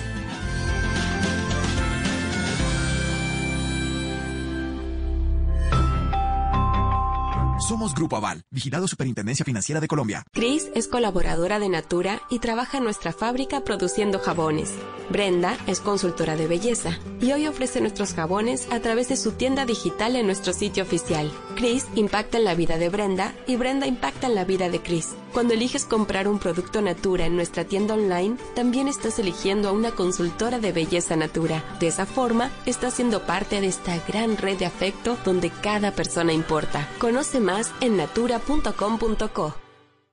[7.60, 10.24] Somos Grupo Aval, vigilado Superintendencia Financiera de Colombia.
[10.34, 14.74] Cris es colaboradora de Natura y trabaja en nuestra fábrica produciendo jabones.
[15.10, 19.66] Brenda es consultora de belleza y hoy ofrece nuestros jabones a través de su tienda
[19.66, 21.32] digital en nuestro sitio oficial.
[21.56, 25.16] Cris impacta en la vida de Brenda y Brenda impacta en la vida de Cris.
[25.32, 29.92] Cuando eliges comprar un producto Natura en nuestra tienda online, también estás eligiendo a una
[29.92, 31.64] consultora de belleza Natura.
[31.80, 36.32] De esa forma, estás siendo parte de esta gran red de afecto donde cada persona
[36.32, 36.88] importa.
[37.00, 39.56] Conoce más en natura.com.co.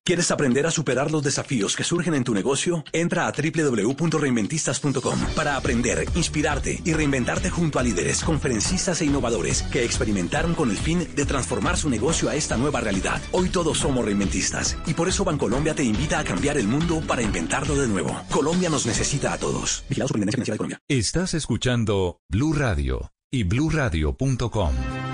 [0.04, 2.82] ¿Quieres aprender a superar los desafíos que surgen en tu negocio?
[2.92, 9.84] Entra a www.reinventistas.com para aprender, inspirarte y reinventarte junto a líderes, conferencistas e innovadores que
[9.84, 13.22] experimentaron con el fin de transformar su negocio a esta nueva realidad.
[13.30, 17.22] Hoy todos somos reinventistas y por eso Bancolombia te invita a cambiar el mundo para
[17.22, 18.20] inventarlo de nuevo.
[18.28, 19.84] Colombia nos necesita a todos.
[19.88, 20.80] Vigilado Superintendencia Financiera de Colombia.
[20.88, 25.11] Estás escuchando Blue Radio y bluradio.com.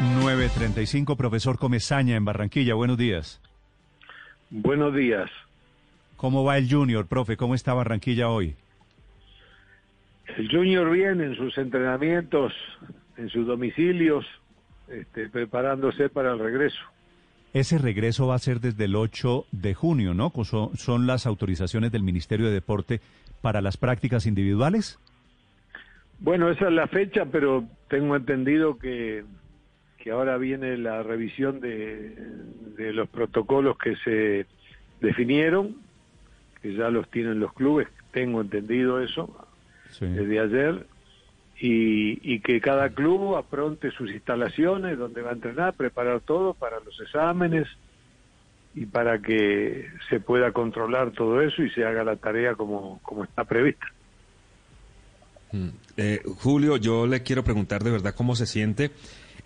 [0.00, 2.74] 935, profesor Comezaña en Barranquilla.
[2.74, 3.40] Buenos días.
[4.50, 5.30] Buenos días.
[6.16, 7.36] ¿Cómo va el Junior, profe?
[7.36, 8.54] ¿Cómo está Barranquilla hoy?
[10.36, 12.52] El Junior viene en sus entrenamientos,
[13.16, 14.24] en sus domicilios,
[14.88, 16.80] este, preparándose para el regreso.
[17.52, 20.32] Ese regreso va a ser desde el 8 de junio, ¿no?
[20.44, 23.00] Son, son las autorizaciones del Ministerio de Deporte
[23.42, 24.98] para las prácticas individuales.
[26.18, 29.24] Bueno, esa es la fecha, pero tengo entendido que
[30.04, 32.14] que ahora viene la revisión de,
[32.76, 34.44] de, los protocolos que se
[35.00, 35.76] definieron,
[36.60, 39.34] que ya los tienen los clubes, tengo entendido eso
[40.00, 40.86] desde ayer,
[41.58, 46.80] y, y, que cada club apronte sus instalaciones donde va a entrenar, preparar todo para
[46.80, 47.66] los exámenes
[48.74, 53.24] y para que se pueda controlar todo eso y se haga la tarea como, como
[53.24, 53.86] está prevista.
[55.96, 58.90] Eh, Julio, yo le quiero preguntar de verdad cómo se siente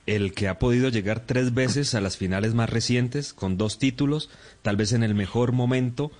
[0.09, 4.31] el que ha podido llegar tres veces a las finales más recientes con dos títulos,
[4.62, 6.11] tal vez en el mejor momento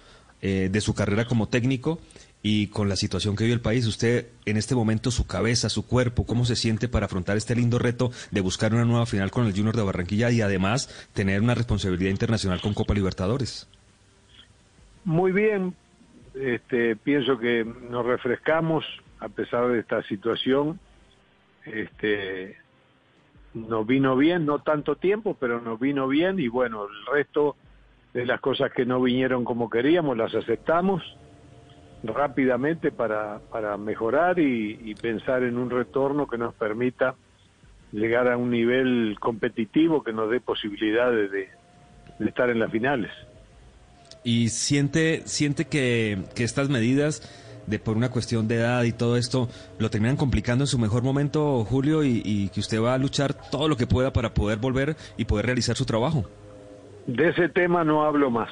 [0.43, 1.99] eh, de su carrera como técnico
[2.43, 3.87] y con la situación que vive el país.
[3.87, 7.79] Usted en este momento, su cabeza, su cuerpo, ¿cómo se siente para afrontar este lindo
[7.79, 11.55] reto de buscar una nueva final con el Junior de Barranquilla y además tener una
[11.55, 13.71] responsabilidad internacional con Copa Libertadores?
[15.07, 15.75] Muy bien,
[16.35, 18.85] este, pienso que nos refrescamos
[19.19, 20.79] a pesar de esta situación.
[21.65, 22.59] Este,
[23.67, 27.57] nos vino bien, no tanto tiempo, pero nos vino bien y bueno, el resto
[28.15, 31.03] de las cosas que no vinieron como queríamos las aceptamos
[32.03, 37.15] rápidamente para, para mejorar y, pensar en un retorno que nos permita
[37.93, 41.49] llegar a un nivel competitivo que nos dé posibilidades de,
[42.19, 43.11] de estar en las finales.
[44.25, 47.23] ¿Y siente, siente que, que estas medidas
[47.69, 49.49] de por una cuestión de edad y todo esto,
[49.79, 53.69] lo terminan complicando en su mejor momento, Julio, y, que usted va a luchar todo
[53.69, 56.25] lo que pueda para poder volver y poder realizar su trabajo.
[57.07, 58.51] De ese tema no hablo más.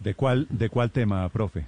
[0.00, 1.64] ¿De cuál, de cuál tema, profe?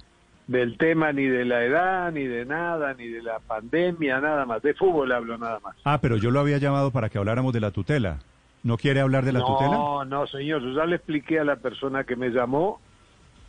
[0.47, 4.61] Del tema ni de la edad, ni de nada, ni de la pandemia, nada más.
[4.61, 5.75] De fútbol hablo nada más.
[5.83, 8.19] Ah, pero yo lo había llamado para que habláramos de la tutela.
[8.63, 9.71] ¿No quiere hablar de la tutela?
[9.71, 10.61] No, no, señor.
[10.61, 12.81] Yo ya le expliqué a la persona que me llamó,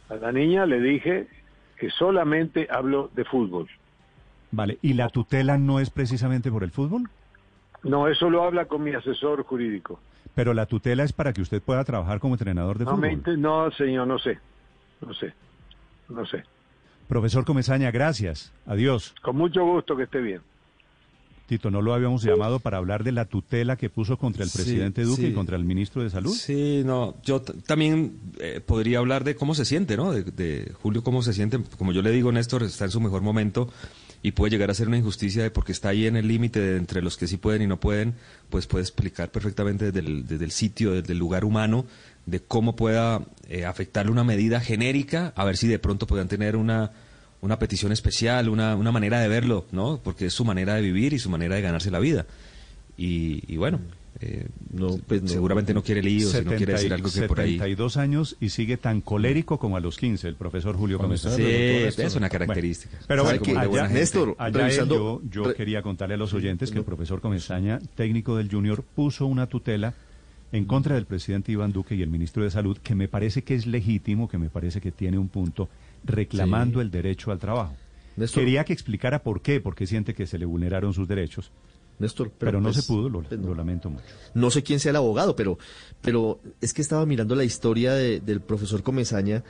[0.09, 1.26] a la niña, le dije
[1.89, 3.68] solamente hablo de fútbol.
[4.50, 7.09] Vale, ¿y la tutela no es precisamente por el fútbol?
[7.83, 10.00] No, eso lo habla con mi asesor jurídico.
[10.34, 13.41] Pero la tutela es para que usted pueda trabajar como entrenador de no fútbol.
[13.41, 14.39] no, señor, no sé.
[15.00, 15.33] No sé.
[16.09, 16.44] No sé.
[17.09, 18.52] Profesor Comesaña, gracias.
[18.67, 19.15] Adiós.
[19.23, 20.42] Con mucho gusto, que esté bien.
[21.51, 25.03] Tito, ¿no lo habíamos llamado para hablar de la tutela que puso contra el presidente
[25.03, 26.33] Duque y contra el ministro de Salud?
[26.33, 30.12] Sí, no, yo también eh, podría hablar de cómo se siente, ¿no?
[30.12, 31.59] De, Julio, cómo se siente.
[31.77, 33.69] Como yo le digo, Néstor está en su mejor momento
[34.23, 37.03] y puede llegar a ser una injusticia de porque está ahí en el límite entre
[37.03, 38.15] los que sí pueden y no pueden,
[38.49, 41.85] pues puede explicar perfectamente desde el, desde el sitio, desde el lugar humano,
[42.27, 46.55] de cómo pueda eh, afectarle una medida genérica, a ver si de pronto puedan tener
[46.55, 46.93] una
[47.43, 50.01] una petición especial, una, una manera de verlo, ¿no?
[50.02, 52.27] Porque es su manera de vivir y su manera de ganarse la vida.
[53.02, 53.81] Y, bueno,
[54.20, 57.52] eh, no, pues seguramente no, quiere líos, no quiere decir algo que por ahí.
[57.52, 61.23] 72 años y sigue tan colérico como a los 15, el profesor Julio Gómez.
[61.23, 62.99] Sí, es una característica.
[63.07, 67.23] pero bueno, allá, Néstor, allá yo, yo quería contarle a los oyentes que el profesor
[67.23, 69.94] Comesaña, técnico del Junior, puso una tutela
[70.52, 73.55] en contra del presidente Iván Duque y el ministro de Salud, que me parece que
[73.55, 75.70] es legítimo, que me parece que tiene un punto
[76.05, 77.75] reclamando el derecho al trabajo.
[78.35, 81.51] Quería que explicara por qué, porque siente que se le vulneraron sus derechos.
[81.99, 82.33] Néstor.
[82.39, 84.05] Pero, no pues, se pudo, lo, pues, lo lamento mucho.
[84.35, 85.59] No sé quién sea el abogado, pero,
[86.01, 89.45] pero es que estaba mirando la historia de- del profesor Comesaña,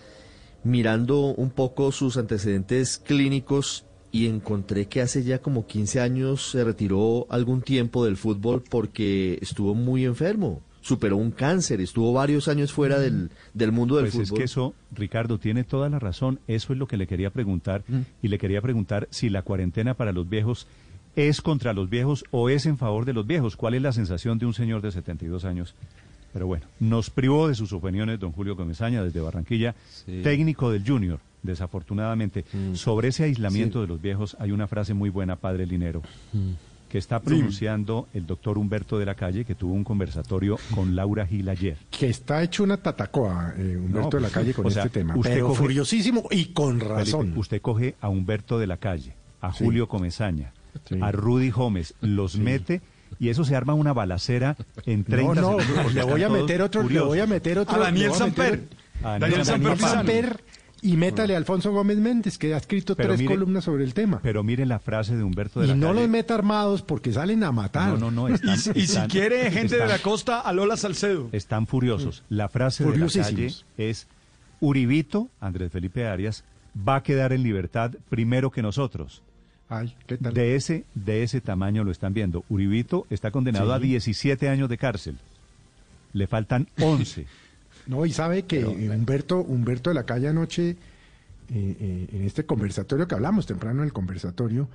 [0.65, 6.65] mirando un poco sus antecedentes clínicos y encontré que hace ya como 15 años se
[6.65, 10.61] retiró algún tiempo del fútbol porque estuvo muy enfermo.
[10.83, 14.25] Superó un cáncer, estuvo varios años fuera del, del mundo del Pues fútbol.
[14.25, 16.41] es que eso, Ricardo, tiene toda la razón.
[16.49, 17.83] Eso es lo que le quería preguntar.
[18.23, 20.67] Y le quería preguntar si la cuarentena para los viejos
[21.17, 23.57] es contra los viejos o es en favor de los viejos.
[23.57, 25.75] ¿Cuál es la sensación de un señor de 72 años?
[26.33, 29.75] Pero bueno, nos privó de sus opiniones don Julio Comesaña desde Barranquilla,
[30.07, 30.21] Sí.
[30.23, 32.45] técnico del Junior, desafortunadamente.
[32.75, 33.83] Sobre ese aislamiento Sí.
[33.83, 36.03] de los viejos hay una frase muy buena, padre Linero,
[36.91, 41.25] que está pronunciando el doctor Humberto de la Calle, que tuvo un conversatorio con Laura
[41.27, 41.77] Gil ayer.
[41.89, 44.83] Que está hecho una tatacoa, eh, Humberto No, de la pues, Calle, con o sea,
[44.85, 45.15] este tema.
[45.17, 47.33] usted Pero coge- furiosísimo y con Felipe, razón.
[47.37, 49.65] usted coge a Humberto de la Calle, a Sí.
[49.65, 50.53] Julio Comesaña,
[50.89, 50.97] Sí.
[51.01, 52.83] a Rudy Gómez, los mete
[53.21, 55.95] y eso se arma una balacera en 30 no, no, segundos.
[55.95, 57.77] le voy a meter otro, le voy a meter otro.
[57.77, 58.65] A Daniel Samper.
[59.05, 59.79] A Daniel Daniel.
[59.79, 60.41] Samper
[60.83, 63.95] y métale a Alfonso Gómez Méndez, que ha escrito Pero tres mire- columnas sobre el
[63.95, 64.21] tema.
[64.23, 66.01] Pero mire la frase de Humberto de Y la no Calle.
[66.01, 67.91] los meta armados porque salen a matar.
[67.99, 71.29] No, no, no, están, Y, y si quiere gente de la costa, a Lola Salcedo.
[71.33, 72.23] Están furiosos.
[72.29, 74.07] La frase de la calle es
[74.61, 76.45] Uribito, Andrés Felipe Arias,
[76.77, 79.23] va a quedar en libertad primero que nosotros.
[79.69, 80.35] Ay, ¿qué tal?
[80.35, 82.45] De ese, de ese tamaño lo están viendo.
[82.49, 83.73] Uribito está condenado Sí.
[83.73, 85.17] a 17 años de cárcel.
[86.13, 87.27] Le faltan 11.
[87.91, 90.77] No, y sabe que eh, Humberto, Humberto de la Calle anoche, eh,
[91.51, 94.69] eh, en este conversatorio que hablamos temprano en el conversatorio,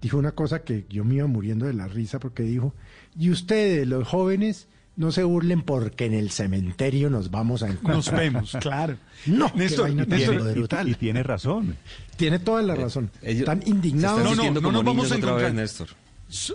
[0.00, 2.72] dijo una cosa que yo me iba muriendo de la risa porque dijo,
[3.18, 7.96] y ustedes, los jóvenes, no se burlen porque en el cementerio nos vamos a encontrar.
[7.96, 8.96] Nos vemos, claro.
[9.26, 10.88] No, Néstor, Néstor, brutal.
[10.88, 11.74] Y tiene razón.
[12.14, 13.10] Tiene toda la razón.
[13.20, 14.20] ellos Están indignados.
[14.20, 15.54] están No, no, no como nos vamos a vez, encontrar.
[15.54, 15.88] Néstor.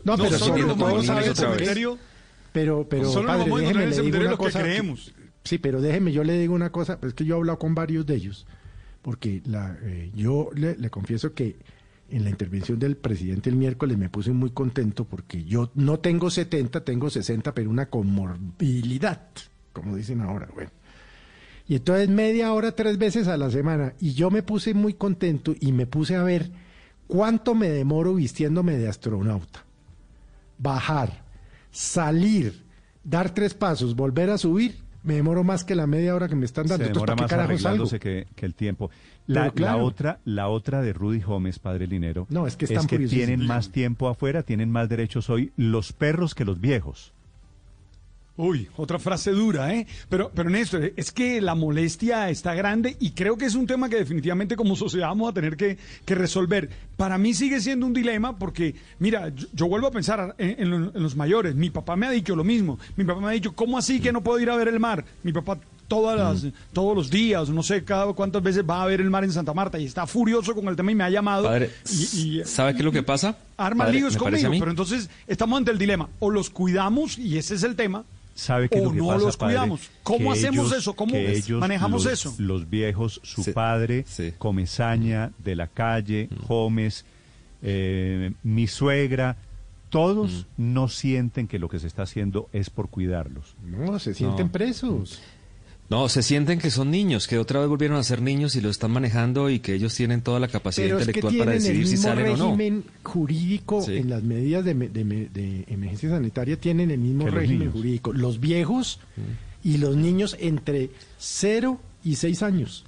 [0.06, 1.98] No, pero sobre nos todo cementerio.
[2.53, 4.61] Pero, pero, Solo nos padre, vamos a encontrar en el cementerio lo que cosa.
[4.61, 5.11] creemos.
[5.46, 8.06] Sí, pero déjeme, yo le digo una cosa, es que yo he hablado con varios
[8.06, 8.48] de ellos,
[9.04, 11.56] porque eh, yo le, le confieso que
[12.10, 16.32] en la intervención del presidente el miércoles me puse muy contento porque yo no tengo
[16.32, 19.30] 70, tengo 60, pero una comorbilidad,
[19.72, 20.72] como dicen ahora, bueno.
[21.68, 25.54] Y entonces media hora, tres veces a la semana, y yo me puse muy contento
[25.60, 26.52] y me puse a ver
[27.08, 29.64] cuánto me demoro vistiéndome de astronauta.
[30.58, 31.24] Bajar,
[31.72, 32.66] salir,
[33.04, 36.45] dar tres pasos, volver a subir, me demoro más que la media hora que me
[36.45, 36.85] están dando.
[36.85, 38.90] Demora ¿para más arreglándose que, que el tiempo.
[39.27, 39.77] La, claro.
[39.77, 43.27] la otra, la otra de Rudy Gómez, padre Linero, No, es que están furiosísimos.
[43.27, 47.14] tienen más tiempo afuera, tienen más derechos hoy los perros que los viejos.
[48.38, 49.88] Uy, otra frase dura, ¿eh?
[50.10, 53.88] Pero, pero Néstor, es que la molestia está grande y creo que es un tema
[53.88, 56.70] que definitivamente como sociedad vamos a tener que, que resolver.
[56.98, 60.70] Para mí sigue siendo un dilema porque, mira, yo, yo vuelvo a pensar en, en
[60.70, 61.56] lo- en los mayores.
[61.56, 62.78] Mi papá me ha dicho lo mismo.
[62.98, 65.06] Mi papá me ha dicho, ¿cómo así que no puedo ir a ver el mar?
[65.24, 65.58] Mi papá
[65.88, 69.24] todas las, todos los días, no sé cada cuántas veces va a ver el mar
[69.24, 71.44] en Santa Marta y está furioso con el tema y me ha llamado.
[71.46, 73.38] Padre, y, y- ¿sabe qué es lo que pasa?
[73.58, 76.10] arma líos conmigo, pero entonces estamos ante el dilema.
[76.20, 78.04] O los cuidamos, y ese es el tema,
[78.36, 79.54] ¿Sabe o lo que no pasa, los padre?
[79.56, 79.90] cuidamos.
[80.04, 80.94] ¿Cómo hacemos ellos- eso?
[80.94, 82.36] ¿Cómo ellos, manejamos los- eso?
[82.38, 84.34] Los viejos, su Sí, padre, sí.
[84.38, 86.46] Comesaña, de la calle, Mm.
[86.48, 87.06] Gómez,
[87.62, 89.38] eh, mi suegra,
[89.90, 90.74] todos Mm.
[90.74, 93.56] no sienten que lo que se está haciendo es por cuidarlos.
[93.64, 94.52] No, se sienten No.
[94.52, 95.22] presos.
[95.90, 98.70] No, se sienten que son niños, que otra vez volvieron a ser niños y lo
[98.72, 101.62] están manejando y que ellos tienen toda la capacidad Pero es que intelectual para el
[101.62, 102.46] decidir si salen o no.
[102.46, 103.98] régimen jurídico Sí.
[103.98, 107.74] en las medidas de, me- de me- de emergencia sanitaria, tienen el mismo régimen niños.
[107.74, 108.14] jurídico.
[108.14, 109.00] Los viejos
[109.64, 110.90] y los niños entre
[111.20, 112.84] 0 y 6 años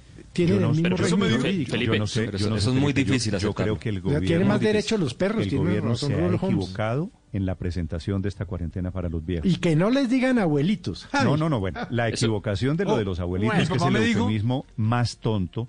[0.46, 1.70] tienen Yo no el sé, mismo pero eso me jurídico.
[1.72, 3.32] Felipe, yo no sé, pero yo eso- no sé, eso es muy Felipe, yo- difícil
[3.32, 3.54] Yo, aceptarlo.
[3.74, 6.26] creo que el gobierno, tienen más derechos los perros, el tiene gobierno razón se ha
[6.34, 9.50] equivocado en la presentación de esta cuarentena para los viejos.
[9.50, 11.08] Y que no les digan abuelitos.
[11.12, 13.78] Ay, No, no, no, bueno, la equivocación de lo Oh, de los abuelitos bueno, que
[13.98, 15.68] mi es el eufemismo más tonto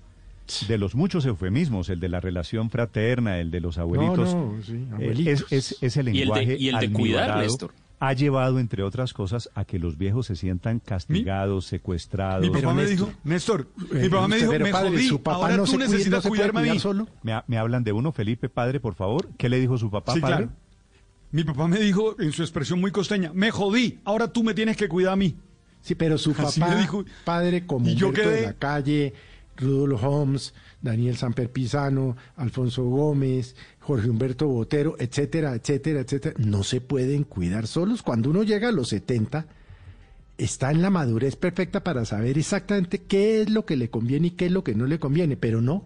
[0.66, 4.34] de los muchos eufemismos, el de la relación fraterna, el de los abuelitos.
[4.34, 5.46] no, sí, eh, abuelitos.
[5.52, 7.72] es, es, es el Y el de- lenguaje y el de cuidar, Néstor.
[8.02, 12.40] Ha llevado, entre otras cosas, a que los viejos se sientan castigados, secuestrados.
[12.40, 15.06] Mi papá Pero me Néstor, dijo, Néstor, eh, mi papá me dijo, me padre, jodí,
[15.08, 16.80] su papá ahora no tú se cuida- necesitas no se puede cuidarme a cuidar mí.
[16.80, 17.08] solo.
[17.22, 19.28] Me, ha- me hablan de uno, Felipe, padre, por favor.
[19.36, 20.36] ¿Qué le dijo su papá, Sí, padre?
[20.36, 20.52] claro.
[21.32, 24.76] Mi papá me dijo, en su expresión muy costeña, me jodí, ahora tú me tienes
[24.78, 25.36] que cuidar a mí.
[25.82, 27.04] Sí, pero su Así papá, dijo.
[27.24, 29.14] padre como Y yo Humberto de quedé- la calle,
[29.58, 36.80] Rudolf Holmes, Daniel Samper Pisano, Alfonso Gómez, Jorge Humberto Botero, etcétera, etcétera, etcétera, no se
[36.80, 38.02] pueden cuidar solos.
[38.02, 39.46] Cuando uno llega a los 70,
[40.38, 44.30] está en la madurez perfecta para saber exactamente qué es lo que le conviene y
[44.32, 45.84] qué es lo que no le conviene, pero no.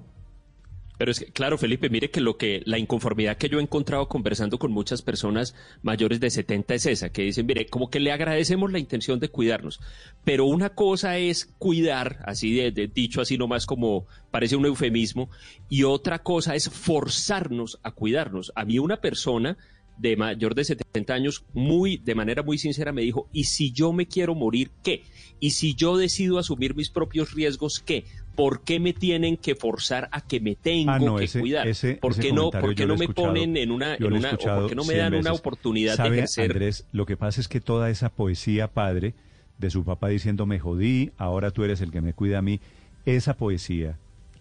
[0.96, 4.08] Pero es que, claro, Felipe, mire que lo que la inconformidad que yo he encontrado
[4.08, 8.12] conversando con muchas personas mayores de 70 es esa, que dicen, mire, como que le
[8.12, 9.80] agradecemos la intención de cuidarnos,
[10.24, 15.30] pero una cosa es cuidar, así de, de dicho así nomás como parece un eufemismo,
[15.68, 18.52] y otra cosa es forzarnos a cuidarnos.
[18.54, 19.56] A mí una persona
[19.96, 23.92] de mayor de 70 años, muy, de manera muy sincera, me dijo, ¿y si yo
[23.92, 25.04] me quiero morir, qué?
[25.40, 28.04] ¿Y si yo decido asumir mis propios riesgos, qué?
[28.34, 31.68] ¿Por qué me tienen que forzar a que me tengo Ah, no, que ese- cuidar?
[31.68, 34.68] ese- ¿Por ese qué no, por qué no me ponen en una, en una por
[34.68, 36.50] qué no me 100 dan una oportunidad de ¿Sabe, ejercer?
[36.50, 39.14] Andrés, lo que pasa es que toda esa poesía, padre,
[39.58, 42.60] de su papá diciendo me jodí, ahora tú eres el que me cuida a mí,
[43.06, 43.98] esa poesía,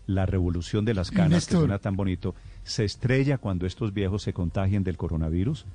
[0.08, 4.34] la revolución de las canas, que suena tan bonito, se estrella cuando estos viejos se
[4.34, 5.66] contagian del coronavirus.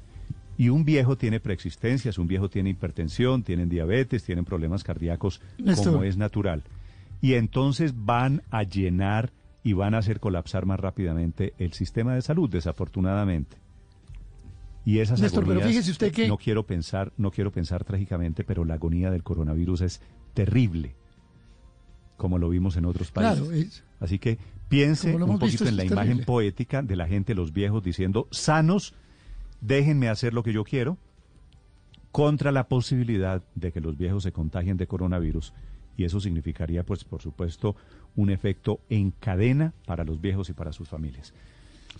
[0.58, 5.92] Y un viejo tiene preexistencias, un viejo tiene hipertensión, tienen diabetes, tienen problemas cardíacos, Néstor.
[5.92, 6.64] como es natural.
[7.20, 9.32] Y entonces van a llenar
[9.64, 13.56] y van a hacer colapsar más rápidamente el sistema de salud, desafortunadamente.
[14.84, 18.44] Y esas Néstor, pero agonías, fíjese usted que- no quiero pensar, no quiero pensar trágicamente,
[18.44, 20.00] pero la agonía del coronavirus es
[20.32, 20.94] terrible,
[22.16, 23.38] como lo vimos en otros países.
[23.40, 24.38] Claro, es- Así que
[24.68, 26.02] piense un visto, poquito en la terrible.
[26.04, 28.94] imagen poética de la gente, los viejos diciendo sanos,
[29.60, 30.96] déjenme hacer lo que yo quiero,
[32.12, 35.52] contra la posibilidad de que los viejos se contagien de coronavirus
[35.98, 37.74] y eso significaría, pues, por supuesto,
[38.16, 41.34] un efecto en cadena para los viejos y para sus familias.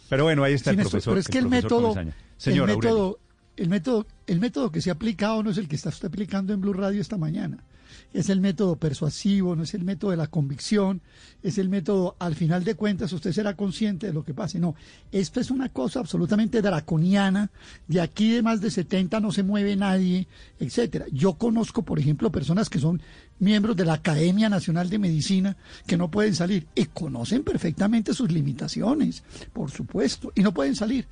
[0.09, 1.13] Pero bueno, ahí está Sí, el Néstor, profesor.
[1.13, 2.79] pero es que el, método, el Señor Aurelio.
[2.79, 3.19] método,
[3.57, 6.55] el método, el método que se ha aplicado no es el que está usted aplicando
[6.55, 7.59] en Blue Radio esta mañana.
[8.13, 11.03] Es el método persuasivo, no es el método de la convicción,
[11.43, 14.59] es el método, al final de cuentas, usted será consciente de lo que pase.
[14.59, 14.75] No,
[15.13, 17.51] esto es una cosa absolutamente draconiana.
[17.87, 20.27] De aquí de más de 70 no se mueve nadie,
[20.59, 21.05] etcétera.
[21.13, 23.03] Yo conozco, por ejemplo, personas que son
[23.41, 25.57] miembros de la Academia Nacional de Medicina
[25.87, 29.23] que no pueden salir y conocen perfectamente sus limitaciones,
[29.53, 31.07] por supuesto, y no pueden salir.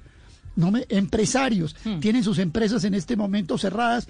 [0.57, 2.00] No me, empresarios Hmm.
[2.00, 4.08] tienen sus empresas en este momento cerradas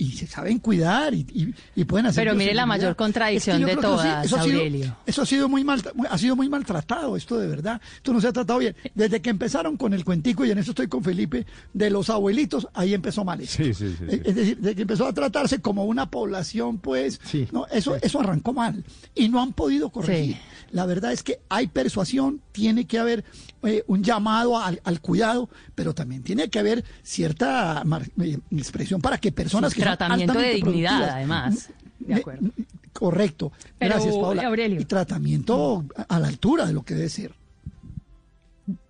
[0.00, 2.24] y se saben cuidar y, y- y pueden hacer.
[2.24, 4.96] Pero mire la mayor contradicción de que todas, eso ha sido- Aurelio.
[5.06, 7.80] eso ha sido muy mal, muy- ha sido muy maltratado esto de verdad.
[7.96, 8.76] Esto no se ha tratado bien.
[8.94, 12.68] Desde que empezaron con el cuentico y en eso estoy con Felipe de los abuelitos,
[12.74, 13.40] ahí empezó mal.
[13.40, 13.62] esto.
[13.64, 14.04] Sí, sí, sí, sí.
[14.16, 17.20] Eh, Es decir, de que empezó a tratarse como una población, pues,
[17.52, 18.84] no, eso, eso arrancó mal
[19.16, 20.36] y no han podido corregir.
[20.36, 20.40] Sí.
[20.70, 23.24] La verdad es que hay persuasión, tiene que haber
[23.64, 29.00] eh, un llamado al, al cuidado, pero también tiene que haber cierta mar- eh, expresión
[29.00, 31.70] para que personas Sí, que son tratamiento de dignidad, además.
[31.98, 32.50] De Ne- acuerdo.
[32.92, 33.52] Correcto.
[33.78, 34.14] Pero, Gracias.
[34.44, 34.80] Aurelio.
[34.80, 37.32] Y tratamiento a la altura de lo que debe ser.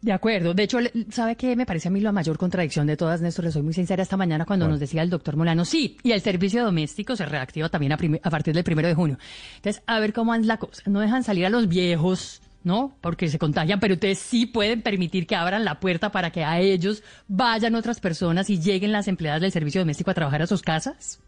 [0.01, 0.55] De acuerdo.
[0.55, 0.79] De hecho,
[1.11, 3.45] ¿sabe qué me parece a mí la mayor contradicción de todas, Néstor?
[3.45, 6.21] Le soy muy sincera esta mañana cuando nos decía el doctor Molano, sí, y el
[6.21, 9.19] servicio doméstico se reactiva también a, a partir del primero de junio.
[9.57, 10.83] Entonces, a ver cómo es la cosa.
[10.87, 12.95] No dejan salir a los viejos, ¿no?
[13.01, 16.61] Porque se contagian, pero ustedes sí pueden permitir que abran la puerta para que a
[16.61, 20.61] ellos vayan otras personas y lleguen las empleadas del servicio doméstico a trabajar a sus
[20.61, 21.19] casas.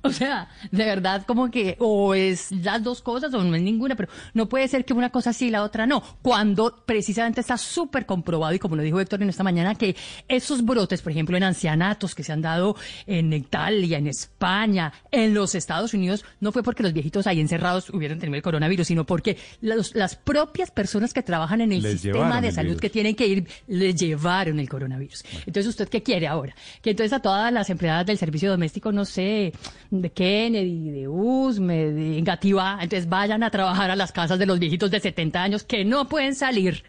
[0.10, 3.94] O sea, de verdad, como que o es las dos cosas o no es ninguna,
[3.96, 6.02] pero no puede ser que una cosa sí y la otra no.
[6.22, 9.94] Cuando precisamente está súper comprobado, y como lo dijo Héctor en esta mañana, que
[10.26, 15.34] esos brotes, por ejemplo, en ancianatos que se han dado en Italia, en España, en
[15.34, 19.04] los Estados Unidos, no fue porque los viejitos ahí encerrados hubieran tenido el coronavirus, sino
[19.04, 23.14] porque los- las propias personas que trabajan en el Les sistema de salud que tienen
[23.14, 25.24] que ir, le llevaron el coronavirus.
[25.46, 26.54] Entonces, ¿usted qué quiere ahora?
[26.80, 29.52] Que entonces a todas las empleadas del servicio doméstico, no sé,
[29.90, 34.58] de Kennedy, de Usme, de Gativá, entonces vayan a trabajar a las casas de los
[34.58, 36.84] viejitos de 70 años que no pueden salir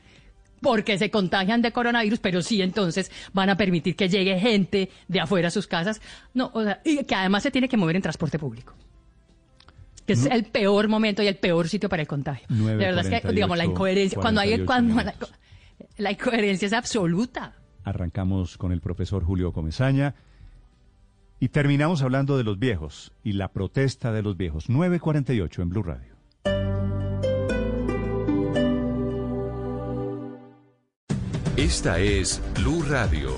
[0.61, 5.19] porque se contagian de coronavirus, pero sí entonces van a permitir que llegue gente de
[5.19, 5.99] afuera a sus casas.
[6.35, 8.75] No, o sea, y que además se tiene que mover en transporte público.
[10.05, 12.45] Que es el peor momento y el peor sitio para el contagio.
[12.49, 15.15] De verdad es que, digamos, la 9:48, incoherencia, cuando hay, 48 cuando la,
[15.97, 17.55] la incoherencia es absoluta.
[17.83, 20.13] Arrancamos con el profesor Julio Comesaña
[21.42, 24.70] y terminamos hablando de los viejos y la protesta de los viejos.
[24.70, 26.16] 948 en Blue Radio.
[31.58, 33.32] Esta es Blue Radio.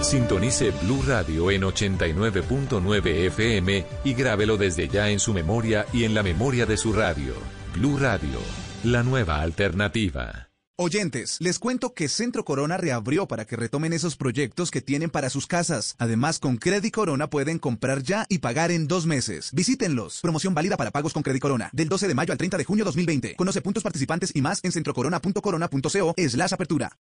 [0.00, 6.14] Sintonice Blue Radio en 89.9 FM y grábelo desde ya en su memoria y en
[6.14, 7.34] la memoria de su radio.
[7.76, 8.40] Blue Radio,
[8.82, 10.49] la nueva alternativa.
[10.82, 15.28] Oyentes, les cuento que Centro Corona reabrió para que retomen esos proyectos que tienen para
[15.28, 15.94] sus casas.
[15.98, 19.50] Además, con Credit Corona pueden comprar ya y pagar en dos meses.
[19.52, 20.22] Visítenlos.
[20.22, 21.68] Promoción válida para pagos con Credit Corona.
[21.74, 23.36] Del 12 de mayo al 30 de junio 2020.
[23.36, 26.96] Conoce puntos participantes y más en centrocorona.corona.co slash apertura.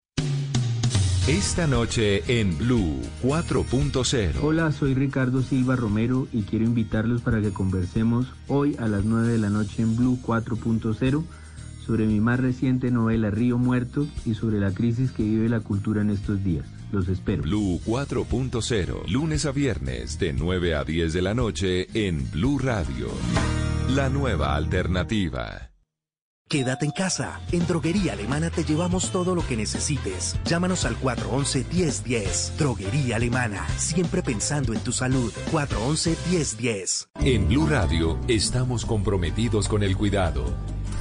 [1.29, 4.41] Esta noche en Blue 4.0.
[4.43, 9.29] Hola, soy Ricardo Silva Romero y quiero invitarlos para que conversemos hoy a las 9
[9.29, 11.23] de la noche en Blue 4.0
[11.89, 16.03] sobre mi más reciente novela Río Muerto y sobre la crisis que vive la cultura
[16.03, 16.67] en estos días.
[16.93, 17.43] Los espero.
[17.43, 23.09] Blue 4.0, lunes a viernes de 9 a 10 de la noche en Blue Radio.
[23.89, 25.71] La nueva alternativa.
[26.47, 27.41] Quédate en casa.
[27.53, 30.37] En Droguería Alemana te llevamos todo lo que necesites.
[30.45, 32.57] Llámanos al 411-1010.
[32.57, 33.67] Droguería Alemana.
[33.79, 35.33] Siempre pensando en tu salud.
[35.53, 37.09] 411-1010.
[37.21, 40.45] En Blue Radio estamos comprometidos con el cuidado.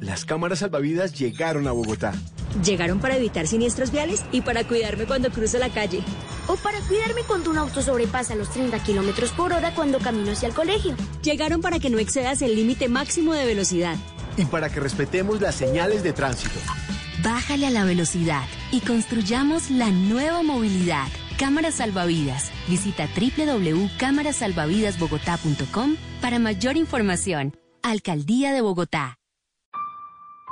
[0.00, 2.14] Las cámaras salvavidas llegaron a Bogotá.
[2.64, 6.02] Llegaron para evitar siniestros viales y para cuidarme cuando cruzo la calle.
[6.46, 10.48] O para cuidarme cuando un auto sobrepasa los 30 kilómetros por hora cuando camino hacia
[10.48, 10.94] el colegio.
[11.22, 13.96] Llegaron para que no excedas el límite máximo de velocidad.
[14.36, 16.60] Y para que respetemos las señales de tránsito.
[17.22, 21.08] Bájale a la velocidad y construyamos la nueva movilidad.
[21.38, 22.50] Cámaras Salvavidas.
[22.68, 27.56] Visita www.cámarasalvavidasbogotá.com para mayor información.
[27.82, 29.17] Alcaldía de Bogotá.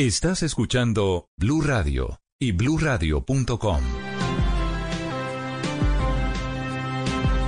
[0.00, 3.80] Estás escuchando Blue Radio y bluradio.com.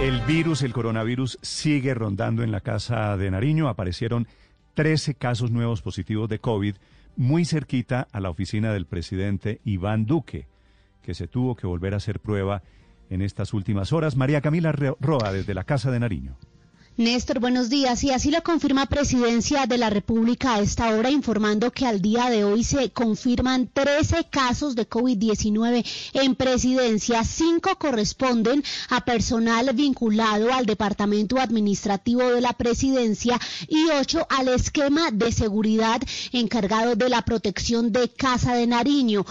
[0.02, 3.70] El virus, el coronavirus, sigue rondando en la casa de Nariño.
[3.70, 4.28] Aparecieron
[4.74, 6.76] 13 casos nuevos positivos de COVID
[7.16, 10.46] muy cerquita a la oficina del presidente Iván Duque,
[11.00, 12.62] que se tuvo que volver a hacer prueba
[13.08, 14.14] en estas últimas horas.
[14.14, 16.36] María Camila Roa, desde la casa de Nariño.
[16.98, 18.04] Néstor, buenos días.
[18.04, 22.28] Y así lo confirma Presidencia de la República a esta hora, informando que al día
[22.28, 27.24] de hoy se confirman 13 casos de COVID-19 en Presidencia.
[27.24, 35.10] Cinco corresponden a personal vinculado al Departamento Administrativo de la Presidencia y ocho al esquema
[35.10, 39.24] de seguridad encargado de la protección de Casa de Nariño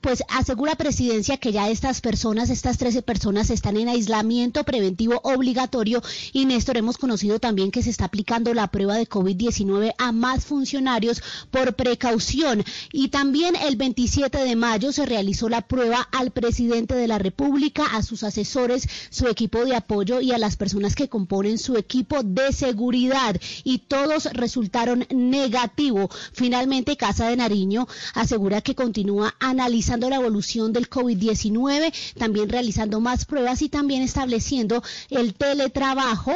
[0.00, 6.02] pues asegura Presidencia que ya estas personas, estas 13 personas, están en aislamiento preventivo obligatorio.
[6.32, 10.44] Y Néstor, hemos conocido también que se está aplicando la prueba de COVID-19 a más
[10.44, 12.64] funcionarios por precaución.
[12.92, 17.84] Y también el 27 de mayo se realizó la prueba al presidente de la República,
[17.96, 22.22] a sus asesores, su equipo de apoyo y a las personas que componen su equipo
[22.22, 23.40] de seguridad.
[23.64, 26.08] Y todos resultaron negativo.
[26.32, 33.24] Finalmente, Casa de Nariño asegura que continúa analizando la evolución del COVID-19, también realizando más
[33.24, 36.34] pruebas y también estableciendo el teletrabajo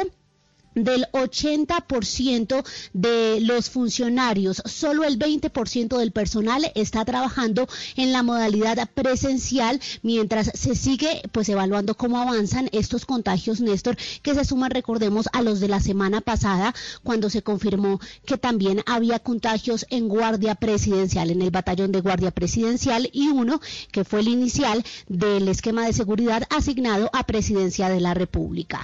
[0.75, 8.89] del 80% de los funcionarios, solo el 20% del personal está trabajando en la modalidad
[8.93, 15.27] presencial mientras se sigue pues evaluando cómo avanzan estos contagios, Néstor, que se suman, recordemos,
[15.33, 20.55] a los de la semana pasada cuando se confirmó que también había contagios en guardia
[20.55, 23.61] presidencial, en el batallón de guardia presidencial y uno
[23.91, 28.83] que fue el inicial del esquema de seguridad asignado a presidencia de la República.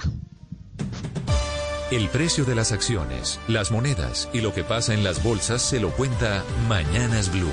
[1.90, 5.80] El precio de las acciones, las monedas y lo que pasa en las bolsas se
[5.80, 7.50] lo cuenta Mañanas Blue.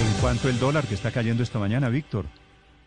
[0.00, 2.24] En cuanto el dólar que está cayendo esta mañana, Víctor.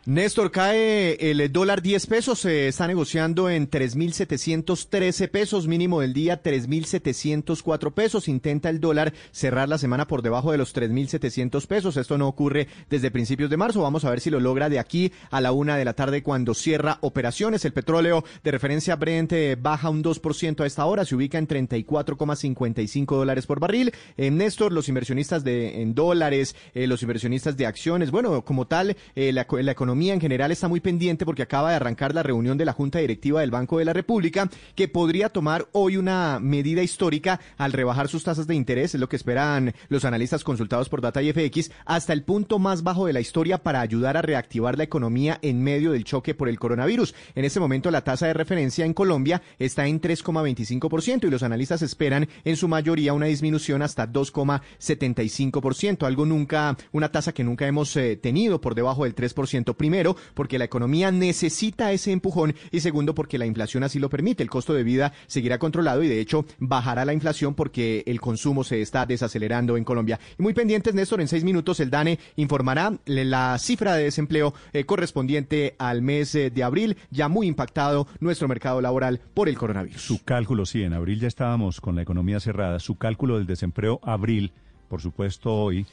[0.05, 6.41] Néstor, cae el dólar 10 pesos, se está negociando en 3.713 pesos, mínimo del día
[6.41, 8.29] 3.704 pesos.
[8.29, 11.97] Intenta el dólar cerrar la semana por debajo de los 3.700 pesos.
[11.97, 13.81] Esto no ocurre desde principios de marzo.
[13.81, 16.53] Vamos a ver si lo logra de aquí a la una de la tarde cuando
[16.53, 17.65] cierra operaciones.
[17.65, 21.47] El petróleo de referencia Brent eh, baja un 2% a esta hora, se ubica en
[21.47, 23.91] 34,55 dólares por barril.
[24.15, 28.95] Eh, Néstor, los inversionistas de, en dólares, eh, los inversionistas de acciones, bueno, como tal,
[29.15, 32.57] la, la economía economía en general está muy pendiente porque acaba de arrancar la reunión
[32.57, 36.81] de la Junta Directiva del Banco de la República, que podría tomar hoy una medida
[36.81, 41.01] histórica al rebajar sus tasas de interés, es lo que esperan los analistas consultados por
[41.01, 44.77] Data y FX, hasta el punto más bajo de la historia para ayudar a reactivar
[44.77, 47.13] la economía en medio del choque por el coronavirus.
[47.35, 51.81] En este momento la tasa de referencia en Colombia está en 3,25% y los analistas
[51.81, 57.93] esperan en su mayoría una disminución hasta 2,75%, algo nunca, una tasa que nunca hemos
[57.97, 59.75] eh, tenido por debajo del 3%.
[59.79, 64.43] Primero, porque la economía necesita ese empujón y segundo, porque la inflación así lo permite.
[64.43, 68.65] El costo de vida seguirá controlado y de hecho bajará la inflación porque el consumo
[68.65, 70.19] se está desacelerando en Colombia.
[70.37, 74.83] Y muy pendientes, Néstor, en seis minutos el DANE informará la cifra de desempleo eh,
[74.83, 80.01] correspondiente al mes eh, de abril, ya muy impactado nuestro mercado laboral por el coronavirus.
[80.01, 82.79] Su cálculo, sí, en abril ya estábamos con la economía cerrada.
[82.79, 84.51] Su cálculo del desempleo abril,
[84.89, 85.85] por supuesto hoy,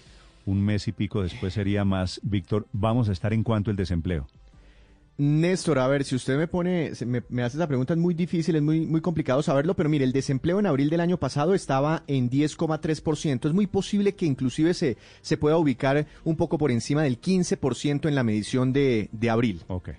[0.46, 2.20] un mes y pico después sería más.
[2.22, 4.26] Víctor, vamos a estar en cuanto el desempleo.
[5.18, 8.54] Néstor, a ver, si usted me pone, me, me, hace esa pregunta, es muy difícil,
[8.56, 12.02] es muy, muy complicado saberlo, pero mire, el desempleo en abril del año pasado estaba
[12.06, 13.46] en 10,3%.
[13.46, 18.08] Es muy posible que inclusive se, se pueda ubicar un poco por encima del 15%
[18.08, 19.62] en la medición de, de abril.
[19.68, 19.90] Ok.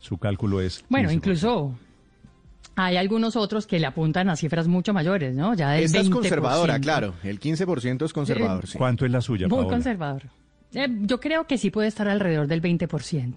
[0.00, 0.84] Su cálculo es.
[0.88, 1.12] Bueno, 15%.
[1.12, 1.74] incluso
[2.76, 5.54] hay algunos otros que le apuntan a cifras mucho mayores, ¿no?
[5.54, 6.02] Ya del Esta 20%.
[6.02, 7.14] es conservadora, claro.
[7.24, 8.64] El 15% es conservador.
[8.64, 8.78] Eh, sí.
[8.78, 9.70] ¿Cuánto es la suya, Muy Paola?
[9.70, 10.22] conservador.
[10.74, 13.34] Eh, yo creo que sí puede estar alrededor del 20%,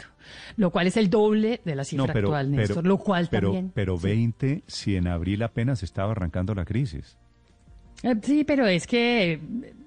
[0.58, 3.27] lo cual es el doble de la cifra No, pero, actual, pero- Néstor, lo cual
[3.32, 3.72] pero, también...
[3.74, 4.03] Pero sí.
[4.08, 7.18] 20 si en abril apenas estaba arrancando la crisis.
[8.03, 9.40] Eh, Sí, pero es que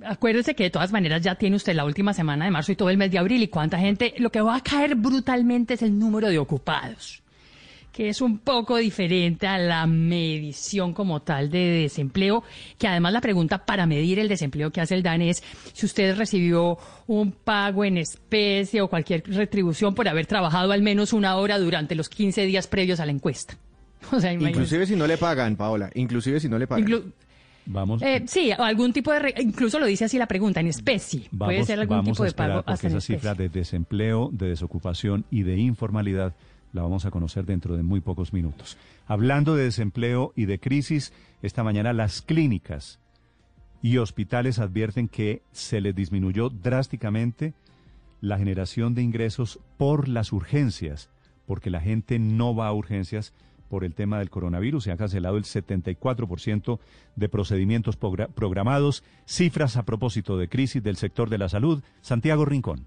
[0.07, 2.91] acuérdese que de todas maneras ya tiene usted la última semana de marzo y todo
[2.91, 5.99] el mes de abril y cuánta gente, lo que va a caer brutalmente es el
[5.99, 7.22] número de ocupados,
[7.93, 12.43] que es un poco diferente a la medición como tal de desempleo,
[12.79, 15.43] que además la pregunta para medir el desempleo que hace el DANE es
[15.75, 21.13] si usted recibió un pago en especie o cualquier retribución por haber trabajado al menos
[21.13, 23.57] una hora durante los 15 días previos a la encuesta.
[24.11, 24.33] O sea.
[24.33, 25.91] Inclusive si no le pagan, Paola.
[25.95, 26.87] Inclusive si no le pagan.
[26.87, 27.13] Inclu-
[27.65, 30.67] Vamos, eh, sí, o algún tipo de, re- incluso lo dice así la pregunta, en
[30.67, 31.21] especie.
[31.39, 33.17] Puede vamos, ser algún vamos tipo a de esperar pago porque hasta en esa especie.
[33.19, 36.35] cifra de desempleo, de desocupación y de informalidad
[36.73, 38.77] la vamos a conocer dentro de muy pocos minutos.
[39.07, 42.99] Hablando de desempleo y de crisis, esta mañana las clínicas
[43.83, 47.55] y hospitales advierten que se les disminuyó drásticamente
[48.21, 51.11] la generación de ingresos por las urgencias,
[51.47, 53.35] porque la gente no va a urgencias
[53.69, 54.85] por el tema del coronavirus.
[54.85, 56.79] Se ha cancelado el 74%
[57.17, 59.03] de procedimientos progra- programados.
[59.27, 61.83] Cifras a propósito de crisis del sector de la salud.
[62.03, 62.87] Santiago Rincón.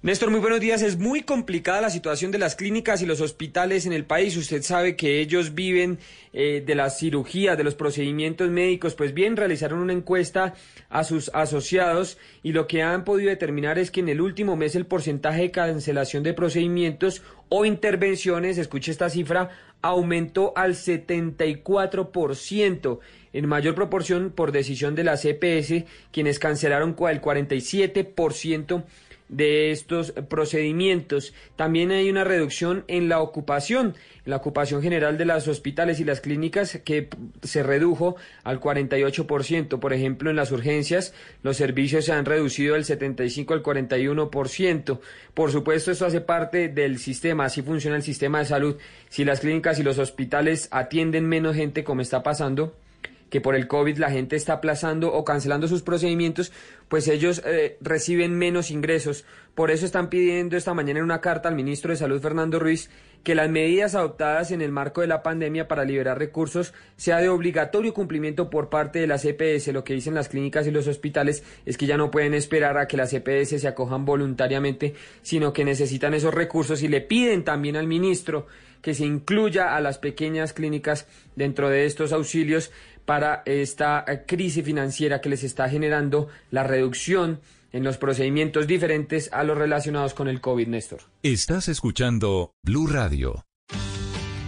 [0.00, 0.80] Néstor, muy buenos días.
[0.82, 4.36] Es muy complicada la situación de las clínicas y los hospitales en el país.
[4.36, 5.98] Usted sabe que ellos viven
[6.32, 8.94] eh, de las cirugías, de los procedimientos médicos.
[8.94, 10.54] Pues bien, realizaron una encuesta
[10.88, 14.76] a sus asociados y lo que han podido determinar es que en el último mes
[14.76, 19.50] el porcentaje de cancelación de procedimientos o intervenciones, escuche esta cifra,
[19.82, 23.00] aumentó al 74%,
[23.32, 28.84] en mayor proporción por decisión de la CPS, quienes cancelaron el 47%
[29.28, 31.34] de estos procedimientos.
[31.56, 36.04] También hay una reducción en la ocupación, en la ocupación general de los hospitales y
[36.04, 37.08] las clínicas que
[37.42, 39.78] se redujo al 48%.
[39.78, 44.98] Por ejemplo, en las urgencias los servicios se han reducido del 75 al 41%.
[45.34, 48.76] Por supuesto, esto hace parte del sistema, así funciona el sistema de salud.
[49.08, 52.74] Si las clínicas y los hospitales atienden menos gente como está pasando,
[53.30, 56.52] que por el COVID la gente está aplazando o cancelando sus procedimientos,
[56.88, 59.24] pues ellos eh, reciben menos ingresos.
[59.54, 62.90] Por eso están pidiendo esta mañana en una carta al ministro de Salud, Fernando Ruiz,
[63.24, 67.28] que las medidas adoptadas en el marco de la pandemia para liberar recursos sea de
[67.28, 69.72] obligatorio cumplimiento por parte de la CPS.
[69.72, 72.86] Lo que dicen las clínicas y los hospitales es que ya no pueden esperar a
[72.86, 77.76] que las CPS se acojan voluntariamente, sino que necesitan esos recursos y le piden también
[77.76, 78.46] al ministro
[78.80, 82.70] que se incluya a las pequeñas clínicas dentro de estos auxilios
[83.08, 87.40] para esta eh, crisis financiera que les está generando la reducción
[87.72, 91.00] en los procedimientos diferentes a los relacionados con el COVID, Néstor.
[91.22, 93.46] Estás escuchando Blue Radio.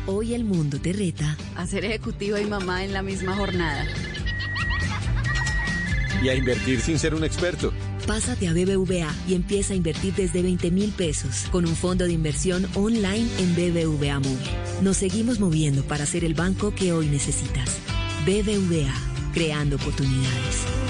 [0.06, 3.86] Hoy el mundo te reta a ser ejecutiva y mamá en la misma jornada.
[6.22, 7.72] Y a invertir sin ser un experto.
[8.06, 12.12] Pásate a BBVA y empieza a invertir desde 20 mil pesos con un fondo de
[12.12, 14.50] inversión online en BBVA Móvil.
[14.82, 17.80] Nos seguimos moviendo para ser el banco que hoy necesitas.
[18.24, 18.92] BBVA,
[19.32, 20.89] creando oportunidades.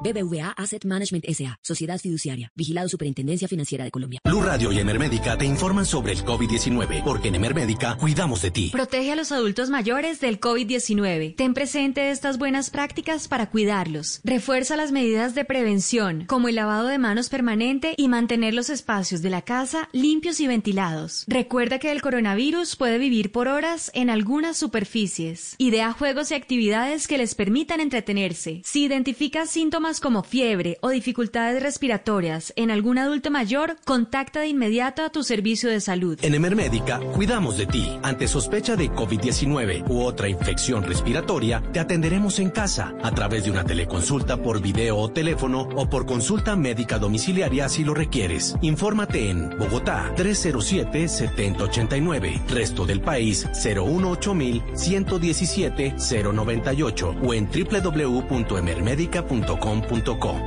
[0.00, 1.58] BBVA Asset Management S.A.
[1.62, 2.52] Sociedad Fiduciaria.
[2.54, 4.20] Vigilado Superintendencia Financiera de Colombia.
[4.24, 8.70] Blue Radio y Emermédica te informan sobre el COVID-19, porque en Emermédica cuidamos de ti.
[8.72, 11.34] Protege a los adultos mayores del COVID-19.
[11.36, 14.20] Ten presente estas buenas prácticas para cuidarlos.
[14.22, 19.20] Refuerza las medidas de prevención, como el lavado de manos permanente y mantener los espacios
[19.22, 21.24] de la casa limpios y ventilados.
[21.26, 25.56] Recuerda que el coronavirus puede vivir por horas en algunas superficies.
[25.58, 28.62] Idea juegos y actividades que les permitan entretenerse.
[28.64, 35.02] Si identificas síntomas como fiebre o dificultades respiratorias en algún adulto mayor, contacta de inmediato
[35.02, 36.18] a tu servicio de salud.
[36.20, 37.98] En Emermédica cuidamos de ti.
[38.02, 43.50] Ante sospecha de COVID-19 u otra infección respiratoria, te atenderemos en casa a través de
[43.50, 48.56] una teleconsulta por video o teléfono o por consulta médica domiciliaria si lo requieres.
[48.60, 54.34] Infórmate en Bogotá 307-7089, resto del país 018
[54.74, 57.48] 117 098 o en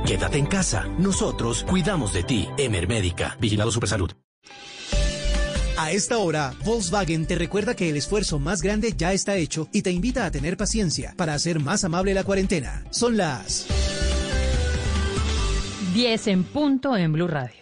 [0.06, 0.86] Quédate en casa.
[0.98, 2.48] Nosotros cuidamos de ti.
[2.58, 3.36] Emermédica.
[3.40, 4.12] Vigilado Supersalud.
[5.78, 9.82] A esta hora, Volkswagen te recuerda que el esfuerzo más grande ya está hecho y
[9.82, 12.84] te invita a tener paciencia para hacer más amable la cuarentena.
[12.90, 13.66] Son las
[15.94, 17.61] 10 en punto en Blue Radio.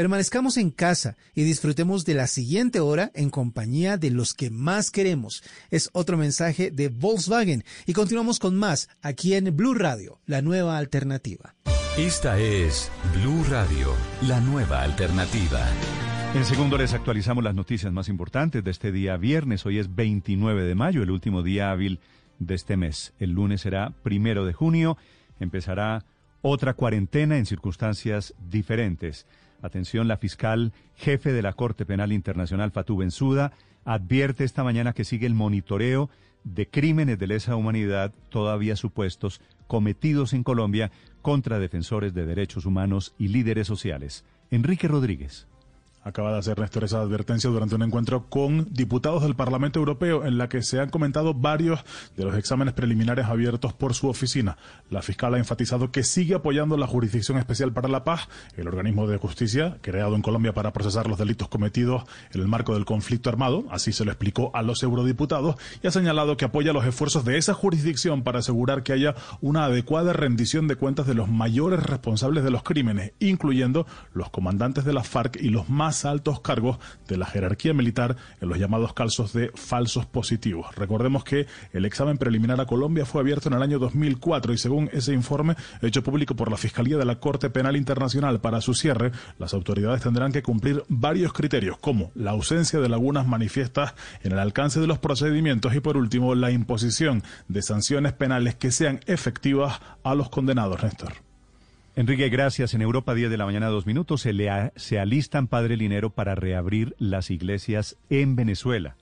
[0.00, 4.90] permanezcamos en casa y disfrutemos de la siguiente hora en compañía de los que más
[4.90, 5.42] queremos.
[5.70, 10.78] Es otro mensaje de Volkswagen y continuamos con más aquí en Blue Radio, la nueva
[10.78, 11.54] alternativa.
[11.98, 15.68] Esta es Blue Radio, la nueva alternativa.
[16.34, 19.66] En segundo les actualizamos las noticias más importantes de este día viernes.
[19.66, 22.00] Hoy es 29 de mayo, el último día hábil
[22.38, 23.12] de este mes.
[23.18, 24.96] El lunes será primero de junio.
[25.40, 26.06] Empezará
[26.40, 29.26] otra cuarentena en circunstancias diferentes.
[29.62, 33.52] Atención, la fiscal jefe de la Corte Penal Internacional, Fatou Bensouda,
[33.84, 36.10] advierte esta mañana que sigue el monitoreo
[36.44, 40.90] de crímenes de lesa humanidad todavía supuestos cometidos en Colombia
[41.22, 44.24] contra defensores de derechos humanos y líderes sociales.
[44.50, 45.46] Enrique Rodríguez.
[46.02, 50.38] Acaba de hacer Néstor esa advertencia durante un encuentro con diputados del Parlamento Europeo en
[50.38, 51.80] la que se han comentado varios
[52.16, 54.56] de los exámenes preliminares abiertos por su oficina.
[54.88, 59.06] La fiscal ha enfatizado que sigue apoyando la Jurisdicción Especial para la Paz, el organismo
[59.06, 63.28] de justicia creado en Colombia para procesar los delitos cometidos en el marco del conflicto
[63.28, 67.26] armado, así se lo explicó a los eurodiputados, y ha señalado que apoya los esfuerzos
[67.26, 71.82] de esa jurisdicción para asegurar que haya una adecuada rendición de cuentas de los mayores
[71.82, 76.78] responsables de los crímenes, incluyendo los comandantes de la FARC y los más altos cargos
[77.08, 80.74] de la jerarquía militar en los llamados casos de falsos positivos.
[80.76, 84.90] Recordemos que el examen preliminar a Colombia fue abierto en el año 2004 y según
[84.92, 89.12] ese informe hecho público por la Fiscalía de la Corte Penal Internacional para su cierre,
[89.38, 94.38] las autoridades tendrán que cumplir varios criterios como la ausencia de lagunas manifiestas en el
[94.38, 99.80] alcance de los procedimientos y por último la imposición de sanciones penales que sean efectivas
[100.02, 101.29] a los condenados, Néstor.
[101.96, 102.72] Enrique, gracias.
[102.74, 106.34] En Europa, 10 de la mañana, dos minutos, se, le se alistan, Padre Linero, para
[106.34, 108.96] reabrir las iglesias en Venezuela,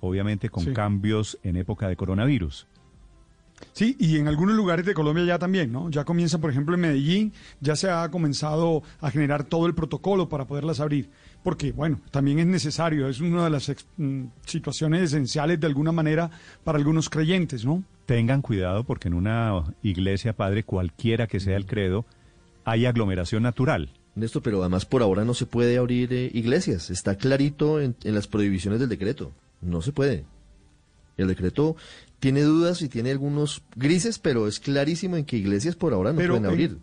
[0.00, 0.72] obviamente con Sí.
[0.72, 2.66] cambios en época de coronavirus.
[3.72, 5.88] Sí, y en algunos lugares de Colombia ya también, ¿no?
[5.88, 10.28] Ya comienza, por ejemplo, en Medellín, ya se ha comenzado a generar todo el protocolo
[10.28, 11.08] para poderlas abrir,
[11.44, 16.30] porque, bueno, también es necesario, es una de las mm, situaciones esenciales de alguna manera
[16.64, 17.84] para algunos creyentes, ¿no?
[18.06, 22.04] Tengan cuidado porque en una iglesia, Padre, cualquiera que sea el credo,
[22.64, 23.90] hay aglomeración natural.
[24.14, 26.90] Néstor, pero además por ahora no se puede abrir eh, iglesias.
[26.90, 29.32] Está clarito en, en las prohibiciones del decreto.
[29.60, 30.24] No se puede.
[31.16, 31.76] El decreto
[32.20, 36.18] tiene dudas y tiene algunos grises, pero es clarísimo en que iglesias por ahora no
[36.18, 36.78] Pero pueden en- abrir.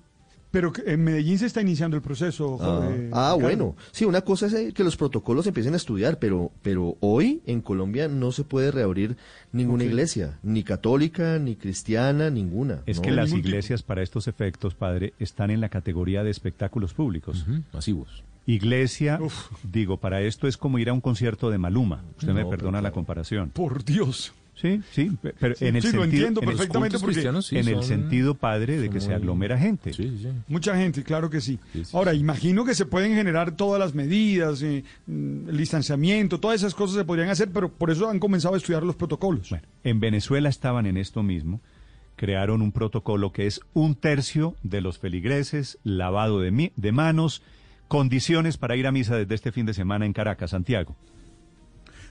[0.52, 2.58] Pero que en Medellín se está iniciando el proceso.
[2.62, 3.76] Ah, eh, ah, bueno.
[3.92, 7.62] Sí, una cosa es eh, que los protocolos empiecen a estudiar, pero, pero hoy en
[7.62, 9.16] Colombia no se puede reabrir
[9.54, 12.82] ninguna iglesia, ni católica, ni cristiana, ninguna.
[12.86, 13.04] Es ¿no?
[13.04, 17.46] que las iglesias para estos efectos, Padre, están en la categoría de espectáculos públicos.
[17.72, 18.24] masivos.
[18.46, 19.20] Iglesia,
[19.64, 22.04] digo, para esto es como ir a un concierto de Maluma.
[22.18, 23.52] Usted me perdona la comparación.
[23.52, 24.34] Por Dios.
[24.62, 26.28] Sí, sí, pe- pero Sí, en el sí, lo sentido,
[27.58, 29.92] en el- en sentido, Padre, de que se aglomera gente.
[30.48, 31.58] Mucha gente, claro que sí.
[31.94, 36.98] Ahora, imagino que se pueden generar todas las medidas, eh, el distanciamiento, todas esas cosas
[36.98, 39.50] se podrían hacer, pero por eso han comenzado a estudiar los protocolos.
[39.84, 41.60] En Venezuela estaban en esto mismo,
[42.16, 47.42] crearon un protocolo que es un tercio de los feligreses, lavado de, mi- de manos,
[47.88, 50.96] condiciones para ir a misa desde este fin de semana en Caracas, Santiago.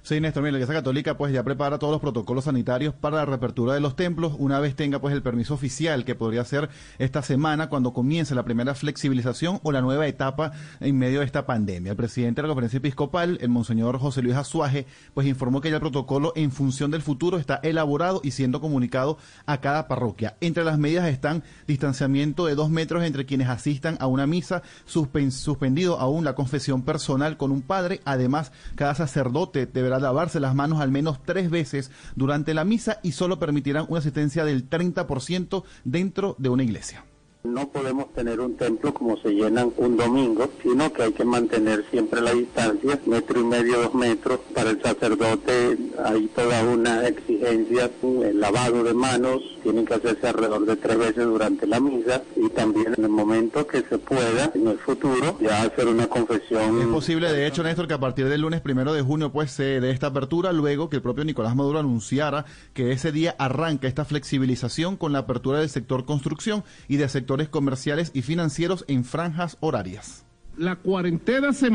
[0.02, 3.26] Sí, Néstor, mira, la Iglesia Católica pues ya prepara todos los protocolos sanitarios para la
[3.26, 7.22] reapertura de los templos una vez tenga pues el permiso oficial que podría ser esta
[7.22, 11.90] semana cuando comience la primera flexibilización o la nueva etapa en medio de esta pandemia.
[11.90, 15.76] El presidente de la conferencia episcopal, el monseñor José Luis Azuaje, pues informó que ya
[15.76, 20.36] el protocolo en función del futuro está elaborado y siendo comunicado a cada parroquia.
[20.40, 25.98] Entre las medidas están distanciamiento de dos metros entre quienes asistan a una misa, suspendido
[25.98, 28.00] aún la confesión personal con un padre.
[28.06, 33.12] Además, cada sacerdote deberá lavarse las manos al menos tres veces durante la misa y
[33.12, 37.04] solo permitirán una asistencia del 30% dentro de una iglesia.
[37.42, 41.86] No podemos tener un templo como se llenan un domingo, sino que hay que mantener
[41.90, 44.40] siempre la distancia, metro y medio, dos metros.
[44.54, 50.66] Para el sacerdote hay toda una exigencia, el lavado de manos, tienen que hacerse alrededor
[50.66, 54.68] de tres veces durante la misa y también en el momento que se pueda, en
[54.68, 56.78] el futuro, ya hacer una confesión.
[56.78, 59.80] Es posible, de hecho, Néstor, que a partir del lunes primero de junio, pues se
[59.80, 62.44] dé esta apertura, luego que el propio Nicolás Maduro anunciara
[62.74, 67.29] que ese día arranca esta flexibilización con la apertura del sector construcción y del sector
[67.48, 70.24] comerciales y financieros en franjas horarias.
[70.56, 71.70] La cuarentena se